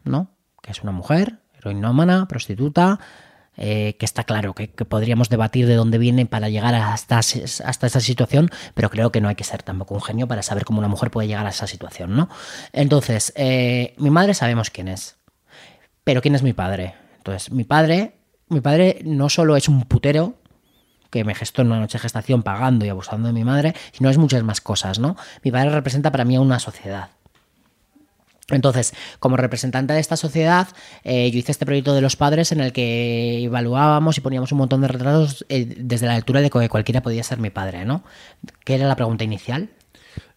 ¿no? 0.04 0.36
Que 0.62 0.72
es 0.72 0.84
una 0.84 0.92
mujer, 0.92 1.40
heroinómana, 1.58 2.28
prostituta, 2.28 3.00
eh, 3.56 3.96
que 3.98 4.06
está 4.06 4.26
claro 4.26 4.54
que, 4.54 4.68
podríamos 4.68 5.30
debatir 5.30 5.66
de 5.66 5.76
dónde 5.76 5.98
viene 5.98 6.26
para 6.26 6.50
llegar 6.50 6.76
hasta, 6.76 7.20
hasta 7.20 7.88
esa 7.88 8.00
situación, 8.02 8.50
pero 8.74 8.90
creo 8.90 9.14
que 9.14 9.22
no 9.22 9.30
hay 9.30 9.36
que 9.36 9.46
ser 9.46 9.64
tampoco 9.64 9.94
un 9.94 10.02
genio 10.02 10.28
para 10.28 10.44
saber 10.44 10.66
cómo 10.66 10.80
una 10.80 10.90
mujer 10.90 11.10
puede 11.10 11.30
llegar 11.30 11.46
a 11.46 11.52
esa 11.52 11.68
situación, 11.68 12.18
¿no? 12.18 12.28
Entonces, 12.74 13.32
eh, 13.38 13.94
mi 13.98 14.10
madre 14.10 14.34
sabemos 14.34 14.72
quién 14.72 14.90
es, 14.90 15.16
pero 16.04 16.22
¿quién 16.22 16.36
es 16.36 16.44
mi 16.44 16.52
padre? 16.52 16.96
Entonces, 17.16 17.50
mi 17.50 17.64
padre, 17.64 18.18
mi 18.50 18.60
padre 18.60 19.00
no 19.06 19.30
solo 19.30 19.56
es 19.56 19.70
un 19.70 19.84
putero, 19.84 20.41
que 21.12 21.24
me 21.24 21.36
gestó 21.36 21.62
en 21.62 21.68
una 21.68 21.80
noche 21.80 22.00
de 22.00 22.02
gestación 22.02 22.42
pagando 22.42 22.86
y 22.86 22.90
abusando 22.90 23.28
de 23.28 23.34
mi 23.34 23.44
madre, 23.44 23.76
sino 23.92 24.10
es 24.10 24.18
muchas 24.18 24.42
más 24.44 24.62
cosas, 24.62 24.98
¿no? 24.98 25.16
Mi 25.44 25.52
padre 25.52 25.70
representa 25.70 26.12
para 26.12 26.26
mí 26.26 26.36
a 26.36 26.42
una 26.42 26.58
sociedad. 26.58 27.10
Entonces, 28.50 28.94
como 29.20 29.38
representante 29.38 29.94
de 29.94 30.00
esta 30.00 30.18
sociedad, 30.18 30.68
eh, 31.04 31.30
yo 31.32 31.40
hice 31.40 31.52
este 31.52 31.66
proyecto 31.66 31.94
de 31.94 32.02
los 32.02 32.16
padres 32.16 32.52
en 32.52 32.60
el 32.60 32.74
que 32.74 33.44
evaluábamos 33.44 34.18
y 34.18 34.22
poníamos 34.22 34.52
un 34.52 34.58
montón 34.58 34.82
de 34.82 34.88
retratos 34.88 35.46
eh, 35.50 35.74
desde 35.78 36.08
la 36.08 36.16
altura 36.16 36.42
de 36.42 36.50
que 36.50 36.70
cualquiera 36.70 37.02
podía 37.02 37.24
ser 37.24 37.40
mi 37.40 37.50
padre, 37.50 37.86
¿no? 37.86 38.04
¿Qué 38.66 38.76
era 38.76 38.88
la 38.88 38.96
pregunta 38.96 39.24
inicial? 39.24 39.70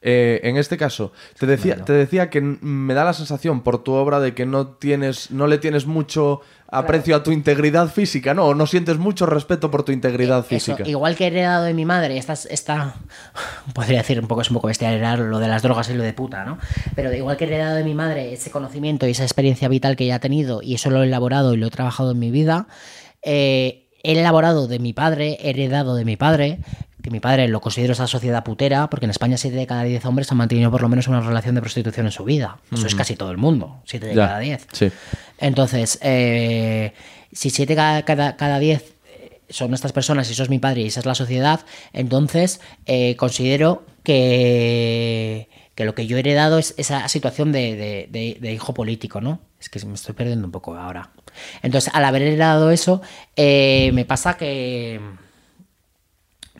Eh, 0.06 0.40
en 0.44 0.58
este 0.58 0.76
caso, 0.76 1.12
te 1.38 1.46
decía, 1.46 1.76
te 1.76 1.94
decía 1.94 2.28
que 2.28 2.42
me 2.42 2.92
da 2.92 3.04
la 3.04 3.14
sensación 3.14 3.62
por 3.62 3.82
tu 3.82 3.94
obra 3.94 4.20
de 4.20 4.34
que 4.34 4.44
no 4.44 4.66
tienes, 4.66 5.30
no 5.30 5.46
le 5.46 5.56
tienes 5.56 5.86
mucho 5.86 6.42
aprecio 6.68 7.16
a 7.16 7.22
tu 7.22 7.30
integridad 7.30 7.88
física, 7.88 8.34
¿no? 8.34 8.48
O 8.48 8.54
no 8.54 8.66
sientes 8.66 8.98
mucho 8.98 9.24
respeto 9.24 9.70
por 9.70 9.82
tu 9.82 9.92
integridad 9.92 10.40
Eso, 10.40 10.48
física. 10.48 10.86
igual 10.86 11.16
que 11.16 11.24
he 11.24 11.26
heredado 11.28 11.64
de 11.64 11.72
mi 11.72 11.86
madre, 11.86 12.18
esta, 12.18 12.34
esta 12.34 12.96
podría 13.74 13.98
decir 13.98 14.20
un 14.20 14.26
poco, 14.26 14.42
es 14.42 14.50
un 14.50 14.54
poco 14.54 14.66
bestial 14.66 14.92
heredar 14.92 15.20
lo 15.20 15.38
de 15.38 15.48
las 15.48 15.62
drogas 15.62 15.88
y 15.88 15.94
lo 15.94 16.02
de 16.02 16.12
puta, 16.12 16.44
¿no? 16.44 16.58
Pero 16.94 17.08
de 17.08 17.16
igual 17.16 17.38
que 17.38 17.44
he 17.44 17.46
heredado 17.46 17.76
de 17.76 17.84
mi 17.84 17.94
madre 17.94 18.34
ese 18.34 18.50
conocimiento 18.50 19.06
y 19.06 19.12
esa 19.12 19.22
experiencia 19.22 19.68
vital 19.68 19.96
que 19.96 20.04
ella 20.04 20.16
ha 20.16 20.20
tenido, 20.20 20.60
y 20.60 20.74
eso 20.74 20.90
lo 20.90 21.02
he 21.02 21.06
elaborado 21.06 21.54
y 21.54 21.56
lo 21.56 21.68
he 21.68 21.70
trabajado 21.70 22.10
en 22.10 22.18
mi 22.18 22.30
vida, 22.30 22.66
eh, 23.22 23.88
he 24.02 24.12
elaborado 24.12 24.68
de 24.68 24.78
mi 24.80 24.92
padre, 24.92 25.38
he 25.40 25.48
heredado 25.48 25.94
de 25.94 26.04
mi 26.04 26.18
padre, 26.18 26.58
que 27.04 27.10
mi 27.10 27.20
padre 27.20 27.48
lo 27.48 27.60
considero 27.60 27.92
esa 27.92 28.06
sociedad 28.06 28.42
putera, 28.42 28.88
porque 28.88 29.04
en 29.04 29.10
España 29.10 29.36
7 29.36 29.54
de 29.54 29.66
cada 29.66 29.82
10 29.84 30.06
hombres 30.06 30.32
han 30.32 30.38
mantenido 30.38 30.70
por 30.70 30.80
lo 30.80 30.88
menos 30.88 31.06
una 31.06 31.20
relación 31.20 31.54
de 31.54 31.60
prostitución 31.60 32.06
en 32.06 32.12
su 32.12 32.24
vida. 32.24 32.56
Eso 32.72 32.86
es 32.86 32.94
casi 32.94 33.14
todo 33.14 33.30
el 33.30 33.36
mundo, 33.36 33.82
7 33.84 34.06
de 34.06 34.14
Ya, 34.14 34.26
cada 34.28 34.38
10. 34.38 34.66
sí. 34.72 34.90
Entonces, 35.36 35.98
eh, 36.02 36.94
si 37.30 37.50
siete 37.50 37.74
cada, 37.76 38.06
cada, 38.06 38.36
cada 38.36 38.58
diez 38.58 38.94
eh, 39.06 39.40
son 39.50 39.74
estas 39.74 39.92
personas 39.92 40.30
y 40.30 40.32
eso 40.32 40.44
es 40.44 40.48
mi 40.48 40.58
padre 40.58 40.80
y 40.80 40.86
esa 40.86 41.00
es 41.00 41.06
la 41.06 41.14
sociedad, 41.14 41.60
entonces 41.92 42.62
eh, 42.86 43.16
considero 43.16 43.84
que, 44.02 45.48
que 45.74 45.84
lo 45.84 45.94
que 45.94 46.06
yo 46.06 46.16
he 46.16 46.20
heredado 46.20 46.58
es 46.58 46.74
esa 46.78 47.06
situación 47.08 47.52
de, 47.52 47.76
de- 47.76 48.08
de- 48.10 48.38
de 48.40 48.52
hijo 48.54 48.72
político, 48.72 49.20
¿no? 49.20 49.40
Es 49.60 49.68
que 49.68 49.84
me 49.84 49.94
estoy 49.94 50.14
perdiendo 50.14 50.46
un 50.46 50.52
poco 50.52 50.74
ahora. 50.76 51.10
Entonces, 51.62 51.92
al 51.94 52.04
haber 52.04 52.22
heredado 52.22 52.70
eso, 52.70 53.02
eh, 53.36 53.90
me 53.92 54.04
pasa 54.04 54.36
que... 54.38 55.00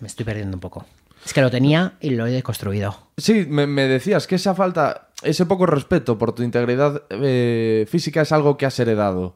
Me 0.05 0.09
estoy 0.09 0.27
perdiendo 0.27 0.59
un 0.59 0.61
poco. 0.61 0.85
Es 1.25 1.33
que 1.33 1.41
lo 1.41 1.51
tenía 1.51 1.95
y 1.99 2.11
lo 2.11 2.27
he 2.27 2.31
deconstruido. 2.31 2.95
Sí, 3.17 3.47
me, 3.49 3.67
me 3.67 3.85
decías 3.85 4.27
que 4.27 4.35
esa 4.35 4.55
falta, 4.55 5.09
ese 5.23 5.47
poco 5.47 5.65
respeto 5.65 6.19
por 6.19 6.35
tu 6.35 6.43
integridad 6.43 7.05
eh, 7.09 7.87
física 7.89 8.21
es 8.21 8.31
algo 8.31 8.59
que 8.59 8.67
has 8.67 8.79
heredado. 8.79 9.35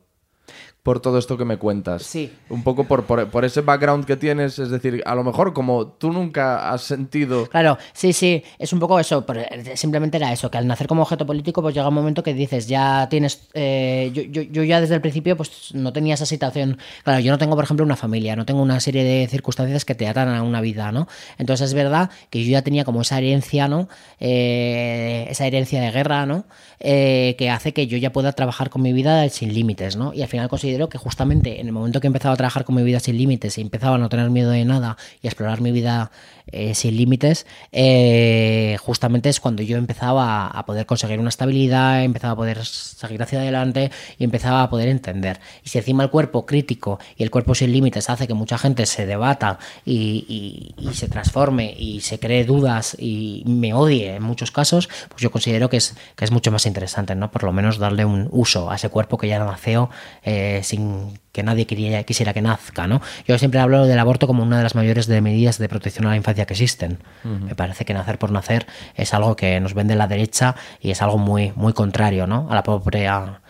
Por 0.82 1.00
todo 1.00 1.18
esto 1.18 1.36
que 1.36 1.44
me 1.44 1.58
cuentas. 1.58 2.02
Sí. 2.02 2.32
Un 2.48 2.62
poco 2.62 2.84
por, 2.84 3.04
por, 3.04 3.28
por 3.28 3.44
ese 3.44 3.60
background 3.60 4.06
que 4.06 4.16
tienes, 4.16 4.58
es 4.58 4.70
decir, 4.70 5.02
a 5.04 5.14
lo 5.14 5.24
mejor 5.24 5.52
como 5.52 5.88
tú 5.88 6.12
nunca 6.12 6.70
has 6.70 6.82
sentido 6.82 7.28
Claro, 7.50 7.78
sí, 7.92 8.12
sí, 8.12 8.42
es 8.58 8.72
un 8.72 8.80
poco 8.80 8.98
eso, 8.98 9.24
pero 9.24 9.42
simplemente 9.74 10.16
era 10.16 10.32
eso, 10.32 10.50
que 10.50 10.58
al 10.58 10.66
nacer 10.66 10.86
como 10.86 11.02
objeto 11.02 11.26
político, 11.26 11.62
pues 11.62 11.74
llega 11.74 11.88
un 11.88 11.94
momento 11.94 12.22
que 12.22 12.34
dices, 12.34 12.66
ya 12.66 13.08
tienes, 13.08 13.48
eh, 13.54 14.10
yo, 14.12 14.22
yo, 14.22 14.42
yo 14.42 14.62
ya 14.64 14.80
desde 14.80 14.94
el 14.94 15.00
principio 15.00 15.36
pues 15.36 15.74
no 15.74 15.92
tenía 15.92 16.14
esa 16.14 16.26
situación, 16.26 16.78
claro, 17.04 17.20
yo 17.20 17.32
no 17.32 17.38
tengo, 17.38 17.54
por 17.54 17.64
ejemplo, 17.64 17.84
una 17.84 17.96
familia, 17.96 18.36
no 18.36 18.44
tengo 18.44 18.62
una 18.62 18.80
serie 18.80 19.04
de 19.04 19.26
circunstancias 19.28 19.84
que 19.84 19.94
te 19.94 20.06
atan 20.06 20.28
a 20.28 20.42
una 20.42 20.60
vida, 20.60 20.92
¿no? 20.92 21.08
Entonces 21.38 21.68
es 21.68 21.74
verdad 21.74 22.10
que 22.30 22.44
yo 22.44 22.50
ya 22.50 22.62
tenía 22.62 22.84
como 22.84 23.02
esa 23.02 23.18
herencia, 23.18 23.68
¿no? 23.68 23.88
Eh, 24.20 25.26
esa 25.30 25.46
herencia 25.46 25.80
de 25.80 25.90
guerra, 25.90 26.26
¿no? 26.26 26.44
Eh, 26.80 27.34
que 27.38 27.50
hace 27.50 27.72
que 27.72 27.86
yo 27.86 27.98
ya 27.98 28.12
pueda 28.12 28.32
trabajar 28.32 28.70
con 28.70 28.82
mi 28.82 28.92
vida 28.92 29.28
sin 29.28 29.52
límites, 29.52 29.96
¿no? 29.96 30.14
Y 30.14 30.22
al 30.22 30.28
final 30.28 30.48
que 30.88 30.98
justamente 30.98 31.60
en 31.60 31.66
el 31.66 31.72
momento 31.72 32.00
que 32.00 32.06
he 32.06 32.08
empezado 32.08 32.34
a 32.34 32.36
trabajar 32.36 32.64
con 32.64 32.74
mi 32.74 32.82
vida 32.82 33.00
sin 33.00 33.16
límites 33.16 33.56
y 33.58 33.62
empezaba 33.62 33.96
a 33.96 33.98
no 33.98 34.08
tener 34.08 34.28
miedo 34.30 34.50
de 34.50 34.64
nada 34.64 34.96
y 35.22 35.26
a 35.26 35.30
explorar 35.30 35.60
mi 35.60 35.72
vida 35.72 36.10
eh, 36.52 36.74
sin 36.74 36.96
límites, 36.96 37.46
eh, 37.72 38.76
justamente 38.80 39.28
es 39.28 39.40
cuando 39.40 39.62
yo 39.62 39.76
empezaba 39.76 40.46
a, 40.46 40.66
poder 40.66 40.86
conseguir 40.86 41.20
una 41.20 41.28
estabilidad, 41.28 42.02
empezaba 42.04 42.32
a 42.32 42.36
poder 42.36 42.64
seguir 42.64 43.22
hacia 43.22 43.40
adelante 43.40 43.90
y 44.18 44.24
empezaba 44.24 44.62
a 44.62 44.70
poder 44.70 44.88
entender. 44.88 45.40
Y 45.64 45.68
si 45.68 45.78
encima 45.78 46.02
el 46.02 46.10
cuerpo 46.10 46.46
crítico 46.46 46.98
y 47.16 47.22
el 47.22 47.30
cuerpo 47.30 47.54
sin 47.54 47.72
límites 47.72 48.10
hace 48.10 48.26
que 48.26 48.34
mucha 48.34 48.58
gente 48.58 48.86
se 48.86 49.06
debata 49.06 49.58
y, 49.84 50.74
se 50.92 51.08
transforme 51.08 51.74
y 51.78 52.00
se 52.00 52.18
cree 52.18 52.44
dudas 52.44 52.96
y 52.98 53.42
me 53.46 53.74
odie 53.74 54.16
en 54.16 54.22
muchos 54.22 54.50
casos, 54.50 54.88
pues 55.08 55.22
yo 55.22 55.30
considero 55.30 55.68
que 55.68 55.76
es, 55.76 55.94
que 56.16 56.24
es 56.24 56.30
mucho 56.30 56.50
más 56.50 56.66
interesante, 56.66 57.14
¿no? 57.14 57.30
Por 57.30 57.44
lo 57.44 57.52
menos 57.52 57.78
darle 57.78 58.04
un 58.04 58.28
uso 58.30 58.70
a 58.70 58.76
ese 58.76 58.88
cuerpo 58.88 59.18
que 59.18 59.28
ya 59.28 59.38
nació 59.38 59.90
eh, 60.22 60.60
sin 60.64 61.18
que 61.38 61.44
nadie 61.44 61.68
quería, 61.68 62.02
quisiera 62.02 62.34
que 62.34 62.42
nazca, 62.42 62.88
¿no? 62.88 63.00
Yo 63.24 63.38
siempre 63.38 63.60
hablo 63.60 63.86
del 63.86 64.00
aborto 64.00 64.26
como 64.26 64.42
una 64.42 64.56
de 64.56 64.64
las 64.64 64.74
mayores 64.74 65.06
de 65.06 65.20
medidas 65.20 65.58
de 65.58 65.68
protección 65.68 66.04
a 66.06 66.10
la 66.10 66.16
infancia 66.16 66.46
que 66.46 66.54
existen. 66.54 66.98
Me 67.22 67.54
parece 67.54 67.84
que 67.84 67.94
nacer 67.94 68.18
por 68.18 68.32
nacer 68.32 68.66
es 68.96 69.14
algo 69.14 69.36
que 69.36 69.60
nos 69.60 69.72
vende 69.72 69.94
la 69.94 70.08
derecha 70.08 70.56
y 70.80 70.90
es 70.90 71.00
algo 71.00 71.16
muy, 71.16 71.52
muy 71.54 71.74
contrario, 71.74 72.26
¿no? 72.26 72.48
A 72.50 72.56
la 72.56 72.64
propia 72.64 73.40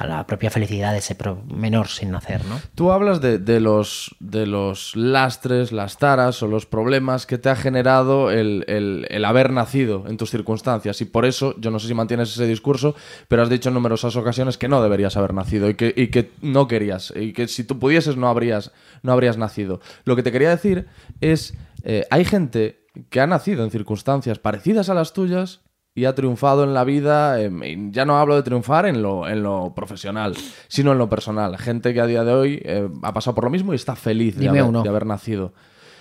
a 0.00 0.06
la 0.06 0.24
propia 0.28 0.48
felicidad 0.48 0.92
de 0.92 0.98
ese 0.98 1.16
menor 1.52 1.88
sin 1.88 2.12
nacer, 2.12 2.44
¿no? 2.44 2.60
Tú 2.76 2.92
hablas 2.92 3.20
de, 3.20 3.58
los, 3.60 4.14
de 4.20 4.46
los 4.46 4.94
lastres, 4.94 5.72
las 5.72 5.98
taras 5.98 6.40
o 6.40 6.46
los 6.46 6.66
problemas 6.66 7.26
que 7.26 7.36
te 7.36 7.48
ha 7.50 7.56
generado 7.56 8.30
el, 8.30 8.64
el- 8.68 9.06
el 9.10 9.24
haber 9.24 9.50
nacido 9.52 10.04
en 10.06 10.16
tus 10.16 10.30
circunstancias. 10.30 11.00
Y 11.00 11.04
por 11.04 11.26
eso, 11.26 11.56
yo 11.58 11.72
no 11.72 11.80
sé 11.80 11.88
si 11.88 11.94
mantienes 11.94 12.30
ese 12.30 12.46
discurso, 12.46 12.94
pero 13.26 13.42
has 13.42 13.50
dicho 13.50 13.70
en 13.70 13.74
numerosas 13.74 14.14
ocasiones 14.14 14.56
que 14.56 14.68
no 14.68 14.80
deberías 14.80 15.16
haber 15.16 15.34
nacido 15.34 15.68
y 15.68 15.74
que, 15.74 15.92
y 15.96 16.06
que 16.08 16.30
no 16.42 16.68
querías. 16.68 17.12
Y 17.16 17.32
que 17.32 17.48
si 17.48 17.64
tú 17.64 17.80
pudieses 17.80 18.16
no 18.16 18.28
habrías, 18.28 18.70
no 19.02 19.12
habrías 19.12 19.36
nacido. 19.36 19.80
Lo 20.04 20.14
que 20.14 20.22
te 20.22 20.30
quería 20.30 20.50
decir 20.50 20.86
es, 21.20 21.54
eh, 21.82 22.06
hay 22.10 22.24
gente 22.24 22.86
que 23.10 23.20
ha 23.20 23.26
nacido 23.26 23.64
en 23.64 23.72
circunstancias 23.72 24.38
parecidas 24.38 24.88
a 24.90 24.94
las 24.94 25.12
tuyas 25.12 25.60
y 25.94 26.04
ha 26.04 26.14
triunfado 26.14 26.64
en 26.64 26.74
la 26.74 26.84
vida, 26.84 27.40
em, 27.40 27.90
ya 27.90 28.04
no 28.04 28.18
hablo 28.18 28.36
de 28.36 28.42
triunfar 28.42 28.86
en 28.86 29.02
lo, 29.02 29.28
en 29.28 29.42
lo 29.42 29.74
profesional, 29.74 30.34
sino 30.68 30.92
en 30.92 30.98
lo 30.98 31.08
personal. 31.08 31.58
Gente 31.58 31.92
que 31.92 32.00
a 32.00 32.06
día 32.06 32.24
de 32.24 32.32
hoy 32.32 32.62
eh, 32.64 32.88
ha 33.02 33.12
pasado 33.12 33.34
por 33.34 33.44
lo 33.44 33.50
mismo 33.50 33.72
y 33.72 33.76
está 33.76 33.96
feliz 33.96 34.36
de, 34.36 34.48
haber, 34.48 34.64
de 34.64 34.88
haber 34.88 35.06
nacido. 35.06 35.52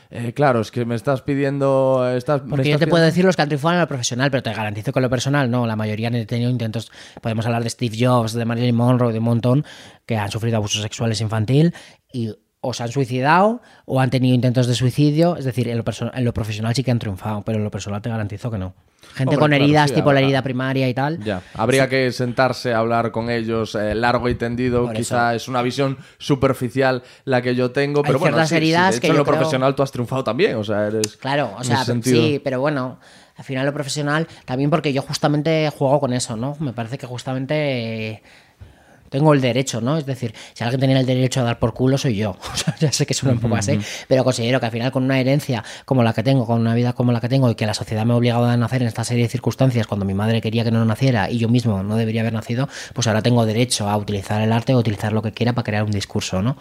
Eh, 0.10 0.34
claro, 0.34 0.62
es 0.62 0.72
que 0.72 0.86
me 0.86 0.96
estás 0.96 1.22
pidiendo... 1.22 2.10
Estás, 2.16 2.42
Porque 2.42 2.70
yo 2.70 2.80
te 2.80 2.88
puedo 2.88 3.04
decir 3.04 3.26
los 3.26 3.36
que 3.36 3.42
han 3.42 3.50
triunfado 3.50 3.74
en 3.74 3.82
lo 3.82 3.88
profesional, 3.88 4.32
pero 4.32 4.42
te 4.44 4.54
garantizo 4.54 4.94
que 4.94 5.00
en 5.00 5.04
lo 5.04 5.10
personal 5.10 5.52
no. 5.52 5.68
La 5.68 5.76
mayoría 5.76 6.08
han 6.08 6.26
tenido 6.26 6.50
intentos. 6.50 6.92
Podemos 7.22 7.46
hablar 7.46 7.64
de 7.64 7.70
Steve 7.70 7.98
Jobs, 8.00 8.34
de 8.34 8.46
Marilyn 8.46 8.76
Monroe, 8.76 9.12
de 9.12 9.20
un 9.20 9.26
montón 9.26 9.66
que 10.06 10.16
han 10.16 10.32
sufrido 10.32 10.58
abusos 10.58 10.82
sexuales 10.82 11.20
infantil 11.20 11.74
y 12.14 12.34
o 12.62 12.74
se 12.74 12.84
han 12.84 12.90
suicidado 12.92 13.62
o 13.86 14.00
han 14.02 14.10
tenido 14.10 14.34
intentos 14.36 14.68
de 14.68 14.74
suicidio. 14.76 15.38
Es 15.38 15.46
decir, 15.46 15.68
en 15.68 15.78
lo, 15.78 15.84
en 16.14 16.26
lo 16.26 16.34
profesional 16.34 16.74
sí 16.76 16.84
que 16.84 16.92
han 16.92 17.00
triunfado, 17.00 17.44
pero 17.44 17.58
en 17.60 17.64
lo 17.64 17.72
personal 17.72 18.02
te 18.02 18.10
garantizo 18.10 18.50
que 18.52 18.58
no. 18.58 18.74
Gente 19.14 19.36
Hombre, 19.36 19.38
con 19.40 19.50
claro, 19.52 19.64
heridas, 19.64 19.90
sí, 19.90 19.96
tipo 19.96 20.12
la 20.12 20.20
herida 20.20 20.42
primaria 20.42 20.90
y 20.90 20.94
tal. 20.94 21.24
Ya, 21.24 21.42
habría 21.54 21.88
que 21.88 22.12
sentarse 22.12 22.74
a 22.74 22.80
hablar 22.80 23.12
con 23.12 23.30
ellos 23.30 23.74
eh, 23.76 23.96
largo 23.96 24.28
y 24.28 24.36
tendido. 24.36 24.86
Por 24.86 24.96
Quizá 24.96 25.34
es 25.36 25.48
una 25.48 25.62
visión 25.62 25.98
superficial 26.18 27.04
la 27.24 27.42
que 27.42 27.56
yo 27.56 27.72
tengo, 27.72 28.02
Hay 28.02 28.08
pero 28.08 28.20
bueno, 28.20 28.36
ciertas 28.36 28.50
sí, 28.50 28.54
sí, 28.54 28.58
heridas 28.58 28.96
de 28.96 29.02
que 29.02 29.08
hecho, 29.08 29.14
en 29.14 29.18
yo 29.18 29.20
lo 29.20 29.26
creo- 29.26 29.38
profesional 29.38 29.76
tú 29.76 29.84
has 29.84 29.92
triunfado 29.92 30.24
también, 30.24 30.56
o 30.58 30.64
sea, 30.64 30.88
eres... 30.88 31.16
Claro, 31.18 31.52
o 31.56 31.60
en 31.60 31.64
sea, 31.66 31.86
sí, 31.86 32.42
pero 32.44 32.60
bueno, 32.60 33.00
al 33.38 33.44
final 33.46 33.66
lo 33.66 33.74
profesional 33.74 34.28
también 34.46 34.70
porque 34.70 34.92
yo 34.92 35.02
justamente 35.04 35.70
juego 35.76 36.00
con 36.00 36.12
eso, 36.14 36.36
¿no? 36.36 36.58
Me 36.60 36.74
parece 36.74 36.98
que 36.98 37.06
justamente 37.08 38.22
tengo 39.10 39.34
el 39.34 39.42
derecho, 39.42 39.82
¿no? 39.82 39.98
Es 39.98 40.06
decir, 40.06 40.34
si 40.54 40.64
alguien 40.64 40.80
tenía 40.80 41.00
el 41.00 41.06
derecho 41.06 41.42
a 41.42 41.44
dar 41.44 41.60
por 41.60 41.74
culo 41.74 41.98
soy 41.98 42.16
yo. 42.16 42.36
O 42.58 42.60
sea, 42.60 42.76
ya 42.80 42.92
sé 42.92 43.06
que 43.06 43.14
suena 43.14 43.34
un 43.34 43.40
poco 43.40 43.56
así, 43.56 43.80
pero 44.08 44.24
considero 44.24 44.60
que 44.60 44.66
al 44.66 44.72
final 44.72 44.92
con 44.92 45.04
una 45.04 45.20
herencia 45.20 45.64
como 45.86 46.02
la 46.02 46.14
que 46.14 46.24
tengo, 46.24 46.46
con 46.48 46.60
una 46.60 46.74
vida 46.74 46.94
como 46.94 47.12
la 47.12 47.22
que 47.22 47.30
tengo 47.30 47.50
y 47.52 47.56
que 47.56 47.68
la 47.68 47.76
sociedad 47.76 48.04
me 48.04 48.14
ha 48.14 48.16
obligado 48.16 48.46
a 48.46 48.58
nacer 48.58 48.82
en 48.82 48.88
esta 48.88 49.04
serie 49.04 49.24
de 49.24 49.30
circunstancias 49.30 49.86
cuando 49.86 50.06
mi 50.06 50.16
madre 50.16 50.42
quería 50.42 50.64
que 50.64 50.72
no 50.72 50.84
naciera 50.86 51.30
y 51.30 51.38
yo 51.38 51.50
mismo 51.50 51.84
no 51.84 51.98
debería 51.98 52.22
haber 52.22 52.34
nacido, 52.34 52.68
pues 52.94 53.06
ahora 53.08 53.22
tengo 53.22 53.46
derecho 53.46 53.88
a 53.88 53.96
utilizar 53.96 54.42
el 54.42 54.52
arte 54.52 54.74
o 54.74 54.80
utilizar 54.80 55.14
lo 55.14 55.22
que 55.22 55.32
quiera 55.32 55.54
para 55.54 55.64
crear 55.64 55.84
un 55.84 55.92
discurso, 55.92 56.42
¿no? 56.42 56.58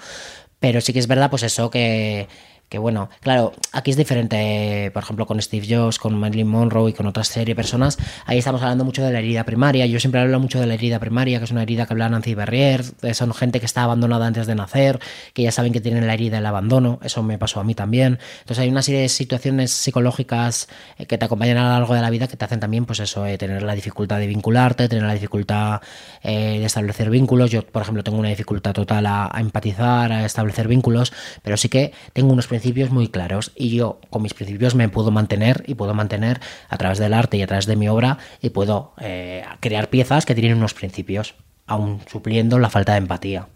Pero 0.58 0.80
sí 0.80 0.92
que 0.92 0.98
es 0.98 1.06
verdad, 1.06 1.30
pues 1.30 1.42
eso, 1.42 1.70
que, 1.70 2.28
que 2.68 2.78
bueno, 2.78 3.08
claro, 3.20 3.52
aquí 3.72 3.90
es 3.92 3.96
diferente, 3.96 4.90
por 4.92 5.02
ejemplo, 5.02 5.26
con 5.26 5.40
Steve 5.40 5.66
Jobs, 5.68 5.98
con 5.98 6.18
Marilyn 6.18 6.48
Monroe 6.48 6.90
y 6.90 6.92
con 6.92 7.06
otras 7.06 7.28
serie 7.28 7.54
de 7.54 7.56
personas. 7.56 7.96
Ahí 8.24 8.38
estamos 8.38 8.60
hablando 8.62 8.84
mucho 8.84 9.04
de 9.04 9.12
la 9.12 9.20
herida 9.20 9.44
primaria. 9.44 9.86
Yo 9.86 10.00
siempre 10.00 10.20
hablo 10.20 10.40
mucho 10.40 10.58
de 10.58 10.66
la 10.66 10.74
herida 10.74 10.98
primaria, 10.98 11.38
que 11.38 11.44
es 11.44 11.50
una 11.50 11.62
herida 11.62 11.86
que 11.86 11.92
habla 11.92 12.08
Nancy 12.08 12.34
Berrier. 12.34 12.84
eh, 13.02 13.14
Son 13.14 13.32
gente 13.34 13.60
que 13.60 13.66
está 13.66 13.84
abandonada 13.84 14.26
antes 14.26 14.46
de 14.46 14.54
nacer, 14.54 14.98
que 15.32 15.42
ya 15.42 15.52
saben 15.52 15.72
que 15.72 15.80
tienen 15.80 16.06
la 16.06 16.14
herida 16.14 16.36
del 16.36 16.46
abandono. 16.46 16.98
Eso 17.02 17.22
me 17.22 17.38
pasó 17.38 17.60
a 17.60 17.64
mí 17.64 17.74
también. 17.74 18.18
Entonces 18.40 18.62
hay 18.62 18.68
una 18.68 18.82
serie 18.82 19.02
de 19.02 19.08
situaciones 19.08 19.70
psicológicas 19.70 20.68
eh, 20.98 21.06
que 21.06 21.18
te 21.18 21.24
acompañan 21.24 21.58
a 21.58 21.64
lo 21.64 21.70
largo 21.70 21.94
de 21.94 22.00
la 22.02 22.10
vida 22.10 22.26
que 22.26 22.36
te 22.36 22.44
hacen 22.44 22.60
también, 22.60 22.84
pues 22.84 23.00
eso, 23.00 23.26
eh, 23.26 23.38
tener 23.38 23.62
la 23.62 23.74
dificultad 23.74 24.18
de 24.18 24.26
vincularte, 24.26 24.88
tener 24.88 25.04
la 25.04 25.14
dificultad 25.14 25.80
eh, 26.22 26.58
de 26.58 26.64
establecer 26.64 27.10
vínculos. 27.10 27.50
Yo, 27.50 27.64
por 27.66 27.82
ejemplo, 27.82 28.02
tengo 28.02 28.18
una 28.18 28.28
dificultad 28.28 28.72
total 28.72 29.06
a, 29.06 29.28
a 29.32 29.40
empatizar, 29.40 30.12
a 30.12 30.24
establecer 30.24 30.68
vínculos, 30.68 31.12
pero 31.42 31.56
sí 31.56 31.68
que 31.68 31.92
tengo 32.12 32.32
unos 32.32 32.46
principios 32.58 32.90
muy 32.90 33.08
claros 33.08 33.52
y 33.54 33.76
yo 33.76 34.00
con 34.08 34.22
mis 34.22 34.32
principios 34.32 34.74
me 34.74 34.88
puedo 34.88 35.10
mantener 35.10 35.62
y 35.66 35.74
puedo 35.74 35.92
mantener 35.92 36.40
a 36.68 36.78
través 36.78 36.98
del 36.98 37.12
arte 37.12 37.36
y 37.36 37.42
a 37.42 37.46
través 37.46 37.66
de 37.66 37.76
mi 37.76 37.88
obra 37.88 38.18
y 38.40 38.50
puedo 38.50 38.94
eh, 38.98 39.44
crear 39.60 39.90
piezas 39.90 40.24
que 40.24 40.34
tienen 40.34 40.56
unos 40.56 40.72
principios, 40.72 41.34
aún 41.66 42.00
supliendo 42.10 42.58
la 42.58 42.70
falta 42.70 42.92
de 42.92 42.98
empatía. 42.98 43.48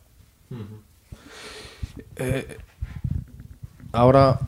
Ahora 3.92 4.40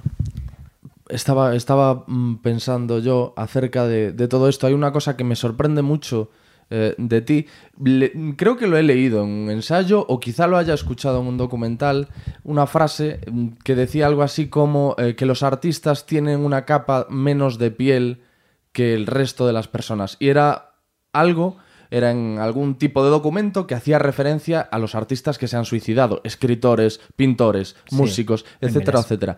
estaba, 1.09 1.55
estaba 1.55 2.05
mm, 2.07 2.37
pensando 2.43 2.99
yo 2.99 3.33
acerca 3.37 3.87
de 3.87 4.29
todo 4.29 4.49
esto. 4.49 4.67
Hay 4.67 4.75
una 4.75 4.93
cosa 4.93 5.17
que 5.17 5.25
me 5.25 5.37
sorprende 5.37 5.81
mucho 5.81 6.31
eh, 6.75 6.95
de 6.97 7.21
ti. 7.21 7.47
Le- 7.85 8.13
creo 8.37 8.57
que 8.57 8.67
lo 8.67 8.79
he 8.79 8.83
leído 8.83 9.23
en 9.23 9.29
un 9.31 9.51
ensayo 9.51 10.05
o 10.09 10.19
quizá 10.19 10.47
lo 10.47 10.57
haya 10.57 10.73
escuchado 10.73 11.21
en 11.21 11.27
un 11.27 11.37
documental. 11.37 12.09
Una 12.45 12.67
frase 12.67 13.21
que 13.63 13.75
decía 13.75 14.07
algo 14.07 14.23
así 14.23 14.49
como 14.49 14.97
eh, 14.99 15.15
que 15.15 15.27
los 15.27 15.43
artistas 15.43 16.07
tienen 16.07 16.41
una 16.41 16.65
capa 16.65 17.07
menos 17.11 17.59
de 17.59 17.71
piel 17.71 18.23
que 18.73 18.95
el 18.95 19.07
resto 19.07 19.47
de 19.47 19.53
las 19.53 19.69
personas. 19.69 20.17
Y 20.19 20.29
era 20.29 20.71
algo 21.13 21.59
era 21.91 22.11
en 22.11 22.39
algún 22.39 22.77
tipo 22.77 23.05
de 23.05 23.11
documento 23.11 23.67
que 23.67 23.75
hacía 23.75 23.99
referencia 23.99 24.63
a 24.63 24.79
los 24.79 24.95
artistas 24.95 25.37
que 25.37 25.47
se 25.47 25.59
han 25.59 25.67
suicidado, 25.67 26.23
escritores, 26.25 27.01
pintores, 27.17 27.77
músicos, 27.91 28.47
etcétera, 28.63 29.01
etcétera. 29.01 29.37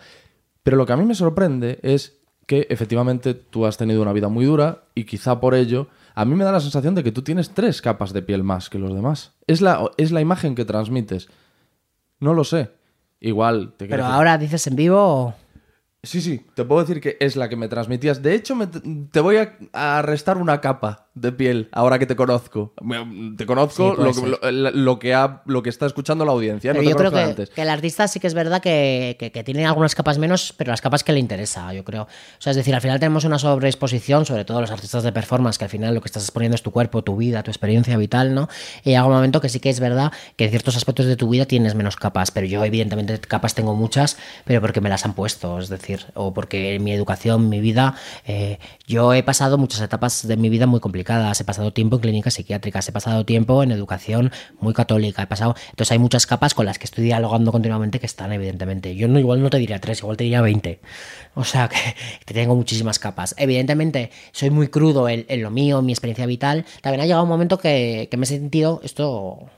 Pero 0.63 0.77
lo 0.77 0.87
que 0.87 0.93
a 0.93 0.97
mí 0.97 1.05
me 1.05 1.17
sorprende 1.17 1.81
es 1.83 2.21
que 2.47 2.69
efectivamente 2.71 3.35
tú 3.35 3.67
has 3.67 3.77
tenido 3.77 4.01
una 4.03 4.13
vida 4.13 4.29
muy 4.29 4.45
dura 4.45 4.85
y 4.95 5.03
quizá 5.03 5.41
por 5.41 5.57
ello 5.57 5.89
a 6.15 6.25
mí 6.25 6.35
me 6.35 6.45
da 6.45 6.53
la 6.53 6.61
sensación 6.61 6.95
de 6.95 7.03
que 7.03 7.13
tú 7.13 7.23
tienes 7.23 7.51
tres 7.51 7.83
capas 7.83 8.13
de 8.13 8.23
piel 8.23 8.43
más 8.45 8.71
que 8.71 8.79
los 8.79 8.95
demás. 8.95 9.33
Es 9.47 9.61
la, 9.61 9.91
es 9.97 10.13
la 10.13 10.21
imagen 10.21 10.55
que 10.55 10.65
transmites. 10.65 11.29
No 12.21 12.35
lo 12.35 12.45
sé. 12.45 12.71
Igual 13.21 13.75
te 13.77 13.87
Pero 13.87 14.05
decir- 14.05 14.15
ahora 14.15 14.39
dices 14.39 14.67
en 14.67 14.77
vivo... 14.77 14.99
o- 14.99 15.35
Sí, 16.03 16.21
sí, 16.21 16.45
te 16.55 16.65
puedo 16.67 16.83
decir 16.83 17.01
que 17.01 17.17
es 17.19 17.35
la 17.35 17.49
que 17.49 17.57
me 17.57 17.67
transmitías. 17.69 18.23
De 18.23 18.35
hecho, 18.35 18.55
me- 18.55 18.67
te 18.67 19.21
voy 19.21 19.39
a, 19.39 19.57
a 19.73 20.03
restar 20.03 20.37
una 20.37 20.61
capa 20.61 21.04
de 21.15 21.33
piel 21.33 21.69
ahora 21.73 21.99
que 21.99 22.07
te 22.07 22.17
conozco. 22.17 22.73
Te 23.37 23.47
conozco 23.47 23.91
Sí, 23.91 23.97
puede 23.97 24.09
lo, 24.09 24.15
que- 24.15 24.37
ser. 24.43 24.53
lo, 24.53 24.71
lo 24.73 24.99
que 24.99 25.15
ha, 25.15 25.43
lo 25.47 25.63
que 25.63 25.71
está 25.71 25.87
escuchando 25.87 26.25
la 26.25 26.33
audiencia. 26.33 26.73
Pero 26.73 26.83
no 26.83 26.91
yo 26.91 26.97
creo 26.97 27.11
que, 27.13 27.21
antes. 27.21 27.51
que 27.51 27.63
el 27.63 27.69
artista 27.71 28.09
sí 28.09 28.19
que 28.21 28.27
es 28.27 28.35
verdad 28.35 28.61
que, 28.61 29.17
que- 29.19 29.31
que 29.31 29.45
tiene 29.45 29.65
algunas 29.67 29.95
capas 29.95 30.19
menos, 30.19 30.53
pero 30.57 30.71
las 30.73 30.81
capas 30.81 31.05
que 31.05 31.13
le 31.13 31.21
interesa, 31.21 31.73
yo 31.73 31.85
creo. 31.85 32.03
O 32.03 32.09
sea, 32.41 32.51
es 32.51 32.57
decir, 32.57 32.75
al 32.75 32.81
final 32.81 32.99
tenemos 32.99 33.25
una 33.25 33.39
sobreexposición, 33.39 34.27
sobre 34.27 34.45
todo 34.45 34.61
los 34.61 34.71
artistas 34.71 35.03
de 35.05 35.13
performance, 35.13 35.59
que 35.59 35.65
al 35.65 35.71
final 35.71 35.95
lo 35.95 36.01
que 36.01 36.07
estás 36.09 36.25
exponiendo 36.25 36.55
es 36.57 36.63
tu 36.63 36.71
cuerpo, 36.73 37.03
tu 37.03 37.17
vida, 37.17 37.43
tu 37.43 37.51
experiencia 37.51 37.97
vital, 37.97 38.35
¿no? 38.35 38.49
Y 38.83 38.91
llega 38.91 39.05
un 39.07 39.13
momento 39.13 39.41
que 39.41 39.49
sí 39.49 39.61
que 39.61 39.71
es 39.71 39.81
verdad 39.81 40.13
que 40.37 40.45
en 40.45 40.51
ciertos 40.51 40.77
aspectos 40.77 41.07
de 41.07 41.17
tu 41.17 41.29
vida 41.29 41.47
tienes 41.47 41.75
menos 41.75 41.97
capas, 41.97 42.31
pero 42.31 42.47
yo 42.47 42.65
evidentemente 42.65 43.19
capas 43.21 43.55
tengo 43.55 43.75
muchas, 43.75 44.17
pero 44.45 44.61
porque 44.61 44.81
me 44.81 44.89
las 44.89 45.05
han 45.05 45.15
puesto, 45.15 45.59
es 45.59 45.69
decir, 45.69 46.07
o 46.15 46.35
porque 46.35 46.75
en 46.75 46.83
mi 46.85 46.93
educación, 46.93 47.49
mi 47.49 47.61
vida, 47.61 47.95
eh, 48.27 48.59
yo 48.87 49.15
he 49.15 49.23
pasado 49.23 49.59
muchas 49.59 49.81
etapas 49.81 50.27
de 50.27 50.37
mi 50.37 50.49
vida 50.49 50.67
muy 50.67 50.81
complicadas, 50.81 51.04
he 51.05 51.45
pasado 51.45 51.73
tiempo 51.73 51.97
en 51.97 52.03
clínicas 52.03 52.35
psiquiátricas, 52.35 52.89
he 52.89 52.93
pasado 52.93 53.25
tiempo 53.25 53.63
en 53.63 53.71
educación 53.71 54.33
muy 54.61 54.75
católica, 54.75 55.23
he 55.23 55.27
pasado, 55.27 55.55
entonces 55.71 55.93
hay 55.93 55.99
muchas 55.99 56.27
capas 56.27 56.55
con 56.55 56.67
las 56.67 56.79
que 56.79 56.85
estoy 56.85 57.05
dialogando 57.05 57.53
continuamente 57.53 58.01
que 58.01 58.07
están 58.07 58.33
evidentemente. 58.33 58.97
Yo 58.97 59.09
no 59.09 59.19
igual 59.19 59.43
no 59.43 59.51
te 59.51 59.59
diría 59.59 59.81
tres, 59.81 60.01
igual 60.01 60.17
te 60.17 60.25
diría 60.25 60.41
20. 60.41 60.81
O 61.35 61.45
sea 61.45 61.69
que, 61.69 61.77
tengo 62.33 62.55
muchísimas 62.55 62.99
capas. 62.99 63.35
Evidentemente 63.39 64.11
soy 64.33 64.51
muy 64.51 64.69
crudo 64.69 65.09
en, 65.09 65.27
en 65.29 65.43
lo 65.43 65.51
mío, 65.51 65.79
en 65.79 65.87
mi 65.87 65.93
experiencia 65.93 66.27
vital. 66.27 66.65
También 66.81 67.01
ha 67.01 67.05
llegado 67.05 67.23
un 67.23 67.29
momento 67.29 67.59
que, 67.59 68.09
que 68.11 68.17
me 68.17 68.25
he 68.25 68.29
sentido 68.29 68.81
esto 68.83 69.51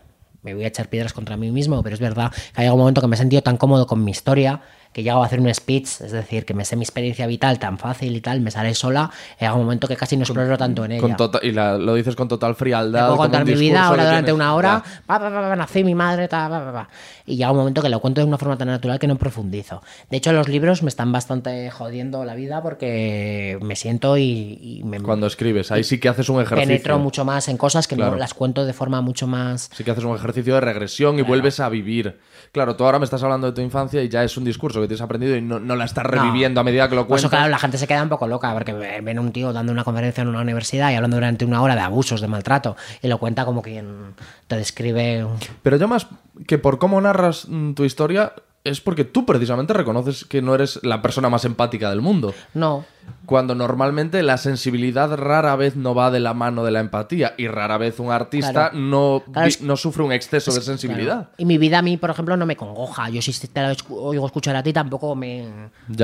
me 0.43 0.55
voy 0.55 0.65
a 0.65 0.69
echar 0.69 0.89
piedras 0.89 1.13
contra 1.13 1.37
mí 1.37 1.51
mismo, 1.51 1.83
pero 1.83 1.95
es 1.95 2.01
verdad 2.01 2.31
que 2.31 2.39
ha 2.55 2.61
llegado 2.61 2.77
un 2.77 2.81
momento 2.81 3.01
que 3.01 3.09
me 3.09 3.17
he 3.17 3.19
sentido 3.19 3.43
tan 3.43 3.57
cómodo 3.57 3.87
con 3.87 4.05
mi 4.05 4.13
historia 4.13 4.63
que 4.97 5.03
he 5.03 5.05
llegado 5.05 5.23
a 5.23 5.27
hacer 5.27 5.41
un 5.41 5.53
speech, 5.53 6.01
es 6.01 6.11
decir, 6.11 6.47
que 6.47 6.55
me 6.55 6.65
sé 6.65 6.75
mi 6.75 6.83
experiencia 6.83 7.27
vital 7.27 7.59
tan 7.59 7.77
fácil 7.77 8.17
y 8.17 8.23
tal, 8.23 8.41
me 8.41 8.51
sale 8.51 8.73
sola, 8.75 9.11
he 9.37 9.41
llegado 9.41 9.59
un 9.59 9.65
momento 9.65 9.87
que 9.87 9.95
casi 9.95 10.17
no 10.17 10.23
exploro 10.23 10.57
tanto 10.57 10.87
en 10.87 10.93
ella. 10.93 11.03
Con 11.03 11.15
tota- 11.19 11.41
y 11.43 11.53
la- 11.53 11.77
lo 11.77 11.93
dices 11.97 12.17
con 12.17 12.29
total 12.29 12.55
Te 12.55 12.61
frialdad. 12.61 13.01
puedo 13.01 13.11
como 13.11 13.23
contar 13.25 13.45
mi 13.45 13.53
vida 13.57 13.85
ahora 13.85 14.05
durante 14.07 14.29
tienes- 14.33 14.35
una 14.37 14.55
hora, 14.55 14.83
pa, 15.05 15.19
pa, 15.21 15.29
pa, 15.31 15.55
nací 15.55 15.85
mi 15.85 15.95
madre, 15.95 16.29
ta, 16.29 16.49
pa, 16.49 16.65
pa, 16.65 16.73
pa. 16.73 16.89
Y 17.27 17.37
llega 17.37 17.51
un 17.51 17.57
momento 17.59 17.83
que 17.83 17.89
lo 17.89 18.01
cuento 18.01 18.21
de 18.21 18.27
una 18.27 18.39
forma 18.39 18.57
tan 18.57 18.69
natural 18.69 18.99
que 18.99 19.07
no 19.07 19.17
profundizo. 19.17 19.83
De 20.11 20.17
hecho, 20.17 20.33
los 20.33 20.49
libros 20.49 20.83
me 20.83 20.89
están 20.89 21.11
bastante 21.13 21.71
jodiendo 21.71 22.25
la 22.25 22.35
vida 22.35 22.63
porque 22.63 23.59
me 23.63 23.77
siento 23.77 24.17
y, 24.17 24.59
y 24.63 24.83
me 24.85 25.01
Cuando 25.01 25.27
escribes, 25.27 25.71
ahí 25.73 25.85
sí 25.85 25.99
que 25.99 26.09
haces 26.09 26.29
un 26.29 26.37
ejercicio. 26.41 26.69
penetro 26.69 26.99
mucho 26.99 27.25
más 27.25 27.49
en 27.49 27.57
cosas 27.57 27.89
que 27.89 27.97
Claro. 27.97 28.13
no 28.13 28.19
las 28.19 28.35
cuento 28.35 28.65
de 28.65 28.73
forma 28.73 29.01
mucho 29.01 29.27
más... 29.27 29.71
Sí 29.75 29.83
que 29.85 29.91
haces 29.91 30.05
un 30.05 30.15
ejercicio 30.15 30.55
de 30.55 30.61
regresión 30.61 31.19
y 31.19 31.23
vuelves 31.23 31.61
a 31.61 31.69
vivir. 31.69 32.19
Claro, 32.53 32.77
tú 32.77 32.85
ahora 32.85 32.99
me 32.99 33.05
estás 33.05 33.23
hablando 33.23 33.49
de 33.49 33.53
tu 33.53 33.61
infancia 33.61 34.03
y 34.03 34.09
ya 34.09 34.23
es 34.23 34.37
un 34.37 34.45
discurso 34.45 34.81
que 34.81 34.87
tienes 34.87 35.01
aprendido 35.03 35.37
y 35.37 35.43
no, 35.43 35.59
no 35.59 35.75
la 35.77 35.85
estás 35.85 36.07
reviviendo 36.07 36.61
a 36.61 36.65
medida 36.65 36.89
que 36.89 36.95
lo 36.95 37.07
cuentas. 37.07 37.23
Eso, 37.25 37.31
claro, 37.31 37.49
la 37.51 37.59
gente 37.59 37.77
se 37.79 37.87
queda 37.87 38.03
un 38.03 38.09
poco 38.09 38.27
loca 38.29 38.53
porque 38.55 38.73
ve- 38.73 39.01
ven 39.03 39.19
un 39.19 39.33
tío 39.33 39.53
dando 39.53 39.73
una 39.73 39.85
conferencia 39.85 40.23
en 40.23 40.29
una 40.29 40.41
universidad 40.41 40.91
y 40.91 40.95
hablando 40.95 41.17
durante 41.17 41.45
una 41.45 41.61
hora 41.63 41.75
de 41.75 41.81
abusos, 41.81 42.21
de 42.21 42.29
maltrato, 42.29 42.77
y 43.03 43.09
lo 43.09 43.19
cuenta 43.19 43.45
como 43.45 43.63
quien 43.63 44.15
te 44.47 44.57
describe. 44.57 45.27
Pero 45.63 45.77
yo 45.77 45.89
más 45.89 46.07
que 46.47 46.59
por 46.59 46.79
cómo 46.79 47.01
narras 47.17 47.49
mm, 47.49 47.73
tu 47.75 47.85
historia 47.85 48.33
es 48.65 48.81
porque 48.81 49.05
tú 49.05 49.25
precisamente 49.25 49.73
reconoces 49.73 50.25
que 50.25 50.43
no 50.43 50.53
eres 50.53 50.81
la 50.83 51.01
persona 51.01 51.29
más 51.29 51.45
empática 51.45 51.89
del 51.89 52.01
mundo. 52.01 52.35
No, 52.53 52.85
Cuando 53.25 53.55
normalmente 53.55 54.21
la 54.25 54.37
sensibilidad 54.39 55.17
rara 55.17 55.55
vez 55.55 55.77
no 55.77 55.95
va 55.95 56.11
de 56.11 56.19
la 56.19 56.35
mano 56.35 56.65
de 56.65 56.73
la 56.73 56.81
empatía 56.81 57.35
y 57.39 57.47
rara 57.47 57.79
vez 57.79 58.01
un 58.01 58.11
artista 58.11 58.51
Claro. 58.53 58.77
no, 58.79 59.23
Claro, 59.33 59.47
vi- 59.47 59.53
es- 59.55 59.61
no 59.63 59.77
sufre 59.77 60.03
un 60.03 60.11
exceso 60.11 60.53
de 60.53 60.61
sensibilidad. 60.63 61.15
Claro. 61.15 61.31
Y 61.37 61.45
mi 61.45 61.59
vida 61.59 61.79
a 61.79 61.83
mí, 61.83 61.97
por 61.97 62.11
ejemplo, 62.11 62.37
no 62.37 62.45
me 62.45 62.57
congoja. 62.57 63.09
Yo 63.09 63.23
si 63.23 63.33
te 63.47 63.63
la 63.63 63.73
oigo 63.91 64.27
escuchar 64.27 64.57
a 64.57 64.65
ti 64.65 64.73
tampoco 64.73 65.15
me 65.15 65.47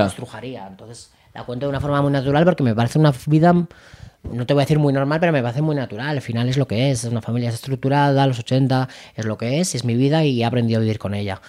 estrujaría. 0.07 0.65
Entonces 0.69 1.12
la 1.35 1.43
cuento 1.45 1.66
de 1.66 1.70
una 1.70 1.81
forma 1.81 2.01
muy 2.01 2.12
natural 2.12 2.45
porque 2.45 2.62
me 2.62 2.77
parece 2.77 2.99
una 3.01 3.12
vida, 3.27 3.53
no 4.31 4.47
te 4.47 4.55
voy 4.55 4.62
a 4.62 4.65
decir 4.65 4.78
muy 4.78 4.93
normal, 4.93 5.20
pero 5.20 5.32
me 5.32 5.43
parece 5.43 5.62
muy 5.62 5.74
natural. 5.74 6.11
Al 6.11 6.23
final 6.23 6.49
es 6.49 6.57
lo 6.57 6.66
que 6.66 6.90
es. 6.90 7.05
Es 7.05 7.11
una 7.11 7.23
familia 7.23 7.51
estructurada, 7.51 8.27
los 8.27 8.39
80 8.39 8.89
es 9.16 9.24
lo 9.24 9.36
que 9.36 9.61
es, 9.61 9.74
es 9.74 9.85
mi 9.85 9.94
vida 9.94 10.24
y 10.24 10.43
he 10.43 10.44
aprendido 10.44 10.78
a 10.78 10.81
vivir 10.81 10.99
con 10.99 11.15
ella. 11.15 11.40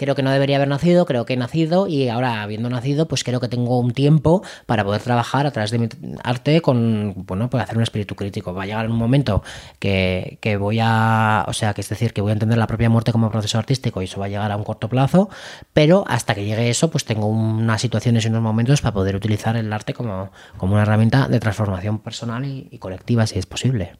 Creo 0.00 0.14
que 0.14 0.22
no 0.22 0.30
debería 0.30 0.56
haber 0.56 0.68
nacido, 0.68 1.04
creo 1.04 1.26
que 1.26 1.34
he 1.34 1.36
nacido 1.36 1.86
y 1.86 2.08
ahora 2.08 2.40
habiendo 2.40 2.70
nacido, 2.70 3.06
pues 3.06 3.22
creo 3.22 3.38
que 3.38 3.48
tengo 3.48 3.78
un 3.78 3.90
tiempo 3.90 4.42
para 4.64 4.82
poder 4.82 5.02
trabajar 5.02 5.46
a 5.46 5.50
través 5.50 5.72
de 5.72 5.78
mi 5.78 5.88
arte 6.24 6.62
con, 6.62 7.12
bueno, 7.26 7.50
pues 7.50 7.62
hacer 7.62 7.76
un 7.76 7.82
espíritu 7.82 8.14
crítico. 8.14 8.54
Va 8.54 8.62
a 8.62 8.66
llegar 8.66 8.88
un 8.88 8.96
momento 8.96 9.42
que, 9.78 10.38
que 10.40 10.56
voy 10.56 10.78
a, 10.80 11.44
o 11.46 11.52
sea, 11.52 11.74
que 11.74 11.82
es 11.82 11.88
decir, 11.90 12.14
que 12.14 12.22
voy 12.22 12.30
a 12.30 12.32
entender 12.32 12.56
la 12.56 12.66
propia 12.66 12.88
muerte 12.88 13.12
como 13.12 13.30
proceso 13.30 13.58
artístico 13.58 14.00
y 14.00 14.06
eso 14.06 14.18
va 14.18 14.24
a 14.24 14.28
llegar 14.30 14.50
a 14.50 14.56
un 14.56 14.64
corto 14.64 14.88
plazo, 14.88 15.28
pero 15.74 16.04
hasta 16.08 16.34
que 16.34 16.46
llegue 16.46 16.70
eso, 16.70 16.90
pues 16.90 17.04
tengo 17.04 17.26
unas 17.26 17.82
situaciones 17.82 18.24
y 18.24 18.28
unos 18.28 18.40
momentos 18.40 18.80
para 18.80 18.94
poder 18.94 19.16
utilizar 19.16 19.54
el 19.54 19.70
arte 19.70 19.92
como, 19.92 20.30
como 20.56 20.72
una 20.76 20.82
herramienta 20.84 21.28
de 21.28 21.40
transformación 21.40 21.98
personal 21.98 22.46
y 22.46 22.78
colectiva, 22.78 23.26
si 23.26 23.38
es 23.38 23.44
posible. 23.44 23.98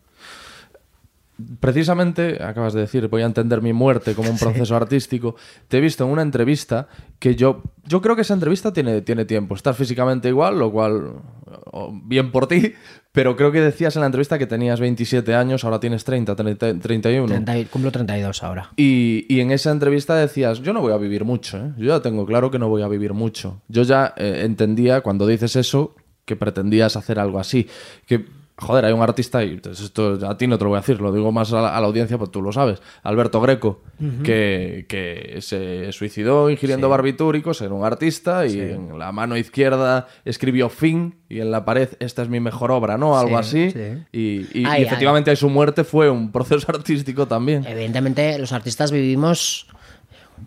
Precisamente, 1.61 2.43
acabas 2.43 2.73
de 2.75 2.81
decir, 2.81 3.09
voy 3.09 3.23
a 3.23 3.27
entender 3.27 3.63
mi 3.63 3.73
muerte 3.73 4.15
como 4.15 4.31
un 4.31 4.39
proceso 4.39 4.77
artístico. 4.77 5.37
Te 5.69 5.79
he 5.79 5.81
visto 5.81 6.05
en 6.05 6.11
una 6.11 6.23
entrevista 6.23 6.89
que 7.19 7.35
yo, 7.37 7.63
yo 7.85 8.01
creo 8.01 8.17
que 8.17 8.23
esa 8.23 8.35
entrevista 8.35 8.73
tiene, 8.73 9.03
tiene 9.03 9.25
tiempo. 9.25 9.55
Estás 9.55 9.77
físicamente 9.77 10.29
igual, 10.29 10.59
lo 10.59 10.71
cual, 10.73 11.13
bien 12.05 12.31
por 12.33 12.47
ti, 12.47 12.73
pero 13.13 13.37
creo 13.37 13.53
que 13.53 13.61
decías 13.61 13.97
en 13.97 14.01
la 14.01 14.07
entrevista 14.07 14.39
que 14.39 14.47
tenías 14.47 14.81
27 14.81 15.35
años, 15.35 15.65
ahora 15.65 15.81
tienes 15.81 16.05
30, 16.05 16.35
30 16.37 16.79
31. 16.81 17.27
30 17.27 17.59
y- 17.59 17.65
cumplo 17.67 17.91
32 17.91 18.43
ahora. 18.43 18.71
Y, 18.77 19.27
y 19.29 19.41
en 19.41 19.51
esa 19.51 19.71
entrevista 19.71 20.15
decías, 20.17 20.61
yo 20.61 20.73
no 20.73 20.81
voy 20.81 20.93
a 20.93 20.97
vivir 20.97 21.25
mucho, 21.25 21.59
¿eh? 21.59 21.73
yo 21.77 21.87
ya 21.87 22.01
tengo 22.01 22.25
claro 22.27 22.51
que 22.51 22.59
no 22.59 22.69
voy 22.69 22.83
a 22.83 22.89
vivir 22.89 23.13
mucho. 23.13 23.61
Yo 23.69 23.83
ya 23.83 24.15
eh, 24.17 24.43
entendía 24.45 25.01
cuando 25.01 25.27
dices 25.27 25.57
eso 25.57 25.95
que 26.25 26.37
pretendías 26.37 26.97
hacer 26.97 27.19
algo 27.19 27.41
así. 27.41 27.67
Que, 28.07 28.25
joder, 28.61 28.85
hay 28.85 28.93
un 28.93 29.03
artista, 29.03 29.43
y 29.45 29.51
entonces 29.55 29.87
esto 29.87 30.19
a 30.29 30.37
ti 30.37 30.47
no 30.47 30.57
te 30.59 30.65
lo 30.65 30.71
voy 30.71 30.77
a 30.77 30.81
decir, 30.81 31.01
lo 31.01 31.13
digo 31.13 31.33
más 31.33 31.53
a 31.53 31.61
la, 31.63 31.77
a 31.77 31.81
la 31.81 31.87
audiencia, 31.87 32.19
pues 32.19 32.31
tú 32.31 32.43
lo 32.43 32.53
sabes, 32.53 32.81
Alberto 33.03 33.41
Greco, 33.41 33.81
que, 34.23 34.87
que 34.89 35.39
se 35.41 35.91
suicidó 35.93 36.51
ingiriendo 36.51 36.89
barbitúricos, 36.89 37.61
era 37.63 37.75
un 37.75 37.85
artista 37.85 38.47
y 38.47 38.59
en 38.61 38.99
la 38.99 39.13
mano 39.13 39.37
izquierda 39.37 40.07
escribió 40.25 40.69
fin 40.69 41.17
y 41.29 41.41
en 41.41 41.51
la 41.51 41.65
pared, 41.65 41.89
esta 42.01 42.23
es 42.23 42.29
mi 42.29 42.41
mejor 42.41 42.71
obra, 42.71 42.97
¿no? 42.99 43.19
Algo 43.19 43.43
Sí, 43.43 43.67
así. 43.67 43.71
sí. 43.71 44.49
Y, 44.53 44.65
Ay, 44.67 44.73
ay. 44.79 44.83
efectivamente 44.83 45.31
ahí 45.31 45.37
su 45.37 45.49
muerte 45.49 45.85
fue 45.85 46.11
un 46.11 46.31
proceso 46.33 46.67
artístico 46.73 47.27
también. 47.27 47.65
Evidentemente, 47.67 48.39
los 48.39 48.53
artistas 48.53 48.91
vivimos, 48.93 49.67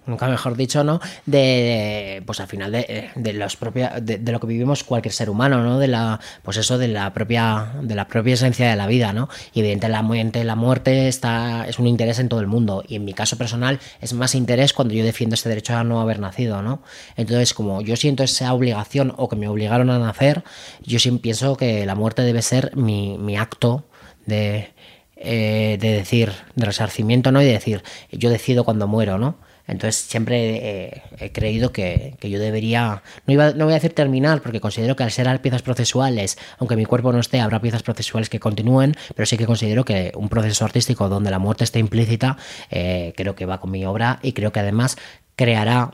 nunca 0.05 0.27
mejor 0.27 0.55
dicho, 0.55 0.83
¿no? 0.83 0.99
De, 1.25 2.23
pues 2.25 2.39
al 2.39 2.47
final 2.47 2.71
de, 2.71 3.09
de 3.15 3.33
los 3.33 3.55
propia, 3.55 3.99
de, 4.01 4.19
lo 4.31 4.39
que 4.39 4.47
vivimos 4.47 4.83
cualquier 4.83 5.13
ser 5.13 5.29
humano, 5.29 5.63
¿no? 5.63 5.79
De 5.79 5.87
la, 5.87 6.19
pues 6.43 6.57
eso, 6.57 6.77
de 6.77 6.87
la 6.87 7.13
propia, 7.13 7.73
de 7.81 7.95
la 7.95 8.07
propia 8.07 8.33
esencia 8.33 8.69
de 8.69 8.75
la 8.75 8.87
vida, 8.87 9.13
¿no? 9.13 9.29
Y 9.53 9.59
evidentemente 9.59 10.43
la 10.43 10.55
muerte 10.55 11.07
está, 11.07 11.67
es 11.67 11.79
un 11.79 11.87
interés 11.87 12.19
en 12.19 12.29
todo 12.29 12.39
el 12.39 12.47
mundo. 12.47 12.83
Y 12.87 12.95
en 12.95 13.05
mi 13.05 13.13
caso 13.13 13.37
personal 13.37 13.79
es 14.01 14.13
más 14.13 14.35
interés 14.35 14.73
cuando 14.73 14.93
yo 14.93 15.03
defiendo 15.03 15.35
este 15.35 15.49
derecho 15.49 15.75
a 15.75 15.83
no 15.83 16.01
haber 16.01 16.19
nacido, 16.19 16.61
¿no? 16.61 16.81
Entonces, 17.15 17.53
como 17.53 17.81
yo 17.81 17.95
siento 17.95 18.23
esa 18.23 18.53
obligación 18.53 19.13
o 19.17 19.29
que 19.29 19.35
me 19.35 19.47
obligaron 19.47 19.89
a 19.89 19.99
nacer, 19.99 20.43
yo 20.83 20.99
siempre 20.99 21.23
pienso 21.23 21.55
que 21.55 21.85
la 21.85 21.95
muerte 21.95 22.21
debe 22.21 22.41
ser 22.41 22.75
mi, 22.75 23.17
mi 23.17 23.37
acto 23.37 23.85
de, 24.25 24.73
eh, 25.15 25.77
de 25.79 25.93
decir, 25.93 26.31
de 26.55 26.65
resarcimiento, 26.65 27.31
¿no? 27.31 27.41
Y 27.41 27.45
de 27.45 27.53
decir, 27.53 27.83
yo 28.11 28.29
decido 28.29 28.63
cuando 28.63 28.87
muero, 28.87 29.17
¿no? 29.17 29.37
Entonces 29.67 29.95
siempre 29.95 30.55
eh, 30.55 31.01
he 31.19 31.31
creído 31.31 31.71
que, 31.71 32.15
que 32.19 32.29
yo 32.29 32.39
debería, 32.39 33.01
no, 33.25 33.33
iba, 33.33 33.51
no 33.51 33.65
voy 33.65 33.73
a 33.73 33.75
decir 33.75 33.93
terminar, 33.93 34.41
porque 34.41 34.59
considero 34.59 34.95
que 34.95 35.03
al 35.03 35.11
ser 35.11 35.41
piezas 35.41 35.61
procesuales, 35.61 36.37
aunque 36.57 36.75
mi 36.75 36.85
cuerpo 36.85 37.11
no 37.11 37.19
esté, 37.19 37.39
habrá 37.39 37.61
piezas 37.61 37.83
procesuales 37.83 38.29
que 38.29 38.39
continúen, 38.39 38.95
pero 39.15 39.25
sí 39.25 39.37
que 39.37 39.45
considero 39.45 39.85
que 39.85 40.11
un 40.15 40.29
proceso 40.29 40.65
artístico 40.65 41.09
donde 41.09 41.31
la 41.31 41.39
muerte 41.39 41.63
esté 41.63 41.79
implícita, 41.79 42.37
eh, 42.71 43.13
creo 43.15 43.35
que 43.35 43.45
va 43.45 43.59
con 43.59 43.71
mi 43.71 43.85
obra 43.85 44.19
y 44.21 44.33
creo 44.33 44.51
que 44.51 44.59
además 44.59 44.97
creará 45.35 45.91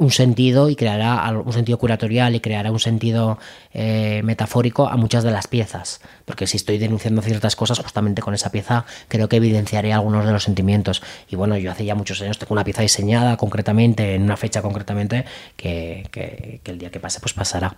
un 0.00 0.10
sentido 0.10 0.68
y 0.70 0.76
creará 0.76 1.30
un 1.30 1.52
sentido 1.52 1.78
curatorial 1.78 2.34
y 2.34 2.40
creará 2.40 2.72
un 2.72 2.80
sentido 2.80 3.38
eh, 3.72 4.22
metafórico 4.24 4.88
a 4.88 4.96
muchas 4.96 5.22
de 5.22 5.30
las 5.30 5.46
piezas. 5.46 6.00
Porque 6.24 6.46
si 6.46 6.56
estoy 6.56 6.78
denunciando 6.78 7.22
ciertas 7.22 7.54
cosas, 7.54 7.78
justamente 7.78 8.22
con 8.22 8.34
esa 8.34 8.50
pieza 8.50 8.86
creo 9.08 9.28
que 9.28 9.36
evidenciaré 9.36 9.92
algunos 9.92 10.24
de 10.26 10.32
los 10.32 10.42
sentimientos. 10.42 11.02
Y 11.28 11.36
bueno, 11.36 11.56
yo 11.58 11.70
hace 11.70 11.84
ya 11.84 11.94
muchos 11.94 12.20
años 12.22 12.38
tengo 12.38 12.54
una 12.54 12.64
pieza 12.64 12.82
diseñada 12.82 13.36
concretamente, 13.36 14.14
en 14.14 14.22
una 14.22 14.36
fecha 14.36 14.62
concretamente, 14.62 15.24
que, 15.56 16.08
que- 16.10 16.60
que 16.64 16.70
el 16.72 16.78
día 16.78 16.90
que 16.90 16.98
pase, 16.98 17.20
pues 17.20 17.34
pasará. 17.34 17.76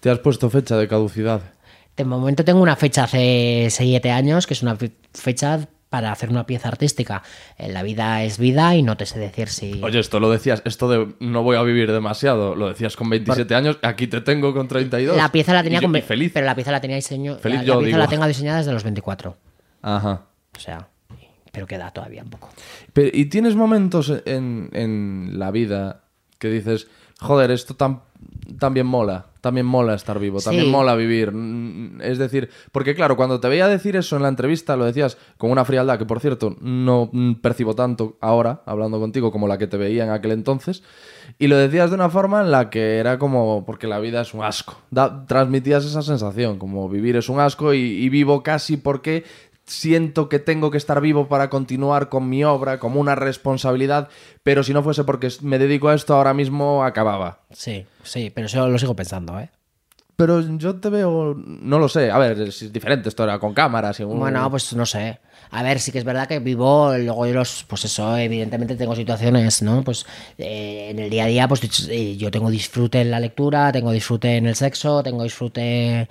¿Te 0.00 0.10
has 0.10 0.18
puesto 0.18 0.50
fecha 0.50 0.76
de 0.76 0.88
caducidad? 0.88 1.40
De 1.96 2.04
momento 2.04 2.44
tengo 2.44 2.60
una 2.62 2.76
fecha 2.76 3.04
hace 3.04 3.68
7 3.70 4.10
años, 4.10 4.46
que 4.46 4.54
es 4.54 4.62
una 4.62 4.74
fe- 4.76 4.92
fecha 5.14 5.68
para 5.90 6.12
hacer 6.12 6.30
una 6.30 6.46
pieza 6.46 6.68
artística. 6.68 7.22
Eh, 7.58 7.70
La 7.70 7.82
vida 7.82 8.22
es 8.22 8.38
vida 8.38 8.74
y 8.76 8.82
no 8.82 8.96
te 8.96 9.04
sé 9.06 9.18
decir 9.18 9.48
si... 9.48 9.80
Oye, 9.82 9.98
esto 9.98 10.20
lo 10.20 10.30
decías, 10.30 10.62
esto 10.64 10.88
de 10.88 11.14
no 11.20 11.42
voy 11.42 11.56
a 11.56 11.62
vivir 11.62 11.92
demasiado, 11.92 12.54
lo 12.54 12.68
decías 12.68 12.96
con 12.96 13.10
27 13.10 13.54
años, 13.54 13.78
aquí 13.82 14.06
te 14.06 14.20
tengo 14.20 14.54
con 14.54 14.68
32. 14.68 15.16
La 15.16 15.30
pieza 15.32 15.52
la 15.52 15.62
tenía 15.62 15.80
con 15.82 15.94
y 15.94 16.00
feliz. 16.00 16.30
pero 16.32 16.46
la 16.46 16.54
pieza 16.54 16.70
la 16.72 16.80
tenía 16.80 16.96
diseño, 16.96 17.36
Feliz 17.38 17.58
la, 17.60 17.64
yo, 17.64 17.74
la 17.74 17.78
pieza 17.80 17.86
digo. 17.88 17.98
la 17.98 18.06
tengo 18.08 18.26
diseñada 18.26 18.58
desde 18.58 18.72
los 18.72 18.84
24. 18.84 19.36
Ajá. 19.82 20.22
O 20.56 20.60
sea, 20.60 20.88
pero 21.52 21.66
queda 21.66 21.90
todavía 21.90 22.22
un 22.22 22.30
poco. 22.30 22.48
Pero, 22.92 23.10
¿Y 23.12 23.24
tienes 23.26 23.56
momentos 23.56 24.12
en, 24.24 24.70
en 24.72 25.38
la 25.40 25.50
vida 25.50 26.04
que 26.38 26.48
dices, 26.48 26.86
joder, 27.20 27.50
esto 27.50 27.74
tan, 27.74 28.00
también 28.58 28.86
mola, 28.86 29.26
también 29.40 29.64
mola 29.66 29.94
estar 29.94 30.18
vivo, 30.18 30.40
también 30.40 30.66
Sí. 30.66 30.70
mola 30.70 30.94
vivir? 30.96 31.32
Mm, 31.32 32.00
Es 32.02 32.18
decir, 32.18 32.50
porque 32.72 32.94
claro, 32.94 33.16
cuando 33.16 33.40
te 33.40 33.48
veía 33.48 33.68
decir 33.68 33.96
eso 33.96 34.16
en 34.16 34.22
la 34.22 34.28
entrevista, 34.28 34.76
lo 34.76 34.84
decías 34.84 35.16
con 35.38 35.50
una 35.50 35.64
frialdad 35.64 35.98
que, 35.98 36.04
por 36.06 36.20
cierto, 36.20 36.56
no 36.60 37.08
mm, 37.12 37.34
percibo 37.34 37.74
tanto 37.74 38.16
ahora, 38.20 38.62
hablando 38.66 38.98
contigo, 39.00 39.30
como 39.32 39.48
la 39.48 39.56
que 39.58 39.66
te 39.66 39.76
veía 39.76 40.04
en 40.04 40.10
aquel 40.10 40.32
entonces, 40.32 40.82
y 41.38 41.46
lo 41.46 41.56
decías 41.56 41.90
de 41.90 41.96
una 41.96 42.10
forma 42.10 42.40
en 42.40 42.50
la 42.50 42.68
que 42.70 42.96
era 42.98 43.18
como, 43.18 43.64
porque 43.64 43.86
la 43.86 43.98
vida 44.00 44.20
es 44.22 44.34
un 44.34 44.42
asco. 44.44 44.76
Da- 44.90 45.24
transmitías 45.26 45.84
esa 45.84 46.02
sensación, 46.02 46.58
como 46.58 46.88
vivir 46.88 47.16
es 47.16 47.28
un 47.28 47.40
asco 47.40 47.72
y, 47.72 47.78
y 47.80 48.08
vivo 48.08 48.42
casi 48.42 48.76
porque 48.76 49.24
siento 49.70 50.28
que 50.28 50.38
tengo 50.38 50.70
que 50.70 50.78
estar 50.78 51.00
vivo 51.00 51.28
para 51.28 51.48
continuar 51.48 52.08
con 52.08 52.28
mi 52.28 52.42
obra 52.44 52.78
como 52.78 53.00
una 53.00 53.14
responsabilidad, 53.14 54.08
pero 54.42 54.62
si 54.62 54.72
no 54.72 54.82
fuese 54.82 55.04
porque 55.04 55.28
me 55.42 55.58
dedico 55.58 55.88
a 55.88 55.94
esto 55.94 56.14
ahora 56.14 56.34
mismo 56.34 56.84
acababa. 56.84 57.40
Sí, 57.52 57.86
sí, 58.02 58.30
pero 58.34 58.46
eso 58.46 58.68
lo 58.68 58.78
sigo 58.78 58.94
pensando, 58.96 59.38
¿eh? 59.38 59.48
Pero 60.16 60.40
yo 60.58 60.76
te 60.76 60.90
veo, 60.90 61.34
no 61.34 61.78
lo 61.78 61.88
sé, 61.88 62.10
a 62.10 62.18
ver, 62.18 62.38
es 62.42 62.70
diferente, 62.72 63.08
esto 63.08 63.24
era 63.24 63.38
con 63.38 63.54
cámaras 63.54 64.00
y 64.00 64.02
un- 64.02 64.18
Bueno, 64.18 64.50
pues 64.50 64.74
no 64.74 64.84
sé. 64.84 65.18
A 65.52 65.62
ver, 65.62 65.80
sí 65.80 65.90
que 65.92 65.98
es 65.98 66.04
verdad 66.04 66.28
que 66.28 66.38
vivo, 66.40 66.92
luego 66.98 67.26
yo 67.26 67.32
los, 67.32 67.64
pues 67.66 67.86
eso, 67.86 68.16
evidentemente 68.18 68.76
tengo 68.76 68.94
situaciones, 68.94 69.62
¿no? 69.62 69.82
Pues 69.82 70.04
eh, 70.36 70.88
en 70.90 70.98
el 70.98 71.08
día 71.08 71.24
a 71.24 71.28
día, 71.28 71.48
pues 71.48 71.62
eh, 71.88 72.16
yo 72.18 72.30
tengo 72.30 72.50
disfrute 72.50 73.00
en 73.00 73.10
la 73.10 73.18
lectura, 73.18 73.72
tengo 73.72 73.92
disfrute 73.92 74.36
en 74.36 74.46
el 74.46 74.56
sexo, 74.56 75.02
tengo 75.02 75.22
disfrute... 75.22 76.06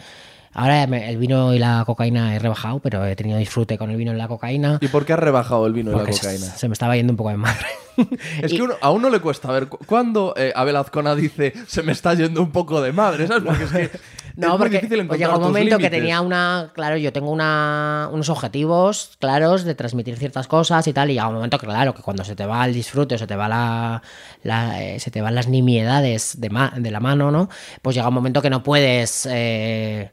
Ahora 0.53 0.83
el 0.83 1.17
vino 1.17 1.53
y 1.53 1.59
la 1.59 1.83
cocaína 1.85 2.35
he 2.35 2.39
rebajado, 2.39 2.79
pero 2.79 3.05
he 3.05 3.15
tenido 3.15 3.37
disfrute 3.37 3.77
con 3.77 3.91
el 3.91 3.97
vino 3.97 4.13
y 4.13 4.15
la 4.17 4.27
cocaína. 4.27 4.79
¿Y 4.81 4.87
por 4.87 5.05
qué 5.05 5.13
has 5.13 5.19
rebajado 5.19 5.65
el 5.67 5.73
vino 5.73 5.91
y 5.91 5.95
la 5.95 6.05
se, 6.05 6.11
cocaína? 6.11 6.45
se 6.45 6.67
me 6.67 6.73
estaba 6.73 6.95
yendo 6.95 7.13
un 7.13 7.17
poco 7.17 7.29
de 7.29 7.37
madre. 7.37 7.65
Es 8.41 8.53
que 8.53 8.61
uno- 8.61 8.75
a 8.79 8.91
uno 8.91 9.09
le 9.09 9.19
cuesta 9.19 9.51
ver 9.51 9.67
cu- 9.67 9.77
cuando 9.85 10.33
eh, 10.37 10.53
Abel 10.55 10.77
Azcona 10.77 11.15
dice 11.15 11.51
se 11.67 11.83
me 11.83 11.91
está 11.91 12.13
yendo 12.13 12.41
un 12.41 12.51
poco 12.51 12.81
de 12.81 12.93
madre, 12.93 13.27
¿sabes? 13.27 13.43
Porque 13.43 13.63
es 13.65 13.71
que 13.91 13.99
No, 14.37 14.57
porque 14.57 14.79
pues 14.79 15.19
llega 15.19 15.35
un 15.35 15.41
momento 15.43 15.77
que 15.77 15.89
tenía 15.89 16.21
una, 16.21 16.71
claro, 16.73 16.95
yo 16.95 17.11
tengo 17.11 17.29
una, 17.29 18.07
unos 18.13 18.29
objetivos 18.29 19.17
claros 19.19 19.65
de 19.65 19.75
transmitir 19.75 20.15
ciertas 20.15 20.47
cosas 20.47 20.87
y 20.87 20.93
tal, 20.93 21.09
y 21.09 21.15
llega 21.15 21.27
un 21.27 21.35
momento 21.35 21.57
que 21.57 21.65
claro, 21.65 21.93
que 21.93 22.01
cuando 22.01 22.23
se 22.23 22.37
te 22.37 22.45
va 22.45 22.63
el 22.65 22.73
disfrute 22.73 23.15
o 23.15 23.17
se 23.17 23.27
te 23.27 23.35
va 23.35 23.49
la, 23.49 24.01
la, 24.43 24.81
eh, 24.81 24.99
se 25.01 25.11
te 25.11 25.21
van 25.21 25.35
las 25.35 25.49
nimiedades 25.49 26.39
de, 26.39 26.49
ma- 26.49 26.71
de 26.77 26.89
la 26.91 27.01
mano, 27.01 27.31
¿no? 27.31 27.49
Pues 27.81 27.97
llega 27.97 28.07
un 28.07 28.13
momento 28.13 28.41
que 28.41 28.49
no 28.49 28.63
puedes 28.63 29.27
eh, 29.29 30.09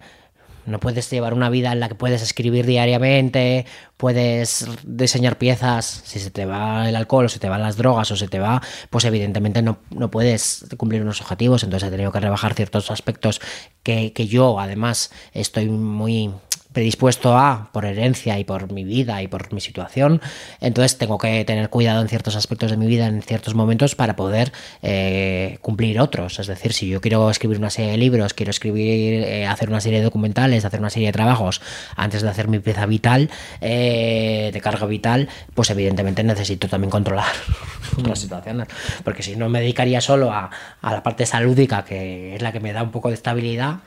No 0.66 0.80
puedes 0.80 1.10
llevar 1.10 1.34
una 1.34 1.50
vida 1.50 1.72
en 1.72 1.80
la 1.80 1.88
que 1.88 1.94
puedes 1.94 2.22
escribir 2.22 2.66
diariamente, 2.66 3.66
puedes 3.96 4.66
diseñar 4.84 5.38
piezas. 5.38 6.02
Si 6.04 6.18
se 6.18 6.30
te 6.30 6.44
va 6.44 6.88
el 6.88 6.96
alcohol, 6.96 7.26
o 7.26 7.28
se 7.28 7.38
te 7.38 7.48
van 7.48 7.62
las 7.62 7.76
drogas, 7.76 8.10
o 8.10 8.16
se 8.16 8.28
te 8.28 8.38
va, 8.38 8.62
pues 8.90 9.04
evidentemente 9.04 9.62
no, 9.62 9.78
no 9.90 10.10
puedes 10.10 10.66
cumplir 10.76 11.02
unos 11.02 11.20
objetivos. 11.20 11.62
Entonces 11.62 11.88
he 11.88 11.90
tenido 11.90 12.12
que 12.12 12.20
rebajar 12.20 12.54
ciertos 12.54 12.90
aspectos 12.90 13.40
que, 13.82 14.12
que 14.12 14.26
yo, 14.26 14.58
además, 14.60 15.10
estoy 15.32 15.68
muy 15.68 16.32
predispuesto 16.76 17.38
a 17.38 17.70
por 17.72 17.86
herencia 17.86 18.38
y 18.38 18.44
por 18.44 18.70
mi 18.70 18.84
vida 18.84 19.22
y 19.22 19.28
por 19.28 19.50
mi 19.50 19.62
situación, 19.62 20.20
entonces 20.60 20.98
tengo 20.98 21.16
que 21.16 21.42
tener 21.46 21.70
cuidado 21.70 22.02
en 22.02 22.08
ciertos 22.08 22.36
aspectos 22.36 22.70
de 22.70 22.76
mi 22.76 22.86
vida 22.86 23.06
en 23.06 23.22
ciertos 23.22 23.54
momentos 23.54 23.94
para 23.94 24.14
poder 24.14 24.52
eh, 24.82 25.56
cumplir 25.62 25.98
otros. 25.98 26.38
Es 26.38 26.48
decir, 26.48 26.74
si 26.74 26.86
yo 26.86 27.00
quiero 27.00 27.30
escribir 27.30 27.56
una 27.56 27.70
serie 27.70 27.92
de 27.92 27.96
libros, 27.96 28.34
quiero 28.34 28.50
escribir, 28.50 29.24
eh, 29.24 29.46
hacer 29.46 29.70
una 29.70 29.80
serie 29.80 30.00
de 30.00 30.04
documentales, 30.04 30.66
hacer 30.66 30.80
una 30.80 30.90
serie 30.90 31.08
de 31.08 31.12
trabajos 31.14 31.62
antes 31.96 32.20
de 32.20 32.28
hacer 32.28 32.46
mi 32.46 32.58
pieza 32.58 32.84
vital, 32.84 33.30
eh, 33.62 34.50
de 34.52 34.60
carga 34.60 34.84
vital, 34.84 35.30
pues 35.54 35.70
evidentemente 35.70 36.22
necesito 36.24 36.68
también 36.68 36.90
controlar 36.90 37.32
las 38.06 38.18
situaciones, 38.18 38.68
porque 39.02 39.22
si 39.22 39.34
no 39.34 39.48
me 39.48 39.60
dedicaría 39.60 40.02
solo 40.02 40.30
a, 40.30 40.50
a 40.82 40.92
la 40.92 41.02
parte 41.02 41.24
salúdica, 41.24 41.86
que 41.86 42.34
es 42.34 42.42
la 42.42 42.52
que 42.52 42.60
me 42.60 42.74
da 42.74 42.82
un 42.82 42.90
poco 42.90 43.08
de 43.08 43.14
estabilidad, 43.14 43.78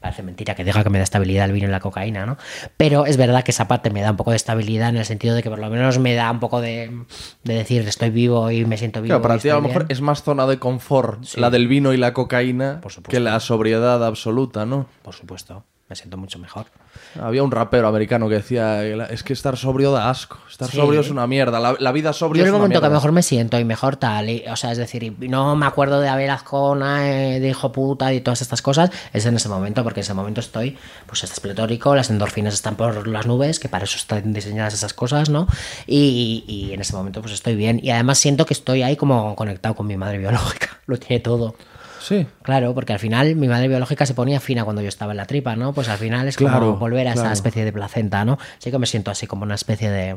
Parece 0.00 0.22
mentira 0.22 0.54
que 0.54 0.64
diga 0.64 0.82
que 0.84 0.90
me 0.90 0.98
da 0.98 1.04
estabilidad 1.04 1.44
el 1.46 1.52
vino 1.52 1.66
y 1.68 1.70
la 1.70 1.80
cocaína, 1.80 2.26
¿no? 2.26 2.36
Pero 2.76 3.06
es 3.06 3.16
verdad 3.16 3.42
que 3.44 3.50
esa 3.50 3.68
parte 3.68 3.90
me 3.90 4.00
da 4.00 4.10
un 4.12 4.16
poco 4.16 4.30
de 4.30 4.36
estabilidad 4.36 4.88
en 4.90 4.96
el 4.96 5.04
sentido 5.04 5.34
de 5.34 5.42
que 5.42 5.50
por 5.50 5.58
lo 5.58 5.68
menos 5.70 5.98
me 5.98 6.14
da 6.14 6.30
un 6.30 6.40
poco 6.40 6.60
de, 6.60 6.90
de 7.44 7.54
decir 7.54 7.86
estoy 7.88 8.10
vivo 8.10 8.50
y 8.50 8.64
me 8.64 8.76
siento 8.76 9.00
vivo. 9.02 9.12
Claro, 9.12 9.22
para 9.22 9.38
ti 9.38 9.48
a 9.48 9.54
lo 9.54 9.62
mejor 9.62 9.82
bien. 9.86 9.92
es 9.92 10.00
más 10.00 10.22
zona 10.22 10.46
de 10.46 10.58
confort 10.58 11.24
Sí. 11.24 11.40
la 11.40 11.50
del 11.50 11.68
vino 11.68 11.92
y 11.92 11.96
la 11.96 12.12
cocaína 12.12 12.80
Por 12.80 12.92
que 13.02 13.20
la 13.20 13.38
sobriedad 13.40 14.04
absoluta, 14.04 14.66
¿no? 14.66 14.86
Por 15.02 15.14
supuesto, 15.14 15.64
me 15.88 15.96
siento 15.96 16.16
mucho 16.18 16.38
mejor. 16.38 16.66
Había 17.18 17.42
un 17.42 17.50
rapero 17.50 17.88
americano 17.88 18.28
que 18.28 18.34
decía, 18.36 18.84
es 19.08 19.22
que 19.22 19.32
estar 19.32 19.56
sobrio 19.56 19.90
da 19.92 20.10
asco, 20.10 20.38
estar 20.50 20.68
Sí. 20.70 20.76
sobrio 20.76 21.00
es 21.00 21.10
una 21.10 21.26
mierda, 21.26 21.58
la, 21.60 21.76
la 21.78 21.92
vida 21.92 22.12
sobria 22.12 22.40
Yo 22.40 22.44
en 22.44 22.48
es 22.48 22.48
el 22.48 22.54
una 22.56 22.58
momento 22.64 22.80
que 22.82 22.88
mejor 22.90 23.12
me 23.12 23.22
siento 23.22 23.58
y 23.58 23.64
mejor 23.64 23.96
tal, 23.96 24.28
y- 24.28 24.44
o 24.50 24.56
sea, 24.56 24.72
es 24.72 24.76
decir, 24.78 25.02
y 25.02 25.10
no 25.28 25.56
me 25.56 25.64
acuerdo 25.64 26.00
de 26.00 26.08
haber 26.08 26.28
Azcona, 26.30 27.10
eh, 27.10 27.40
de 27.40 27.48
hijo 27.48 27.72
puta 27.72 28.12
y 28.12 28.20
todas 28.20 28.42
estas 28.42 28.60
cosas, 28.60 28.90
es 29.14 29.24
en 29.24 29.36
ese 29.36 29.48
momento, 29.48 29.82
porque 29.82 30.00
en 30.00 30.04
ese 30.04 30.14
momento 30.14 30.40
estoy, 30.40 30.76
pues 31.06 31.24
estás 31.24 31.40
pletórico, 31.40 31.94
las 31.94 32.10
endorfinas 32.10 32.52
están 32.52 32.76
por 32.76 33.06
las 33.08 33.26
nubes, 33.26 33.58
que 33.58 33.68
para 33.70 33.84
eso 33.84 33.96
están 33.96 34.34
diseñadas 34.34 34.74
esas 34.74 34.92
cosas, 34.92 35.30
¿no? 35.30 35.46
Y, 35.86 36.44
y 36.46 36.72
en 36.74 36.80
ese 36.82 36.94
momento 36.94 37.22
pues 37.22 37.32
estoy 37.32 37.54
bien, 37.56 37.80
y 37.82 37.90
además 37.90 38.18
siento 38.18 38.44
que 38.44 38.52
estoy 38.54 38.82
ahí 38.82 38.96
como 38.96 39.34
conectado 39.36 39.74
con 39.74 39.86
mi 39.86 39.96
madre 39.96 40.18
biológica, 40.18 40.80
lo 40.86 40.98
tiene 40.98 41.20
todo. 41.20 41.54
Sí, 42.08 42.26
Claro, 42.42 42.74
porque 42.74 42.92
al 42.94 42.98
final 42.98 43.36
mi 43.36 43.48
madre 43.48 43.68
biológica 43.68 44.06
se 44.06 44.14
ponía 44.14 44.40
fina 44.40 44.64
cuando 44.64 44.80
yo 44.82 44.88
estaba 44.88 45.12
en 45.12 45.18
la 45.18 45.26
tripa, 45.26 45.56
¿no? 45.56 45.72
Pues 45.72 45.88
al 45.88 45.98
final 45.98 46.26
es 46.28 46.36
como 46.36 46.48
Claro, 46.50 46.76
volver 46.76 47.06
a 47.08 47.12
esa 47.12 47.32
especie 47.32 47.64
de 47.64 47.72
placenta, 47.72 48.24
¿no? 48.24 48.38
Sí 48.58 48.70
que 48.70 48.78
me 48.78 48.86
siento 48.86 49.10
así 49.10 49.26
como 49.26 49.42
una 49.42 49.56
especie 49.56 49.90
de, 49.90 50.16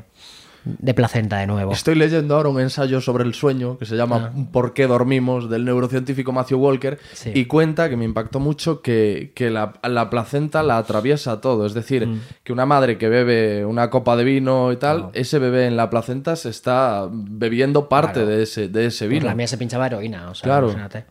de 0.64 0.94
placenta 0.94 1.40
de 1.40 1.48
nuevo. 1.48 1.72
Estoy 1.74 1.96
leyendo 1.96 2.36
ahora 2.36 2.50
un 2.50 2.60
ensayo 2.62 3.02
sobre 3.02 3.24
el 3.24 3.34
sueño 3.34 3.78
que 3.80 3.86
se 3.88 3.96
llama 3.98 4.32
¿Por 4.52 4.74
qué 4.74 4.86
dormimos? 4.86 5.50
del 5.50 5.66
neurocientífico 5.66 6.32
Matthew 6.32 6.60
Walker 6.60 7.00
Ah. 7.02 7.06
Sí. 7.14 7.32
y 7.34 7.46
cuenta 7.46 7.90
que 7.90 7.98
me 7.98 8.06
impactó 8.06 8.40
mucho 8.40 8.82
que, 8.84 9.32
que 9.36 9.50
la, 9.50 9.74
la 9.84 10.10
placenta 10.12 10.62
la 10.64 10.78
atraviesa 10.78 11.42
todo. 11.42 11.66
Es 11.66 11.74
decir, 11.74 12.08
Mm. 12.08 12.22
que 12.44 12.54
una 12.54 12.66
madre 12.68 12.98
que 13.00 13.10
bebe 13.10 13.66
una 13.66 13.90
copa 13.90 14.16
de 14.16 14.24
vino 14.24 14.72
y 14.72 14.78
tal, 14.78 15.10
ese 15.14 15.40
bebé 15.40 15.66
en 15.66 15.76
la 15.78 15.90
placenta 15.90 16.36
se 16.36 16.50
está 16.50 17.08
bebiendo 17.12 17.90
parte 17.90 18.20
Claro. 18.22 18.28
de, 18.30 18.44
ese, 18.44 18.68
de 18.68 18.86
ese 18.86 19.06
Pues 19.06 19.10
vino. 19.20 19.26
la 19.26 19.36
mía 19.36 19.48
se 19.48 19.58
pinchaba 19.58 19.88
heroína, 19.88 20.30
o 20.30 20.36
sea, 20.36 20.44
Claro. 20.44 20.68
imagínate. 20.68 21.06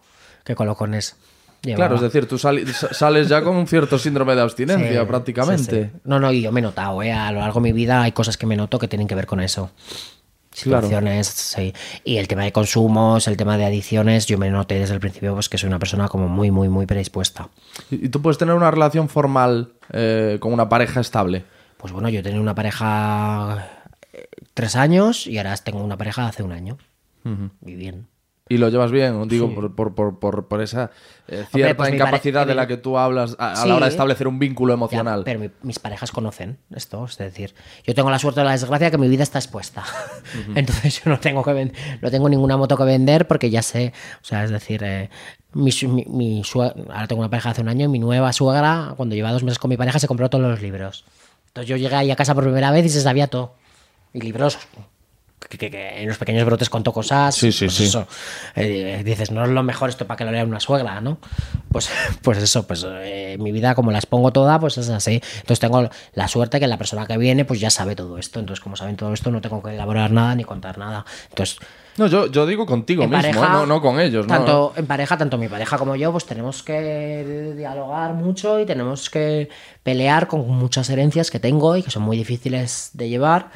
Qué 0.44 0.54
colocones. 0.54 1.16
Claro, 1.62 1.96
es 1.96 2.00
decir, 2.00 2.26
tú 2.26 2.38
sali- 2.38 2.66
sa- 2.66 2.94
sales 2.94 3.28
ya 3.28 3.42
con 3.42 3.54
un 3.54 3.66
cierto 3.66 3.98
síndrome 3.98 4.34
de 4.34 4.40
abstinencia 4.40 5.00
Sí, 5.02 5.06
prácticamente. 5.06 5.84
sí, 5.84 5.90
sí. 5.92 6.00
No, 6.04 6.18
no, 6.18 6.32
y 6.32 6.40
yo 6.40 6.52
me 6.52 6.60
he 6.60 6.62
notado, 6.62 7.02
¿eh? 7.02 7.12
A 7.12 7.30
lo 7.32 7.40
largo 7.40 7.60
de 7.60 7.64
mi 7.64 7.72
vida 7.72 8.00
hay 8.02 8.12
cosas 8.12 8.38
que 8.38 8.46
me 8.46 8.56
noto 8.56 8.78
que 8.78 8.88
tienen 8.88 9.06
que 9.06 9.14
ver 9.14 9.26
con 9.26 9.40
eso. 9.40 9.70
Claro. 10.62 10.82
Situaciones, 10.86 11.26
sí. 11.28 11.74
Y 12.02 12.16
el 12.16 12.28
tema 12.28 12.44
de 12.44 12.52
consumos, 12.52 13.28
el 13.28 13.36
tema 13.36 13.56
de 13.58 13.66
adicciones, 13.66 14.26
yo 14.26 14.38
me 14.38 14.50
noté 14.50 14.78
desde 14.78 14.94
el 14.94 15.00
principio 15.00 15.34
pues, 15.34 15.48
que 15.50 15.58
soy 15.58 15.68
una 15.68 15.78
persona 15.78 16.08
como 16.08 16.28
muy, 16.28 16.50
muy, 16.50 16.68
muy 16.70 16.86
predispuesta. 16.86 17.48
¿Y, 17.90 18.08
tú 18.08 18.20
puedes 18.22 18.38
tener 18.38 18.54
una 18.54 18.70
relación 18.70 19.08
formal 19.10 19.72
eh, 19.92 20.38
con 20.40 20.52
una 20.54 20.68
pareja 20.68 21.00
estable? 21.00 21.44
Pues 21.76 21.92
bueno, 21.92 22.08
yo 22.08 22.22
tenía 22.22 22.40
una 22.40 22.54
pareja 22.54 23.68
eh, 24.12 24.26
tres 24.54 24.76
años 24.76 25.26
y 25.26 25.36
ahora 25.38 25.54
tengo 25.58 25.84
una 25.84 25.96
pareja 25.98 26.26
hace 26.26 26.42
un 26.42 26.52
año. 26.52 26.78
Y 27.66 27.74
bien. 27.74 28.06
Y 28.50 28.58
lo 28.58 28.68
llevas 28.68 28.90
bien, 28.90 29.28
digo, 29.28 29.54
por, 29.54 29.74
por, 29.76 29.94
por, 29.94 30.18
por, 30.18 30.48
por 30.48 30.60
esa 30.60 30.90
eh, 31.28 31.44
cierta 31.52 31.76
pues 31.76 31.94
incapacidad 31.94 32.44
de 32.48 32.56
la 32.56 32.66
que 32.66 32.76
tú 32.76 32.98
hablas 32.98 33.36
a, 33.38 33.52
a 33.52 33.56
Sí. 33.56 33.68
la 33.68 33.76
hora 33.76 33.86
de 33.86 33.92
establecer 33.92 34.26
un 34.26 34.40
vínculo 34.40 34.72
Ya, 34.72 34.74
emocional. 34.74 35.22
pero 35.24 35.38
mi- 35.38 35.50
mis 35.62 35.78
parejas 35.78 36.10
conocen 36.10 36.58
esto, 36.74 37.04
es 37.04 37.16
decir, 37.16 37.54
yo 37.86 37.94
tengo 37.94 38.10
la 38.10 38.18
suerte 38.18 38.40
o 38.40 38.44
la 38.44 38.50
desgracia 38.50 38.90
que 38.90 38.98
mi 38.98 39.08
vida 39.08 39.22
está 39.22 39.38
expuesta. 39.38 39.84
Entonces 40.56 41.00
yo 41.00 41.10
no 41.12 41.20
tengo 41.20 41.44
que 41.44 41.72
no 42.02 42.10
tengo 42.10 42.28
ninguna 42.28 42.56
moto 42.56 42.76
que 42.76 42.82
vender 42.82 43.28
porque 43.28 43.50
ya 43.50 43.62
sé, 43.62 43.92
o 44.20 44.24
sea, 44.24 44.42
es 44.42 44.50
decir, 44.50 44.82
eh, 44.82 45.10
mi, 45.52 45.70
mi- 45.86 46.04
mi 46.08 46.42
ahora 46.88 47.06
tengo 47.06 47.20
una 47.20 47.30
pareja 47.30 47.50
hace 47.50 47.60
un 47.62 47.68
año 47.68 47.84
y 47.84 47.88
mi 47.88 48.00
nueva 48.00 48.32
suegra, 48.32 48.94
cuando 48.96 49.14
lleva 49.14 49.30
dos 49.30 49.44
meses 49.44 49.60
con 49.60 49.68
mi 49.68 49.76
pareja, 49.76 50.00
se 50.00 50.08
compró 50.08 50.28
todos 50.28 50.44
los 50.44 50.60
libros. 50.60 51.04
Entonces 51.46 51.68
yo 51.68 51.76
llegué 51.76 51.94
ahí 51.94 52.10
a 52.10 52.16
casa 52.16 52.34
por 52.34 52.42
primera 52.42 52.72
vez 52.72 52.84
y 52.84 52.88
se 52.88 53.00
sabía 53.00 53.28
todo. 53.28 53.54
Y 54.12 54.20
libros 54.22 54.58
que, 55.48 55.58
que- 55.58 55.70
que 55.70 56.02
en 56.02 56.08
los 56.08 56.18
pequeños 56.18 56.44
brotes 56.44 56.68
contó 56.70 56.92
cosas. 56.92 57.34
Sí, 57.34 57.50
sí, 57.52 57.64
pues 57.66 57.74
sí. 57.76 57.84
eso. 57.84 58.06
Eh, 58.54 59.02
dices, 59.04 59.30
no 59.30 59.44
es 59.44 59.50
lo 59.50 59.62
mejor 59.62 59.88
esto 59.88 60.06
para 60.06 60.16
que 60.18 60.24
lo 60.24 60.32
lea 60.32 60.44
una 60.44 60.60
suegra, 60.60 61.00
¿no? 61.00 61.18
Pues, 61.72 61.88
pues 62.22 62.38
eso, 62.38 62.66
pues 62.66 62.86
eh, 62.88 63.36
mi 63.40 63.50
vida 63.52 63.74
como 63.74 63.90
la 63.90 63.98
expongo 63.98 64.32
toda, 64.32 64.58
pues 64.60 64.78
es 64.78 64.88
así. 64.90 65.20
Entonces 65.36 65.60
tengo 65.60 65.88
la 66.14 66.28
suerte 66.28 66.60
que 66.60 66.66
la 66.66 66.78
persona 66.78 67.06
que 67.06 67.16
viene, 67.18 67.44
pues 67.44 67.58
ya 67.60 67.70
sabe 67.70 67.96
todo 67.96 68.18
esto. 68.18 68.38
Entonces, 68.40 68.62
como 68.62 68.76
saben 68.76 68.96
todo 68.96 69.12
esto, 69.12 69.30
no 69.30 69.40
tengo 69.40 69.62
que 69.62 69.70
elaborar 69.74 70.10
nada 70.10 70.34
ni 70.34 70.44
contar 70.44 70.78
nada. 70.78 71.04
Entonces, 71.30 71.58
No, 71.96 72.06
yo, 72.06 72.26
yo 72.30 72.46
digo 72.46 72.66
contigo 72.66 73.02
mismo, 73.02 73.16
pareja, 73.16 73.46
¿eh? 73.46 73.50
no, 73.50 73.66
no 73.66 73.80
con 73.80 73.98
ellos. 74.00 74.26
¿no? 74.26 74.34
Tanto 74.34 74.72
en 74.76 74.86
pareja, 74.86 75.16
tanto 75.18 75.36
mi 75.38 75.48
pareja 75.48 75.76
como 75.78 75.96
yo, 75.96 76.12
pues 76.12 76.24
tenemos 76.26 76.62
que 76.62 77.54
dialogar 77.56 78.14
mucho 78.14 78.60
y 78.60 78.66
tenemos 78.66 79.10
que 79.10 79.48
pelear 79.82 80.26
con 80.28 80.46
muchas 80.48 80.88
herencias 80.90 81.30
que 81.30 81.40
tengo 81.40 81.76
y 81.76 81.82
que 81.82 81.90
son 81.90 82.02
muy 82.02 82.16
difíciles 82.16 82.90
de 82.94 83.08
llevar, 83.08 83.50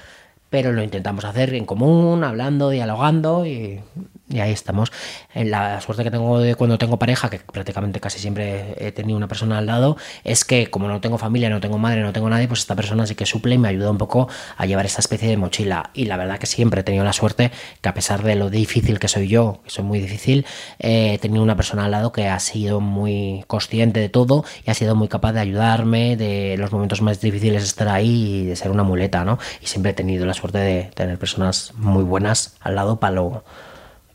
pero 0.54 0.72
lo 0.72 0.84
intentamos 0.84 1.24
hacer 1.24 1.52
en 1.54 1.64
común, 1.64 2.22
hablando, 2.22 2.70
dialogando 2.70 3.44
y, 3.44 3.80
y 4.28 4.40
ahí 4.40 4.52
estamos. 4.52 4.90
En 5.34 5.50
la 5.50 5.80
suerte 5.80 6.02
que 6.02 6.10
tengo 6.10 6.38
de 6.40 6.54
cuando 6.54 6.78
tengo 6.78 6.98
pareja, 6.98 7.28
que 7.28 7.38
prácticamente 7.38 8.00
casi 8.00 8.18
siempre 8.18 8.74
he 8.78 8.92
tenido 8.92 9.16
una 9.16 9.28
persona 9.28 9.58
al 9.58 9.66
lado, 9.66 9.96
es 10.24 10.44
que 10.44 10.70
como 10.70 10.88
no 10.88 11.00
tengo 11.00 11.18
familia, 11.18 11.50
no 11.50 11.60
tengo 11.60 11.78
madre, 11.78 12.00
no 12.00 12.12
tengo 12.12 12.30
nadie, 12.30 12.48
pues 12.48 12.60
esta 12.60 12.74
persona 12.74 13.06
sí 13.06 13.14
que 13.14 13.26
suple 13.26 13.54
y 13.56 13.58
me 13.58 13.68
ayuda 13.68 13.90
un 13.90 13.98
poco 13.98 14.28
a 14.56 14.66
llevar 14.66 14.86
esta 14.86 15.00
especie 15.00 15.28
de 15.28 15.36
mochila. 15.36 15.90
Y 15.94 16.06
la 16.06 16.16
verdad 16.16 16.38
que 16.38 16.46
siempre 16.46 16.80
he 16.80 16.84
tenido 16.84 17.04
la 17.04 17.12
suerte 17.12 17.50
que 17.80 17.88
a 17.88 17.94
pesar 17.94 18.22
de 18.22 18.34
lo 18.34 18.48
difícil 18.50 18.98
que 18.98 19.08
soy 19.08 19.28
yo, 19.28 19.60
que 19.64 19.70
soy 19.70 19.84
muy 19.84 20.00
difícil, 20.00 20.46
eh, 20.78 21.14
he 21.14 21.18
tenido 21.18 21.42
una 21.42 21.56
persona 21.56 21.84
al 21.84 21.90
lado 21.90 22.12
que 22.12 22.28
ha 22.28 22.40
sido 22.40 22.80
muy 22.80 23.44
consciente 23.46 24.00
de 24.00 24.08
todo 24.08 24.44
y 24.66 24.70
ha 24.70 24.74
sido 24.74 24.94
muy 24.94 25.08
capaz 25.08 25.32
de 25.32 25.40
ayudarme, 25.40 26.16
de 26.16 26.56
los 26.58 26.72
momentos 26.72 27.02
más 27.02 27.20
difíciles 27.20 27.62
estar 27.62 27.88
ahí 27.88 28.40
y 28.40 28.46
de 28.46 28.56
ser 28.56 28.70
una 28.70 28.84
muleta, 28.84 29.24
¿no? 29.24 29.38
Y 29.60 29.66
siempre 29.66 29.90
he 29.92 29.94
tenido 29.94 30.24
la 30.24 30.34
suerte 30.34 30.58
de 30.58 30.84
tener 30.94 31.18
personas 31.18 31.72
muy 31.76 32.04
buenas 32.04 32.56
al 32.60 32.76
lado 32.76 33.00
para 33.00 33.14
lo, 33.14 33.44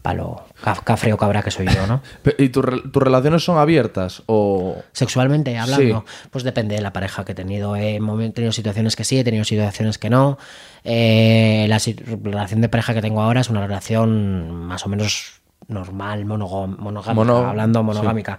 pa 0.02 0.14
lo 0.14 0.46
ca- 0.64 0.80
cafre 0.84 1.12
o 1.12 1.18
cabra 1.18 1.42
que 1.44 1.52
soy 1.52 1.68
yo, 1.68 1.86
¿no? 1.88 2.02
¿Y 2.38 2.50
tu 2.50 2.62
tus 2.62 3.04
relaciones 3.04 3.44
son 3.44 3.58
abiertas? 3.58 4.24
O... 4.28 4.78
Sexualmente 4.94 5.58
hablando, 5.58 6.06
pues 6.32 6.44
depende 6.44 6.76
de 6.76 6.82
la 6.82 6.94
pareja 6.94 7.26
que 7.26 7.34
he 7.34 7.36
tenido. 7.36 7.76
He 7.76 8.00
tenido 8.34 8.52
situaciones 8.52 8.96
que 8.96 9.04
sí, 9.04 9.20
he 9.20 9.24
tenido 9.24 9.44
situaciones 9.44 9.98
que 9.98 10.10
no. 10.10 10.38
Eh, 10.84 11.66
la 11.68 11.80
relación 12.24 12.62
de 12.62 12.70
pareja 12.70 12.94
que 12.94 13.02
tengo 13.02 13.22
ahora 13.22 13.42
es 13.42 13.50
una 13.50 13.62
relación 13.68 14.52
más 14.66 14.86
o 14.86 14.90
menos 14.90 15.42
normal, 15.68 16.26
monogámica, 16.26 17.14
Mono- 17.14 17.46
hablando 17.48 17.84
monogámica. 17.84 18.38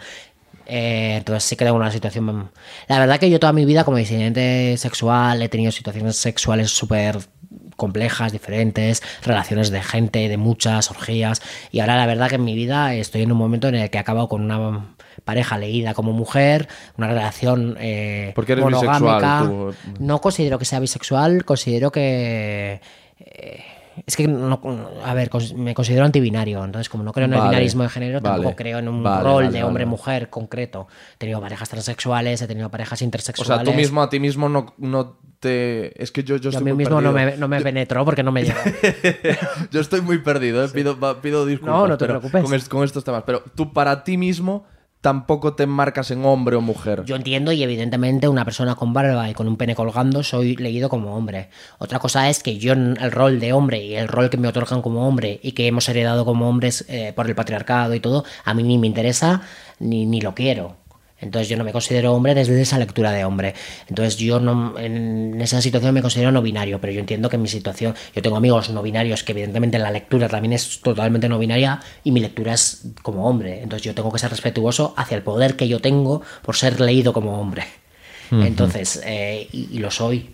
Eh, 0.73 1.17
entonces 1.17 1.43
sí 1.43 1.57
que 1.57 1.65
tengo 1.65 1.77
una 1.77 1.91
situación... 1.91 2.53
La 2.87 3.01
verdad 3.01 3.19
que 3.19 3.29
yo 3.29 3.41
toda 3.41 3.53
mi 3.53 3.65
vida 3.65 3.83
como 3.83 3.97
disidente 3.97 4.77
sexual 4.77 5.43
he 5.43 5.49
tenido 5.49 5.73
situaciones 5.73 6.15
sexuales 6.17 6.71
súper 6.71 7.19
complejas, 7.75 8.31
diferentes, 8.31 9.03
relaciones 9.25 9.71
de 9.71 9.83
gente, 9.83 10.29
de 10.29 10.37
muchas 10.37 10.89
orgías. 10.93 11.43
Y 11.73 11.81
ahora 11.81 11.97
la 11.97 12.07
verdad 12.07 12.29
que 12.29 12.37
en 12.37 12.45
mi 12.45 12.55
vida 12.55 12.95
estoy 12.95 13.23
en 13.23 13.33
un 13.33 13.39
momento 13.39 13.67
en 13.67 13.75
el 13.75 13.91
que 13.91 13.99
he 13.99 14.01
acabado 14.01 14.29
con 14.29 14.43
una 14.43 14.95
pareja 15.25 15.59
leída 15.59 15.93
como 15.93 16.13
mujer, 16.13 16.69
una 16.97 17.09
relación 17.09 17.77
eh, 17.81 18.31
Porque 18.37 18.53
eres 18.53 18.65
monogámica. 18.65 19.41
bisexual, 19.43 19.75
tú. 19.75 19.75
No 19.99 20.21
considero 20.21 20.57
que 20.61 20.67
sea 20.67 20.79
bisexual, 20.79 21.45
considero 21.45 21.91
que... 21.91 22.81
eh, 23.19 23.65
es 24.07 24.17
que, 24.17 24.27
no, 24.29 24.61
a 25.05 25.15
ver, 25.15 25.31
me 25.57 25.75
considero 25.75 26.05
antibinario, 26.05 26.65
entonces 26.65 26.89
como 26.89 27.05
no 27.05 27.13
creo 27.13 27.27
en 27.27 27.33
el 27.35 27.39
Vale, 27.39 27.51
binarismo 27.51 27.83
de 27.83 27.89
género, 27.89 28.21
tampoco 28.23 28.57
creo 28.57 28.79
en 28.79 28.89
un 28.89 29.03
vale, 29.03 29.25
rol 29.25 29.53
de 29.53 29.65
hombre-mujer 29.65 30.31
concreto. 30.31 30.89
He 31.15 31.19
tenido 31.19 31.41
parejas 31.41 31.69
transexuales, 31.69 32.43
he 32.43 32.47
tenido 32.47 32.71
parejas 32.71 33.01
O 33.01 33.05
intersexuales. 33.05 33.65
sea, 33.65 33.65
tú 33.65 33.77
mismo 33.77 34.03
a 34.03 34.09
ti 34.11 34.21
mismo 34.21 34.49
no, 34.49 34.75
no 34.79 35.19
te... 35.41 36.03
Es 36.03 36.13
que 36.13 36.23
yo, 36.23 36.37
yo 36.37 36.51
Yo 36.51 36.59
a 36.59 36.61
estoy 36.61 36.65
mí 36.65 36.73
muy 36.73 36.85
mismo 36.85 37.01
no 37.01 37.13
me, 37.13 37.37
no 37.37 37.49
me 37.49 37.61
penetró 37.61 38.05
porque 38.05 38.23
no 38.23 38.33
me 38.33 38.45
llegó. 38.45 38.61
Yo 39.71 39.81
estoy 39.81 40.01
muy 40.03 40.19
perdido, 40.19 40.65
¿eh? 40.65 40.69
pido, 40.69 40.99
pido 41.21 41.47
disculpas. 41.47 41.77
No, 41.77 41.89
no 41.89 41.97
te 41.99 42.07
preocupes. 42.07 42.43
Con, 42.43 42.79
con 42.79 42.85
estos 42.85 43.05
temas. 43.05 43.23
Pero 43.25 43.43
tú 43.55 43.73
para 43.73 44.05
ti 44.05 44.17
mismo 44.17 44.65
tampoco 45.01 45.55
te 45.55 45.63
enmarcas 45.63 46.11
en 46.11 46.25
hombre 46.25 46.57
o 46.57 46.61
mujer. 46.61 47.05
Yo 47.05 47.17
entiendo 47.17 47.53
y 47.53 47.63
evidentemente 47.63 48.29
una 48.29 48.45
persona 48.45 48.75
con 48.75 48.93
barba 48.93 49.31
y 49.31 49.35
con 49.35 49.49
un 49.49 49.57
pene 49.57 49.75
colgando 49.75 50.23
soy 50.23 50.57
leído 50.57 50.89
como 50.89 51.17
hombre. 51.17 51.49
Otra 51.79 51.99
cosa 51.99 52.29
es 52.29 52.43
que 52.43 52.59
yo 52.59 52.73
el 52.73 53.11
rol 53.11 53.41
de 53.41 53.53
hombre 53.53 53.83
y 53.83 53.95
el 53.97 54.09
rol 54.09 54.31
que 54.31 54.37
me 54.37 54.49
otorgan 54.49 54.83
como 54.83 55.07
hombre 55.09 55.41
y 55.43 55.53
que 55.53 55.67
hemos 55.67 55.89
heredado 55.89 56.25
como 56.25 56.49
hombres 56.49 56.85
eh, 56.89 57.13
por 57.15 57.27
el 57.27 57.35
patriarcado 57.35 57.95
y 57.95 58.01
todo, 58.01 58.25
a 58.45 58.55
mí 58.55 58.63
ni 58.63 58.79
me 58.79 58.87
interesa 58.87 59.43
ni, 59.79 60.07
ni 60.07 60.21
lo 60.21 60.35
quiero. 60.35 60.80
Entonces 61.21 61.49
yo 61.49 61.57
no 61.57 61.65
me 61.65 61.73
considero 61.73 62.13
hombre 62.13 62.35
desde 62.35 62.61
esa 62.61 62.79
lectura 62.79 63.13
de 63.13 63.25
hombre. 63.25 63.55
Entonces 63.89 64.17
yo 64.17 64.41
no, 64.41 64.79
en 64.79 65.41
esa 65.41 65.61
situación 65.61 65.95
me 65.95 66.03
considero 66.03 66.33
no 66.33 66.43
binario, 66.43 66.81
pero 66.81 66.93
yo 66.93 67.01
entiendo 67.01 67.29
que 67.29 67.37
en 67.37 67.43
mi 67.43 67.49
situación, 67.49 67.95
yo 68.15 68.23
tengo 68.23 68.37
amigos 68.37 68.71
no 68.71 68.83
binarios 68.83 69.23
que 69.25 69.33
evidentemente 69.33 69.79
la 69.79 69.91
lectura 69.91 70.29
también 70.29 70.53
es 70.53 70.81
totalmente 70.81 71.29
no 71.29 71.39
binaria 71.39 71.81
y 72.05 72.13
mi 72.13 72.21
lectura 72.21 72.55
es 72.55 72.83
como 73.03 73.29
hombre. 73.29 73.63
Entonces 73.63 73.85
yo 73.85 73.95
tengo 73.95 74.13
que 74.13 74.19
ser 74.19 74.31
respetuoso 74.31 74.95
hacia 74.97 75.17
el 75.17 75.23
poder 75.23 75.57
que 75.57 75.69
yo 75.69 75.81
tengo 75.81 76.23
por 76.43 76.57
ser 76.57 76.81
leído 76.81 77.13
como 77.13 77.41
hombre. 77.41 77.65
Entonces, 78.33 79.03
eh, 79.05 79.49
y, 79.51 79.79
lo 79.79 79.91
soy, 79.91 80.31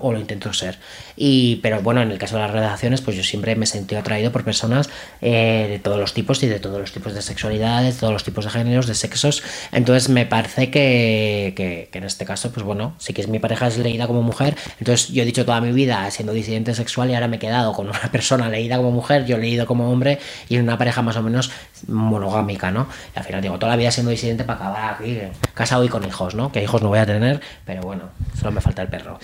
o 0.00 0.12
lo 0.12 0.18
intento 0.18 0.52
ser. 0.52 0.78
Y, 1.16 1.56
pero 1.56 1.82
bueno, 1.82 2.02
en 2.02 2.10
el 2.10 2.18
caso 2.18 2.36
de 2.36 2.42
las 2.42 2.50
redacciones, 2.50 3.00
pues 3.00 3.16
yo 3.16 3.22
siempre 3.22 3.56
me 3.56 3.66
sentido 3.66 4.00
atraído 4.00 4.32
por 4.32 4.44
personas 4.44 4.88
eh, 5.20 5.66
de 5.68 5.78
todos 5.78 5.98
los 5.98 6.14
tipos 6.14 6.42
y 6.42 6.46
de 6.46 6.60
todos 6.60 6.80
los 6.80 6.92
tipos 6.92 7.14
de 7.14 7.22
sexualidades, 7.22 7.94
de 7.94 8.00
todos 8.00 8.12
los 8.12 8.24
tipos 8.24 8.44
de 8.44 8.50
géneros, 8.50 8.86
de 8.86 8.94
sexos. 8.94 9.42
Entonces 9.72 10.08
me 10.08 10.26
parece 10.26 10.70
que, 10.70 11.52
que, 11.56 11.88
en 11.92 12.04
este 12.04 12.24
caso, 12.24 12.50
pues 12.52 12.64
bueno, 12.64 12.94
sí 12.98 13.12
que 13.12 13.22
es 13.22 13.28
mi 13.28 13.38
pareja 13.38 13.66
es 13.66 13.78
leída 13.78 14.06
como 14.06 14.22
mujer. 14.22 14.56
Entonces 14.78 15.08
yo 15.08 15.22
he 15.22 15.26
dicho 15.26 15.44
toda 15.44 15.60
mi 15.60 15.72
vida 15.72 16.10
siendo 16.10 16.32
disidente 16.32 16.74
sexual 16.74 17.10
y 17.10 17.14
ahora 17.14 17.28
me 17.28 17.36
he 17.36 17.40
quedado 17.40 17.72
con 17.72 17.88
una 17.88 18.00
persona 18.12 18.48
leída 18.48 18.76
como 18.76 18.90
mujer, 18.90 19.26
yo 19.26 19.38
leído 19.38 19.66
como 19.66 19.90
hombre 19.90 20.18
y 20.48 20.56
en 20.56 20.62
una 20.62 20.78
pareja 20.78 21.02
más 21.02 21.16
o 21.16 21.22
menos 21.22 21.50
monogámica, 21.88 22.70
¿no? 22.70 22.88
Y 23.14 23.18
al 23.18 23.24
final 23.24 23.42
digo, 23.42 23.58
toda 23.58 23.72
la 23.72 23.76
vida 23.76 23.90
siendo 23.90 24.10
disidente 24.10 24.44
para 24.44 24.58
acabar 24.58 24.94
aquí, 24.94 25.18
casado 25.54 25.84
y 25.84 25.88
con 25.88 26.04
hijos, 26.04 26.34
¿no? 26.34 26.52
Que 26.52 26.62
hijos 26.62 26.82
no 26.82 26.88
voy 26.88 26.98
a 26.98 27.06
tener, 27.06 27.40
pero 27.64 27.82
bueno, 27.82 28.04
solo 28.38 28.52
me 28.52 28.60
falta 28.60 28.82
el 28.82 28.88
perro. 28.88 29.18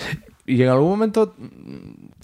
¿Y 0.46 0.62
en 0.62 0.68
algún 0.68 0.90
momento 0.90 1.34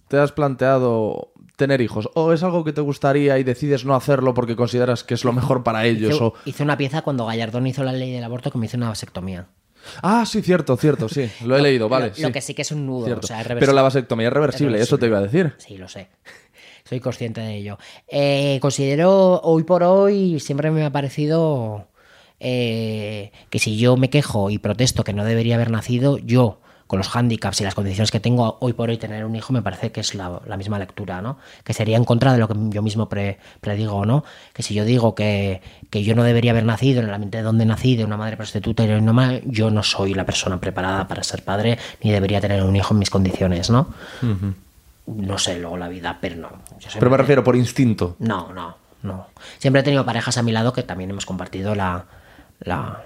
te 0.09 0.19
has 0.19 0.33
planteado 0.33 1.33
tener 1.57 1.81
hijos? 1.81 2.09
¿O 2.15 2.33
es 2.33 2.43
algo 2.43 2.65
que 2.65 2.73
te 2.73 2.81
gustaría 2.81 3.39
y 3.39 3.45
decides 3.45 3.85
no 3.85 3.95
hacerlo 3.95 4.35
porque 4.35 4.57
consideras 4.57 5.05
que 5.05 5.15
es 5.15 5.25
lo 5.25 5.33
mejor 5.33 5.63
para 5.63 5.87
ellos? 5.87 6.15
Hice, 6.15 6.25
o... 6.25 6.35
hice 6.45 6.63
una 6.63 6.77
pieza 6.77 7.03
cuando 7.03 7.27
Gallardón 7.27 7.67
hizo 7.67 7.85
la 7.85 7.93
ley 7.93 8.13
del 8.13 8.25
aborto 8.25 8.51
que 8.51 8.59
me 8.59 8.67
hizo 8.67 8.77
una 8.77 8.89
vasectomía. 8.89 9.49
Ah, 10.03 10.25
sí, 10.27 10.43
cierto, 10.43 10.77
cierto, 10.77 11.09
sí. 11.09 11.31
Lo 11.45 11.57
he 11.57 11.63
leído, 11.63 11.89
vale. 11.89 12.13
Lo, 12.19 12.33
que 12.33 12.41
sí 12.41 12.55
que 12.55 12.63
es 12.63 12.73
un 12.73 12.87
nudo. 12.87 13.19
O 13.19 13.23
sea, 13.23 13.45
Pero 13.45 13.73
la 13.73 13.83
vasectomía 13.83 14.29
es 14.29 14.33
reversible, 14.33 14.81
eso 14.81 14.99
te 14.99 15.07
iba 15.07 15.19
a 15.19 15.23
decir. 15.23 15.55
Sí, 15.59 15.77
lo 15.77 15.89
sé. 15.89 16.09
Soy 16.85 17.01
consciente 17.01 17.41
de 17.43 17.57
ello. 17.57 17.79
Eh, 18.09 18.59
considero 18.61 19.41
hoy 19.43 19.63
por 19.63 19.83
hoy, 19.83 20.41
siempre 20.41 20.71
me 20.71 20.85
ha 20.85 20.91
parecido 20.91 21.87
eh, 22.41 23.31
que 23.51 23.59
si 23.59 23.77
yo 23.79 23.97
me 23.97 24.11
quejo 24.11 24.49
y 24.49 24.59
protesto 24.59 25.05
que 25.05 25.13
no 25.13 25.25
debería 25.25 25.57
haber 25.57 25.71
nacido, 25.71 26.19
yo 26.19 26.61
con 26.89 26.99
los 26.99 27.09
hándicaps 27.11 27.61
y 27.61 27.65
las 27.65 27.75
condiciones 27.75 28.11
que 28.11 28.19
tengo 28.19 28.57
hoy 28.61 28.73
por 28.73 28.89
hoy 28.89 28.97
tener 28.97 29.27
un 29.27 29.37
hijo 29.37 29.53
me 29.53 29.61
parece 29.61 29.93
que 29.93 30.01
es 30.01 30.15
la, 30.15 30.41
misma 30.57 30.79
lectura, 30.79 31.21
¿no? 31.21 31.39
Que 31.63 31.75
sería 31.75 31.99
en 31.99 32.05
contra 32.05 32.33
de 32.33 32.39
lo 32.39 32.49
que 32.49 32.55
yo 32.71 32.81
mismo 32.81 33.09
predigo, 33.09 34.07
¿no? 34.07 34.25
Que 34.55 34.63
si 34.63 34.73
yo 34.73 34.87
digo 34.87 35.15
que, 35.15 35.61
yo 35.93 36.15
no 36.15 36.25
debería 36.25 36.53
haber 36.53 36.65
nacido 36.65 37.01
en 37.01 37.09
el 37.09 37.15
ambiente 37.15 37.43
donde 37.43 37.67
nací, 37.67 37.95
de 37.95 38.05
una 38.05 38.17
madre 38.17 38.39
prostituta 38.39 38.85
y 38.85 39.01
no 39.03 39.33
yo 39.45 39.71
no 39.71 39.83
soy 39.83 40.15
la 40.15 40.25
persona 40.25 40.59
preparada 40.59 41.07
para 41.07 41.23
ser 41.23 41.43
padre 41.43 41.79
ni 42.03 42.11
debería 42.11 42.41
tener 42.41 42.63
un 42.63 42.75
hijo 42.75 42.95
en 42.95 43.01
mis 43.01 43.11
condiciones, 43.11 43.69
¿no? 43.69 43.89
No 45.07 45.39
sé 45.39 45.59
luego 45.59 45.77
la 45.77 45.89
vida, 45.89 46.17
pero 46.21 46.37
no. 46.37 46.49
pero 46.95 47.11
me 47.11 47.19
refiero 47.19 47.45
por 47.45 47.55
instinto. 47.55 48.17
No, 48.19 48.51
no, 48.55 48.77
no. 49.03 49.27
Siempre 49.59 49.81
he 49.81 49.85
tenido 49.85 50.07
parejas 50.07 50.39
a 50.39 50.43
mi 50.43 50.53
lado 50.53 50.73
que 50.73 50.83
también 50.83 51.11
hemos 51.11 51.27
compartido 51.27 51.75
la, 51.75 52.07
la, 52.61 53.03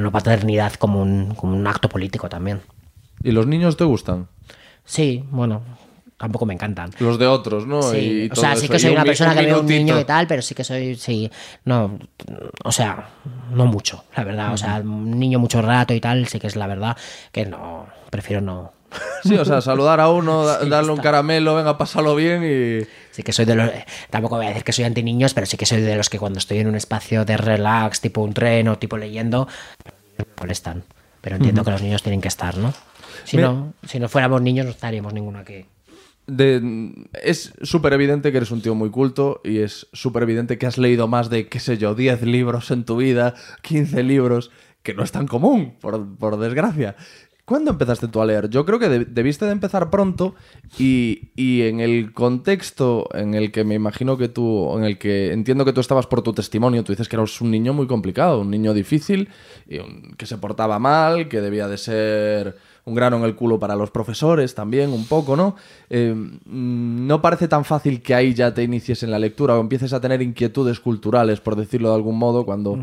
no 0.00 0.12
paternidad 0.12 0.74
como 0.74 1.02
un, 1.02 1.34
como 1.34 1.56
un 1.56 1.66
acto 1.66 1.88
político 1.88 2.28
también. 2.28 2.60
¿Y 3.24 3.32
los 3.32 3.46
niños 3.46 3.76
te 3.76 3.84
gustan? 3.84 4.28
Sí, 4.84 5.24
bueno, 5.30 5.62
tampoco 6.18 6.44
me 6.44 6.52
encantan. 6.52 6.90
Los 6.98 7.18
de 7.18 7.26
otros, 7.26 7.66
¿no? 7.66 7.82
Sí, 7.82 8.28
o 8.30 8.36
sea, 8.36 8.54
sí 8.54 8.68
que 8.68 8.78
soy 8.78 8.92
una 8.92 9.04
persona 9.04 9.34
que 9.34 9.46
ve 9.46 9.58
un 9.58 9.66
niño 9.66 9.98
y 9.98 10.04
tal, 10.04 10.26
pero 10.26 10.42
sí 10.42 10.54
que 10.54 10.62
soy, 10.62 10.94
sí, 10.96 11.30
no, 11.64 11.98
o 12.62 12.70
sea, 12.70 13.08
no 13.50 13.64
mucho, 13.64 14.04
la 14.14 14.24
verdad. 14.24 14.52
O 14.52 14.56
sea, 14.58 14.76
un 14.76 15.18
niño 15.18 15.38
mucho 15.38 15.62
rato 15.62 15.94
y 15.94 16.00
tal, 16.00 16.28
sí 16.28 16.38
que 16.38 16.46
es 16.46 16.54
la 16.54 16.66
verdad 16.66 16.96
que 17.32 17.46
no, 17.46 17.86
prefiero 18.10 18.40
no. 18.42 18.72
Sí, 19.24 19.34
o 19.36 19.44
sea, 19.44 19.62
saludar 19.62 20.00
a 20.00 20.10
uno, 20.10 20.44
darle 20.66 20.92
un 20.92 20.98
caramelo, 20.98 21.54
venga, 21.56 21.78
pásalo 21.78 22.14
bien 22.14 22.44
y... 22.44 22.86
Sí 23.10 23.22
que 23.22 23.32
soy 23.32 23.46
de 23.46 23.54
los... 23.54 23.70
Tampoco 24.10 24.36
voy 24.36 24.44
a 24.44 24.48
decir 24.50 24.64
que 24.64 24.72
soy 24.72 24.84
anti 24.84 25.02
niños, 25.02 25.32
pero 25.32 25.46
sí 25.46 25.56
que 25.56 25.64
soy 25.64 25.80
de 25.80 25.96
los 25.96 26.10
que 26.10 26.18
cuando 26.18 26.38
estoy 26.38 26.58
en 26.58 26.66
un 26.66 26.74
espacio 26.74 27.24
de 27.24 27.38
relax, 27.38 28.02
tipo 28.02 28.20
un 28.20 28.34
tren 28.34 28.68
o 28.68 28.76
tipo 28.76 28.98
leyendo, 28.98 29.48
me 30.18 30.24
molestan. 30.38 30.84
Pero 31.20 31.36
entiendo 31.36 31.64
que 31.64 31.70
los 31.70 31.80
niños 31.80 32.02
tienen 32.02 32.20
que 32.20 32.28
estar, 32.28 32.58
¿no? 32.58 32.74
Si, 33.24 33.36
no, 33.36 33.74
si 33.86 33.98
no 34.00 34.08
fuéramos 34.08 34.42
niños, 34.42 34.66
no 34.66 34.72
estaríamos 34.72 35.12
ninguno 35.12 35.38
aquí. 35.38 35.64
es 37.22 37.54
súper 37.62 37.92
evidente 37.92 38.32
que 38.32 38.38
eres 38.38 38.50
un 38.50 38.60
tío 38.60 38.74
muy 38.74 38.90
culto 38.90 39.40
y 39.44 39.58
es 39.58 39.86
súper 39.92 40.24
evidente 40.24 40.58
que 40.58 40.66
has 40.66 40.78
leído 40.78 41.06
más 41.06 41.30
de, 41.30 41.48
qué 41.48 41.60
sé 41.60 41.78
yo, 41.78 41.94
10 41.94 42.22
libros 42.22 42.70
en 42.70 42.84
tu 42.84 42.96
vida, 42.96 43.34
15 43.62 44.02
libros, 44.02 44.50
que 44.82 44.94
no 44.94 45.02
es 45.02 45.12
tan 45.12 45.26
común, 45.26 45.74
por, 45.80 46.16
por 46.16 46.38
desgracia. 46.38 46.96
¿Cuándo 47.44 47.72
empezaste 47.72 48.08
tú 48.08 48.22
a 48.22 48.26
leer? 48.26 48.48
Yo 48.48 48.64
creo 48.64 48.78
que 48.78 48.88
debiste 48.88 49.44
de 49.44 49.52
empezar 49.52 49.90
pronto 49.90 50.34
y, 50.78 51.30
en 51.36 51.80
el 51.80 52.14
contexto 52.14 53.06
en 53.12 53.34
el 53.34 53.52
que 53.52 53.64
me 53.64 53.74
imagino 53.74 54.16
que 54.16 54.28
tú, 54.28 54.74
en 54.78 54.84
el 54.84 54.96
que 54.96 55.30
entiendo 55.30 55.66
que 55.66 55.74
tú 55.74 55.82
estabas 55.82 56.06
por 56.06 56.22
tu 56.22 56.32
testimonio, 56.32 56.82
tú 56.84 56.92
dices 56.92 57.06
que 57.06 57.16
eras 57.16 57.38
un 57.42 57.50
niño 57.50 57.74
muy 57.74 57.86
complicado, 57.86 58.40
un 58.40 58.50
niño 58.50 58.72
difícil, 58.72 59.28
que 60.16 60.24
se 60.24 60.38
portaba 60.38 60.78
mal, 60.78 61.28
que 61.28 61.42
debía 61.42 61.68
de 61.68 61.76
ser 61.76 62.56
un 62.86 62.94
grano 62.94 63.16
en 63.16 63.24
el 63.24 63.34
culo 63.34 63.58
para 63.58 63.76
los 63.76 63.90
profesores 63.90 64.54
también, 64.54 64.90
un 64.90 65.06
poco, 65.06 65.36
¿no? 65.36 65.56
Eh, 65.88 66.14
mm, 66.14 67.06
no 67.06 67.22
parece 67.22 67.48
tan 67.48 67.64
fácil 67.64 68.02
que 68.02 68.14
ahí 68.14 68.34
ya 68.34 68.52
te 68.52 68.62
inicies 68.62 69.02
en 69.02 69.10
la 69.10 69.18
lectura 69.18 69.56
o 69.56 69.60
empieces 69.60 69.92
a 69.92 70.00
tener 70.00 70.20
inquietudes 70.20 70.80
culturales, 70.80 71.40
por 71.40 71.56
decirlo 71.56 71.88
de 71.90 71.94
algún 71.94 72.18
modo, 72.18 72.44
cuando, 72.44 72.78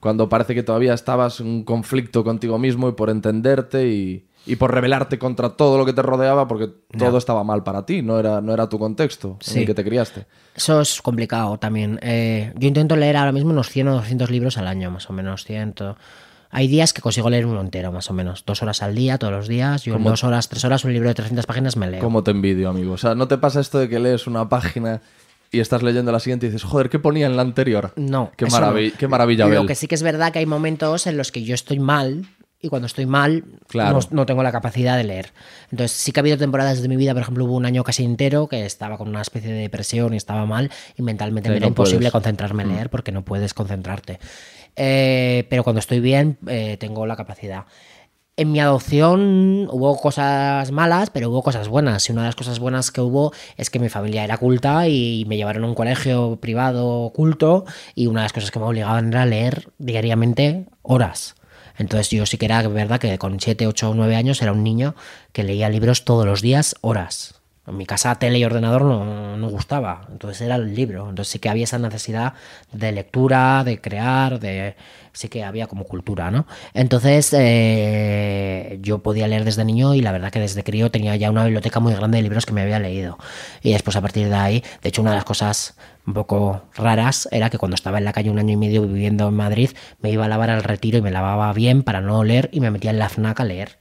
cuando 0.00 0.28
parece 0.28 0.54
que 0.54 0.62
todavía 0.62 0.94
estabas 0.94 1.40
en 1.40 1.46
un 1.46 1.64
conflicto 1.64 2.24
contigo 2.24 2.58
mismo 2.58 2.88
y 2.88 2.92
por 2.92 3.10
entenderte 3.10 3.88
y, 3.88 4.26
por 4.58 4.74
rebelarte 4.74 5.18
contra 5.18 5.50
todo 5.50 5.78
lo 5.78 5.86
que 5.86 5.94
te 5.94 6.02
rodeaba 6.02 6.46
porque 6.46 6.68
todo 6.98 7.16
estaba 7.16 7.44
mal 7.44 7.62
para 7.62 7.86
ti, 7.86 8.02
no 8.02 8.18
era, 8.18 8.42
no 8.42 8.52
era 8.52 8.68
tu 8.68 8.78
contexto 8.78 9.38
en 9.50 9.58
el 9.58 9.66
que 9.66 9.72
te 9.72 9.82
criaste. 9.82 10.26
Eso 10.54 10.82
es 10.82 11.00
complicado 11.00 11.58
también. 11.58 11.98
Eh, 12.02 12.52
yo 12.56 12.68
intento 12.68 12.94
leer 12.94 13.16
ahora 13.16 13.32
mismo 13.32 13.50
unos 13.50 13.70
100 13.70 13.88
o 13.88 13.94
200 13.94 14.30
libros 14.30 14.58
al 14.58 14.66
año, 14.66 14.90
más 14.90 15.08
o 15.08 15.14
menos, 15.14 15.44
100. 15.44 15.74
Hay 16.54 16.68
días 16.68 16.92
que 16.92 17.02
consigo 17.02 17.28
leer 17.30 17.46
uno 17.46 17.60
entero, 17.60 17.90
más 17.90 18.08
o 18.10 18.14
menos. 18.14 18.44
Dos 18.46 18.62
horas 18.62 18.80
al 18.80 18.94
día, 18.94 19.18
todos 19.18 19.32
los 19.32 19.48
días. 19.48 19.82
Yo 19.82 19.96
en 19.96 20.04
dos 20.04 20.22
horas, 20.22 20.48
tres 20.48 20.64
horas, 20.64 20.84
un 20.84 20.92
libro 20.92 21.08
de 21.08 21.14
300 21.16 21.46
páginas 21.46 21.76
me 21.76 21.90
leo. 21.90 22.00
¿Cómo 22.00 22.22
te 22.22 22.30
envidio, 22.30 22.68
amigo? 22.68 22.92
O 22.92 22.96
sea, 22.96 23.16
¿no 23.16 23.26
te 23.26 23.38
pasa 23.38 23.60
esto 23.60 23.80
de 23.80 23.88
que 23.88 23.98
lees 23.98 24.28
una 24.28 24.48
página 24.48 25.02
y 25.50 25.58
estás 25.58 25.82
leyendo 25.82 26.12
la 26.12 26.20
siguiente 26.20 26.46
y 26.46 26.50
dices, 26.50 26.62
joder, 26.62 26.90
¿qué 26.90 27.00
ponía 27.00 27.26
en 27.26 27.34
la 27.34 27.42
anterior? 27.42 27.92
No. 27.96 28.30
Qué, 28.36 28.46
maravilla, 28.46 28.96
qué 28.96 29.08
maravilla 29.08 29.46
Lo 29.48 29.66
que 29.66 29.74
sí 29.74 29.88
que 29.88 29.96
es 29.96 30.04
verdad 30.04 30.32
que 30.32 30.38
hay 30.38 30.46
momentos 30.46 31.08
en 31.08 31.16
los 31.16 31.32
que 31.32 31.42
yo 31.42 31.56
estoy 31.56 31.80
mal 31.80 32.24
y 32.60 32.68
cuando 32.68 32.86
estoy 32.86 33.06
mal 33.06 33.44
claro. 33.66 33.98
no, 34.10 34.24
tengo 34.24 34.44
la 34.44 34.52
capacidad 34.52 34.96
de 34.96 35.02
leer. 35.02 35.32
Entonces 35.72 35.90
sí 35.90 36.12
que 36.12 36.20
ha 36.20 36.22
habido 36.22 36.38
temporadas 36.38 36.80
de 36.80 36.88
mi 36.88 36.96
vida, 36.96 37.12
por 37.14 37.22
ejemplo, 37.22 37.44
hubo 37.44 37.56
un 37.56 37.66
año 37.66 37.82
casi 37.82 38.04
entero 38.04 38.46
que 38.46 38.64
estaba 38.64 38.96
con 38.96 39.08
una 39.08 39.22
especie 39.22 39.52
de 39.52 39.60
depresión 39.60 40.14
y 40.14 40.16
estaba 40.16 40.46
mal 40.46 40.70
y 40.96 41.02
mentalmente 41.02 41.50
me 41.50 41.56
era 41.56 41.66
imposible 41.66 42.10
concentrarme 42.10 42.62
en 42.62 42.70
mm. 42.70 42.74
leer 42.74 42.90
porque 42.90 43.10
no 43.10 43.22
puedes 43.22 43.54
concentrarte. 43.54 44.20
Eh, 44.76 45.46
pero 45.50 45.64
cuando 45.64 45.80
estoy 45.80 46.00
bien 46.00 46.38
eh, 46.46 46.76
tengo 46.78 47.06
la 47.06 47.16
capacidad. 47.16 47.64
En 48.36 48.50
mi 48.50 48.58
adopción 48.58 49.68
hubo 49.70 49.96
cosas 49.96 50.72
malas, 50.72 51.10
pero 51.10 51.30
hubo 51.30 51.42
cosas 51.42 51.68
buenas. 51.68 52.08
Y 52.08 52.12
una 52.12 52.22
de 52.22 52.28
las 52.28 52.34
cosas 52.34 52.58
buenas 52.58 52.90
que 52.90 53.00
hubo 53.00 53.32
es 53.56 53.70
que 53.70 53.78
mi 53.78 53.88
familia 53.88 54.24
era 54.24 54.38
culta 54.38 54.88
y 54.88 55.24
me 55.28 55.36
llevaron 55.36 55.62
a 55.62 55.68
un 55.68 55.74
colegio 55.76 56.36
privado 56.40 57.12
culto 57.14 57.64
y 57.94 58.08
una 58.08 58.20
de 58.20 58.24
las 58.24 58.32
cosas 58.32 58.50
que 58.50 58.58
me 58.58 58.64
obligaban 58.64 59.12
era 59.12 59.24
leer 59.24 59.68
diariamente 59.78 60.66
horas. 60.82 61.36
Entonces 61.78 62.10
yo 62.10 62.26
sí 62.26 62.36
que 62.36 62.46
era 62.46 62.66
verdad 62.66 62.98
que 62.98 63.18
con 63.18 63.38
7, 63.38 63.68
8 63.68 63.90
o 63.90 63.94
9 63.94 64.16
años 64.16 64.42
era 64.42 64.52
un 64.52 64.64
niño 64.64 64.96
que 65.32 65.44
leía 65.44 65.68
libros 65.68 66.04
todos 66.04 66.26
los 66.26 66.42
días 66.42 66.74
horas. 66.80 67.43
En 67.66 67.76
mi 67.78 67.86
casa 67.86 68.14
tele 68.16 68.38
y 68.38 68.44
ordenador 68.44 68.82
no, 68.82 69.36
no, 69.38 69.48
gustaba, 69.48 70.06
entonces 70.12 70.42
era 70.42 70.56
el 70.56 70.74
libro. 70.74 71.08
Entonces 71.08 71.32
sí 71.32 71.38
que 71.38 71.48
había 71.48 71.64
esa 71.64 71.78
necesidad 71.78 72.34
de 72.72 72.92
lectura, 72.92 73.64
de 73.64 73.80
crear, 73.80 74.38
de 74.38 74.76
sí 75.12 75.28
que 75.28 75.44
había 75.44 75.66
como 75.66 75.84
cultura, 75.84 76.30
¿no? 76.30 76.46
Entonces 76.74 77.32
eh, 77.32 78.78
yo 78.82 78.98
podía 78.98 79.28
leer 79.28 79.44
desde 79.44 79.64
niño 79.64 79.94
y 79.94 80.02
la 80.02 80.12
verdad 80.12 80.30
que 80.30 80.40
desde 80.40 80.62
crío 80.62 80.90
tenía 80.90 81.16
ya 81.16 81.30
una 81.30 81.44
biblioteca 81.44 81.80
muy 81.80 81.94
grande 81.94 82.18
de 82.18 82.22
libros 82.22 82.44
que 82.44 82.52
me 82.52 82.60
había 82.60 82.78
leído. 82.78 83.16
Y 83.62 83.72
después 83.72 83.96
a 83.96 84.02
partir 84.02 84.28
de 84.28 84.34
ahí, 84.34 84.64
de 84.82 84.88
hecho 84.88 85.00
una 85.00 85.12
de 85.12 85.16
las 85.16 85.24
cosas 85.24 85.76
un 86.06 86.12
poco 86.12 86.64
raras 86.74 87.28
era 87.32 87.48
que 87.48 87.58
cuando 87.58 87.76
estaba 87.76 87.98
en 87.98 88.04
la 88.04 88.12
calle 88.12 88.30
un 88.30 88.38
año 88.38 88.52
y 88.52 88.56
medio 88.56 88.82
viviendo 88.82 89.28
en 89.28 89.34
Madrid, 89.34 89.70
me 90.00 90.10
iba 90.10 90.26
a 90.26 90.28
lavar 90.28 90.50
al 90.50 90.62
retiro 90.62 90.98
y 90.98 91.02
me 91.02 91.10
lavaba 91.10 91.52
bien 91.52 91.82
para 91.82 92.00
no 92.00 92.24
leer 92.24 92.50
y 92.52 92.60
me 92.60 92.70
metía 92.70 92.90
en 92.90 92.98
la 92.98 93.08
FNAC 93.08 93.40
a 93.40 93.44
leer. 93.44 93.78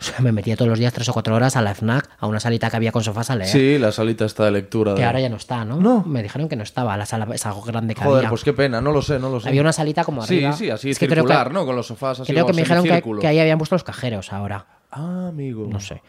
O 0.00 0.02
sea, 0.04 0.20
me 0.20 0.30
metía 0.30 0.54
todos 0.56 0.68
los 0.68 0.78
días 0.78 0.92
tres 0.92 1.08
o 1.08 1.12
cuatro 1.12 1.34
horas 1.34 1.56
a 1.56 1.62
la 1.62 1.74
FNAC, 1.74 2.08
a 2.18 2.26
una 2.28 2.38
salita 2.38 2.70
que 2.70 2.76
había 2.76 2.92
con 2.92 3.02
sofás 3.02 3.30
a 3.30 3.34
leer. 3.36 3.50
Sí, 3.50 3.78
la 3.78 3.90
salita 3.90 4.24
está 4.26 4.44
de 4.44 4.52
lectura. 4.52 4.94
Que 4.94 5.00
de- 5.00 5.06
ahora 5.06 5.20
ya 5.20 5.28
no 5.28 5.36
está, 5.36 5.64
¿no? 5.64 5.76
No. 5.76 6.04
Me 6.04 6.22
dijeron 6.22 6.48
que 6.48 6.54
no 6.54 6.62
estaba, 6.62 6.96
la 6.96 7.04
sala 7.04 7.26
esa 7.34 7.52
grande 7.66 7.94
que 7.96 8.02
Joder, 8.02 8.18
había. 8.18 8.28
pues 8.30 8.44
qué 8.44 8.52
pena, 8.52 8.80
no 8.80 8.92
lo 8.92 9.02
sé, 9.02 9.18
no 9.18 9.28
lo 9.28 9.40
sé. 9.40 9.48
Había 9.48 9.60
una 9.60 9.72
salita 9.72 10.04
como 10.04 10.24
Sí, 10.24 10.36
arriba. 10.36 10.52
sí, 10.52 10.70
así 10.70 10.90
Es 10.90 10.98
que 11.00 11.06
creo 11.08 11.24
que- 11.24 11.32
circular, 11.32 11.52
¿no? 11.52 11.66
Con 11.66 11.74
los 11.74 11.86
sofás 11.88 12.20
así 12.20 12.32
Creo 12.32 12.46
que 12.46 12.52
me 12.52 12.62
dijeron 12.62 12.84
que, 12.84 13.02
que 13.20 13.26
ahí 13.26 13.40
habían 13.40 13.58
puesto 13.58 13.74
los 13.74 13.82
cajeros 13.82 14.32
ahora. 14.32 14.66
Ah, 14.92 15.26
amigo. 15.30 15.66
No 15.68 15.80
sé. 15.80 16.00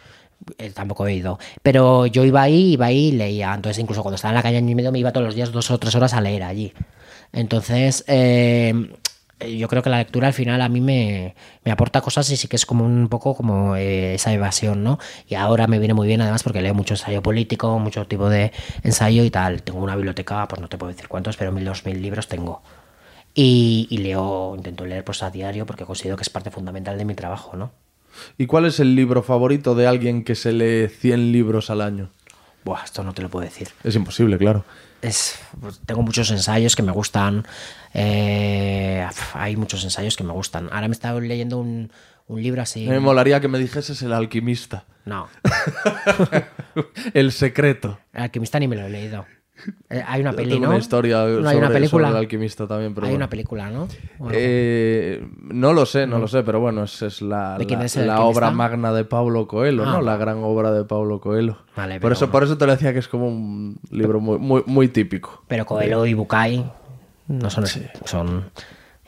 Eh, 0.57 0.69
tampoco 0.69 1.07
he 1.07 1.15
ido. 1.15 1.39
Pero 1.63 2.05
yo 2.05 2.23
iba 2.23 2.41
ahí, 2.43 2.73
iba 2.73 2.85
ahí 2.85 3.07
y 3.07 3.11
leía. 3.13 3.53
Entonces, 3.55 3.79
incluso 3.79 4.03
cuando 4.03 4.15
estaba 4.15 4.31
en 4.31 4.35
la 4.35 4.43
calle 4.43 4.57
año 4.57 4.69
y 4.69 4.75
medio, 4.75 4.91
me 4.91 4.99
iba 4.99 5.11
todos 5.11 5.25
los 5.25 5.35
días 5.35 5.51
dos 5.51 5.69
o 5.71 5.77
tres 5.79 5.95
horas 5.95 6.13
a 6.13 6.21
leer 6.21 6.43
allí. 6.43 6.73
Entonces, 7.33 8.05
eh, 8.07 8.73
yo 9.39 9.67
creo 9.67 9.81
que 9.81 9.89
la 9.89 9.97
lectura 9.99 10.27
al 10.27 10.33
final 10.33 10.61
a 10.61 10.69
mí 10.69 10.81
me, 10.81 11.35
me 11.63 11.71
aporta 11.71 12.01
cosas 12.01 12.29
y 12.31 12.37
sí 12.37 12.47
que 12.47 12.55
es 12.55 12.65
como 12.65 12.85
un 12.85 13.07
poco 13.07 13.35
como 13.35 13.75
eh, 13.75 14.15
esa 14.15 14.33
evasión, 14.33 14.83
¿no? 14.83 14.99
Y 15.27 15.35
ahora 15.35 15.67
me 15.67 15.79
viene 15.79 15.93
muy 15.93 16.07
bien 16.07 16.21
además 16.21 16.43
porque 16.43 16.61
leo 16.61 16.73
mucho 16.73 16.93
ensayo 16.93 17.21
político, 17.21 17.79
mucho 17.79 18.05
tipo 18.05 18.29
de 18.29 18.51
ensayo 18.83 19.23
y 19.23 19.29
tal. 19.29 19.63
Tengo 19.63 19.79
una 19.79 19.95
biblioteca, 19.95 20.47
pues 20.47 20.61
no 20.61 20.67
te 20.67 20.77
puedo 20.77 20.91
decir 20.91 21.07
cuántos, 21.07 21.37
pero 21.37 21.51
mil, 21.51 21.65
dos 21.65 21.85
mil 21.85 22.01
libros 22.01 22.27
tengo. 22.27 22.61
Y, 23.33 23.87
y 23.89 23.99
leo, 23.99 24.55
intento 24.57 24.85
leer 24.85 25.03
pues 25.03 25.23
a 25.23 25.29
diario 25.29 25.65
porque 25.65 25.85
considero 25.85 26.17
que 26.17 26.23
es 26.23 26.29
parte 26.29 26.51
fundamental 26.51 26.97
de 26.97 27.05
mi 27.05 27.15
trabajo, 27.15 27.55
¿no? 27.55 27.71
¿Y 28.37 28.47
cuál 28.47 28.65
es 28.65 28.79
el 28.79 28.95
libro 28.95 29.23
favorito 29.23 29.75
de 29.75 29.87
alguien 29.87 30.23
que 30.23 30.35
se 30.35 30.51
lee 30.51 30.89
100 30.89 31.31
libros 31.31 31.69
al 31.69 31.81
año? 31.81 32.09
Buah, 32.65 32.83
esto 32.83 33.03
no 33.03 33.13
te 33.13 33.21
lo 33.21 33.29
puedo 33.29 33.45
decir. 33.45 33.69
Es 33.83 33.95
imposible, 33.95 34.37
claro. 34.37 34.65
Es, 35.01 35.39
pues, 35.61 35.79
tengo 35.85 36.01
muchos 36.01 36.29
ensayos 36.31 36.75
que 36.75 36.83
me 36.83 36.91
gustan. 36.91 37.45
eh, 37.93 39.07
hay 39.33 39.55
muchos 39.55 39.83
ensayos 39.83 40.15
que 40.17 40.23
me 40.23 40.33
gustan. 40.33 40.69
Ahora 40.71 40.87
me 40.87 40.93
estaba 40.93 41.19
leyendo 41.21 41.57
un, 41.57 41.91
un 42.27 42.41
libro 42.43 42.61
así. 42.61 42.85
Me 42.87 42.99
molaría 42.99 43.39
que 43.39 43.47
me 43.47 43.59
dijeses 43.59 44.01
El 44.01 44.13
alquimista. 44.13 44.83
No, 45.05 45.27
el 47.13 47.31
secreto. 47.31 47.99
el 48.13 48.23
alquimista 48.23 48.59
ni 48.59 48.67
me 48.67 48.75
lo 48.75 48.85
he 48.85 48.89
leído. 48.89 49.25
Eh, 49.89 50.03
hay 50.07 50.21
una 50.21 50.33
peli, 50.33 50.49
Tengo 50.51 50.63
¿no? 50.65 50.69
una 50.69 50.79
historia 50.79 51.17
no 51.17 51.23
hay 51.25 51.43
sobre, 51.43 51.57
una 51.57 51.67
película. 51.69 52.07
sobre 52.07 52.17
el 52.19 52.23
alquimista 52.23 52.67
también, 52.67 52.93
pero 52.93 53.05
hay 53.07 53.11
bueno. 53.13 53.23
una 53.25 53.29
película, 53.29 53.69
¿no? 53.69 53.87
Eh, 54.31 55.25
no 55.41 55.73
lo 55.73 55.85
sé, 55.85 56.07
no 56.07 56.19
lo 56.19 56.27
sé, 56.27 56.43
pero 56.43 56.59
bueno, 56.59 56.83
es, 56.83 57.01
es 57.01 57.21
la, 57.21 57.57
¿De 57.57 57.65
quién 57.65 57.79
la- 57.79 57.85
es 57.85 57.95
la 57.97 58.21
obra 58.21 58.51
magna 58.51 58.93
de 58.93 59.03
Paulo 59.05 59.47
Coelho, 59.47 59.83
Ah, 59.83 59.93
¿no? 59.93 60.01
La 60.01 60.11
vale. 60.13 60.19
gran 60.23 60.37
obra 60.43 60.71
de 60.71 60.83
Paulo 60.85 61.19
Coelho. 61.19 61.57
Vale, 61.75 61.99
por, 61.99 62.11
eso, 62.11 62.29
por 62.31 62.43
eso 62.43 62.57
te 62.57 62.65
lo 62.65 62.71
decía 62.73 62.93
que 62.93 62.99
es 62.99 63.07
como 63.07 63.27
un 63.27 63.79
libro 63.91 64.19
muy, 64.19 64.37
muy, 64.37 64.63
muy 64.65 64.87
típico. 64.87 65.43
Pero 65.47 65.65
Coelho 65.65 66.05
y 66.05 66.13
Bucay 66.13 66.71
no 67.27 67.49
son, 67.49 67.65
son. 68.05 68.45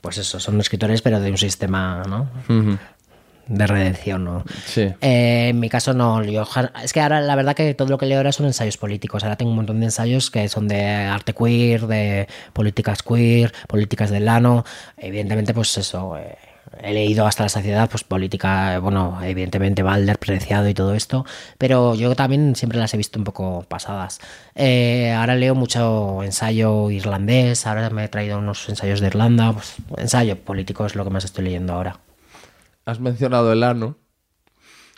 Pues 0.02 0.18
eso, 0.18 0.40
son 0.40 0.60
escritores, 0.60 1.02
pero 1.02 1.20
de 1.20 1.30
un 1.30 1.38
sistema, 1.38 2.04
¿no? 2.10 2.28
De 3.48 3.68
redención, 3.68 4.24
¿no? 4.24 4.44
Sí. 4.66 4.82
Eh, 5.02 5.48
en 5.50 5.60
mi 5.60 5.70
caso 5.70 5.94
no, 5.94 6.24
yo 6.24 6.48
es 6.84 6.94
que 6.94 7.02
ahora 7.02 7.20
la 7.22 7.36
verdad 7.36 7.56
que 7.56 7.74
todo 7.74 7.90
lo 7.90 7.98
que 7.98 8.06
leo 8.06 8.18
ahora 8.18 8.32
son 8.32 8.46
ensayos 8.46 8.78
políticos. 8.78 9.24
Ahora 9.24 9.36
tengo 9.36 9.52
un 9.52 9.58
montón 9.58 9.80
de 9.80 9.88
ensayos 9.88 10.32
que 10.32 10.48
son 10.48 10.68
de 10.68 10.86
arte 10.86 11.34
queer, 11.34 11.88
de 11.88 12.28
políticas 12.54 13.04
queer, 13.04 13.52
políticas 13.68 14.10
del 14.10 14.26
lano. 14.26 14.64
Evidentemente, 14.98 15.54
pues 15.54 15.78
eso, 15.78 16.18
eh, 16.18 16.38
he 16.82 16.94
leído 16.94 17.26
hasta 17.26 17.44
la 17.44 17.50
saciedad, 17.50 17.90
pues 17.90 18.04
política, 18.04 18.80
bueno, 18.80 19.20
evidentemente 19.24 19.84
Balder, 19.84 20.18
Preciado 20.18 20.70
y 20.70 20.74
todo 20.74 20.94
esto, 20.94 21.26
pero 21.58 21.96
yo 21.96 22.16
también 22.16 22.56
siempre 22.56 22.80
las 22.80 22.94
he 22.94 22.98
visto 22.98 23.20
un 23.20 23.26
poco 23.26 23.66
pasadas. 23.68 24.20
Eh, 24.56 25.12
ahora 25.12 25.36
leo 25.36 25.56
mucho 25.56 26.24
ensayo 26.24 26.90
irlandés, 26.90 27.68
ahora 27.68 27.90
me 27.90 28.06
he 28.06 28.08
traído 28.08 28.38
unos 28.38 28.70
ensayos 28.70 29.00
de 29.02 29.08
Irlanda, 29.08 29.54
pues 29.54 29.76
ensayo 29.98 30.38
político 30.38 30.86
es 30.86 30.96
lo 30.96 31.04
que 31.04 31.10
más 31.10 31.26
estoy 31.26 31.46
leyendo 31.46 31.74
ahora. 31.74 32.00
Has 32.86 33.00
mencionado 33.00 33.52
el 33.54 33.64
ano 33.64 33.98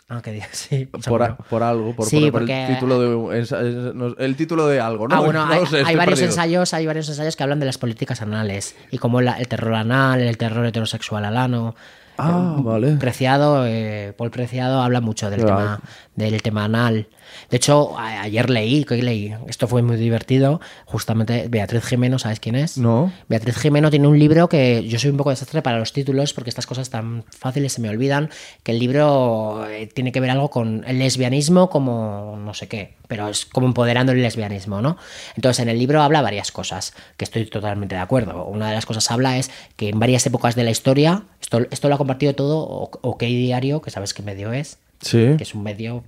Ah, 0.08 0.20
que 0.22 0.32
diga, 0.32 0.46
sí. 0.52 0.86
por, 1.08 1.22
a- 1.22 1.36
por 1.36 1.62
algo, 1.62 1.94
por, 1.96 2.06
Sí, 2.06 2.20
por- 2.20 2.30
por 2.32 2.40
porque- 2.42 2.66
el 2.66 2.74
título 2.74 3.00
de 3.28 3.40
es- 3.40 3.52
no, 3.94 4.08
el 4.18 4.36
título 4.36 4.66
de 4.68 4.78
algo, 4.80 5.08
¿no? 5.08 5.16
Ah, 5.16 5.20
bueno, 5.20 5.46
No 5.46 5.52
hay, 5.52 5.66
sé, 5.66 5.82
varios 5.82 6.04
perdido. 6.04 6.26
ensayos, 6.26 6.74
hay 6.74 6.86
varios 6.86 7.08
ensayos 7.08 7.36
que 7.36 7.42
hablan 7.42 7.58
de 7.60 7.66
las 7.66 7.78
políticas 7.78 8.20
anales 8.20 8.76
y 8.90 8.98
como 8.98 9.20
la- 9.22 9.38
el 9.38 9.48
terror 9.48 9.74
anal, 9.74 10.20
el 10.20 10.36
terror 10.36 10.66
heterosexual 10.66 11.24
al 11.24 11.36
ano. 11.38 11.74
Ah, 12.16 12.56
vale. 12.58 12.92
Preciado, 12.92 13.66
eh, 13.66 14.14
Paul 14.16 14.30
Preciado 14.30 14.82
habla 14.82 15.00
mucho 15.00 15.30
del 15.30 15.40
Claro. 15.40 15.56
tema 15.56 15.80
del 16.16 16.40
tema 16.42 16.64
anal. 16.64 17.08
De 17.50 17.56
hecho, 17.56 17.98
ayer 17.98 18.48
leí, 18.50 18.84
que 18.84 18.96
leí, 19.02 19.34
esto 19.48 19.66
fue 19.66 19.82
muy 19.82 19.96
divertido, 19.96 20.60
justamente 20.84 21.46
Beatriz 21.48 21.84
Jimeno, 21.84 22.18
¿sabes 22.18 22.38
quién 22.38 22.54
es? 22.54 22.78
No. 22.78 23.12
Beatriz 23.28 23.56
Jimeno 23.56 23.90
tiene 23.90 24.06
un 24.06 24.18
libro 24.18 24.48
que 24.48 24.86
yo 24.86 24.98
soy 24.98 25.10
un 25.10 25.16
poco 25.16 25.30
desastre 25.30 25.62
para 25.62 25.78
los 25.78 25.92
títulos 25.92 26.32
porque 26.32 26.50
estas 26.50 26.66
cosas 26.66 26.90
tan 26.90 27.24
fáciles 27.36 27.72
se 27.72 27.80
me 27.80 27.88
olvidan, 27.88 28.30
que 28.62 28.72
el 28.72 28.78
libro 28.78 29.66
eh, 29.68 29.86
tiene 29.92 30.12
que 30.12 30.20
ver 30.20 30.30
algo 30.30 30.50
con 30.50 30.84
el 30.86 30.98
lesbianismo 30.98 31.70
como 31.70 32.36
no 32.38 32.54
sé 32.54 32.68
qué, 32.68 32.94
pero 33.08 33.28
es 33.28 33.46
como 33.46 33.66
empoderando 33.66 34.12
el 34.12 34.22
lesbianismo, 34.22 34.80
¿no? 34.80 34.96
Entonces 35.34 35.60
en 35.62 35.68
el 35.68 35.78
libro 35.78 36.02
habla 36.02 36.22
varias 36.22 36.52
cosas, 36.52 36.94
que 37.16 37.24
estoy 37.24 37.46
totalmente 37.46 37.94
de 37.96 38.00
acuerdo. 38.02 38.44
Una 38.44 38.68
de 38.68 38.74
las 38.74 38.86
cosas 38.86 39.10
habla 39.10 39.38
es 39.38 39.50
que 39.76 39.88
en 39.88 39.98
varias 39.98 40.24
épocas 40.26 40.54
de 40.54 40.64
la 40.64 40.70
historia, 40.70 41.24
esto, 41.40 41.60
esto 41.70 41.88
lo 41.88 41.96
ha 41.96 41.98
compartido 41.98 42.34
todo 42.34 42.58
O- 42.58 42.90
OK 43.02 43.22
Diario, 43.22 43.80
que 43.82 43.90
sabes 43.90 44.14
qué 44.14 44.22
medio 44.22 44.52
es, 44.52 44.78
Sí, 45.00 45.34
que 45.36 45.42
es 45.42 45.54
un 45.54 45.62
medio 45.62 46.04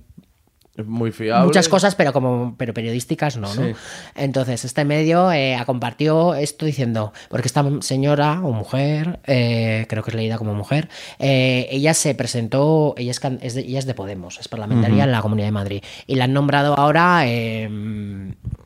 muy 0.85 1.11
fiable. 1.11 1.45
muchas 1.45 1.69
cosas, 1.69 1.95
pero 1.95 2.13
como 2.13 2.55
pero 2.57 2.73
periodísticas 2.73 3.37
no, 3.37 3.53
¿no? 3.55 3.73
Entonces, 4.15 4.63
este 4.63 4.85
medio 4.85 5.31
eh, 5.31 5.57
compartió 5.65 6.35
esto 6.35 6.65
diciendo, 6.65 7.13
porque 7.29 7.47
esta 7.47 7.65
señora 7.81 8.41
o 8.43 8.51
mujer, 8.51 9.19
eh, 9.25 9.85
creo 9.89 10.03
que 10.03 10.11
es 10.11 10.15
leída 10.15 10.37
como 10.37 10.53
mujer, 10.53 10.89
eh, 11.19 11.67
ella 11.71 11.93
se 11.93 12.13
presentó, 12.13 12.93
ella 12.97 13.11
es, 13.11 13.53
de, 13.55 13.61
ella 13.61 13.79
es 13.79 13.85
de 13.85 13.93
Podemos, 13.93 14.39
es 14.39 14.47
parlamentaria 14.47 15.05
en 15.05 15.11
la 15.11 15.21
Comunidad 15.21 15.47
de 15.47 15.51
Madrid, 15.51 15.83
y 16.05 16.15
la 16.15 16.25
han 16.25 16.33
nombrado 16.33 16.77
ahora 16.77 17.23
eh, 17.25 17.69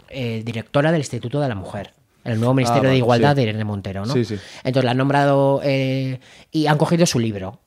eh, 0.09 0.41
directora 0.43 0.91
del 0.91 1.01
Instituto 1.01 1.39
de 1.39 1.47
la 1.47 1.55
Mujer. 1.55 1.93
El 2.23 2.39
nuevo 2.39 2.53
Ministerio 2.53 2.83
vale, 2.83 2.91
de 2.91 2.97
Igualdad 2.97 3.31
sí. 3.31 3.35
de 3.37 3.43
Irene 3.43 3.63
Montero, 3.63 4.05
¿no? 4.05 4.13
Sí, 4.13 4.25
sí. 4.25 4.35
Entonces 4.63 4.83
la 4.83 4.91
han 4.91 4.97
nombrado 4.97 5.61
y 5.63 6.67
han 6.67 6.77
cogido 6.77 7.07
su 7.07 7.17
libro 7.17 7.61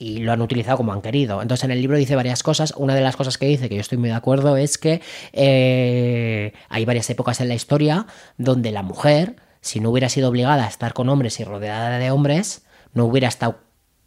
y 0.00 0.20
lo 0.20 0.32
han 0.32 0.40
utilizado 0.40 0.78
como 0.78 0.94
han 0.94 1.02
querido. 1.02 1.42
Entonces 1.42 1.64
en 1.64 1.70
el 1.70 1.80
libro 1.80 1.98
dice 1.98 2.16
varias 2.16 2.42
cosas. 2.42 2.72
Una 2.76 2.94
de 2.94 3.02
las 3.02 3.16
cosas 3.16 3.36
que 3.36 3.46
dice, 3.46 3.68
que 3.68 3.74
yo 3.74 3.82
estoy 3.82 3.98
muy 3.98 4.08
de 4.08 4.14
acuerdo, 4.14 4.56
es 4.56 4.78
que 4.78 5.02
eh, 5.34 6.54
hay 6.70 6.84
varias 6.86 7.08
épocas 7.10 7.40
en 7.42 7.48
la 7.48 7.54
historia 7.54 8.06
donde 8.38 8.72
la 8.72 8.82
mujer, 8.82 9.36
si 9.60 9.78
no 9.78 9.90
hubiera 9.90 10.08
sido 10.08 10.30
obligada 10.30 10.64
a 10.64 10.68
estar 10.68 10.94
con 10.94 11.10
hombres 11.10 11.38
y 11.38 11.44
rodeada 11.44 11.98
de 11.98 12.10
hombres, 12.10 12.64
no 12.94 13.04
hubiera 13.04 13.28
estado 13.28 13.58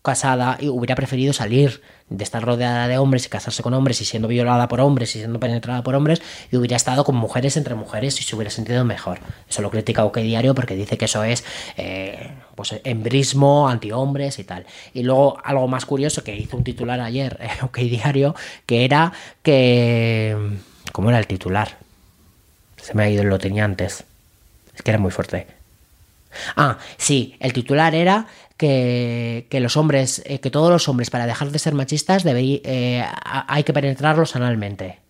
casada 0.04 0.58
y 0.60 0.68
hubiera 0.68 0.96
preferido 0.96 1.32
salir 1.34 1.82
de 2.10 2.24
estar 2.24 2.44
rodeada 2.44 2.88
de 2.88 2.98
hombres 2.98 3.26
y 3.26 3.30
casarse 3.30 3.64
con 3.64 3.74
hombres 3.74 4.02
y 4.02 4.06
siendo 4.06 4.28
violada 4.28 4.68
por 4.68 4.82
hombres 4.82 5.16
y 5.16 5.20
siendo 5.20 5.40
penetrada 5.40 5.82
por 5.82 5.96
hombres 5.96 6.22
y 6.52 6.58
hubiera 6.58 6.76
estado 6.76 7.06
con 7.06 7.16
mujeres 7.16 7.56
entre 7.56 7.74
mujeres 7.74 8.20
y 8.20 8.24
se 8.24 8.36
hubiera 8.36 8.52
sentido 8.52 8.84
mejor. 8.84 9.20
Eso 9.50 9.62
lo 9.62 9.72
critica 9.72 10.04
OK 10.04 10.18
Diario 10.18 10.54
porque 10.54 10.76
dice 10.76 10.98
que 10.98 11.06
eso 11.06 11.24
es 11.24 11.46
eh, 11.78 12.32
pues 12.56 12.76
embrismo, 12.84 13.70
antihombres 13.70 14.38
y 14.40 14.44
tal. 14.44 14.66
Y 14.94 15.04
luego 15.04 15.38
algo 15.44 15.68
más 15.70 15.86
curioso 15.86 16.24
que 16.24 16.36
hizo 16.36 16.58
un 16.58 16.66
titular 16.66 17.00
ayer, 17.00 17.40
eh, 17.42 17.64
OK 17.64 17.78
Diario, 17.78 18.36
que 18.66 18.86
era 18.86 19.14
que... 19.42 20.60
¿Cómo 20.92 21.10
era 21.10 21.18
el 21.18 21.26
titular? 21.26 21.78
Se 22.76 22.94
me 22.94 23.04
ha 23.04 23.10
ido, 23.10 23.24
lo 23.24 23.40
tenía 23.40 23.64
antes. 23.64 24.04
Es 24.76 24.82
que 24.82 24.92
era 24.92 25.00
muy 25.00 25.12
fuerte. 25.12 25.48
Ah, 26.56 26.78
sí, 26.98 27.36
el 27.40 27.54
titular 27.54 27.96
era 27.96 28.28
que, 28.58 29.48
que 29.50 29.60
los 29.60 29.78
hombres, 29.78 30.22
eh, 30.26 30.40
que 30.40 30.52
todos 30.52 30.70
los 30.70 30.88
hombres 30.88 31.10
para 31.10 31.26
dejar 31.26 31.52
de 31.52 31.60
ser 31.60 31.74
machistas 31.74 32.24
eh, 32.26 33.06
hay 33.26 33.64
que 33.64 33.74
penetrarlos 33.74 34.36
analmente. 34.36 35.03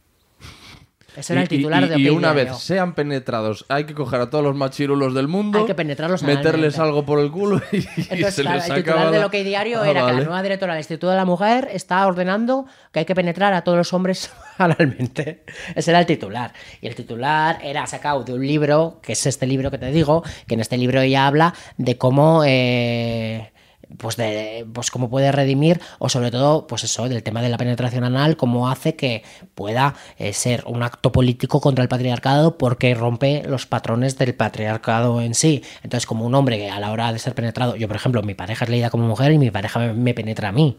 Ese 1.15 1.33
era 1.33 1.41
el 1.43 1.47
Y- 1.51 1.55
y- 1.55 1.57
titular 1.57 1.83
y, 1.83 1.87
de 1.89 1.99
y 1.99 2.09
OK 2.09 2.17
una 2.17 2.33
vez 2.33 2.57
sean 2.57 2.95
penetrados, 2.95 3.65
hay 3.69 3.83
que 3.85 3.93
coger 3.93 4.21
a 4.21 4.29
todos 4.29 4.43
los 4.43 4.55
machirulos 4.55 5.13
del 5.13 5.27
mundo, 5.27 5.59
Hay 5.59 5.65
que 5.65 5.75
penetrarlos 5.75 6.23
meterles 6.23 6.79
algo 6.79 7.05
por 7.05 7.19
el 7.19 7.29
culo 7.31 7.61
y, 7.71 7.77
y 7.77 7.87
Entonces, 8.09 8.33
se 8.35 8.43
les 8.43 8.69
el 8.69 8.75
titular 8.83 9.11
del 9.11 9.19
la- 9.21 9.27
OK 9.27 9.33
Diario 9.33 9.81
Ah, 9.81 9.89
era 9.89 9.99
que 10.01 10.05
vale. 10.05 10.17
la 10.19 10.23
nueva 10.25 10.41
directora 10.43 10.73
del 10.73 10.79
Instituto 10.79 11.09
de 11.09 11.15
la 11.15 11.25
Mujer 11.25 11.69
está 11.71 12.05
ordenando 12.07 12.65
que 12.91 12.99
hay 12.99 13.05
que 13.05 13.15
penetrar 13.15 13.53
a 13.53 13.63
todos 13.63 13.77
los 13.77 13.93
hombres 13.93 14.31
analmente. 14.57 15.43
Ese 15.75 15.91
era 15.91 15.99
el 15.99 16.05
titular. 16.05 16.53
Y 16.81 16.87
el 16.87 16.95
titular 16.95 17.59
era 17.63 17.85
sacado 17.87 18.23
de 18.23 18.33
un 18.33 18.45
libro, 18.45 18.99
que 19.01 19.13
es 19.13 19.25
este 19.25 19.45
libro 19.47 19.69
que 19.71 19.77
te 19.77 19.91
digo, 19.91 20.23
que 20.47 20.55
en 20.55 20.59
este 20.61 20.77
libro 20.77 21.01
ella 21.01 21.27
habla 21.27 21.53
de 21.77 21.97
cómo... 21.97 22.43
eh, 22.45 23.51
pues 23.97 24.17
de 24.17 24.65
pues 24.73 24.91
cómo 24.91 25.09
puede 25.09 25.31
redimir 25.31 25.81
o 25.99 26.09
sobre 26.09 26.31
todo 26.31 26.67
pues 26.67 26.83
eso 26.83 27.07
del 27.09 27.23
tema 27.23 27.41
de 27.41 27.49
la 27.49 27.57
penetración 27.57 28.03
anal 28.03 28.37
cómo 28.37 28.69
hace 28.69 28.95
que 28.95 29.23
pueda 29.55 29.95
eh, 30.17 30.33
ser 30.33 30.63
un 30.67 30.83
acto 30.83 31.11
político 31.11 31.61
contra 31.61 31.83
el 31.83 31.89
patriarcado 31.89 32.57
porque 32.57 32.93
rompe 32.95 33.43
los 33.47 33.65
patrones 33.65 34.17
del 34.17 34.35
patriarcado 34.35 35.21
en 35.21 35.33
sí. 35.33 35.63
Entonces 35.83 36.05
como 36.05 36.25
un 36.25 36.35
hombre 36.35 36.57
que 36.57 36.69
a 36.69 36.79
la 36.79 36.91
hora 36.91 37.11
de 37.11 37.19
ser 37.19 37.35
penetrado 37.35 37.75
yo 37.75 37.87
por 37.87 37.97
ejemplo 37.97 38.21
mi 38.23 38.33
pareja 38.33 38.65
es 38.65 38.69
leída 38.71 38.89
como 38.89 39.07
mujer 39.07 39.31
y 39.31 39.37
mi 39.37 39.51
pareja 39.51 39.79
me, 39.79 39.93
me 39.93 40.13
penetra 40.13 40.49
a 40.49 40.51
mí. 40.51 40.77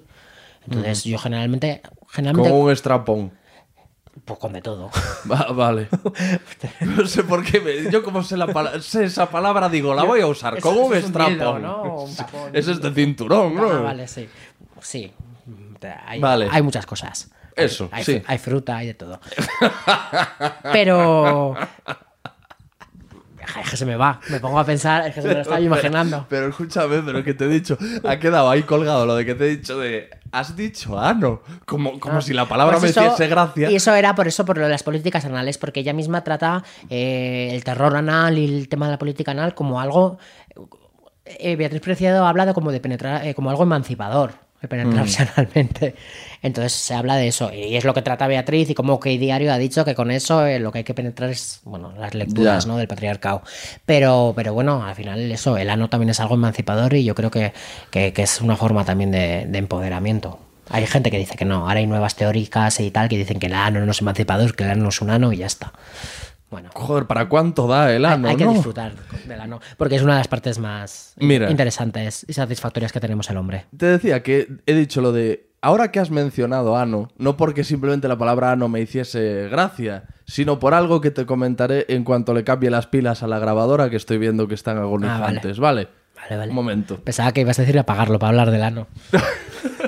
Entonces 0.66 1.04
yo 1.04 1.18
generalmente 1.18 1.82
generalmente 2.08 2.50
Con 2.50 2.60
un 2.60 2.70
estrapón. 2.70 3.32
Pues 4.24 4.38
con 4.38 4.52
de 4.52 4.62
todo 4.62 4.90
Va- 5.30 5.52
vale. 5.52 5.88
No 6.80 7.06
sé 7.06 7.24
por 7.24 7.44
qué. 7.44 7.60
me- 7.60 7.90
yo, 7.90 8.02
como 8.02 8.22
sé, 8.22 8.36
la 8.36 8.46
pala- 8.46 8.80
sé 8.80 9.04
esa 9.04 9.28
palabra, 9.30 9.68
digo, 9.68 9.94
la 9.94 10.04
voy 10.04 10.20
a 10.20 10.26
usar. 10.26 10.60
Con 10.60 10.76
un 10.76 10.84
eso 10.84 10.94
es 10.94 11.04
un 11.04 11.06
estrapón. 11.08 11.34
dildo, 11.34 11.58
¿no? 11.58 12.06
Es 12.52 12.68
este 12.68 12.92
cinturón, 12.92 13.54
¿no? 13.54 13.70
Ah, 13.70 13.80
vale, 13.80 14.06
sí. 14.08 14.28
Sí. 14.80 15.12
hay, 16.06 16.20
Vale. 16.20 16.48
hay 16.50 16.62
muchas 16.62 16.86
cosas. 16.86 17.30
Eso, 17.56 17.88
hay, 17.92 18.02
sí. 18.04 18.22
hay 18.26 18.38
fruta, 18.38 18.76
hay 18.78 18.88
de 18.88 18.94
todo. 18.94 19.20
Pero. 20.72 21.54
Es 23.62 23.70
que 23.70 23.76
se 23.76 23.84
me 23.86 23.94
va. 23.94 24.20
Me 24.30 24.40
pongo 24.40 24.58
a 24.58 24.64
pensar, 24.64 25.06
es 25.06 25.14
que 25.14 25.20
se 25.22 25.28
me 25.28 25.34
lo 25.34 25.40
estaba 25.42 25.60
imaginando. 25.60 26.26
Pero 26.28 26.48
escúchame, 26.48 27.02
pero 27.02 27.22
que 27.22 27.34
te 27.34 27.44
he 27.44 27.48
dicho, 27.48 27.76
ha 28.02 28.16
quedado 28.18 28.48
ahí 28.50 28.62
colgado 28.62 29.04
lo 29.06 29.14
de 29.14 29.24
que 29.26 29.34
te 29.34 29.44
he 29.44 29.48
dicho 29.56 29.78
de. 29.78 30.10
Has 30.38 30.56
dicho 30.56 30.98
ano. 30.98 31.42
Como, 31.64 32.00
como 32.00 32.20
si 32.20 32.32
la 32.34 32.46
palabra 32.48 32.74
Pues 32.78 32.82
me 32.82 32.88
eso- 32.90 33.04
hiciese 33.04 33.28
gracia. 33.28 33.70
Y 33.70 33.76
eso 33.76 33.94
era 33.94 34.14
por 34.14 34.26
eso, 34.26 34.44
por 34.44 34.58
lo 34.58 34.64
de 34.64 34.70
las 34.70 34.82
políticas 34.82 35.24
anales, 35.24 35.58
porque 35.58 35.80
ella 35.80 35.92
misma 35.92 36.24
trata 36.24 36.64
eh, 36.90 37.50
el 37.52 37.62
terror 37.64 37.94
anal 37.96 38.36
y 38.38 38.44
el 38.44 38.68
tema 38.68 38.86
de 38.86 38.92
la 38.92 38.98
política 38.98 39.30
anal 39.30 39.54
como 39.54 39.80
algo. 39.80 40.18
eh, 41.24 41.56
Beatriz 41.56 41.80
Preciado 41.80 42.26
habla 42.26 42.46
de 42.46 42.52
como 42.54 42.70
de 42.72 42.80
penetrar, 42.80 43.26
eh, 43.26 43.34
como 43.34 43.48
algo 43.50 43.62
emancipador, 43.62 44.34
de 44.64 44.68
penetrarse 44.68 45.22
analmente. 45.36 45.94
Entonces 46.42 46.72
se 46.72 46.92
habla 46.94 47.16
de 47.16 47.28
eso, 47.28 47.50
y 47.52 47.76
es 47.76 47.84
lo 47.84 47.94
que 47.94 48.02
trata 48.02 48.26
Beatriz, 48.26 48.68
y 48.68 48.74
como 48.74 49.00
que 49.00 49.16
Diario 49.18 49.52
ha 49.52 49.58
dicho 49.58 49.84
que 49.84 49.94
con 49.94 50.10
eso 50.10 50.44
eh, 50.46 50.58
lo 50.58 50.72
que 50.72 50.78
hay 50.78 50.84
que 50.84 50.92
penetrar 50.94 51.30
es, 51.30 51.60
bueno, 51.64 51.92
las 51.98 52.12
lecturas. 52.14 52.66
¿no? 52.66 52.76
Del 52.76 52.86
patriarcado. 52.88 53.42
Pero, 53.86 54.32
pero 54.36 54.52
bueno, 54.52 54.84
al 54.84 54.94
final 54.94 55.30
eso, 55.32 55.56
el 55.56 55.70
ano 55.70 55.88
también 55.88 56.10
es 56.10 56.20
algo 56.20 56.34
emancipador 56.34 56.92
y 56.94 57.04
yo 57.04 57.14
creo 57.14 57.30
que, 57.30 57.52
que- 57.90 58.12
que 58.12 58.22
es 58.22 58.40
una 58.40 58.56
forma 58.56 58.84
también 58.84 59.10
de, 59.10 59.46
de 59.48 59.58
empoderamiento. 59.58 60.38
Hay 60.70 60.86
gente 60.86 61.10
que 61.10 61.18
dice 61.18 61.36
que 61.36 61.44
no, 61.44 61.66
ahora 61.68 61.80
hay 61.80 61.86
nuevas 61.86 62.14
teóricas 62.16 62.80
y 62.80 62.90
tal 62.90 63.08
que 63.08 63.18
dicen 63.18 63.38
que 63.38 63.46
el 63.46 63.54
ano 63.54 63.84
no 63.84 63.92
es 63.92 64.00
emancipador, 64.00 64.54
que 64.56 64.64
el 64.64 64.70
ano 64.70 64.88
es 64.88 65.00
un 65.02 65.10
ano 65.10 65.32
y 65.32 65.38
ya 65.38 65.46
está. 65.46 65.72
Bueno, 66.54 66.70
Joder, 66.72 67.06
¿para 67.06 67.28
cuánto 67.28 67.66
da 67.66 67.92
el 67.92 68.04
ano? 68.04 68.28
hay, 68.28 68.36
que 68.36 68.44
no? 68.44 68.52
disfrutar 68.52 68.92
del 69.26 69.40
ano, 69.40 69.58
porque 69.76 69.96
es 69.96 70.02
una 70.02 70.12
de 70.12 70.18
las 70.18 70.28
partes 70.28 70.60
más 70.60 71.14
Mira. 71.18 71.50
interesantes 71.50 72.24
y 72.28 72.32
satisfactorias 72.32 72.92
que 72.92 73.00
tenemos 73.00 73.28
el 73.28 73.38
hombre. 73.38 73.64
Te 73.76 73.86
decía 73.86 74.22
que 74.22 74.46
he 74.64 74.74
dicho 74.74 75.00
lo 75.00 75.10
de. 75.10 75.48
Ahora 75.62 75.90
que 75.90 75.98
has 75.98 76.12
mencionado 76.12 76.76
ano, 76.76 77.08
no 77.18 77.36
porque 77.36 77.64
simplemente 77.64 78.06
la 78.06 78.16
palabra 78.18 78.52
ano 78.52 78.68
me 78.68 78.80
hiciese 78.80 79.48
gracia, 79.50 80.04
sino 80.26 80.60
por 80.60 80.74
algo 80.74 81.00
que 81.00 81.10
te 81.10 81.26
comentaré 81.26 81.86
en 81.88 82.04
cuanto 82.04 82.34
le 82.34 82.44
cambie 82.44 82.70
las 82.70 82.86
pilas 82.86 83.24
a 83.24 83.26
la 83.26 83.40
grabadora 83.40 83.90
que 83.90 83.96
estoy 83.96 84.18
viendo 84.18 84.46
que 84.46 84.54
están 84.54 84.78
agonizantes, 84.78 85.58
¿vale? 85.58 85.88
Vale, 86.14 86.36
vale. 86.36 86.50
Un 86.50 86.54
momento. 86.54 87.00
Pensaba 87.00 87.32
que 87.32 87.40
ibas 87.40 87.58
a 87.58 87.62
decir 87.62 87.76
apagarlo 87.80 88.20
para 88.20 88.28
hablar 88.30 88.52
del 88.52 88.62
ano. 88.62 88.86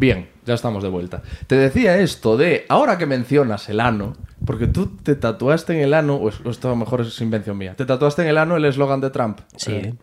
Bien, 0.00 0.28
ya 0.46 0.54
estamos 0.54 0.82
de 0.82 0.88
vuelta. 0.88 1.22
Te 1.46 1.56
decía 1.56 1.98
esto 1.98 2.38
de, 2.38 2.64
ahora 2.70 2.96
que 2.96 3.04
mencionas 3.04 3.68
el 3.68 3.80
ano, 3.80 4.16
porque 4.46 4.66
tú 4.66 4.96
te 5.02 5.14
tatuaste 5.14 5.74
en 5.74 5.80
el 5.80 5.92
ano, 5.92 6.16
o 6.16 6.30
es- 6.30 6.40
o 6.42 6.48
esto 6.50 6.68
a 6.68 6.70
lo 6.70 6.76
mejor 6.76 7.02
es 7.02 7.20
invención 7.20 7.58
mía, 7.58 7.74
te 7.76 7.84
tatuaste 7.84 8.22
en 8.22 8.28
el 8.28 8.38
ano 8.38 8.56
el 8.56 8.64
eslogan 8.64 9.02
de 9.02 9.10
Trump. 9.10 9.40
Sí. 9.56 9.72
Eh, 9.72 9.94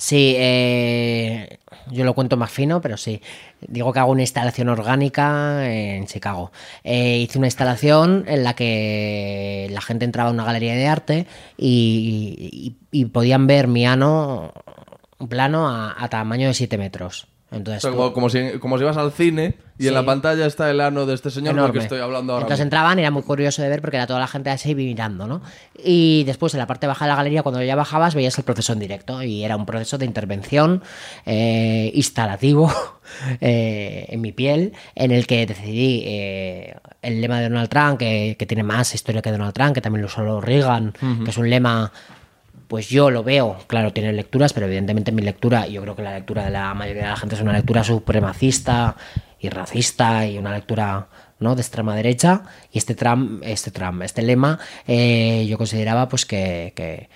Sí, 0.00 0.34
eh, 0.38 1.58
yo 1.90 2.04
lo 2.04 2.14
cuento 2.14 2.36
más 2.36 2.52
fino, 2.52 2.80
pero 2.80 2.96
sí. 2.96 3.20
Digo 3.66 3.92
que 3.92 3.98
hago 3.98 4.12
una 4.12 4.20
instalación 4.20 4.68
orgánica 4.68 5.68
en 5.68 6.06
Chicago. 6.06 6.52
Eh, 6.84 7.18
hice 7.18 7.36
una 7.38 7.48
instalación 7.48 8.24
en 8.28 8.44
la 8.44 8.54
que 8.54 9.66
la 9.72 9.80
gente 9.80 10.04
entraba 10.04 10.30
a 10.30 10.32
una 10.32 10.44
galería 10.44 10.74
de 10.74 10.86
arte 10.86 11.26
y, 11.56 12.76
y- 12.92 13.00
y 13.00 13.04
podían 13.06 13.48
ver 13.48 13.66
mi 13.66 13.86
ano 13.86 14.52
plano 15.28 15.68
a, 15.68 15.96
a 15.98 16.08
tamaño 16.08 16.46
de 16.46 16.54
7 16.54 16.78
metros. 16.78 17.26
Entonces, 17.50 17.82
o 17.84 17.88
sea, 17.88 17.90
tú- 17.92 17.96
como, 17.96 18.12
como 18.12 18.28
si, 18.30 18.58
como 18.58 18.76
si 18.78 18.84
vas 18.84 18.96
al 18.98 19.10
cine 19.10 19.54
y 19.78 19.86
en 19.86 19.94
la 19.94 20.04
pantalla 20.04 20.44
está 20.44 20.70
el 20.70 20.80
ano 20.80 21.06
de 21.06 21.14
este 21.14 21.30
señor 21.30 21.54
del 21.54 21.62
que 21.62 21.68
enorme. 21.68 21.82
estoy 21.82 22.00
hablando 22.00 22.32
ahora. 22.34 22.42
Entonces 22.44 22.58
mismo. 22.64 22.66
entraban 22.66 22.98
y 22.98 23.02
era 23.02 23.10
muy 23.10 23.22
curioso 23.22 23.62
de 23.62 23.68
ver 23.70 23.80
porque 23.80 23.96
era 23.96 24.06
toda 24.06 24.18
la 24.20 24.26
gente 24.26 24.50
así 24.50 24.74
mirando, 24.74 25.26
¿no? 25.26 25.40
Y 25.82 26.24
después 26.24 26.52
en 26.52 26.58
la 26.58 26.66
parte 26.66 26.86
baja 26.86 27.04
de 27.06 27.10
la 27.10 27.16
galería, 27.16 27.42
cuando 27.42 27.62
ya 27.62 27.74
bajabas, 27.76 28.14
veías 28.14 28.36
el 28.36 28.44
proceso 28.44 28.72
en 28.74 28.80
directo 28.80 29.22
y 29.22 29.44
era 29.44 29.56
un 29.56 29.64
proceso 29.64 29.96
de 29.96 30.04
intervención 30.04 30.82
eh, 31.26 31.90
instalativo 31.94 32.70
eh, 33.40 34.06
en 34.08 34.20
mi 34.20 34.32
piel, 34.32 34.72
en 34.94 35.10
el 35.12 35.26
que 35.26 35.46
decidí 35.46 36.02
eh, 36.06 36.76
el 37.02 37.20
lema 37.20 37.38
de 37.40 37.48
Donald 37.48 37.68
Trump, 37.70 37.98
que, 37.98 38.36
que 38.38 38.46
tiene 38.46 38.62
más 38.62 38.94
historia 38.94 39.22
que 39.22 39.30
Donald 39.30 39.54
Trump, 39.54 39.72
que 39.74 39.80
también 39.80 40.02
lo 40.02 40.08
usó 40.08 40.40
Reagan, 40.40 40.92
que 41.24 41.30
es 41.30 41.38
un 41.38 41.48
lema 41.48 41.92
pues 42.68 42.88
yo 42.90 43.10
lo 43.10 43.24
veo, 43.24 43.56
claro, 43.66 43.92
tiene 43.92 44.12
lecturas, 44.12 44.52
pero 44.52 44.66
evidentemente 44.66 45.10
mi 45.10 45.22
lectura, 45.22 45.66
yo 45.66 45.80
creo 45.82 45.96
que 45.96 46.02
la 46.02 46.12
lectura 46.12 46.44
de 46.44 46.50
la 46.50 46.74
mayoría 46.74 47.04
de 47.04 47.08
la 47.08 47.16
gente 47.16 47.34
es 47.34 47.40
una 47.40 47.54
lectura 47.54 47.82
supremacista 47.82 48.94
y 49.40 49.48
racista 49.48 50.26
y 50.26 50.36
una 50.36 50.52
lectura 50.52 51.08
¿no? 51.40 51.54
de 51.54 51.62
extrema 51.62 51.96
derecha. 51.96 52.42
Y 52.70 52.78
este 52.78 52.94
Trump, 52.94 53.42
este 53.42 53.70
Trump, 53.70 54.02
este 54.02 54.20
lema, 54.20 54.58
eh, 54.86 55.46
yo 55.48 55.56
consideraba 55.56 56.08
pues 56.10 56.26
que, 56.26 57.08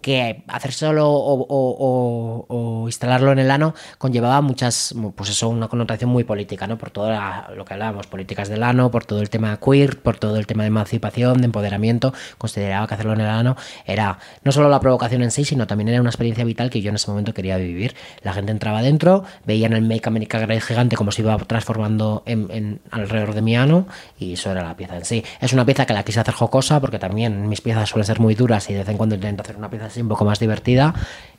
que 0.00 0.44
hacérselo 0.48 1.08
o, 1.10 1.34
o- 1.42 1.46
o- 1.48 2.46
o 2.48 2.86
instalarlo 2.88 3.32
en 3.32 3.38
el 3.40 3.50
ano 3.50 3.74
conllevaba 3.98 4.40
muchas, 4.40 4.94
pues 5.16 5.30
eso, 5.30 5.48
una 5.48 5.68
connotación 5.68 6.10
muy 6.10 6.24
política, 6.24 6.66
¿no? 6.66 6.78
Por 6.78 6.90
todo 6.90 7.10
la- 7.10 7.50
lo 7.56 7.64
que 7.64 7.74
hablábamos, 7.74 8.06
políticas 8.06 8.48
del 8.48 8.62
ano, 8.62 8.90
por 8.90 9.04
todo 9.04 9.20
el 9.20 9.30
tema 9.30 9.58
queer, 9.58 10.00
por 10.00 10.18
todo 10.18 10.36
el 10.36 10.46
tema 10.46 10.62
de 10.62 10.68
emancipación, 10.68 11.38
de 11.38 11.46
empoderamiento, 11.46 12.12
consideraba 12.38 12.86
que 12.86 12.94
hacerlo 12.94 13.12
en 13.14 13.20
el 13.20 13.26
ano 13.28 13.56
era 13.86 14.18
no 14.44 14.52
solo 14.52 14.68
la 14.68 14.80
provocación 14.80 15.22
en 15.22 15.30
sí, 15.30 15.44
sino 15.44 15.66
también 15.66 15.88
era 15.88 16.00
una 16.00 16.10
experiencia 16.10 16.44
vital 16.44 16.70
que 16.70 16.80
yo 16.80 16.90
en 16.90 16.96
ese 16.96 17.10
momento 17.10 17.34
quería 17.34 17.56
vivir. 17.56 17.94
La 18.22 18.32
gente 18.32 18.52
entraba 18.52 18.82
dentro, 18.82 19.24
veían 19.44 19.72
el 19.72 19.82
Make 19.82 20.08
America 20.08 20.38
Great 20.38 20.62
gigante 20.62 20.96
como 20.96 21.10
se 21.12 21.22
iba 21.22 21.36
transformando 21.38 22.22
en, 22.26 22.46
en- 22.50 22.80
alrededor 22.90 23.34
de 23.34 23.42
mi 23.42 23.56
ano 23.56 23.86
y 24.18 24.34
eso 24.34 24.50
era 24.50 24.62
la 24.62 24.76
pieza 24.76 24.96
en 24.96 25.04
sí. 25.04 25.24
Es 25.40 25.52
una 25.52 25.64
pieza 25.64 25.86
que 25.86 25.92
la 25.92 26.02
quise 26.04 26.20
hacer 26.20 26.34
jocosa 26.34 26.80
porque 26.80 26.98
también 26.98 27.48
mis 27.48 27.60
piezas 27.60 27.88
suelen 27.88 28.06
ser 28.06 28.20
muy 28.20 28.34
duras 28.34 28.68
y 28.70 28.72
de 28.74 28.80
vez 28.80 28.88
en 28.88 28.96
cuando 28.96 29.14
intento 29.16 29.42
hacer 29.42 29.56
una 29.56 29.68
pieza 29.70 29.88
un 30.02 30.08
poco 30.08 30.24
más 30.24 30.38
divertida. 30.38 30.94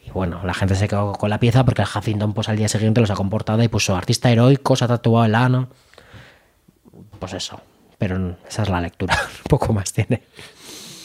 Y 0.05 0.11
bueno, 0.11 0.41
la 0.43 0.53
gente 0.53 0.75
se 0.75 0.87
quedó 0.87 1.13
con 1.13 1.29
la 1.29 1.39
pieza 1.39 1.63
porque 1.65 1.81
el 1.83 1.87
Huffington 1.93 2.33
pues 2.33 2.49
al 2.49 2.57
día 2.57 2.67
siguiente 2.67 3.01
los 3.01 3.11
ha 3.11 3.15
comportado 3.15 3.61
y 3.63 3.67
puso 3.67 3.95
artista 3.95 4.31
heroico, 4.31 4.75
se 4.75 4.85
ha 4.85 4.87
tatuado 4.87 5.25
el 5.25 5.35
ano. 5.35 5.69
Pues 7.19 7.33
eso. 7.33 7.61
Pero 7.97 8.37
esa 8.47 8.63
es 8.63 8.69
la 8.69 8.81
lectura. 8.81 9.15
un 9.39 9.43
poco 9.49 9.73
más 9.73 9.91
tiene. 9.93 10.23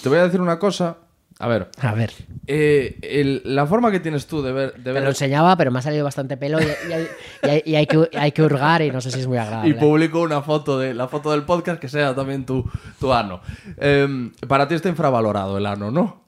Te 0.03 0.09
voy 0.09 0.19
a 0.19 0.25
decir 0.25 0.41
una 0.41 0.59
cosa. 0.59 0.99
A 1.41 1.49
ver, 1.49 1.69
A 1.81 1.93
ver. 1.95 2.13
eh, 2.47 2.97
el- 3.03 3.43
la 3.45 3.67
forma 3.67 3.91
que 3.91 3.99
tienes 3.99 4.29
tú 4.29 4.41
de 4.41 4.53
ver... 4.53 4.75
De 4.75 4.93
Te 4.93 5.01
lo 5.01 5.09
enseñaba, 5.09 5.57
pero 5.57 5.73
me 5.73 5.81
ha 5.81 5.83
salido 5.83 6.05
bastante 6.05 6.37
pelo 6.37 6.61
y, 6.63 6.65
y 6.65 6.93
hay, 6.93 7.09
y 7.43 7.49
hay- 7.49 7.63
y 7.67 7.75
hay 7.75 7.87
que, 7.89 8.09
hay 8.17 8.31
que 8.31 8.43
hurgar 8.43 8.83
y 8.83 8.93
no 8.93 9.01
sé 9.01 9.11
si 9.11 9.19
es 9.19 9.27
muy 9.27 9.39
agradable. 9.39 9.71
y 9.71 9.75
publico 9.75 10.21
una 10.21 10.43
foto 10.43 10.79
de 10.79 10.95
la 10.95 11.09
foto 11.09 11.33
del 11.33 11.43
podcast 11.43 11.81
que 11.81 11.89
sea 11.89 12.15
también 12.15 12.47
tu, 12.47 12.65
tu 13.01 13.13
ano. 13.13 13.41
Em, 13.79 14.31
para 14.47 14.69
ti 14.69 14.77
está 14.77 14.89
infravalorado 14.89 15.59
el 15.59 15.67
ano, 15.67 15.91
¿no? 15.91 16.24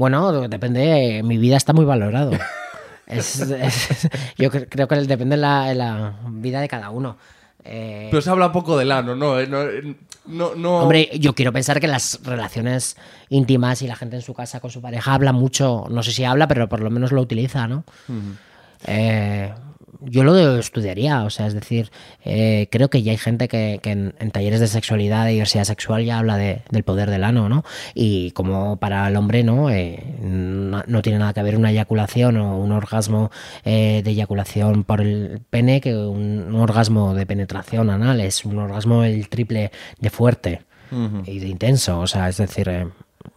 Bueno, 0.00 0.48
depende, 0.48 1.20
mi 1.22 1.36
vida 1.36 1.56
está 1.58 1.74
muy 1.74 1.84
valorado. 1.84 2.32
Es- 3.06 3.40
es- 3.40 4.08
yo 4.38 4.50
cre- 4.52 4.68
creo 4.70 4.86
que 4.88 4.94
depende 4.94 5.34
de 5.36 5.42
la, 5.42 5.64
de 5.66 5.74
la 5.74 6.14
vida 6.28 6.60
de 6.60 6.68
cada 6.68 6.90
uno. 6.90 7.16
Eh, 7.64 8.06
Pero 8.08 8.22
se 8.22 8.30
habla 8.30 8.50
poco 8.52 8.78
del 8.78 8.92
ano, 8.92 9.14
¿no? 9.16 9.38
Eh, 9.38 9.46
No, 9.48 9.62
eh, 9.62 9.96
no, 10.26 10.54
no- 10.54 10.76
Hombre, 10.78 11.10
yo 11.18 11.34
quiero 11.34 11.52
pensar 11.52 11.80
que 11.80 11.88
las 11.88 12.20
relaciones 12.22 12.96
íntimas 13.28 13.82
y 13.82 13.88
la 13.88 13.96
gente 13.96 14.14
en 14.16 14.22
su 14.22 14.32
casa 14.32 14.60
con 14.60 14.70
su 14.70 14.80
pareja 14.80 15.12
habla 15.12 15.32
mucho, 15.32 15.86
no 15.90 16.02
sé 16.04 16.12
si 16.12 16.22
habla, 16.24 16.46
pero 16.48 16.68
por 16.68 16.80
lo 16.80 16.88
menos 16.90 17.10
lo 17.10 17.20
utiliza, 17.20 17.66
¿no? 17.66 17.82
Eh, 18.86 19.52
yo 20.02 20.24
lo 20.24 20.56
estudiaría, 20.58 21.24
o 21.24 21.30
sea, 21.30 21.46
es 21.46 21.54
decir, 21.54 21.90
eh, 22.24 22.68
creo 22.70 22.90
que 22.90 23.02
ya 23.02 23.12
hay 23.12 23.18
gente 23.18 23.48
que, 23.48 23.80
que 23.82 23.90
en, 23.90 24.14
en 24.18 24.30
talleres 24.30 24.60
de 24.60 24.66
sexualidad, 24.66 25.24
de 25.26 25.32
diversidad 25.32 25.64
sexual, 25.64 26.04
ya 26.04 26.18
habla 26.18 26.36
de- 26.36 26.62
del 26.70 26.82
poder 26.84 27.10
del 27.10 27.24
ano, 27.24 27.48
¿no? 27.48 27.64
Y 27.94 28.30
como 28.32 28.76
para 28.78 29.06
el 29.08 29.16
hombre, 29.16 29.42
¿no? 29.42 29.70
Eh, 29.70 30.02
no, 30.22 30.82
no 30.86 31.02
tiene 31.02 31.18
nada 31.18 31.32
que 31.32 31.42
ver 31.42 31.56
una 31.56 31.70
eyaculación 31.70 32.36
o 32.36 32.58
un 32.58 32.72
orgasmo 32.72 33.30
eh, 33.64 34.02
de 34.04 34.10
eyaculación 34.10 34.84
por 34.84 35.00
el 35.00 35.40
pene 35.50 35.80
que 35.80 35.94
un, 35.96 36.44
un 36.48 36.56
orgasmo 36.60 37.14
de 37.14 37.26
penetración 37.26 37.90
anal, 37.90 38.20
es 38.20 38.44
un 38.44 38.58
orgasmo 38.58 39.04
el 39.04 39.28
triple 39.28 39.70
de 39.98 40.10
fuerte 40.10 40.62
y 41.24 41.38
de 41.38 41.46
intenso, 41.46 42.00
o 42.00 42.06
sea, 42.08 42.28
es 42.28 42.36
decir, 42.38 42.68
eh, 42.68 42.88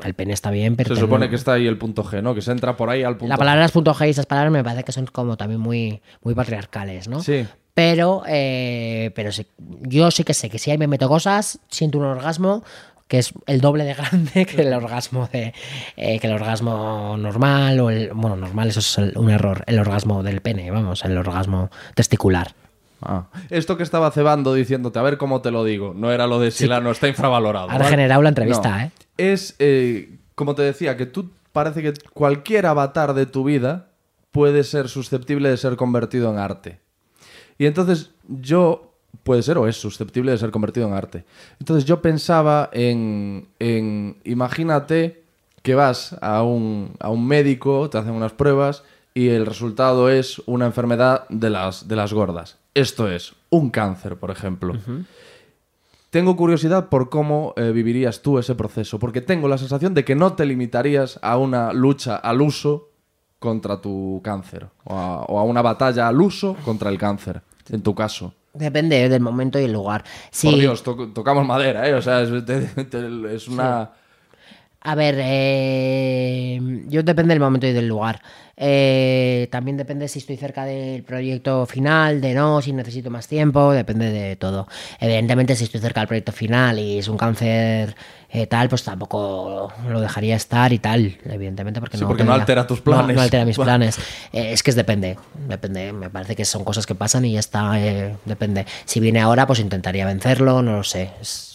el 0.03 0.14
pene 0.14 0.34
está 0.34 0.49
bien, 0.51 0.76
pero... 0.76 0.95
Se 0.95 1.01
supone 1.01 1.30
que 1.30 1.35
está 1.35 1.53
ahí 1.53 1.68
el 1.68 1.77
punto 1.77 2.03
G, 2.03 2.22
¿no? 2.22 2.34
Que 2.35 2.41
se 2.41 2.51
entra 2.51 2.76
por 2.77 2.89
ahí 2.89 3.03
al 3.03 3.18
punto 3.18 3.30
la 3.30 3.38
palabra 3.38 3.65
es 3.65 3.72
punto 3.72 3.93
G 3.93 4.07
y 4.07 4.10
esas 4.11 4.26
palabras 4.26 4.51
me 4.51 4.64
parece 4.64 4.84
que 4.84 4.91
son 4.91 5.05
como 5.07 5.38
también 5.38 5.60
muy, 5.60 6.01
muy 6.23 6.34
patriarcales, 6.35 7.07
¿no? 7.07 7.22
Sí. 7.22 7.45
Pero, 7.73 8.23
eh, 8.27 9.11
pero 9.15 9.31
sí- 9.31 9.47
yo 9.81 10.11
sí 10.11 10.23
que 10.23 10.34
sé 10.34 10.49
que 10.49 10.60
si 10.60 10.72
ahí 10.72 10.77
me 10.77 10.88
meto 10.88 11.07
cosas, 11.10 11.60
siento 11.69 11.97
un 11.97 12.05
orgasmo 12.05 12.64
que 13.07 13.18
es 13.19 13.34
el 13.47 13.61
doble 13.61 13.84
de 13.84 13.93
grande 13.95 14.45
que 14.45 14.61
el 14.61 14.73
orgasmo 14.73 15.27
de 15.31 15.53
eh, 15.97 16.19
que 16.19 16.27
el 16.27 16.34
orgasmo 16.34 17.15
normal 17.18 17.80
o 17.81 17.89
el 17.89 18.11
bueno 18.14 18.35
normal 18.35 18.69
eso 18.69 18.80
es 18.80 18.97
el- 18.97 19.18
un 19.18 19.30
error 19.30 19.64
el 19.68 19.77
orgasmo 19.77 20.23
del 20.23 20.39
pene 20.41 20.72
vamos 20.72 21.03
el 21.03 21.18
orgasmo 21.18 21.69
testicular 21.95 22.53
Ah. 23.05 23.26
Esto 23.49 23.76
que 23.76 23.84
estaba 23.84 24.10
cebando 24.11 24.53
diciéndote, 24.53 24.97
a 24.97 25.01
ver 25.01 25.18
cómo 25.18 25.41
te 25.41 25.51
lo 25.51 25.65
digo, 25.65 25.93
no 25.93 26.14
era 26.14 26.26
lo 26.26 26.39
de 26.39 26.51
si 26.51 26.64
el 26.64 26.72
ano 26.72 26.89
está 26.89 27.10
infravalorado. 27.10 27.65
Ha 27.65 27.73
¿vale? 27.73 27.84
regenerado 27.84 28.22
la 28.22 28.30
entrevista, 28.30 28.69
No. 28.77 28.80
¿eh? 28.85 28.91
Es, 29.18 29.56
eh, 29.60 30.18
como 30.35 30.56
te 30.56 30.64
decía, 30.64 30.98
que 30.98 31.06
tú 31.06 31.31
parece 31.52 31.81
que 31.81 31.94
cualquier 32.14 32.65
avatar 32.65 33.14
de 33.14 33.26
tu 33.26 33.44
vida 33.44 33.91
puede 34.31 34.64
ser 34.64 34.90
susceptible 34.90 35.49
de 35.49 35.57
ser 35.57 35.76
convertido 35.76 36.31
en 36.31 36.40
arte. 36.40 36.80
Y 37.57 37.68
entonces 37.68 38.11
yo, 38.27 38.94
puede 39.23 39.44
ser 39.44 39.57
o 39.57 39.68
es 39.68 39.77
susceptible 39.77 40.31
de 40.31 40.38
ser 40.38 40.52
convertido 40.52 40.88
en 40.88 40.94
arte. 40.94 41.23
Entonces 41.60 41.85
yo 41.85 42.02
pensaba 42.02 42.69
en, 42.73 43.48
imagínate 44.23 45.23
que 45.61 45.76
vas 45.76 46.18
a 46.22 46.44
un, 46.44 46.95
a 46.99 47.10
un 47.10 47.26
médico, 47.26 47.90
te 47.90 47.98
hacen 47.98 48.14
unas 48.14 48.34
pruebas 48.34 48.84
y 49.14 49.30
el 49.30 49.45
resultado 49.45 50.10
es 50.10 50.41
una 50.45 50.65
enfermedad 50.65 51.27
de 51.30 51.49
las, 51.49 51.88
de 51.88 51.95
las 51.95 52.11
gordas. 52.11 52.57
Esto 52.73 53.10
es, 53.10 53.34
un 53.49 53.69
cáncer, 53.69 54.18
por 54.18 54.31
ejemplo. 54.31 54.73
Tengo 56.14 56.35
curiosidad 56.35 56.90
por 56.90 57.10
cómo 57.10 57.56
eh, 57.57 57.72
vivirías 57.72 58.22
tú 58.22 58.38
ese 58.38 58.53
proceso, 58.53 58.99
porque 58.99 59.19
tengo 59.19 59.48
la 59.48 59.57
sensación 59.57 59.95
de 59.95 60.06
que 60.06 60.14
no 60.14 60.34
te 60.34 60.45
limitarías 60.45 61.18
a 61.23 61.38
una 61.40 61.73
lucha 61.73 62.18
al 62.18 62.40
uso 62.44 62.91
contra 63.40 63.81
tu 63.81 64.22
cáncer, 64.23 64.68
o 64.84 64.94
a, 64.95 65.23
o 65.23 65.40
a 65.40 65.44
una 65.44 65.64
batalla 65.64 66.07
al 66.07 66.22
uso 66.22 66.56
contra 66.64 66.91
el 66.91 66.99
cáncer, 66.99 67.41
en 67.72 67.81
tu 67.81 67.95
caso. 67.95 68.31
Depende 68.53 69.10
del 69.10 69.22
momento 69.23 69.60
y 69.60 69.64
el 69.64 69.73
lugar. 69.73 70.03
Sí, 70.30 70.52
Por 70.52 70.60
Dios, 70.60 70.84
to- 70.84 71.07
tocamos 71.14 71.48
madera, 71.48 71.90
¿eh? 71.90 71.95
O 71.95 72.02
sea, 72.03 72.22
es, 72.22 72.45
te- 72.45 72.61
te- 72.85 73.34
es 73.35 73.48
una... 73.48 73.90
A 74.85 74.95
ver, 74.95 75.15
eh, 75.18 76.60
yo 76.88 77.03
depende 77.03 77.34
del 77.34 77.39
momento 77.39 77.65
y 77.68 77.72
del 77.73 77.88
lugar. 77.88 78.22
Eh, 78.57 79.47
también 79.51 79.77
depende 79.77 80.07
si 80.07 80.19
estoy 80.19 80.38
cerca 80.38 80.65
del 80.65 81.03
proyecto 81.03 81.65
final, 81.65 82.22
de 82.22 82.34
no, 82.34 82.61
si 82.61 82.72
necesito 82.73 83.10
más 83.10 83.27
tiempo, 83.27 83.72
depende 83.72 84.11
de 84.11 84.35
todo. 84.35 84.68
Evidentemente, 84.99 85.55
si 85.55 85.64
estoy 85.64 85.80
cerca 85.80 86.01
del 86.01 86.07
proyecto 86.07 86.31
final 86.34 86.77
y 86.80 86.99
es 86.99 87.07
un 87.07 87.18
cáncer 87.18 87.95
eh, 88.30 88.45
tal, 88.47 88.68
pues 88.69 88.84
tampoco 88.84 89.72
lo 89.88 90.01
dejaría 90.01 90.35
estar 90.35 90.72
y 90.73 90.80
tal, 90.80 91.18
evidentemente, 91.26 91.80
porque 91.80 91.97
Sí, 91.97 92.01
no, 92.03 92.07
porque 92.10 92.23
no 92.23 92.31
tendría- 92.31 92.41
altera 92.43 92.68
tus 92.68 92.81
planes. 92.81 93.15
No, 93.15 93.22
altera 93.22 93.45
mis 93.45 93.57
planes. 93.57 93.97
Eh, 94.34 94.51
es 94.51 94.61
que 94.64 94.69
es 94.72 94.76
depende, 94.76 95.18
depende. 95.47 95.93
Me 95.93 96.10
parece 96.10 96.35
que 96.35 96.43
son 96.45 96.64
cosas 96.64 96.85
que 96.85 96.93
pasan 96.95 97.26
y 97.26 97.34
ya 97.34 97.39
está, 97.39 97.80
eh, 97.80 98.15
depende. 98.26 98.65
Si 98.85 98.99
viene 98.99 99.19
ahora, 99.22 99.47
pues 99.47 99.60
intentaría 99.60 100.05
vencerlo, 100.05 100.61
no 100.61 100.77
lo 100.77 100.84
sé. 100.84 101.10
Es, 101.22 101.52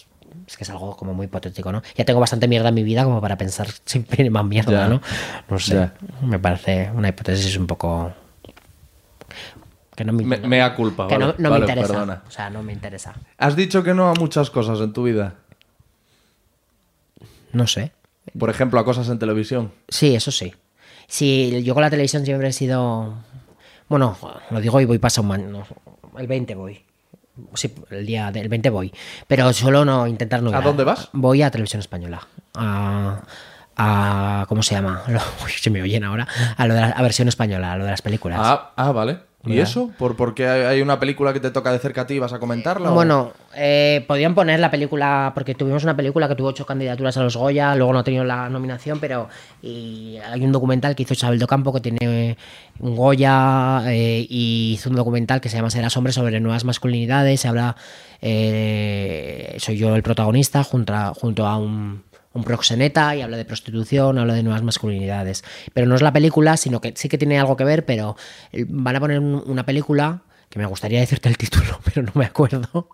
es 0.49 0.57
que 0.57 0.63
es 0.63 0.69
algo 0.69 0.95
como 0.97 1.13
muy 1.13 1.25
hipotético, 1.27 1.71
¿no? 1.71 1.81
Ya 1.95 2.05
tengo 2.05 2.19
bastante 2.19 2.47
mierda 2.47 2.69
en 2.69 2.75
mi 2.75 2.83
vida 2.83 3.03
como 3.03 3.21
para 3.21 3.37
pensar 3.37 3.67
siempre 3.85 4.25
en 4.25 4.31
más 4.33 4.45
mierda, 4.45 4.71
Ya. 4.71 4.87
¿no? 4.89 5.01
No 5.49 5.59
sé. 5.59 5.75
Ya. 5.75 5.93
Me 6.21 6.39
parece 6.39 6.89
una 6.93 7.09
hipótesis 7.09 7.55
un 7.57 7.67
poco. 7.67 8.11
Que 9.95 10.05
no 10.05 10.13
me, 10.13 10.23
Me- 10.23 10.37
mea 10.37 10.75
culpa, 10.75 11.07
que 11.07 11.17
no, 11.17 11.27
vale, 11.27 11.35
no 11.39 11.49
vale, 11.49 11.65
me 11.65 11.71
interesa. 11.71 11.93
perdona. 11.93 12.23
O 12.27 12.31
sea, 12.31 12.49
no 12.49 12.63
me 12.63 12.71
interesa. 12.73 13.13
Has 13.37 13.55
dicho 13.55 13.83
que 13.83 13.93
no 13.93 14.09
a 14.09 14.13
muchas 14.13 14.49
cosas 14.49 14.79
en 14.79 14.93
tu 14.93 15.03
vida. 15.03 15.35
No 17.51 17.67
sé. 17.67 17.91
Por 18.37 18.49
ejemplo, 18.49 18.79
a 18.79 18.85
cosas 18.85 19.09
en 19.09 19.19
televisión. 19.19 19.71
Sí, 19.89 20.15
eso 20.15 20.31
sí. 20.31 20.53
Sí, 21.07 21.61
yo 21.63 21.73
con 21.73 21.81
la 21.81 21.89
televisión 21.89 22.23
siempre 22.25 22.47
he 22.49 22.53
sido. 22.53 23.15
Bueno, 23.87 24.15
lo 24.51 24.61
digo 24.61 24.79
y 24.81 24.85
voy 24.85 24.99
pasa 24.99 25.21
un 25.21 25.31
año. 25.31 25.63
El 26.17 26.27
20 26.27 26.55
voy. 26.55 26.83
Sí, 27.53 27.73
el 27.89 28.05
día 28.05 28.31
del 28.31 28.49
20 28.49 28.69
voy. 28.69 28.93
Pero 29.27 29.51
solo 29.53 29.85
no 29.85 30.07
intentar 30.07 30.41
no 30.41 30.49
ir 30.49 30.55
¿A 30.55 30.61
dónde 30.61 30.83
vas? 30.83 31.09
Voy 31.13 31.41
a 31.41 31.51
Televisión 31.51 31.79
Española. 31.79 32.27
A. 32.55 33.21
a 33.75 34.45
¿Cómo 34.47 34.63
se 34.63 34.75
llama? 34.75 35.03
Uy, 35.45 35.51
se 35.51 35.69
me 35.69 35.81
oyen 35.81 36.03
ahora. 36.03 36.27
A 36.57 36.67
lo 36.67 36.73
de 36.73 36.81
la 36.81 36.89
a 36.89 37.01
versión 37.01 37.27
española, 37.27 37.73
a 37.73 37.77
lo 37.77 37.85
de 37.85 37.91
las 37.91 38.01
películas. 38.01 38.39
Ah, 38.41 38.71
ah, 38.75 38.91
vale. 38.91 39.28
¿Y 39.45 39.59
eso? 39.59 39.89
¿Por, 39.97 40.17
¿Porque 40.17 40.47
hay 40.47 40.61
hay 40.63 40.81
una 40.81 40.99
película 40.99 41.31
que 41.31 41.39
te 41.39 41.49
toca 41.49 41.71
de 41.71 41.79
cerca 41.79 42.01
a 42.01 42.05
ti 42.07 42.15
y 42.15 42.19
vas 42.19 42.33
a 42.33 42.39
comentarla? 42.39 42.91
o- 42.91 42.93
Bueno, 42.93 43.31
eh, 43.55 44.03
podían 44.05 44.35
poner 44.35 44.59
la 44.59 44.69
película, 44.69 45.31
porque 45.33 45.55
tuvimos 45.55 45.83
una 45.83 45.95
película 45.95 46.27
que 46.27 46.35
tuvo 46.35 46.49
ocho 46.49 46.65
candidaturas 46.65 47.15
a 47.15 47.23
los 47.23 47.37
Goya, 47.37 47.73
luego 47.75 47.93
no 47.93 47.99
ha 47.99 48.03
tenido 48.03 48.25
la 48.25 48.49
nominación, 48.49 48.99
pero 48.99 49.29
y 49.61 50.17
hay 50.17 50.43
un 50.43 50.51
documental 50.51 50.93
que 50.93 51.03
hizo 51.03 51.13
Isabel 51.13 51.39
Docampo 51.39 51.71
que 51.73 51.79
tiene 51.79 52.35
un 52.79 52.95
Goya 52.97 53.81
eh, 53.87 54.27
y 54.29 54.73
hizo 54.73 54.89
un 54.89 54.97
documental 54.97 55.39
que 55.39 55.47
se 55.47 55.55
llama 55.55 55.69
Serás 55.69 55.95
hombre 55.95 56.11
sobre 56.11 56.39
nuevas 56.41 56.65
masculinidades, 56.65 57.39
se 57.39 57.47
habla, 57.47 57.77
eh, 58.21 59.55
soy 59.59 59.77
yo 59.77 59.95
el 59.95 60.03
protagonista 60.03 60.63
junto 60.63 60.93
a, 60.93 61.13
junto 61.13 61.45
a 61.47 61.57
un, 61.57 62.03
un 62.33 62.43
proxeneta 62.43 63.15
y 63.15 63.21
habla 63.21 63.37
de 63.37 63.45
prostitución, 63.45 64.17
habla 64.19 64.33
de 64.35 64.43
nuevas 64.43 64.61
masculinidades. 64.63 65.43
Pero 65.73 65.87
no 65.87 65.95
es 65.95 66.01
la 66.01 66.13
película, 66.13 66.57
sino 66.57 66.79
que 66.81 66.93
sí 66.95 67.09
que 67.09 67.17
tiene 67.17 67.39
algo 67.39 67.55
que 67.57 67.63
ver, 67.63 67.85
pero 67.85 68.15
eh, 68.51 68.65
van 68.67 68.95
a 68.95 68.99
poner 68.99 69.19
un- 69.19 69.43
una 69.45 69.65
película, 69.65 70.21
que 70.49 70.59
me 70.59 70.65
gustaría 70.65 70.99
decirte 70.99 71.29
el 71.29 71.37
título, 71.37 71.79
pero 71.85 72.03
no 72.03 72.11
me 72.15 72.25
acuerdo. 72.25 72.89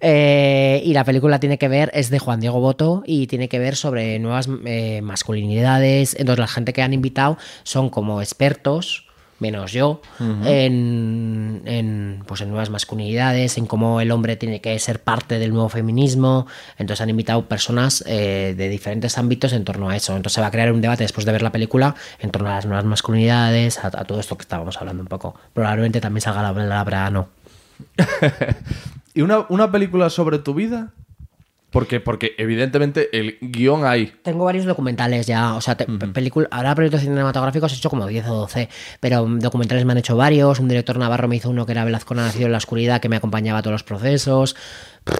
Eh, 0.00 0.82
y 0.84 0.92
la 0.92 1.04
película 1.04 1.40
tiene 1.40 1.58
que 1.58 1.68
ver, 1.68 1.90
es 1.94 2.10
de 2.10 2.18
Juan 2.18 2.40
Diego 2.40 2.60
Boto 2.60 3.02
y 3.06 3.26
tiene 3.26 3.48
que 3.48 3.58
ver 3.58 3.76
sobre 3.76 4.18
nuevas 4.18 4.48
eh, 4.64 5.00
masculinidades. 5.02 6.14
Entonces, 6.18 6.38
la 6.40 6.46
gente 6.48 6.72
que 6.72 6.82
han 6.82 6.92
invitado 6.92 7.38
son 7.62 7.90
como 7.90 8.20
expertos, 8.22 9.07
menos 9.38 9.72
yo, 9.72 10.00
en, 10.18 11.62
en, 11.64 12.22
pues 12.26 12.40
en 12.40 12.48
nuevas 12.48 12.70
masculinidades, 12.70 13.58
en 13.58 13.66
cómo 13.66 14.00
el 14.00 14.10
hombre 14.10 14.36
tiene 14.36 14.60
que 14.60 14.78
ser 14.78 15.02
parte 15.02 15.38
del 15.38 15.52
nuevo 15.52 15.68
feminismo. 15.68 16.46
Entonces, 16.76 17.02
han 17.02 17.10
invitado 17.10 17.46
personas 17.46 18.04
eh, 18.06 18.54
de 18.56 18.68
diferentes 18.68 19.18
ámbitos 19.18 19.52
en 19.52 19.64
torno 19.64 19.90
a 19.90 19.96
eso. 19.96 20.16
Entonces, 20.16 20.34
se 20.34 20.40
va 20.40 20.48
a 20.48 20.50
crear 20.50 20.72
un 20.72 20.80
debate 20.80 21.04
después 21.04 21.24
de 21.24 21.32
ver 21.32 21.42
la 21.42 21.52
película 21.52 21.94
en 22.18 22.30
torno 22.30 22.48
a 22.48 22.54
las 22.54 22.66
nuevas 22.66 22.84
masculinidades, 22.84 23.78
a, 23.78 23.86
a 23.88 24.04
todo 24.04 24.20
esto 24.20 24.36
que 24.36 24.42
estábamos 24.42 24.76
hablando 24.78 25.02
un 25.02 25.08
poco. 25.08 25.34
Probablemente 25.52 26.00
también 26.00 26.22
salga 26.22 26.42
la 26.42 26.54
palabra 26.54 27.10
no. 27.10 27.28
¿Y 29.14 29.22
una, 29.22 29.46
una 29.48 29.70
película 29.70 30.10
sobre 30.10 30.38
tu 30.38 30.54
vida? 30.54 30.92
Porque, 31.70 32.00
porque 32.00 32.34
evidentemente 32.38 33.10
el 33.18 33.36
guion 33.42 33.84
hay. 33.84 34.06
Tengo 34.22 34.46
varios 34.46 34.64
documentales 34.64 35.26
ya, 35.26 35.54
o 35.54 35.60
sea, 35.60 35.76
te- 35.76 35.84
película, 35.84 36.48
ahora 36.50 36.74
proyectos 36.74 37.02
cinematográficos 37.02 37.72
he 37.72 37.76
hecho 37.76 37.90
como 37.90 38.06
10 38.06 38.26
o 38.28 38.34
12, 38.36 38.70
pero 39.00 39.26
documentales 39.26 39.84
me 39.84 39.92
han 39.92 39.98
hecho 39.98 40.16
varios, 40.16 40.60
un 40.60 40.68
director 40.68 40.96
navarro 40.98 41.28
me 41.28 41.36
hizo 41.36 41.50
uno 41.50 41.66
que 41.66 41.72
era 41.72 41.84
Velazco 41.84 42.14
Nacido 42.14 42.46
en 42.46 42.52
la 42.52 42.58
Oscuridad, 42.58 43.02
que 43.02 43.10
me 43.10 43.16
acompañaba 43.16 43.58
a 43.58 43.62
todos 43.62 43.72
los 43.72 43.82
procesos, 43.82 44.56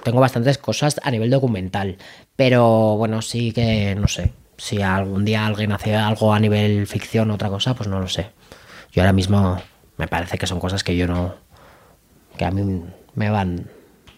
tengo 0.03 0.19
bastantes 0.19 0.57
cosas 0.57 0.99
a 1.03 1.11
nivel 1.11 1.29
documental, 1.29 1.97
pero 2.35 2.97
bueno, 2.97 3.21
sí 3.21 3.51
que, 3.51 3.93
no 3.93 4.07
sé, 4.07 4.33
si 4.57 4.81
algún 4.81 5.25
día 5.25 5.45
alguien 5.45 5.71
hace 5.71 5.95
algo 5.95 6.33
a 6.33 6.39
nivel 6.39 6.87
ficción 6.87 7.29
o 7.29 7.35
otra 7.35 7.49
cosa, 7.49 7.75
pues 7.75 7.87
no 7.87 7.99
lo 7.99 8.07
sé. 8.07 8.31
Yo 8.91 9.03
ahora 9.03 9.13
mismo 9.13 9.61
me 9.97 10.07
parece 10.07 10.39
que 10.39 10.47
son 10.47 10.59
cosas 10.59 10.83
que 10.83 10.97
yo 10.97 11.05
no, 11.05 11.35
que 12.37 12.45
a 12.45 12.49
mí 12.51 12.81
me 13.13 13.29
van, 13.29 13.69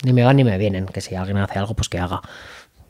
ni 0.04 0.14
me 0.14 0.24
van 0.24 0.36
ni 0.36 0.44
me 0.44 0.58
vienen, 0.58 0.86
que 0.86 1.02
si 1.02 1.16
alguien 1.16 1.38
hace 1.38 1.60
algo, 1.60 1.76
pues 1.76 1.90
que 1.90 2.00
haga. 2.00 2.22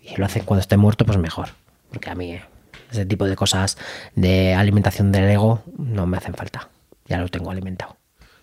Y 0.02 0.16
lo 0.16 0.26
hacen 0.26 0.44
cuando 0.44 0.62
esté 0.62 0.78
muerto, 0.78 1.06
pues 1.06 1.18
mejor. 1.18 1.50
Porque 1.92 2.10
a 2.10 2.16
mí 2.16 2.34
eh, 2.34 2.44
ese 2.92 3.06
tipo 3.06 3.26
de 3.26 3.36
cosas 3.36 3.78
de 4.16 4.54
alimentación 4.54 5.12
del 5.12 5.30
ego 5.30 5.64
no 5.78 6.08
me 6.08 6.18
hacen 6.18 6.34
falta. 6.34 6.70
Ya 7.06 7.20
lo 7.20 7.28
tengo 7.28 7.52
alimentado. 7.52 7.98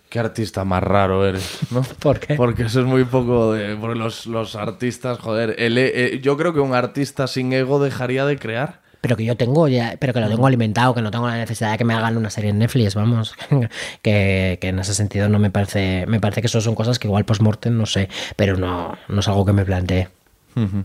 Qué 0.09 0.19
artista 0.19 0.65
más 0.65 0.81
raro 0.81 1.25
eres, 1.25 1.59
¿no? 1.71 1.81
¿Por 1.99 2.19
qué? 2.19 2.35
Porque 2.35 2.63
eso 2.63 2.79
es 2.79 2.85
muy 2.85 3.05
poco 3.05 3.53
de... 3.53 3.75
Porque 3.75 3.99
los, 3.99 4.25
los 4.25 4.55
artistas, 4.55 5.19
joder... 5.19 5.55
el 5.59 5.77
eh, 5.77 6.19
yo 6.21 6.35
creo 6.37 6.53
que 6.53 6.59
un 6.59 6.73
artista 6.73 7.27
sin 7.27 7.53
ego 7.53 7.81
dejaría 7.83 8.25
de 8.25 8.37
crear. 8.37 8.81
Pero 9.01 9.15
que 9.15 9.23
yo 9.23 9.37
tengo 9.37 9.67
ya, 9.67 9.95
pero 9.99 10.13
que 10.13 10.19
lo 10.19 10.27
tengo 10.27 10.45
alimentado, 10.45 10.93
que 10.93 11.01
no 11.01 11.09
tengo 11.11 11.27
la 11.27 11.37
necesidad 11.37 11.71
de 11.71 11.77
que 11.77 11.85
me 11.85 11.93
hagan 11.93 12.17
una 12.17 12.29
serie 12.29 12.49
en 12.49 12.59
Netflix, 12.59 12.95
vamos. 12.95 13.33
que, 14.01 14.57
que 14.59 14.67
en 14.67 14.79
ese 14.79 14.93
sentido 14.93 15.29
no 15.29 15.39
me 15.39 15.51
parece. 15.51 16.05
Me 16.07 16.19
parece 16.19 16.41
que 16.41 16.47
eso 16.47 16.59
son 16.59 16.75
cosas 16.75 16.99
que 16.99 17.07
igual 17.07 17.25
post-mortem 17.25 17.77
no 17.77 17.85
sé, 17.85 18.09
pero 18.35 18.57
no, 18.57 18.97
no 19.07 19.19
es 19.19 19.27
algo 19.27 19.45
que 19.45 19.53
me 19.53 19.65
plantee. 19.65 20.09
Ujú. 20.55 20.83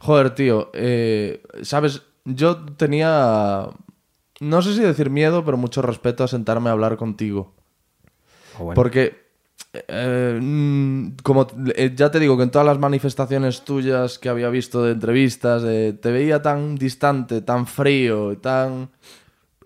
Joder, 0.00 0.34
tío, 0.34 0.70
eh, 0.74 1.42
sabes, 1.62 2.02
yo 2.24 2.56
tenía, 2.56 3.68
no 4.40 4.62
sé 4.62 4.74
si 4.74 4.80
decir 4.80 5.10
miedo, 5.10 5.44
pero 5.44 5.56
mucho 5.56 5.82
respeto 5.82 6.24
a 6.24 6.28
sentarme 6.28 6.70
a 6.70 6.72
hablar 6.72 6.96
contigo. 6.96 7.54
Porque, 8.74 9.21
eh, 9.72 10.38
mm, 10.40 11.16
como 11.22 11.46
eh, 11.74 11.92
ya 11.94 12.10
te 12.10 12.18
digo, 12.20 12.36
que 12.36 12.42
en 12.44 12.50
todas 12.50 12.66
las 12.66 12.78
manifestaciones 12.78 13.62
tuyas 13.62 14.18
que 14.18 14.28
había 14.28 14.48
visto 14.50 14.82
de 14.84 14.92
entrevistas, 14.92 15.62
eh, 15.66 15.94
te 16.00 16.10
veía 16.10 16.42
tan 16.42 16.76
distante, 16.76 17.40
tan 17.42 17.66
frío, 17.66 18.36
tan... 18.38 18.90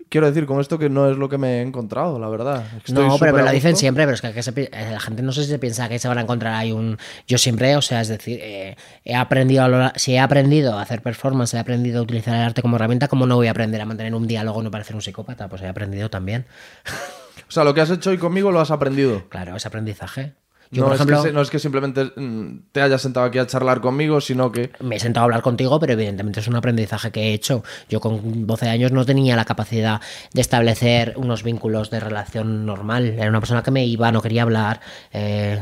Quiero 0.09 0.27
decir 0.27 0.45
con 0.45 0.61
esto 0.61 0.79
que 0.79 0.89
no 0.89 1.11
es 1.11 1.17
lo 1.17 1.27
que 1.27 1.37
me 1.37 1.57
he 1.57 1.61
encontrado, 1.61 2.17
la 2.17 2.29
verdad. 2.29 2.63
Estoy 2.77 2.93
no, 3.05 3.17
pero 3.19 3.35
a 3.39 3.41
lo 3.41 3.51
dicen 3.51 3.75
siempre, 3.75 4.05
pero 4.05 4.15
es 4.15 4.21
que, 4.21 4.31
que 4.31 4.41
se 4.41 4.53
eh, 4.55 4.69
la 4.89 5.01
gente 5.01 5.21
no 5.21 5.33
sé 5.33 5.43
si 5.43 5.49
se 5.49 5.59
piensa 5.59 5.89
que 5.89 5.99
se 5.99 6.07
van 6.07 6.17
a 6.17 6.21
encontrar 6.21 6.53
ahí 6.53 6.71
un... 6.71 6.97
Yo 7.27 7.37
siempre, 7.37 7.75
o 7.75 7.81
sea, 7.81 7.99
es 7.99 8.07
decir, 8.07 8.39
eh, 8.41 8.77
he 9.03 9.13
aprendido, 9.15 9.63
a 9.63 9.67
lo- 9.67 9.91
si 9.97 10.13
he 10.13 10.19
aprendido 10.21 10.77
a 10.77 10.81
hacer 10.83 11.01
performance, 11.01 11.53
he 11.55 11.59
aprendido 11.59 11.99
a 11.99 12.03
utilizar 12.03 12.35
el 12.35 12.41
arte 12.43 12.61
como 12.61 12.77
herramienta, 12.77 13.09
¿cómo 13.09 13.25
no 13.25 13.35
voy 13.35 13.47
a 13.47 13.51
aprender 13.51 13.81
a 13.81 13.85
mantener 13.85 14.15
un 14.15 14.27
diálogo 14.27 14.63
no 14.63 14.71
parecer 14.71 14.95
un 14.95 15.01
psicópata? 15.01 15.49
Pues 15.49 15.61
he 15.61 15.67
aprendido 15.67 16.09
también. 16.09 16.45
O 17.47 17.51
sea, 17.51 17.63
lo 17.63 17.73
que 17.73 17.81
has 17.81 17.89
hecho 17.89 18.09
hoy 18.09 18.17
conmigo 18.17 18.51
lo 18.51 18.59
has 18.59 18.71
aprendido. 18.71 19.27
Claro, 19.29 19.55
es 19.55 19.65
aprendize. 19.65 20.33
Yo, 20.69 20.81
No, 20.81 20.87
por 20.87 20.95
es 20.95 20.99
ejemplo, 20.99 21.21
que, 21.23 21.29
se- 21.29 21.33
no 21.33 21.41
es 21.41 21.49
que 21.49 21.59
simplemente 21.59 22.11
mm, 22.15 22.59
te 22.73 22.81
hayas 22.81 23.01
sentado 23.01 23.25
aquí 23.25 23.39
a 23.39 23.47
charlar 23.47 23.79
conmigo, 23.79 24.19
sino 24.19 24.51
que... 24.51 24.71
me 24.81 24.97
he 24.97 24.99
sentado 24.99 25.23
a 25.23 25.25
hablar 25.25 25.41
contigo, 25.41 25.79
pero 25.79 25.93
evidentemente 25.93 26.41
es 26.41 26.47
un 26.49 26.57
aprendizaje 26.57 27.09
que 27.09 27.29
he 27.29 27.33
hecho. 27.33 27.63
Yo 27.87 28.01
con 28.01 28.45
12 28.45 28.67
años 28.67 28.91
no 28.91 29.05
tenía 29.05 29.37
la 29.37 29.45
capacidad 29.45 30.01
de 30.33 30.41
establecer 30.41 31.13
unos 31.15 31.43
vínculos 31.43 31.89
de 31.89 32.01
relación 32.01 32.65
normal. 32.65 33.05
Era 33.05 33.29
una 33.29 33.39
persona 33.39 33.63
que 33.63 33.71
me 33.71 33.85
iba, 33.85 34.11
no 34.11 34.21
quería 34.21 34.41
hablar. 34.41 34.81
eh, 35.13 35.61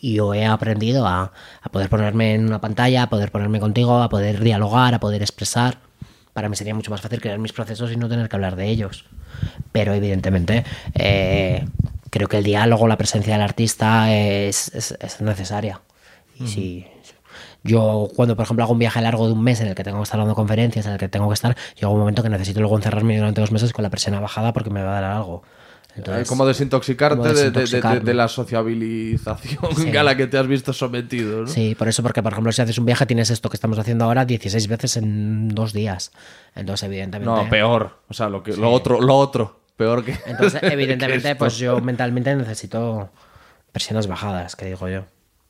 y 0.00 0.14
yo 0.14 0.32
he 0.34 0.46
aprendido 0.46 1.06
a, 1.06 1.32
a 1.60 1.68
poder 1.68 1.88
ponerme 1.88 2.34
en 2.34 2.46
una 2.46 2.60
pantalla, 2.60 3.04
a 3.04 3.10
poder 3.10 3.30
ponerme 3.30 3.60
contigo, 3.60 4.00
a 4.02 4.08
poder 4.08 4.40
dialogar, 4.40 4.94
a 4.94 5.00
poder 5.00 5.22
expresar. 5.22 5.78
Para 6.32 6.48
mí 6.48 6.56
sería 6.56 6.74
mucho 6.74 6.90
más 6.90 7.02
fácil 7.02 7.20
crear 7.20 7.38
mis 7.38 7.52
procesos 7.52 7.92
y 7.92 7.96
no 7.96 8.08
tener 8.08 8.28
que 8.28 8.34
hablar 8.36 8.56
de 8.56 8.68
ellos. 8.68 9.04
Pero 9.72 9.94
evidentemente 9.94 10.64
eh, 10.94 11.66
creo 12.10 12.28
que 12.28 12.38
el 12.38 12.44
diálogo, 12.44 12.86
la 12.88 12.96
presencia 12.98 13.32
del 13.34 13.42
artista 13.42 14.12
es, 14.14 14.68
es- 14.74 14.96
es 15.00 15.20
necesaria. 15.20 15.80
Y 16.38 16.46
si 16.48 16.86
Yo 17.64 18.08
cuando, 18.16 18.34
por 18.36 18.44
ejemplo, 18.44 18.64
hago 18.64 18.72
un 18.72 18.78
viaje 18.80 19.00
largo 19.00 19.26
de 19.26 19.32
un 19.34 19.42
mes 19.42 19.60
en 19.60 19.68
el 19.68 19.74
que 19.76 19.84
tengo 19.84 19.98
que 19.98 20.02
estar 20.02 20.18
dando 20.18 20.34
conferencias, 20.34 20.84
en 20.86 20.92
el 20.92 20.98
que 20.98 21.08
tengo 21.08 21.28
que 21.28 21.34
estar, 21.34 21.56
llega 21.76 21.88
un 21.88 21.98
momento 22.00 22.22
que 22.22 22.28
necesito 22.28 22.58
luego 22.60 22.76
encerrarme 22.76 23.16
durante 23.16 23.40
dos 23.40 23.52
meses 23.52 23.72
con 23.72 23.82
la 23.84 23.90
presión 23.90 24.20
bajada 24.20 24.52
porque 24.52 24.70
me 24.70 24.82
va 24.82 24.90
a 24.98 25.00
dar 25.00 25.04
algo. 25.04 25.42
Entonces, 25.94 26.26
como 26.28 26.46
desintoxicarte, 26.46 27.28
de- 27.28 27.28
de- 27.28 27.34
de- 27.34 27.50
De, 27.50 27.60
desintoxicarme. 27.60 28.00
de 28.00 28.14
la 28.14 28.28
sociabilización 28.28 29.60
Sí. 29.76 29.96
a 29.96 30.02
la 30.02 30.16
que 30.16 30.26
te 30.26 30.38
has 30.38 30.46
visto 30.46 30.72
sometido. 30.72 31.42
¿no? 31.42 31.46
Sí, 31.46 31.74
por 31.74 31.88
eso, 31.88 32.02
porque 32.02 32.22
por 32.22 32.32
ejemplo, 32.32 32.52
si 32.52 32.62
haces 32.62 32.78
un 32.78 32.86
viaje, 32.86 33.04
tienes 33.06 33.30
esto 33.30 33.48
que 33.50 33.56
estamos 33.56 33.78
haciendo 33.78 34.04
ahora 34.04 34.24
16 34.24 34.68
veces 34.68 34.96
en 34.96 35.48
dos 35.48 35.72
días. 35.72 36.12
Entonces, 36.54 36.84
evidentemente. 36.86 37.30
No, 37.44 37.48
peor. 37.48 37.98
O 38.08 38.14
sea, 38.14 38.28
lo, 38.28 38.42
que, 38.42 38.56
lo 38.56 38.70
otro, 38.70 39.00
lo 39.00 39.16
otro. 39.16 39.60
Peor 39.76 40.04
que. 40.04 40.16
Entonces, 40.26 40.60
evidentemente, 40.70 41.34
pues 41.36 41.58
yo 41.58 41.80
mentalmente 41.80 42.34
necesito 42.36 43.10
presiones 43.72 44.06
bajadas, 44.06 44.56
que 44.56 44.66
digo 44.66 44.88
yo. 44.88 45.04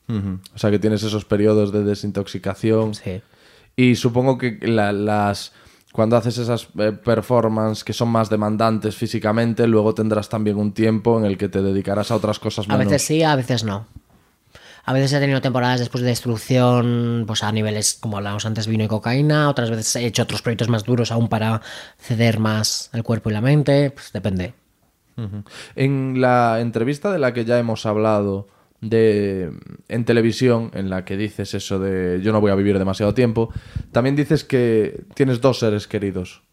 O 0.09 0.57
sea, 0.57 0.69
que 0.69 0.77
tienes 0.79 1.01
esos 1.03 1.25
periodos 1.25 1.71
de 1.71 1.83
desintoxicación. 1.83 2.93
Sí. 2.93 3.21
Y 3.75 3.95
supongo 3.95 4.37
que 4.37 4.59
la- 4.61 4.91
las. 4.91 5.53
Cuando 5.93 6.17
haces 6.17 6.39
esas 6.39 6.67
eh, 6.79 6.91
performances 6.91 7.83
que 7.83 7.93
son 7.93 8.09
más 8.09 8.27
demandantes 8.27 8.95
físicamente, 8.95 9.67
luego 9.67 9.93
tendrás 9.93 10.27
también 10.27 10.57
un 10.57 10.73
tiempo 10.73 11.19
en 11.19 11.25
el 11.25 11.37
que 11.37 11.49
te 11.49 11.61
dedicarás 11.61 12.09
a 12.09 12.15
otras 12.15 12.39
cosas 12.39 12.65
A 12.67 12.73
menos. 12.73 12.91
veces 12.91 13.03
sí, 13.07 13.21
a 13.21 13.35
veces 13.35 13.63
no. 13.63 13.85
A 14.85 14.91
veces 14.91 15.13
he 15.13 15.19
tenido 15.19 15.39
temporadas 15.39 15.79
después 15.79 16.01
de 16.01 16.09
destrucción, 16.09 17.25
pues 17.27 17.43
a 17.43 17.51
niveles, 17.51 17.93
como 18.01 18.17
hablábamos 18.17 18.45
antes, 18.47 18.65
vino 18.65 18.83
y 18.83 18.87
cocaína. 18.87 19.49
Otras 19.49 19.69
veces 19.69 19.95
he 19.95 20.05
hecho 20.07 20.23
otros 20.23 20.41
proyectos 20.41 20.67
más 20.67 20.83
duros 20.83 21.11
aún 21.11 21.29
para 21.29 21.61
ceder 21.99 22.39
más 22.39 22.89
el 22.91 23.03
cuerpo 23.03 23.29
y 23.29 23.33
la 23.33 23.41
mente. 23.41 23.91
Pues 23.91 24.11
depende. 24.11 24.55
En 25.75 26.19
la 26.19 26.59
entrevista 26.59 27.11
de 27.13 27.19
la 27.19 27.33
que 27.33 27.45
ya 27.45 27.59
hemos 27.59 27.85
hablado 27.85 28.47
de 28.89 29.51
en 29.87 30.05
televisión, 30.05 30.69
en 30.73 30.89
la 30.89 31.05
que 31.05 31.17
dices 31.17 31.53
eso 31.53 31.79
de 31.79 32.19
yo 32.21 32.31
no 32.31 32.41
voy 32.41 32.51
a 32.51 32.55
vivir 32.55 32.77
demasiado 32.77 33.13
tiempo, 33.13 33.49
también 33.91 34.15
dices 34.15 34.43
que 34.43 35.03
tienes 35.15 35.41
dos 35.41 35.59
seres 35.59 35.87
queridos. 35.87 36.43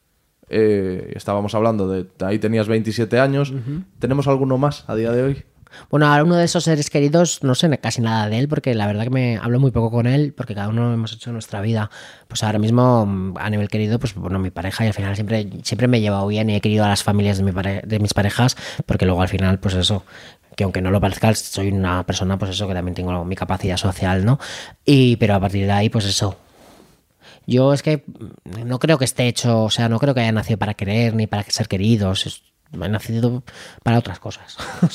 Eh, 0.49 1.13
estábamos 1.15 1.55
hablando 1.55 1.89
de 1.89 2.07
ahí 2.25 2.39
tenías 2.39 2.67
27 2.69 3.19
años. 3.21 3.53
¿Tenemos 3.99 4.27
alguno 4.29 4.59
más 4.59 4.85
a 4.89 4.95
día 4.97 5.13
de 5.13 5.23
hoy? 5.23 5.45
Bueno, 5.89 6.09
ahora 6.09 6.25
uno 6.25 6.35
de 6.35 6.45
esos 6.45 6.65
seres 6.65 6.91
queridos, 6.91 7.45
no 7.45 7.55
sé 7.55 7.71
casi 7.79 8.01
nada 8.03 8.29
de 8.29 8.41
él, 8.41 8.49
porque 8.49 8.75
la 8.75 8.89
verdad 8.89 9.05
que 9.05 9.11
me 9.11 9.37
hablo 9.37 9.61
muy 9.61 9.71
poco 9.71 9.93
con 9.93 10.09
él, 10.09 10.35
porque 10.37 10.53
cada 10.53 10.69
uno 10.69 10.93
hemos 10.93 11.13
hecho 11.13 11.31
nuestra 11.31 11.61
vida. 11.61 11.91
Pues 12.27 12.43
ahora 12.43 12.59
mismo, 12.59 13.33
a 13.39 13.51
nivel 13.51 13.69
querido, 13.69 14.01
pues 14.01 14.15
bueno, 14.17 14.41
mi 14.41 14.51
pareja, 14.51 14.83
y 14.85 14.89
al 14.89 14.95
final 14.95 15.15
siempre, 15.15 15.49
siempre 15.63 15.87
me 15.87 15.99
he 15.99 16.01
llevado 16.01 16.27
bien 16.27 16.51
y 16.51 16.57
he 16.57 16.61
querido 16.61 16.85
a 16.85 16.89
las 16.89 17.05
familias 17.05 17.39
de, 17.39 17.45
mi 17.45 17.53
pare- 17.53 17.83
de 17.87 18.01
mis 18.01 18.13
parejas, 18.15 18.57
porque 18.85 19.07
luego 19.07 19.23
al 19.23 19.29
final, 19.29 19.61
pues 19.61 19.75
eso, 19.77 20.05
que 20.61 20.65
aunque 20.65 20.83
no 20.83 20.91
lo 20.91 21.01
parezca, 21.01 21.35
soy 21.35 21.69
una 21.69 22.05
persona, 22.05 22.39
pues 22.39 22.51
eso, 22.51 22.69
que 22.69 22.75
también 22.75 22.95
tengo 22.95 23.25
mi 23.25 23.35
capacidad 23.35 23.79
social, 23.79 24.27
¿no? 24.27 24.39
Y, 24.85 25.17
pero 25.17 25.35
a 25.35 25.41
partir 25.41 25.65
de 25.65 25.73
ahí, 25.73 25.89
pues 25.89 26.05
eso, 26.05 26.37
yo 27.47 27.73
es 27.73 27.83
que 27.83 28.05
no 28.67 28.79
creo 28.79 28.99
que 28.99 29.07
esté 29.07 29.27
hecho, 29.27 29.63
o 29.63 29.71
sea, 29.71 29.89
no 29.89 29.99
creo 29.99 30.13
que 30.13 30.21
haya 30.21 30.33
nacido 30.33 30.59
para 30.59 30.75
querer 30.75 31.15
ni 31.15 31.27
para 31.27 31.45
ser 31.45 31.67
queridos. 31.67 32.43
he 32.75 32.89
nacido 32.91 33.43
para 33.83 33.99
otras 33.99 34.19
cosas. 34.19 34.59
O 34.83 34.89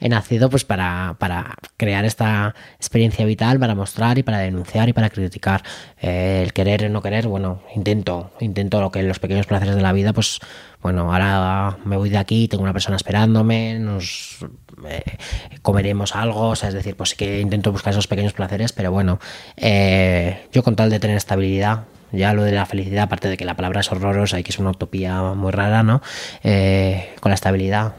he 0.00 0.10
nacido 0.10 0.50
pues 0.50 0.66
para, 0.66 1.16
para 1.18 1.54
crear 1.78 2.04
esta 2.04 2.54
experiencia 2.76 3.24
vital, 3.24 3.58
para 3.58 3.74
mostrar 3.74 4.18
y 4.18 4.22
para 4.22 4.40
denunciar 4.40 4.90
y 4.90 4.92
para 4.92 5.08
criticar. 5.08 5.62
Eh, 5.98 6.42
el 6.44 6.52
querer 6.52 6.82
y 6.82 6.90
no 6.90 7.00
querer, 7.00 7.26
bueno, 7.26 7.62
intento, 7.74 8.32
intento 8.40 8.82
lo 8.82 8.92
que 8.92 9.02
los 9.02 9.18
pequeños 9.18 9.46
placeres 9.46 9.76
de 9.76 9.82
la 9.82 9.94
vida, 9.94 10.12
pues 10.12 10.40
bueno, 10.86 11.12
ahora 11.12 11.78
me 11.84 11.96
voy 11.96 12.10
de 12.10 12.16
aquí, 12.16 12.46
tengo 12.46 12.62
una 12.62 12.72
persona 12.72 12.94
esperándome, 12.94 13.76
nos 13.80 14.38
eh, 14.86 15.18
comeremos 15.60 16.14
algo, 16.14 16.52
es 16.52 16.72
decir, 16.72 16.94
pues 16.94 17.10
sí 17.10 17.16
que 17.16 17.40
intento 17.40 17.72
buscar 17.72 17.92
esos 17.92 18.06
pequeños 18.06 18.34
placeres, 18.34 18.72
pero 18.72 18.92
bueno, 18.92 19.18
eh, 19.56 20.46
yo 20.52 20.62
con 20.62 20.76
tal 20.76 20.88
de 20.88 21.00
tener 21.00 21.16
estabilidad, 21.16 21.86
ya 22.12 22.34
lo 22.34 22.44
de 22.44 22.52
la 22.52 22.66
felicidad, 22.66 23.02
aparte 23.02 23.28
de 23.28 23.36
que 23.36 23.44
la 23.44 23.56
palabra 23.56 23.80
es 23.80 23.90
horrorosa 23.90 24.38
y 24.38 24.44
que 24.44 24.52
es 24.52 24.60
una 24.60 24.70
utopía 24.70 25.20
muy 25.34 25.50
rara, 25.50 25.82
¿no? 25.82 26.02
Eh, 26.44 27.16
con 27.18 27.30
la 27.30 27.34
estabilidad, 27.34 27.96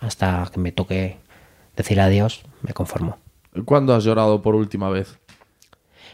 hasta 0.00 0.50
que 0.52 0.58
me 0.58 0.72
toque 0.72 1.18
decir 1.76 2.00
adiós, 2.00 2.42
me 2.62 2.72
conformo. 2.72 3.18
¿Cuándo 3.64 3.94
has 3.94 4.02
llorado 4.02 4.42
por 4.42 4.56
última 4.56 4.90
vez? 4.90 5.20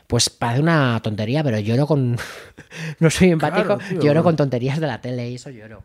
Pues 0.06 0.28
parece 0.30 0.60
una 0.62 1.00
tontería, 1.02 1.42
pero 1.42 1.58
lloro 1.58 1.86
con... 1.86 2.16
no 3.00 3.10
soy 3.10 3.30
empático, 3.30 3.78
Claro, 3.78 3.80
tío. 3.88 4.00
lloro 4.02 4.22
con 4.22 4.36
tonterías 4.36 4.78
de 4.80 4.86
la 4.86 5.00
tele 5.00 5.30
y 5.30 5.34
eso 5.36 5.50
lloro. 5.50 5.82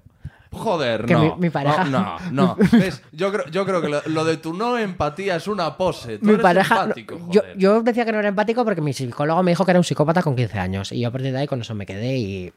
Joder, 0.51 1.05
Que 1.05 1.13
no. 1.13 1.35
mi- 1.35 1.41
mi 1.43 1.49
pareja- 1.51 1.83
No, 1.85 2.17
no. 2.31 2.55
no. 2.55 2.57
¿Ves? 2.71 3.01
Yo, 3.11 3.31
creo, 3.31 3.45
yo 3.49 3.65
creo 3.65 3.81
que 3.81 3.87
lo, 3.89 4.01
lo 4.07 4.25
de 4.25 4.37
tu 4.37 4.53
no 4.53 4.77
empatía 4.79 5.35
es 5.35 5.47
una 5.47 5.77
pose. 5.77 6.17
Tú 6.17 6.25
Mi 6.25 6.31
eres 6.33 6.41
pareja... 6.41 6.81
empático, 6.83 7.19
yo, 7.55 7.81
decía 7.83 8.03
que 8.03 8.11
no 8.11 8.19
era 8.19 8.29
empático 8.29 8.65
porque 8.65 8.81
mi 8.81 8.91
psicólogo 8.91 9.43
me 9.43 9.51
dijo 9.51 9.63
que 9.63 9.71
era 9.71 9.79
un 9.79 9.83
psicópata 9.83 10.23
con 10.23 10.35
15 10.35 10.57
años 10.59 10.91
y 10.91 10.99
yo 11.01 11.09
a 11.09 11.11
partir 11.11 11.31
de 11.31 11.37
ahí 11.39 11.47
con 11.47 11.61
eso 11.61 11.75
me 11.75 11.85
quedé 11.85 12.17
y... 12.17 12.53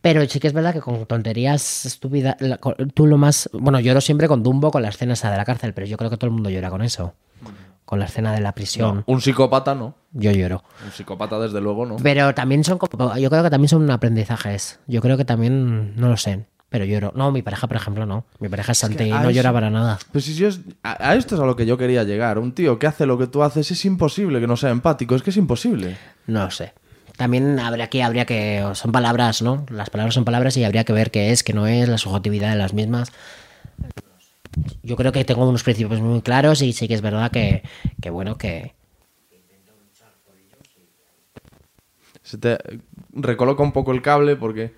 Pero 0.00 0.24
sí 0.28 0.38
que 0.38 0.46
es 0.46 0.52
verdad 0.52 0.72
que 0.72 0.80
con 0.80 1.04
tonterías 1.06 1.84
estúpidas, 1.84 2.36
tú 2.94 3.06
lo 3.08 3.18
más... 3.18 3.50
Bueno, 3.52 3.80
lloro 3.80 4.00
siempre 4.00 4.28
con 4.28 4.44
Dumbo, 4.44 4.70
con 4.70 4.82
la 4.82 4.88
escena 4.90 5.14
esa 5.14 5.28
de 5.30 5.36
la 5.36 5.44
cárcel, 5.44 5.74
pero 5.74 5.88
yo 5.88 5.96
creo 5.96 6.08
que 6.10 6.16
todo 6.16 6.28
el 6.28 6.34
mundo 6.34 6.50
llora 6.50 6.70
con 6.70 6.82
eso. 6.82 7.14
Con 7.88 8.00
la 8.00 8.04
escena 8.04 8.34
de 8.34 8.42
la 8.42 8.52
prisión. 8.52 8.96
No, 8.96 9.04
un 9.14 9.22
psicópata 9.22 9.74
no. 9.74 9.94
Yo 10.12 10.30
lloro. 10.30 10.62
Un 10.84 10.92
psicópata, 10.92 11.38
desde 11.38 11.58
luego, 11.62 11.86
no. 11.86 11.96
Pero 11.96 12.34
también 12.34 12.62
son 12.62 12.78
yo 12.78 13.30
creo 13.30 13.42
que 13.42 13.48
también 13.48 13.68
son 13.70 13.90
aprendizajes. 13.90 14.78
Yo 14.86 15.00
creo 15.00 15.16
que 15.16 15.24
también 15.24 15.96
no 15.96 16.10
lo 16.10 16.18
sé, 16.18 16.44
pero 16.68 16.84
lloro. 16.84 17.12
No, 17.16 17.32
mi 17.32 17.40
pareja, 17.40 17.66
por 17.66 17.78
ejemplo, 17.78 18.04
no. 18.04 18.26
Mi 18.40 18.50
pareja 18.50 18.72
es 18.72 18.78
Santi 18.78 19.04
y 19.04 19.10
no 19.10 19.20
eso- 19.22 19.30
llora 19.30 19.54
para 19.54 19.70
nada. 19.70 19.98
Pues 20.12 20.26
si 20.26 20.34
yo 20.34 20.48
es- 20.48 20.60
a, 20.82 21.12
a 21.12 21.14
esto 21.14 21.34
es 21.36 21.40
a 21.40 21.46
lo 21.46 21.56
que 21.56 21.64
yo 21.64 21.78
quería 21.78 22.04
llegar. 22.04 22.38
Un 22.38 22.52
tío 22.52 22.78
que 22.78 22.86
hace 22.86 23.06
lo 23.06 23.16
que 23.16 23.26
tú 23.26 23.42
haces 23.42 23.70
es 23.70 23.82
imposible 23.86 24.38
que 24.38 24.46
no 24.46 24.58
sea 24.58 24.68
empático. 24.68 25.14
Es 25.14 25.22
que 25.22 25.30
es 25.30 25.38
imposible. 25.38 25.96
No 26.26 26.44
lo 26.44 26.50
sé. 26.50 26.74
También 27.16 27.58
habría 27.58 27.88
que 27.88 28.02
habría 28.02 28.26
que 28.26 28.62
son 28.74 28.92
palabras, 28.92 29.40
¿no? 29.40 29.64
Las 29.70 29.88
palabras 29.88 30.12
son 30.14 30.26
palabras 30.26 30.54
y 30.58 30.64
habría 30.64 30.84
que 30.84 30.92
ver 30.92 31.10
qué 31.10 31.32
es, 31.32 31.42
qué 31.42 31.54
no 31.54 31.66
es, 31.66 31.88
la 31.88 31.96
subjetividad 31.96 32.50
de 32.50 32.56
las 32.56 32.74
mismas. 32.74 33.12
Yo 34.82 34.96
creo 34.96 35.12
que 35.12 35.24
tengo 35.24 35.48
unos 35.48 35.62
principios 35.62 36.00
muy 36.00 36.22
claros 36.22 36.62
y 36.62 36.72
sí 36.72 36.88
que 36.88 36.94
es 36.94 37.02
verdad 37.02 37.30
que, 37.30 37.62
que 38.00 38.10
bueno, 38.10 38.36
que 38.38 38.74
Se 42.22 42.36
te 42.36 42.58
recoloca 43.12 43.62
un 43.62 43.72
poco 43.72 43.92
el 43.92 44.02
cable 44.02 44.36
porque... 44.36 44.74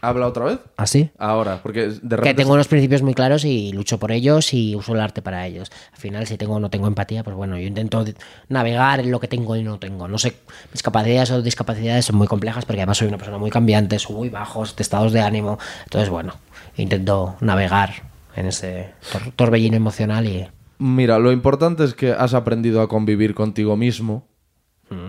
¿Habla 0.00 0.28
otra 0.28 0.44
vez? 0.44 0.58
así. 0.76 1.10
Ahora, 1.18 1.60
porque 1.60 1.88
de 1.88 1.98
Que 2.00 2.16
repente... 2.16 2.34
tengo 2.34 2.52
unos 2.52 2.68
principios 2.68 3.02
muy 3.02 3.14
claros 3.14 3.44
y 3.44 3.72
lucho 3.72 3.98
por 3.98 4.12
ellos 4.12 4.54
y 4.54 4.76
uso 4.76 4.94
el 4.94 5.00
arte 5.00 5.22
para 5.22 5.44
ellos. 5.44 5.72
Al 5.92 5.98
final, 5.98 6.24
si 6.26 6.36
tengo 6.36 6.54
o 6.54 6.60
no 6.60 6.70
tengo 6.70 6.86
empatía, 6.86 7.24
pues 7.24 7.34
bueno, 7.34 7.58
yo 7.58 7.66
intento 7.66 8.04
navegar 8.48 9.00
en 9.00 9.10
lo 9.10 9.18
que 9.18 9.26
tengo 9.26 9.56
y 9.56 9.64
no 9.64 9.80
tengo. 9.80 10.06
No 10.06 10.18
sé, 10.18 10.36
mis 10.72 10.84
capacidades 10.84 11.32
o 11.32 11.42
discapacidades 11.42 12.04
son 12.04 12.14
muy 12.16 12.28
complejas 12.28 12.64
porque 12.64 12.80
además 12.82 12.98
soy 12.98 13.08
una 13.08 13.16
persona 13.18 13.38
muy 13.38 13.50
cambiante, 13.50 13.98
soy 13.98 14.14
muy 14.14 14.28
bajos, 14.28 14.76
de 14.76 14.82
estados 14.82 15.12
de 15.12 15.20
ánimo. 15.20 15.58
Entonces, 15.84 16.10
bueno, 16.10 16.34
intento 16.76 17.36
navegar 17.40 18.07
en 18.38 18.46
ese 18.46 18.94
tor- 19.12 19.32
torbellino 19.36 19.76
emocional 19.76 20.26
y 20.26 20.46
Mira, 20.78 21.18
lo 21.18 21.32
importante 21.32 21.82
es 21.84 21.92
que 21.94 22.12
has 22.12 22.34
aprendido 22.34 22.80
a 22.82 22.88
convivir 22.88 23.34
contigo 23.34 23.76
mismo. 23.76 24.26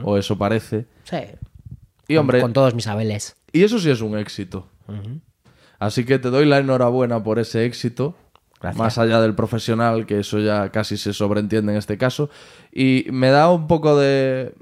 O 0.04 0.18
eso 0.18 0.38
parece. 0.38 0.88
sí, 1.04 1.18
Y 2.08 2.18
hombre, 2.18 2.42
con 2.42 2.52
todos 2.54 2.74
mis 2.76 2.88
abeles. 2.88 3.38
y 3.54 3.64
eso 3.64 3.80
sí 3.80 3.90
es 3.90 4.02
un 4.02 4.18
éxito. 4.18 4.68
Así 5.80 6.04
que 6.06 6.20
te 6.20 6.30
doy 6.30 6.46
la 6.46 6.58
enhorabuena 6.58 7.24
por 7.24 7.40
ese 7.40 7.66
éxito. 7.66 8.16
Gracias. 8.60 8.78
Más 8.78 8.98
allá 8.98 9.22
del 9.22 9.36
profesional, 9.36 10.06
que 10.06 10.20
eso 10.20 10.40
ya 10.40 10.70
casi 10.70 10.98
se 10.98 11.14
sobreentiende 11.14 11.72
en 11.72 11.78
este 11.78 11.98
caso. 11.98 12.30
Y 12.74 13.06
me 13.12 13.30
da 13.30 13.50
un 13.50 13.68
poco 13.68 13.98
de, 13.98 14.54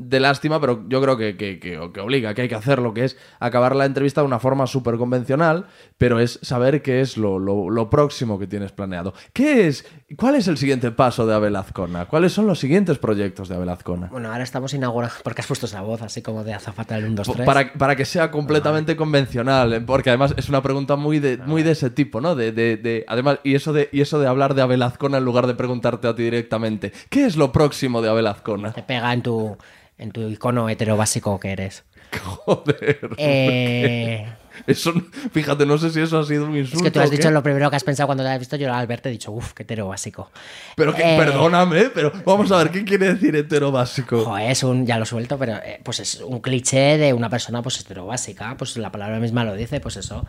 de 0.00 0.20
lástima, 0.20 0.60
pero 0.60 0.84
yo 0.88 1.02
creo 1.02 1.16
que, 1.16 1.36
que, 1.36 1.58
que- 1.58 1.90
que 1.92 2.00
obliga, 2.00 2.32
que 2.32 2.42
hay 2.42 2.48
que 2.48 2.54
hacer 2.54 2.78
lo 2.78 2.94
que 2.94 3.04
es 3.04 3.16
acabar 3.40 3.74
la 3.74 3.84
entrevista 3.84 4.20
de 4.20 4.26
una 4.28 4.38
forma 4.38 4.66
súper 4.68 4.96
convencional, 4.96 5.66
pero 5.98 6.20
es 6.20 6.38
saber 6.42 6.82
qué 6.82 7.00
es 7.00 7.16
lo, 7.16 7.38
lo- 7.40 7.68
lo 7.68 7.90
próximo 7.90 8.38
que 8.38 8.46
tienes 8.46 8.70
planeado. 8.72 9.12
¿Qué 9.32 9.66
es? 9.66 9.84
¿Cuál 10.16 10.36
es 10.36 10.46
el 10.46 10.56
siguiente 10.56 10.92
paso 10.92 11.26
de 11.26 11.34
Abel 11.34 11.56
Azcona? 11.56 12.06
¿Cuáles 12.06 12.32
son 12.32 12.46
los 12.46 12.58
siguientes 12.60 12.98
proyectos 12.98 13.48
de 13.48 13.56
Abel 13.56 13.68
Azcona? 13.70 14.06
Bueno, 14.10 14.30
ahora 14.30 14.44
estamos 14.44 14.72
inaugurando, 14.72 15.14
porque 15.24 15.40
has 15.40 15.46
puesto 15.48 15.66
esa 15.66 15.82
voz 15.82 16.00
así 16.02 16.22
como 16.22 16.44
de 16.44 16.54
azafata 16.54 16.94
del 16.94 17.06
1, 17.06 17.14
2, 17.16 17.32
3. 17.34 17.46
Para, 17.46 17.72
para 17.72 17.96
que 17.96 18.04
sea 18.04 18.30
completamente 18.30 18.94
convencional, 18.96 19.72
¿eh? 19.72 19.80
porque 19.80 20.10
además 20.10 20.32
es 20.36 20.48
una 20.48 20.62
pregunta 20.62 20.94
muy 20.96 21.18
de, 21.18 21.38
muy 21.38 21.62
de 21.64 21.72
ese 21.72 21.90
tipo, 21.90 22.20
¿no? 22.20 22.36
De, 22.36 22.52
de- 22.52 22.76
de- 22.76 23.04
además, 23.08 23.40
y 23.42 23.56
eso, 23.56 23.72
de, 23.72 23.88
y 23.90 24.00
eso 24.00 24.20
de 24.20 24.28
hablar 24.28 24.54
de 24.54 24.62
Abel 24.62 24.82
Azcona 24.82 25.18
en 25.18 25.24
lugar 25.24 25.46
de 25.48 25.54
preguntarte 25.54 26.06
a 26.06 26.14
ti 26.14 26.22
directamente, 26.22 26.92
¿qué 27.10 27.24
es 27.26 27.36
lo 27.36 27.50
próximo 27.50 28.00
de 28.00 28.08
Abel 28.10 28.26
Azcona? 28.28 28.72
Te 28.72 28.82
pega 28.82 29.12
en 29.12 29.22
tu, 29.22 29.56
en 29.98 30.10
tu 30.12 30.22
icono 30.28 30.68
hetero 30.68 30.96
básico 30.96 31.38
que 31.40 31.50
eres. 31.52 31.84
Joder. 32.24 33.10
Eh, 33.18 34.26
Eso, 34.66 34.92
fíjate, 35.32 35.66
no 35.66 35.76
sé 35.78 35.90
si 35.90 36.00
eso 36.00 36.18
ha 36.18 36.24
sido 36.24 36.46
un 36.46 36.56
es 36.56 36.60
insulto. 36.66 36.84
que 36.84 36.90
tú 36.90 37.00
has 37.00 37.10
dicho 37.10 37.30
lo 37.30 37.42
primero 37.42 37.68
que 37.70 37.76
has 37.76 37.84
pensado 37.84 38.06
cuando 38.08 38.24
te 38.24 38.30
has 38.30 38.38
visto 38.38 38.56
yo 38.56 38.72
al 38.72 38.86
verte 38.86 39.08
he 39.08 39.12
dicho, 39.12 39.30
uff, 39.30 39.52
qué 39.52 39.62
hetero 39.62 39.86
básico. 39.88 40.30
Pero 40.74 40.94
que, 40.94 41.02
Eh, 41.02 41.16
perdóname, 41.18 41.90
pero 41.94 42.12
vamos 42.24 42.50
a 42.50 42.56
ver, 42.58 42.70
¿qué 42.70 42.84
quiere 42.84 43.12
decir 43.14 43.36
hetero 43.36 43.70
básico? 43.70 44.24
Joder, 44.24 44.50
es 44.50 44.62
un, 44.62 44.84
ya 44.86 44.98
lo 44.98 45.04
suelto, 45.04 45.38
pero 45.38 45.54
eh, 45.56 45.80
pues 45.84 46.00
es 46.00 46.20
un 46.20 46.40
cliché 46.40 46.96
de 46.98 47.12
una 47.12 47.28
persona 47.30 47.62
pues 47.62 47.78
hetero 47.80 48.06
básica, 48.06 48.56
pues 48.56 48.76
la 48.78 48.90
palabra 48.90 49.20
misma 49.20 49.44
lo 49.44 49.54
dice, 49.54 49.78
pues 49.80 49.96
eso. 49.96 50.24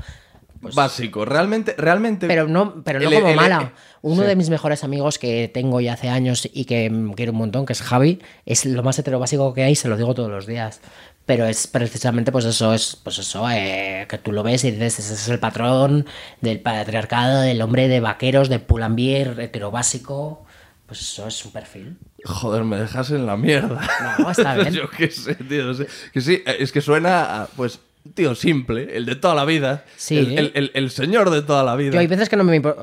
Básico. 0.61 1.25
Realmente, 1.25 1.75
realmente. 1.77 2.27
Pero 2.27 2.47
no, 2.47 2.83
pero 2.83 2.99
no 2.99 3.09
el- 3.09 3.15
como 3.15 3.27
el- 3.29 3.35
mala. 3.35 3.73
Uno 4.01 4.21
sí. 4.23 4.27
de 4.29 4.35
mis 4.35 4.49
mejores 4.49 4.83
amigos 4.83 5.19
que 5.19 5.49
tengo 5.53 5.81
ya 5.81 5.93
hace 5.93 6.09
años 6.09 6.47
y 6.53 6.65
que 6.65 6.89
mm, 6.89 7.11
quiero 7.13 7.31
un 7.33 7.37
montón, 7.39 7.65
que 7.65 7.73
es 7.73 7.81
Javi, 7.81 8.19
es 8.45 8.65
lo 8.65 8.81
más 8.83 8.97
hetero 8.99 9.19
básico 9.19 9.53
que 9.53 9.63
hay, 9.63 9.75
se 9.75 9.87
lo 9.89 9.97
digo 9.97 10.13
todos 10.13 10.29
los 10.29 10.45
días. 10.47 10.79
Pero 11.25 11.45
es 11.45 11.67
precisamente 11.67 12.31
pues 12.31 12.45
eso, 12.45 12.73
es 12.73 12.95
pues 13.03 13.19
eso, 13.19 13.47
eh, 13.51 14.07
que 14.09 14.17
tú 14.17 14.31
lo 14.31 14.41
ves 14.41 14.63
y 14.63 14.71
dices, 14.71 14.99
ese 14.99 15.13
es 15.13 15.27
el 15.29 15.37
patrón 15.39 16.05
del 16.41 16.59
patriarcado, 16.59 17.41
del 17.41 17.61
hombre 17.61 17.87
de 17.87 17.99
vaqueros, 17.99 18.49
de 18.49 18.59
pull&bear, 18.59 19.39
hetero 19.39 19.69
básico. 19.69 20.45
Pues 20.87 21.01
eso 21.01 21.27
es 21.27 21.45
un 21.45 21.51
perfil. 21.51 21.97
Joder, 22.25 22.63
me 22.63 22.77
dejas 22.77 23.11
en 23.11 23.27
la 23.27 23.37
mierda. 23.37 23.79
No, 24.17 24.31
está 24.31 24.55
bien. 24.55 24.73
Yo 24.73 24.89
qué 24.89 25.11
sé, 25.11 25.35
tío. 25.35 25.71
sí. 25.75 25.85
Que 26.11 26.19
sí, 26.21 26.41
es 26.45 26.71
que 26.71 26.81
suena, 26.81 27.43
a, 27.43 27.45
pues, 27.47 27.79
tío, 28.15 28.33
simple, 28.35 28.95
el 28.97 29.05
de 29.05 29.15
toda 29.15 29.35
la 29.35 29.45
vida. 29.45 29.83
Sí. 29.97 30.17
El, 30.17 30.37
el- 30.37 30.51
el- 30.55 30.71
el 30.73 30.89
señor 30.91 31.29
de 31.29 31.41
toda 31.41 31.63
la 31.63 31.75
vida. 31.75 31.91
Yo 31.93 31.99
hay 31.99 32.07
veces 32.07 32.29
que 32.29 32.35
no 32.35 32.43
me... 32.43 32.61
impo- 32.61 32.75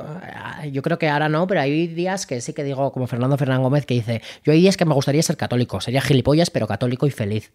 Yo 0.73 0.83
creo 0.83 0.99
que 0.99 1.09
ahora 1.09 1.29
no, 1.29 1.47
pero 1.47 1.61
hay 1.61 1.87
días 1.89 2.27
que 2.27 2.41
sí 2.41 2.53
que 2.53 2.65
digo, 2.65 2.93
como 2.93 3.07
Fernando 3.07 3.37
Fernán 3.37 3.63
Gómez, 3.63 3.87
que 3.87 3.95
dice, 3.95 4.23
yo 4.45 4.53
hay 4.53 4.61
días 4.61 4.77
que 4.77 4.85
me 4.85 4.95
gustaría 4.95 5.23
ser 5.23 5.37
católico, 5.37 5.81
sería 5.81 6.01
gilipollas, 6.03 6.51
pero 6.51 6.67
católico 6.67 7.07
y 7.07 7.11
feliz. 7.11 7.51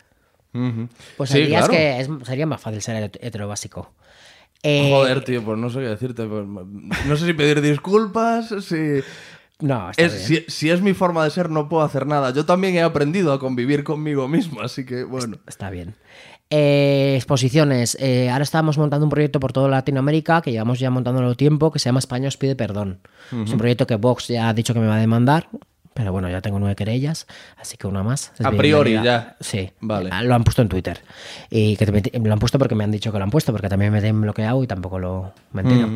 Pues 1.17 1.29
Sí, 1.29 1.38
hay 1.39 1.47
días 1.47 1.67
claro. 1.69 1.73
que 1.73 1.99
es- 2.01 2.27
sería 2.27 2.45
más 2.45 2.59
fácil 2.61 2.81
ser 2.81 3.09
het- 3.11 3.17
heterobásico. 3.21 3.93
Eh, 4.63 4.89
Joder, 4.91 5.23
tío, 5.23 5.43
pues 5.43 5.57
no 5.57 5.69
sé 5.69 5.79
qué 5.79 5.88
decirte. 5.88 6.25
pues, 6.25 6.45
no 6.45 7.15
sé 7.17 7.25
si 7.25 7.33
pedir 7.33 7.61
disculpas, 7.61 8.53
si... 8.63 8.99
No, 9.59 9.91
está 9.91 10.01
Es, 10.03 10.27
bien. 10.27 10.43
si, 10.47 10.51
si 10.51 10.69
es 10.71 10.81
mi 10.81 10.93
forma 10.93 11.23
de 11.23 11.29
ser, 11.29 11.49
no 11.51 11.69
puedo 11.69 11.83
hacer 11.83 12.07
nada. 12.07 12.31
Yo 12.33 12.45
también 12.45 12.75
he 12.75 12.81
aprendido 12.81 13.31
a 13.31 13.39
convivir 13.39 13.83
conmigo 13.83 14.27
mismo, 14.27 14.61
así 14.61 14.85
que 14.85 15.03
bueno. 15.03 15.38
Está 15.47 15.69
bien. 15.69 15.93
Eh, 16.53 17.13
exposiciones. 17.15 17.95
Eh, 17.97 18.29
ahora 18.29 18.43
estamos 18.43 18.77
montando 18.77 19.05
un 19.05 19.09
proyecto 19.09 19.39
por 19.39 19.53
toda 19.53 19.69
Latinoamérica 19.69 20.41
que 20.41 20.51
llevamos 20.51 20.79
ya 20.79 20.89
montándolo 20.89 21.33
tiempo 21.35 21.71
que 21.71 21.79
se 21.79 21.85
llama 21.85 21.99
España 21.99 22.27
os 22.27 22.35
pide 22.35 22.57
perdón. 22.57 22.99
Es 23.31 23.51
un 23.53 23.57
proyecto 23.57 23.87
que 23.87 23.95
Vox 23.95 24.27
ya 24.27 24.49
ha 24.49 24.53
dicho 24.53 24.73
que 24.73 24.81
me 24.81 24.87
va 24.87 24.97
a 24.97 24.99
demandar. 24.99 25.47
Pero 25.93 26.13
bueno, 26.13 26.30
ya 26.30 26.39
tengo 26.41 26.57
nueve 26.57 26.76
querellas, 26.77 27.27
así 27.57 27.76
que 27.76 27.85
una 27.85 28.01
más. 28.01 28.31
A 28.43 28.51
priori, 28.51 28.91
bienvenida. 28.91 29.35
ya. 29.38 29.38
Sí. 29.41 29.72
Vale. 29.81 30.09
Ah, 30.13 30.23
Lo 30.23 30.34
han 30.35 30.43
puesto 30.45 30.61
en 30.61 30.69
Twitter. 30.69 31.01
Y 31.49 31.76
que 31.76 31.85
te- 31.85 32.18
lo 32.19 32.31
han 32.31 32.39
puesto 32.39 32.57
porque 32.57 32.76
me 32.76 32.85
han 32.85 32.91
dicho 32.91 33.11
que 33.11 33.18
lo 33.18 33.23
han 33.26 33.30
puesto, 33.30 33.51
porque 33.51 33.68
también 33.68 33.91
me 33.91 33.99
han 34.07 34.22
bloqueado 34.22 34.63
y 34.63 34.68
tampoco 34.68 34.99
lo 34.99 35.34
me 35.51 35.61
entero. 35.63 35.89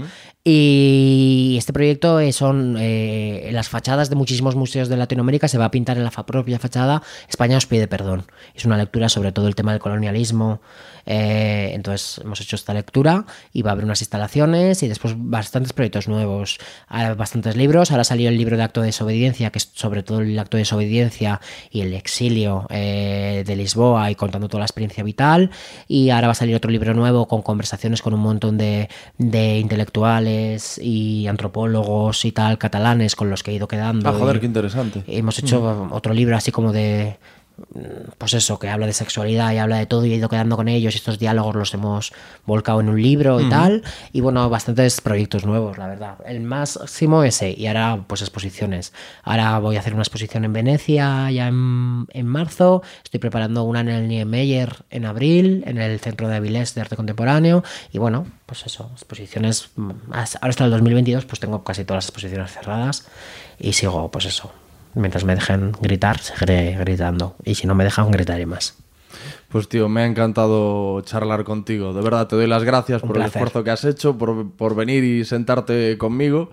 Y 0.43 1.55
este 1.57 1.73
proyecto 1.73 2.19
eh, 2.19 2.31
son 2.31 2.75
eh, 2.79 3.49
las 3.51 3.67
fachadas 3.69 4.09
de 4.09 4.15
muchísimos 4.15 4.55
museos 4.55 4.89
de 4.89 4.97
Latinoamérica. 4.97 5.47
Se 5.47 5.57
va 5.57 5.65
a 5.65 5.71
pintar 5.71 5.97
en 5.97 6.03
la 6.03 6.11
fa- 6.11 6.25
propia 6.25 6.59
fachada 6.59 7.01
España 7.27 7.57
os 7.57 7.65
pide 7.65 7.87
perdón. 7.87 8.25
Es 8.53 8.63
una 8.65 8.77
lectura 8.77 9.09
sobre 9.09 9.31
todo 9.31 9.47
el 9.47 9.55
tema 9.55 9.71
del 9.71 9.81
colonialismo. 9.81 10.61
Eh, 11.05 11.71
entonces 11.73 12.19
hemos 12.23 12.41
hecho 12.41 12.55
esta 12.55 12.73
lectura 12.73 13.25
y 13.53 13.61
va 13.61 13.71
a 13.71 13.73
haber 13.73 13.85
unas 13.85 14.01
instalaciones 14.01 14.83
y 14.83 14.87
después 14.87 15.15
bastantes 15.17 15.73
proyectos 15.73 16.07
nuevos, 16.07 16.57
ah, 16.87 17.13
bastantes 17.13 17.55
libros. 17.55 17.91
Ahora 17.91 18.03
salió 18.03 18.29
el 18.29 18.37
libro 18.37 18.57
de 18.57 18.63
acto 18.63 18.81
de 18.81 18.87
desobediencia, 18.87 19.51
que 19.51 19.59
es 19.59 19.71
sobre 19.73 20.03
todo 20.03 20.21
el 20.21 20.37
acto 20.37 20.57
de 20.57 20.61
desobediencia 20.61 21.41
y 21.69 21.81
el 21.81 21.93
exilio 21.93 22.65
eh, 22.69 23.43
de 23.45 23.55
Lisboa 23.55 24.09
y 24.11 24.15
contando 24.15 24.47
toda 24.47 24.59
la 24.59 24.65
experiencia 24.65 25.03
vital. 25.03 25.51
Y 25.87 26.09
ahora 26.09 26.27
va 26.27 26.31
a 26.31 26.35
salir 26.35 26.55
otro 26.55 26.71
libro 26.71 26.93
nuevo 26.93 27.27
con 27.27 27.41
conversaciones 27.41 28.01
con 28.01 28.13
un 28.13 28.21
montón 28.21 28.57
de, 28.57 28.89
de 29.17 29.59
intelectuales 29.59 30.79
y 30.81 31.27
antropólogos 31.27 32.25
y 32.25 32.31
tal, 32.31 32.57
catalanes, 32.57 33.15
con 33.15 33.29
los 33.29 33.43
que 33.43 33.51
he 33.51 33.53
ido 33.55 33.67
quedando. 33.67 34.09
Ah, 34.09 34.13
joder, 34.13 34.39
qué 34.39 34.45
interesante. 34.45 35.03
Hemos 35.07 35.39
hecho 35.39 35.89
otro 35.91 36.13
libro 36.13 36.35
así 36.35 36.51
como 36.51 36.71
de. 36.71 37.17
Mm, 37.73 38.11
Pues 38.17 38.33
eso, 38.33 38.59
que 38.59 38.69
habla 38.69 38.85
de 38.85 38.93
sexualidad 38.93 39.51
y 39.53 39.57
habla 39.57 39.77
de 39.77 39.85
todo 39.85 40.05
y 40.05 40.13
he 40.13 40.15
ido 40.15 40.29
quedando 40.29 40.55
con 40.55 40.67
ellos 40.67 40.93
y 40.93 40.97
estos 40.97 41.19
diálogos 41.19 41.55
los 41.55 41.73
hemos 41.73 42.13
volcado 42.45 42.81
en 42.81 42.89
un 42.89 43.01
libro 43.01 43.39
y 43.41 43.49
tal. 43.49 43.83
Y 44.11 44.21
bueno, 44.21 44.49
bastantes 44.49 45.01
proyectos 45.01 45.45
nuevos, 45.45 45.77
la 45.77 45.87
verdad. 45.87 46.17
El 46.25 46.41
máximo 46.41 47.23
ese 47.23 47.51
y 47.57 47.67
ahora 47.67 48.03
pues 48.07 48.21
exposiciones. 48.21 48.93
Ahora 49.23 49.59
voy 49.59 49.75
a 49.75 49.79
hacer 49.79 49.93
una 49.93 50.03
exposición 50.03 50.45
en 50.45 50.53
Venecia 50.53 51.29
ya 51.31 51.47
en, 51.47 52.07
en 52.11 52.27
marzo. 52.27 52.81
Estoy 53.03 53.19
preparando 53.19 53.63
una 53.63 53.81
en 53.81 53.89
el 53.89 54.07
Niemeyer 54.07 54.83
en 54.89 55.05
abril, 55.05 55.63
en 55.65 55.77
el 55.77 55.99
Centro 55.99 56.27
de 56.27 56.35
Avilés 56.35 56.75
de 56.75 56.81
Arte 56.81 56.95
Contemporáneo. 56.95 57.63
Y 57.91 57.97
bueno, 57.97 58.27
pues 58.45 58.65
eso, 58.65 58.89
exposiciones. 58.93 59.69
mm, 59.75 59.91
Ahora 60.11 60.23
hasta 60.49 60.65
el 60.65 60.71
2022 60.71 61.25
pues 61.25 61.39
tengo 61.39 61.63
casi 61.63 61.83
todas 61.83 61.97
las 62.03 62.09
exposiciones 62.09 62.51
cerradas 62.51 63.07
y 63.59 63.73
sigo 63.73 64.09
pues 64.11 64.25
eso. 64.25 64.51
Mientras 64.95 65.25
me 65.25 65.35
dejen 65.35 65.73
gritar, 65.81 66.19
seguiré 66.19 66.77
gritando. 66.77 67.35
Y 67.43 67.55
si 67.55 67.67
no 67.67 67.75
me 67.75 67.83
dejan, 67.83 68.09
gritaré 68.11 68.45
más. 68.45 68.77
Pues 69.49 69.69
tío, 69.69 69.87
me 69.89 70.01
ha 70.01 70.05
encantado 70.05 71.01
charlar 71.01 71.43
contigo. 71.43 71.93
De 71.93 72.01
verdad, 72.01 72.27
te 72.27 72.35
doy 72.35 72.47
las 72.47 72.63
gracias 72.63 73.03
Un 73.03 73.07
por 73.07 73.17
el 73.17 73.23
esfuerzo 73.23 73.63
que 73.63 73.71
has 73.71 73.85
hecho, 73.85 74.17
por, 74.17 74.51
por 74.51 74.75
venir 74.75 75.03
y 75.03 75.25
sentarte 75.25 75.97
conmigo. 75.97 76.51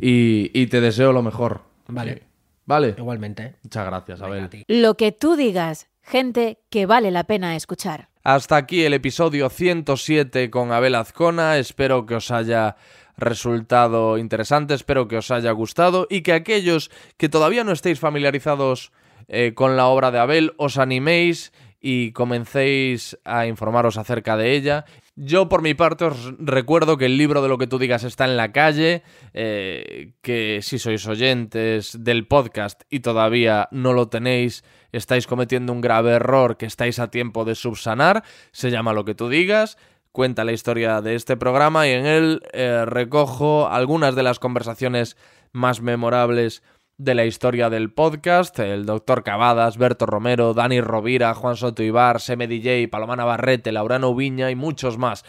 Y, 0.00 0.50
y 0.52 0.66
te 0.66 0.80
deseo 0.80 1.12
lo 1.12 1.22
mejor. 1.22 1.60
Vale. 1.88 2.22
Vale. 2.64 2.94
Igualmente. 2.96 3.56
Muchas 3.62 3.86
gracias, 3.86 4.22
Abel. 4.22 4.48
Lo 4.68 4.94
que 4.96 5.12
tú 5.12 5.36
digas, 5.36 5.88
gente 6.02 6.58
que 6.70 6.86
vale 6.86 7.10
la 7.10 7.24
pena 7.24 7.56
escuchar. 7.56 8.08
Hasta 8.24 8.56
aquí 8.56 8.84
el 8.84 8.94
episodio 8.94 9.50
107 9.50 10.48
con 10.50 10.72
Abel 10.72 10.94
Azcona. 10.94 11.58
Espero 11.58 12.06
que 12.06 12.14
os 12.14 12.30
haya 12.30 12.76
resultado 13.16 14.18
interesante, 14.18 14.74
espero 14.74 15.08
que 15.08 15.18
os 15.18 15.30
haya 15.30 15.52
gustado 15.52 16.06
y 16.08 16.22
que 16.22 16.32
aquellos 16.32 16.90
que 17.16 17.28
todavía 17.28 17.64
no 17.64 17.72
estéis 17.72 18.00
familiarizados 18.00 18.92
eh, 19.28 19.52
con 19.54 19.76
la 19.76 19.86
obra 19.86 20.10
de 20.10 20.18
Abel 20.18 20.52
os 20.56 20.78
animéis 20.78 21.52
y 21.80 22.12
comencéis 22.12 23.18
a 23.24 23.46
informaros 23.46 23.98
acerca 23.98 24.36
de 24.36 24.54
ella. 24.54 24.84
Yo 25.16 25.48
por 25.48 25.60
mi 25.60 25.74
parte 25.74 26.06
os 26.06 26.32
recuerdo 26.38 26.96
que 26.96 27.06
el 27.06 27.18
libro 27.18 27.42
de 27.42 27.48
lo 27.48 27.58
que 27.58 27.66
tú 27.66 27.78
digas 27.78 28.04
está 28.04 28.24
en 28.24 28.36
la 28.36 28.52
calle, 28.52 29.02
eh, 29.34 30.12
que 30.22 30.60
si 30.62 30.78
sois 30.78 31.06
oyentes 31.06 31.98
del 32.00 32.26
podcast 32.26 32.82
y 32.88 33.00
todavía 33.00 33.68
no 33.72 33.92
lo 33.92 34.08
tenéis, 34.08 34.64
estáis 34.92 35.26
cometiendo 35.26 35.72
un 35.72 35.82
grave 35.82 36.12
error 36.12 36.56
que 36.56 36.66
estáis 36.66 36.98
a 36.98 37.10
tiempo 37.10 37.44
de 37.44 37.56
subsanar, 37.56 38.22
se 38.52 38.70
llama 38.70 38.94
lo 38.94 39.04
que 39.04 39.14
tú 39.14 39.28
digas, 39.28 39.76
cuenta 40.12 40.44
la 40.44 40.52
historia 40.52 41.00
de 41.00 41.14
este 41.14 41.36
programa 41.36 41.88
y 41.88 41.92
en 41.92 42.06
él 42.06 42.42
eh, 42.52 42.84
recojo 42.86 43.68
algunas 43.68 44.14
de 44.14 44.22
las 44.22 44.38
conversaciones 44.38 45.16
más 45.52 45.80
memorables 45.80 46.62
de 46.98 47.14
la 47.14 47.24
historia 47.24 47.70
del 47.70 47.92
podcast, 47.92 48.58
el 48.60 48.86
doctor 48.86 49.24
Cavadas, 49.24 49.76
Berto 49.76 50.06
Romero, 50.06 50.54
Dani 50.54 50.80
Rovira, 50.80 51.34
Juan 51.34 51.56
Soto 51.56 51.82
Ibar, 51.82 52.20
Seme 52.20 52.46
DJ, 52.46 52.86
Paloma 52.88 53.16
Navarrete, 53.16 53.72
Laurano 53.72 54.14
Viña 54.14 54.50
y 54.50 54.54
muchos 54.54 54.98
más. 54.98 55.24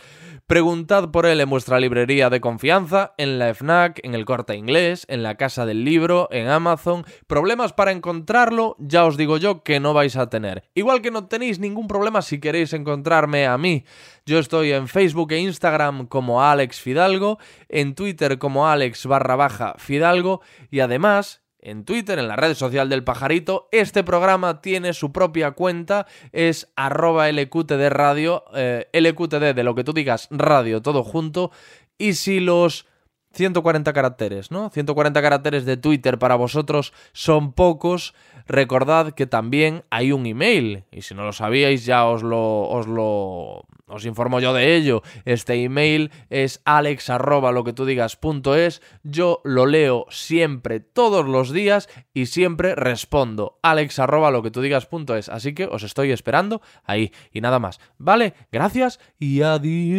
Preguntad 0.47 1.09
por 1.09 1.25
él 1.25 1.39
en 1.39 1.49
vuestra 1.49 1.79
librería 1.79 2.29
de 2.29 2.41
confianza, 2.41 3.13
en 3.17 3.39
la 3.39 3.53
FNAC, 3.53 4.01
en 4.03 4.13
el 4.13 4.25
Corte 4.25 4.57
Inglés, 4.57 5.05
en 5.07 5.23
la 5.23 5.35
Casa 5.35 5.65
del 5.65 5.85
Libro, 5.85 6.27
en 6.31 6.49
Amazon. 6.49 7.05
Problemas 7.27 7.71
para 7.71 7.93
encontrarlo, 7.93 8.75
ya 8.77 9.05
os 9.05 9.15
digo 9.15 9.37
yo 9.37 9.63
que 9.63 9.79
no 9.79 9.93
vais 9.93 10.17
a 10.17 10.29
tener. 10.29 10.69
Igual 10.75 11.01
que 11.01 11.11
no 11.11 11.27
tenéis 11.27 11.59
ningún 11.59 11.87
problema 11.87 12.21
si 12.21 12.41
queréis 12.41 12.73
encontrarme 12.73 13.47
a 13.47 13.57
mí. 13.57 13.85
Yo 14.25 14.37
estoy 14.37 14.73
en 14.73 14.89
Facebook 14.89 15.31
e 15.31 15.39
Instagram 15.39 16.07
como 16.07 16.43
Alex 16.43 16.81
Fidalgo, 16.81 17.39
en 17.69 17.95
Twitter 17.95 18.37
como 18.37 18.67
Alex 18.67 19.05
barra 19.05 19.37
baja 19.37 19.75
Fidalgo 19.77 20.41
y 20.69 20.81
además 20.81 21.42
en 21.63 21.85
Twitter, 21.85 22.19
en 22.19 22.27
la 22.27 22.35
red 22.35 22.53
social 22.53 22.89
del 22.89 23.03
pajarito. 23.03 23.67
Este 23.71 24.03
programa 24.03 24.61
tiene 24.61 24.93
su 24.93 25.11
propia 25.11 25.51
cuenta, 25.51 26.05
es 26.31 26.71
arroba 26.75 27.31
LQTD 27.31 27.89
radio, 27.89 28.43
eh, 28.53 28.87
LQTD 28.93 29.55
de 29.55 29.63
lo 29.63 29.73
que 29.73 29.83
tú 29.83 29.93
digas, 29.93 30.27
radio, 30.29 30.81
todo 30.81 31.03
junto. 31.03 31.51
Y 31.97 32.13
si 32.13 32.39
los 32.39 32.85
140 33.33 33.93
caracteres, 33.93 34.51
¿no? 34.51 34.69
140 34.69 35.21
caracteres 35.21 35.65
de 35.65 35.77
Twitter 35.77 36.19
para 36.19 36.35
vosotros 36.35 36.93
son 37.13 37.53
pocos. 37.53 38.13
Recordad 38.45 39.13
que 39.13 39.25
también 39.25 39.83
hay 39.89 40.11
un 40.11 40.25
email. 40.25 40.83
Y 40.91 41.01
si 41.01 41.15
no 41.15 41.23
lo 41.23 41.33
sabíais, 41.33 41.85
ya 41.85 42.05
os 42.05 42.21
lo, 42.21 42.69
os 42.69 42.87
lo 42.87 43.65
os 43.93 44.05
informo 44.05 44.39
yo 44.39 44.53
de 44.53 44.75
ello. 44.75 45.03
Este 45.25 45.63
email 45.63 46.11
es 46.29 46.61
alex 46.65 47.09
arroba 47.09 47.51
lo 47.51 47.63
que 47.63 47.73
tú 47.73 47.85
digas 47.85 48.15
es. 48.55 48.81
Yo 49.03 49.41
lo 49.43 49.65
leo 49.65 50.07
siempre, 50.09 50.79
todos 50.79 51.25
los 51.25 51.51
días, 51.53 51.89
y 52.13 52.25
siempre 52.25 52.75
respondo. 52.75 53.59
alex 53.61 53.99
arroba 53.99 54.31
lo 54.31 54.41
que 54.41 54.51
tú 54.51 54.61
digas. 54.61 54.85
Así 55.29 55.53
que 55.53 55.65
os 55.65 55.83
estoy 55.83 56.11
esperando 56.11 56.61
ahí. 56.83 57.11
Y 57.31 57.41
nada 57.41 57.59
más. 57.59 57.79
Vale, 57.97 58.33
gracias 58.51 58.99
y 59.19 59.41
adiós. 59.43 59.93